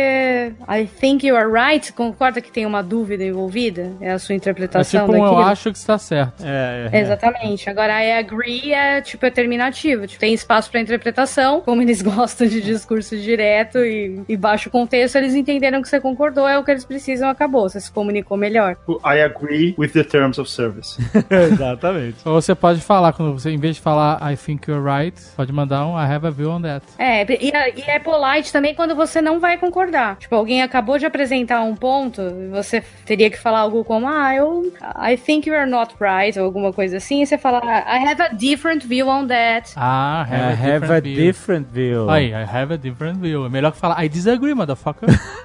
I 0.69 0.87
think 1.01 1.27
you 1.27 1.37
are 1.37 1.49
right. 1.51 1.93
Concorda 1.93 2.41
que 2.41 2.51
tem 2.51 2.65
uma 2.67 2.83
dúvida 2.83 3.25
envolvida? 3.25 3.93
É 4.01 4.13
a 4.13 4.19
sua 4.19 4.35
É 4.35 4.37
interpretação 4.37 5.07
tipo 5.07 5.13
um 5.13 5.17
eu 5.17 5.23
daquilo? 5.25 5.43
acho 5.49 5.73
que 5.73 5.79
está 5.79 5.99
certo. 5.99 6.45
É, 6.45 6.89
é, 6.93 6.97
é. 6.97 7.01
Exatamente. 7.01 7.69
Agora, 7.69 8.03
I 8.03 8.13
agree 8.13 8.73
é 8.73 9.01
tipo 9.01 9.25
é 9.27 9.31
terminativo. 9.31 10.07
Tipo, 10.07 10.21
tem 10.21 10.33
espaço 10.35 10.71
pra 10.71 10.81
interpretação. 10.81 11.61
Como 11.61 11.83
eles 11.83 12.01
gostam 12.03 12.47
de 12.47 12.61
discurso 12.61 13.17
direto 13.17 13.79
e, 13.79 14.21
e 14.29 14.37
baixo 14.37 14.71
contexto, 14.71 15.17
eles 15.17 15.35
entenderam 15.35 15.83
que 15.83 15.89
você 15.89 16.01
concordou, 16.01 16.44
é 16.49 16.59
o 16.59 16.65
que 16.65 16.71
eles 16.71 16.85
precisam, 16.85 17.29
acabou. 17.29 17.69
Você 17.69 17.81
se 17.81 17.91
comunicou 17.91 18.37
melhor. 18.37 18.77
I 19.05 19.21
agree 19.23 19.75
with 19.79 19.89
the 19.91 20.05
terms 20.05 20.39
of 20.39 20.49
service. 20.51 20.97
Exatamente. 21.31 22.17
Ou 22.25 22.35
você 22.41 22.55
pode 22.55 22.81
falar, 22.81 23.13
quando 23.13 23.33
você, 23.33 23.51
em 23.51 23.59
vez 23.59 23.77
de 23.77 23.83
falar 23.83 24.19
I 24.33 24.37
think 24.37 24.71
you're 24.71 24.83
right, 24.85 25.21
pode 25.37 25.53
mandar 25.53 25.87
um 25.87 25.99
I 25.99 26.05
have 26.05 26.27
a 26.27 26.31
view 26.31 26.51
on 26.51 26.63
that. 26.63 26.85
É, 26.99 27.23
e, 27.43 27.51
é- 27.51 27.75
e 27.79 27.83
é 27.87 27.99
polite 27.99 28.53
também 28.53 28.75
quando 28.75 28.95
você 28.95 29.21
não 29.21 29.39
vai 29.41 29.57
concordar. 29.59 30.17
Tipo, 30.17 30.35
alguém 30.37 30.63
acabou 30.63 30.99
de 30.99 31.07
apresentar 31.07 31.63
um 31.63 31.75
ponto, 31.75 32.21
e 32.23 32.49
você 32.49 32.83
teria 33.05 33.31
que 33.31 33.39
falar 33.39 33.61
algo 33.61 33.85
como, 33.85 34.09
ah, 34.09 34.35
eu. 34.35 34.73
I 34.97 35.17
think 35.17 35.49
you 35.49 35.55
are 35.55 35.69
not 35.71 35.95
right, 36.01 36.39
ou 36.39 36.45
alguma 36.45 36.73
coisa 36.73 36.97
assim, 36.97 37.23
e 37.23 37.27
você 37.27 37.37
fala, 37.39 37.61
I 37.65 38.05
have 38.09 38.21
a 38.23 38.29
different 38.29 38.87
view 38.87 39.09
on 39.09 39.27
that. 39.29 39.73
Ah, 39.77 40.23
have, 40.23 40.35
I 40.35 40.37
a, 40.37 40.49
have 40.51 40.81
different 40.81 40.93
a 40.93 41.01
view. 41.01 41.17
different 41.17 41.67
view. 41.73 42.11
Aí, 42.11 42.29
I 42.31 42.45
have 42.45 42.73
a 42.73 42.77
different 42.77 43.19
view. 43.21 43.47
É 43.47 43.49
melhor 43.49 43.73
que 43.73 43.79
falar 43.79 44.03
I 44.05 44.09
disagree, 44.09 44.55
motherfucker. 44.55 45.09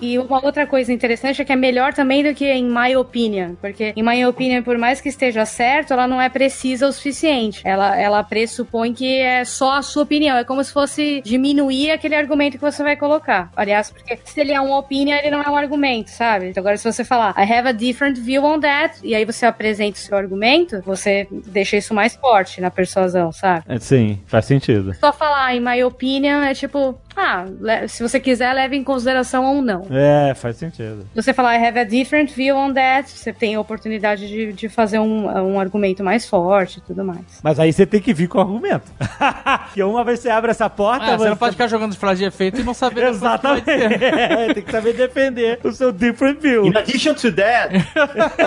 E 0.00 0.18
uma 0.18 0.44
outra 0.44 0.66
coisa 0.66 0.92
interessante 0.92 1.40
é 1.40 1.44
que 1.44 1.52
é 1.52 1.56
melhor 1.56 1.94
também 1.94 2.22
do 2.22 2.34
que 2.34 2.46
em 2.46 2.64
my 2.64 2.96
opinion, 2.96 3.54
porque 3.60 3.92
em 3.96 4.02
my 4.02 4.24
opinion, 4.26 4.62
por 4.62 4.76
mais 4.76 5.00
que 5.00 5.08
esteja 5.08 5.46
certo, 5.46 5.92
ela 5.92 6.06
não 6.06 6.20
é 6.20 6.28
precisa 6.28 6.88
o 6.88 6.92
suficiente. 6.92 7.62
Ela, 7.64 7.96
ela 7.96 8.22
pressupõe 8.22 8.92
que 8.92 9.20
é 9.20 9.44
só 9.44 9.78
a 9.78 9.82
sua 9.82 10.02
opinião. 10.02 10.36
É 10.36 10.44
como 10.44 10.62
se 10.62 10.72
fosse 10.72 11.22
diminuir 11.24 11.90
aquele 11.90 12.14
argumento 12.14 12.54
que 12.58 12.64
você 12.64 12.82
vai 12.82 12.96
colocar. 12.96 13.50
Aliás, 13.56 13.90
porque 13.90 14.18
se 14.24 14.40
ele 14.40 14.52
é 14.52 14.60
uma 14.60 14.78
opinião, 14.78 15.18
ele 15.18 15.30
não 15.30 15.42
é 15.42 15.48
um 15.48 15.56
argumento, 15.56 16.10
sabe? 16.10 16.48
Então, 16.48 16.60
agora, 16.60 16.76
se 16.76 16.90
você 16.90 17.04
falar 17.04 17.34
I 17.38 17.50
have 17.50 17.68
a 17.68 17.72
different 17.72 18.18
view 18.18 18.44
on 18.44 18.60
that, 18.60 18.98
e 19.02 19.14
aí 19.14 19.24
você 19.24 19.46
apresenta 19.46 19.98
o 19.98 20.00
seu 20.00 20.16
argumento, 20.16 20.82
você 20.84 21.28
deixa 21.30 21.76
isso 21.76 21.94
mais 21.94 22.14
forte 22.16 22.60
na 22.60 22.70
persuasão, 22.70 23.32
sabe? 23.32 23.64
É, 23.68 23.78
Sim, 23.78 24.20
faz 24.26 24.46
sentido. 24.46 24.94
Só 24.94 25.12
falar 25.12 25.54
in 25.54 25.60
my 25.60 25.82
opinion 25.84 26.42
é 26.42 26.54
tipo, 26.54 26.98
ah, 27.16 27.44
se 27.88 28.02
você 28.02 28.18
quiser, 28.18 28.52
leve 28.52 28.76
em 28.76 28.84
consideração 28.84 29.44
ou 29.44 29.62
não. 29.62 29.86
É, 29.90 30.34
faz 30.34 30.56
sentido. 30.56 31.06
Se 31.14 31.22
você 31.22 31.32
falar 31.32 31.56
I 31.56 31.66
have 31.66 31.78
a 31.78 31.84
different 31.84 32.32
view 32.34 32.56
on 32.56 32.72
that, 32.72 33.08
você 33.10 33.32
tem 33.32 33.54
a 33.54 33.60
oportunidade 33.60 34.26
de, 34.26 34.52
de 34.52 34.68
fazer 34.68 34.98
um, 34.98 35.26
um 35.26 35.60
argumento 35.60 36.02
mais 36.02 36.26
forte 36.26 36.78
e 36.78 36.80
tudo 36.80 37.04
mais. 37.04 37.40
Mas 37.42 37.58
aí 37.60 37.72
você 37.72 37.86
tem 37.86 38.00
que 38.00 38.12
vir 38.12 38.28
com 38.28 38.40
argumento. 38.40 38.90
Porque 39.66 39.82
uma 39.82 40.04
vez 40.04 40.20
você 40.20 40.30
abre 40.30 40.50
essa 40.50 40.68
porta, 40.68 41.04
Ah, 41.04 41.18
você 41.18 41.28
não 41.28 41.36
pode 41.36 41.52
ficar 41.52 41.68
jogando 41.68 41.96
frases 41.96 42.18
de 42.18 42.24
efeito 42.24 42.60
e 42.60 42.64
não 42.64 42.74
saber 42.74 43.00
o 43.00 43.04
que 43.04 43.10
Exatamente. 43.10 43.64
É, 44.14 44.54
tem 44.54 44.62
que 44.62 44.70
saber 44.70 44.92
defender 44.94 45.60
o 45.62 45.72
seu 45.72 45.92
different 45.92 46.40
view. 46.40 46.66
In 46.66 46.76
addition 46.76 47.14
to 47.14 47.32
that, 47.32 47.74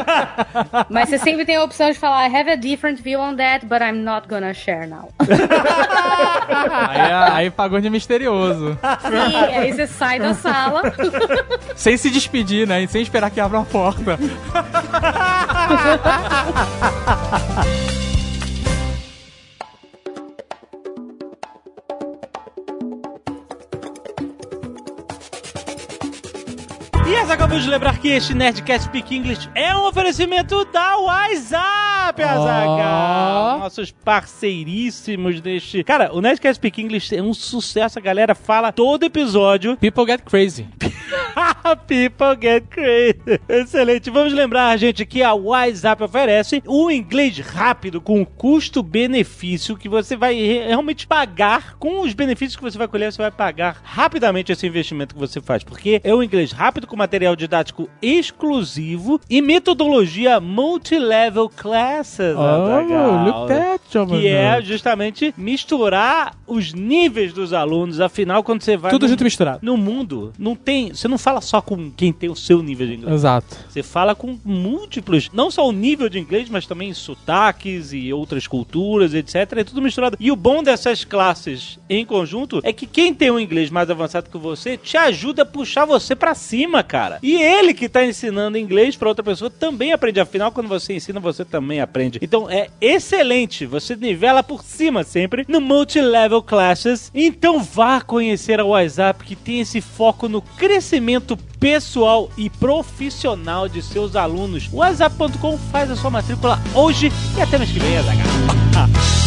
Mas 0.90 1.10
você 1.10 1.18
sempre 1.18 1.46
tem 1.46 1.56
a 1.56 1.64
opção 1.64 1.90
de 1.92 1.98
falar 1.98 2.28
I 2.28 2.36
have 2.36 2.50
a 2.50 2.56
different 2.56 3.02
view 3.02 3.20
on 3.20 3.36
that, 3.36 3.66
but 3.66 3.82
I'm 3.82 4.04
not 4.04 4.28
gonna 4.28 4.54
share 4.54 4.88
now. 4.88 5.10
Aí, 6.90 7.12
aí 7.34 7.50
pagou 7.50 7.80
de 7.80 7.90
misterioso. 7.90 8.57
E 9.52 9.56
aí 9.56 9.74
você 9.74 9.88
sai 9.88 10.20
da 10.20 10.34
sala. 10.34 10.82
Sem 11.76 11.98
se 11.98 12.10
despedir, 12.10 12.68
né? 12.68 12.84
E 12.84 12.88
sem 12.88 13.02
esperar 13.02 13.30
que 13.30 13.40
abra 13.40 13.60
a 13.60 13.64
porta. 13.64 14.18
E 27.08 27.16
essa 27.16 27.34
acabamos 27.34 27.64
de 27.64 27.70
lembrar 27.70 27.98
que 28.00 28.10
este 28.10 28.34
Nerdcast 28.34 28.86
Speak 28.88 29.16
English 29.16 29.50
é 29.56 29.74
um 29.76 29.86
oferecimento 29.86 30.66
da 30.66 30.98
WhatsApp, 30.98 32.22
Azaghal. 32.22 33.60
Nossos 33.60 33.92
parceiríssimos 33.92 35.40
deste... 35.40 35.84
Cara, 35.86 36.14
o 36.14 36.20
Nerdcast 36.20 36.56
Speak 36.58 36.82
English 36.82 37.16
é 37.16 37.22
um 37.22 37.34
sucesso, 37.34 37.98
a 37.98 38.02
galera 38.02 38.36
fala 38.36 38.74
todo 38.74 39.04
episódio. 39.04 39.78
People 39.80 40.06
get 40.06 40.22
crazy. 40.24 40.68
People 41.88 42.36
get 42.42 42.66
crazy. 42.70 43.40
Excelente. 43.48 44.10
Vamos 44.10 44.34
lembrar, 44.34 44.76
gente, 44.78 45.06
que 45.06 45.22
a 45.24 45.34
WhatsApp 45.34 46.04
oferece 46.04 46.62
o 46.66 46.90
inglês 46.92 47.40
rápido 47.40 48.02
com 48.02 48.26
custo-benefício 48.26 49.78
que 49.78 49.88
você 49.88 50.16
vai 50.18 50.34
re- 50.36 50.66
realmente 50.68 51.06
pagar 51.08 51.76
com 51.78 52.02
os 52.02 52.14
benefícios 52.14 52.56
que 52.58 52.64
você 52.64 52.78
vai 52.78 52.88
colher, 52.88 53.12
você 53.14 53.22
vai 53.22 53.32
pagar 53.32 53.78
rapidamente 53.84 54.52
esse 54.52 54.66
investimento 54.68 55.14
que 55.16 55.20
você 55.20 55.40
faz, 55.40 55.64
porque 55.64 56.02
é 56.04 56.14
um 56.14 56.24
inglês 56.24 56.52
rápido 56.52 56.88
com 56.88 56.97
material 56.98 57.36
didático 57.36 57.88
exclusivo 58.02 59.20
e 59.30 59.42
metodologia 59.42 60.40
multilevel 60.40 61.50
classes. 61.50 62.36
Azaghal. 62.36 63.12
Oh, 63.12 63.24
look 63.26 63.48
that. 63.48 63.78
Que 64.10 64.28
é 64.28 64.62
justamente 64.62 65.34
misturar 65.38 66.36
os 66.46 66.74
níveis 66.74 67.32
dos 67.34 67.54
alunos. 67.54 68.00
Afinal, 68.02 68.44
quando 68.44 68.62
você 68.62 68.76
vai. 68.76 68.92
Tudo 68.92 69.04
no- 69.04 69.10
junto 69.10 69.24
misturado. 69.24 69.60
no 69.62 69.78
mundo, 69.78 70.34
não 70.38 70.56
tem. 70.56 70.94
Você 70.94 71.08
não 71.08 71.18
fala 71.18 71.42
só 71.42 71.62
com 71.62 71.92
quem 71.92 72.12
tem 72.12 72.30
o 72.30 72.36
seu 72.36 72.62
nível 72.62 72.88
de 72.88 72.96
inglês. 72.96 73.16
Exato. 73.16 73.56
Você 73.70 73.84
fala 73.84 74.16
com 74.16 74.38
múltiplos, 74.44 75.30
não 75.34 75.50
só 75.52 75.68
o 75.68 75.72
nível 75.72 76.10
de 76.10 76.20
inglês, 76.20 76.50
mas 76.50 76.66
também 76.66 76.94
sotaques 76.94 77.94
e 77.94 78.12
outras 78.12 78.48
culturas, 78.48 79.14
etc. 79.14 79.36
É 79.58 79.64
tudo 79.64 79.82
misturado. 79.82 80.18
E 80.20 80.32
o 80.32 80.36
bom 80.36 80.64
dessas 80.64 81.04
classes 81.04 81.80
em 81.90 82.06
conjunto 82.06 82.60
é 82.64 82.74
que 82.74 82.86
quem 82.86 83.14
tem 83.14 83.32
um 83.32 83.40
inglês 83.40 83.70
mais 83.70 83.90
avançado 83.90 84.30
que 84.30 84.38
você 84.38 84.78
te 84.78 84.98
ajuda 84.98 85.44
a 85.44 85.46
puxar 85.46 85.86
você 85.86 86.16
pra 86.16 86.34
cima, 86.34 86.84
cara. 86.88 87.20
E 87.22 87.36
ele 87.36 87.74
que 87.74 87.90
tá 87.90 88.06
ensinando 88.06 88.58
inglês 88.58 88.96
pra 88.96 89.10
outra 89.10 89.24
pessoa 89.24 89.50
também 89.50 89.92
aprende. 89.92 90.20
Afinal, 90.20 90.52
quando 90.52 90.68
você 90.68 90.94
ensina, 90.94 91.20
você 91.20 91.44
também 91.46 91.82
aprende. 91.82 92.20
Então 92.22 92.50
é 92.50 92.70
excelente. 92.82 93.66
Você 93.66 93.96
nivela 93.96 94.42
por 94.42 94.64
cima 94.64 95.04
sempre 95.04 95.46
no 95.48 95.62
Multilevel 95.62 96.42
Classes. 96.42 97.12
Então 97.14 97.62
vá 97.62 98.02
conhecer 98.02 98.60
a 98.60 98.66
WhatsApp 98.66 99.24
que 99.24 99.36
tem 99.36 99.60
esse 99.60 99.82
foco 99.82 100.28
no 100.28 100.42
crescimento 100.42 101.38
pessoal 101.60 102.30
e 102.38 102.50
profissional 102.50 103.68
de 103.68 103.82
seus 103.82 104.16
alunos. 104.16 104.70
WhatsApp.com 104.72 105.58
faz 105.72 105.92
a 105.92 105.96
sua 105.96 106.10
matrícula 106.10 106.60
hoje 106.74 107.12
e 107.38 107.42
até 107.42 107.58
mês 107.58 107.72
que 107.72 107.80
vem. 107.80 107.98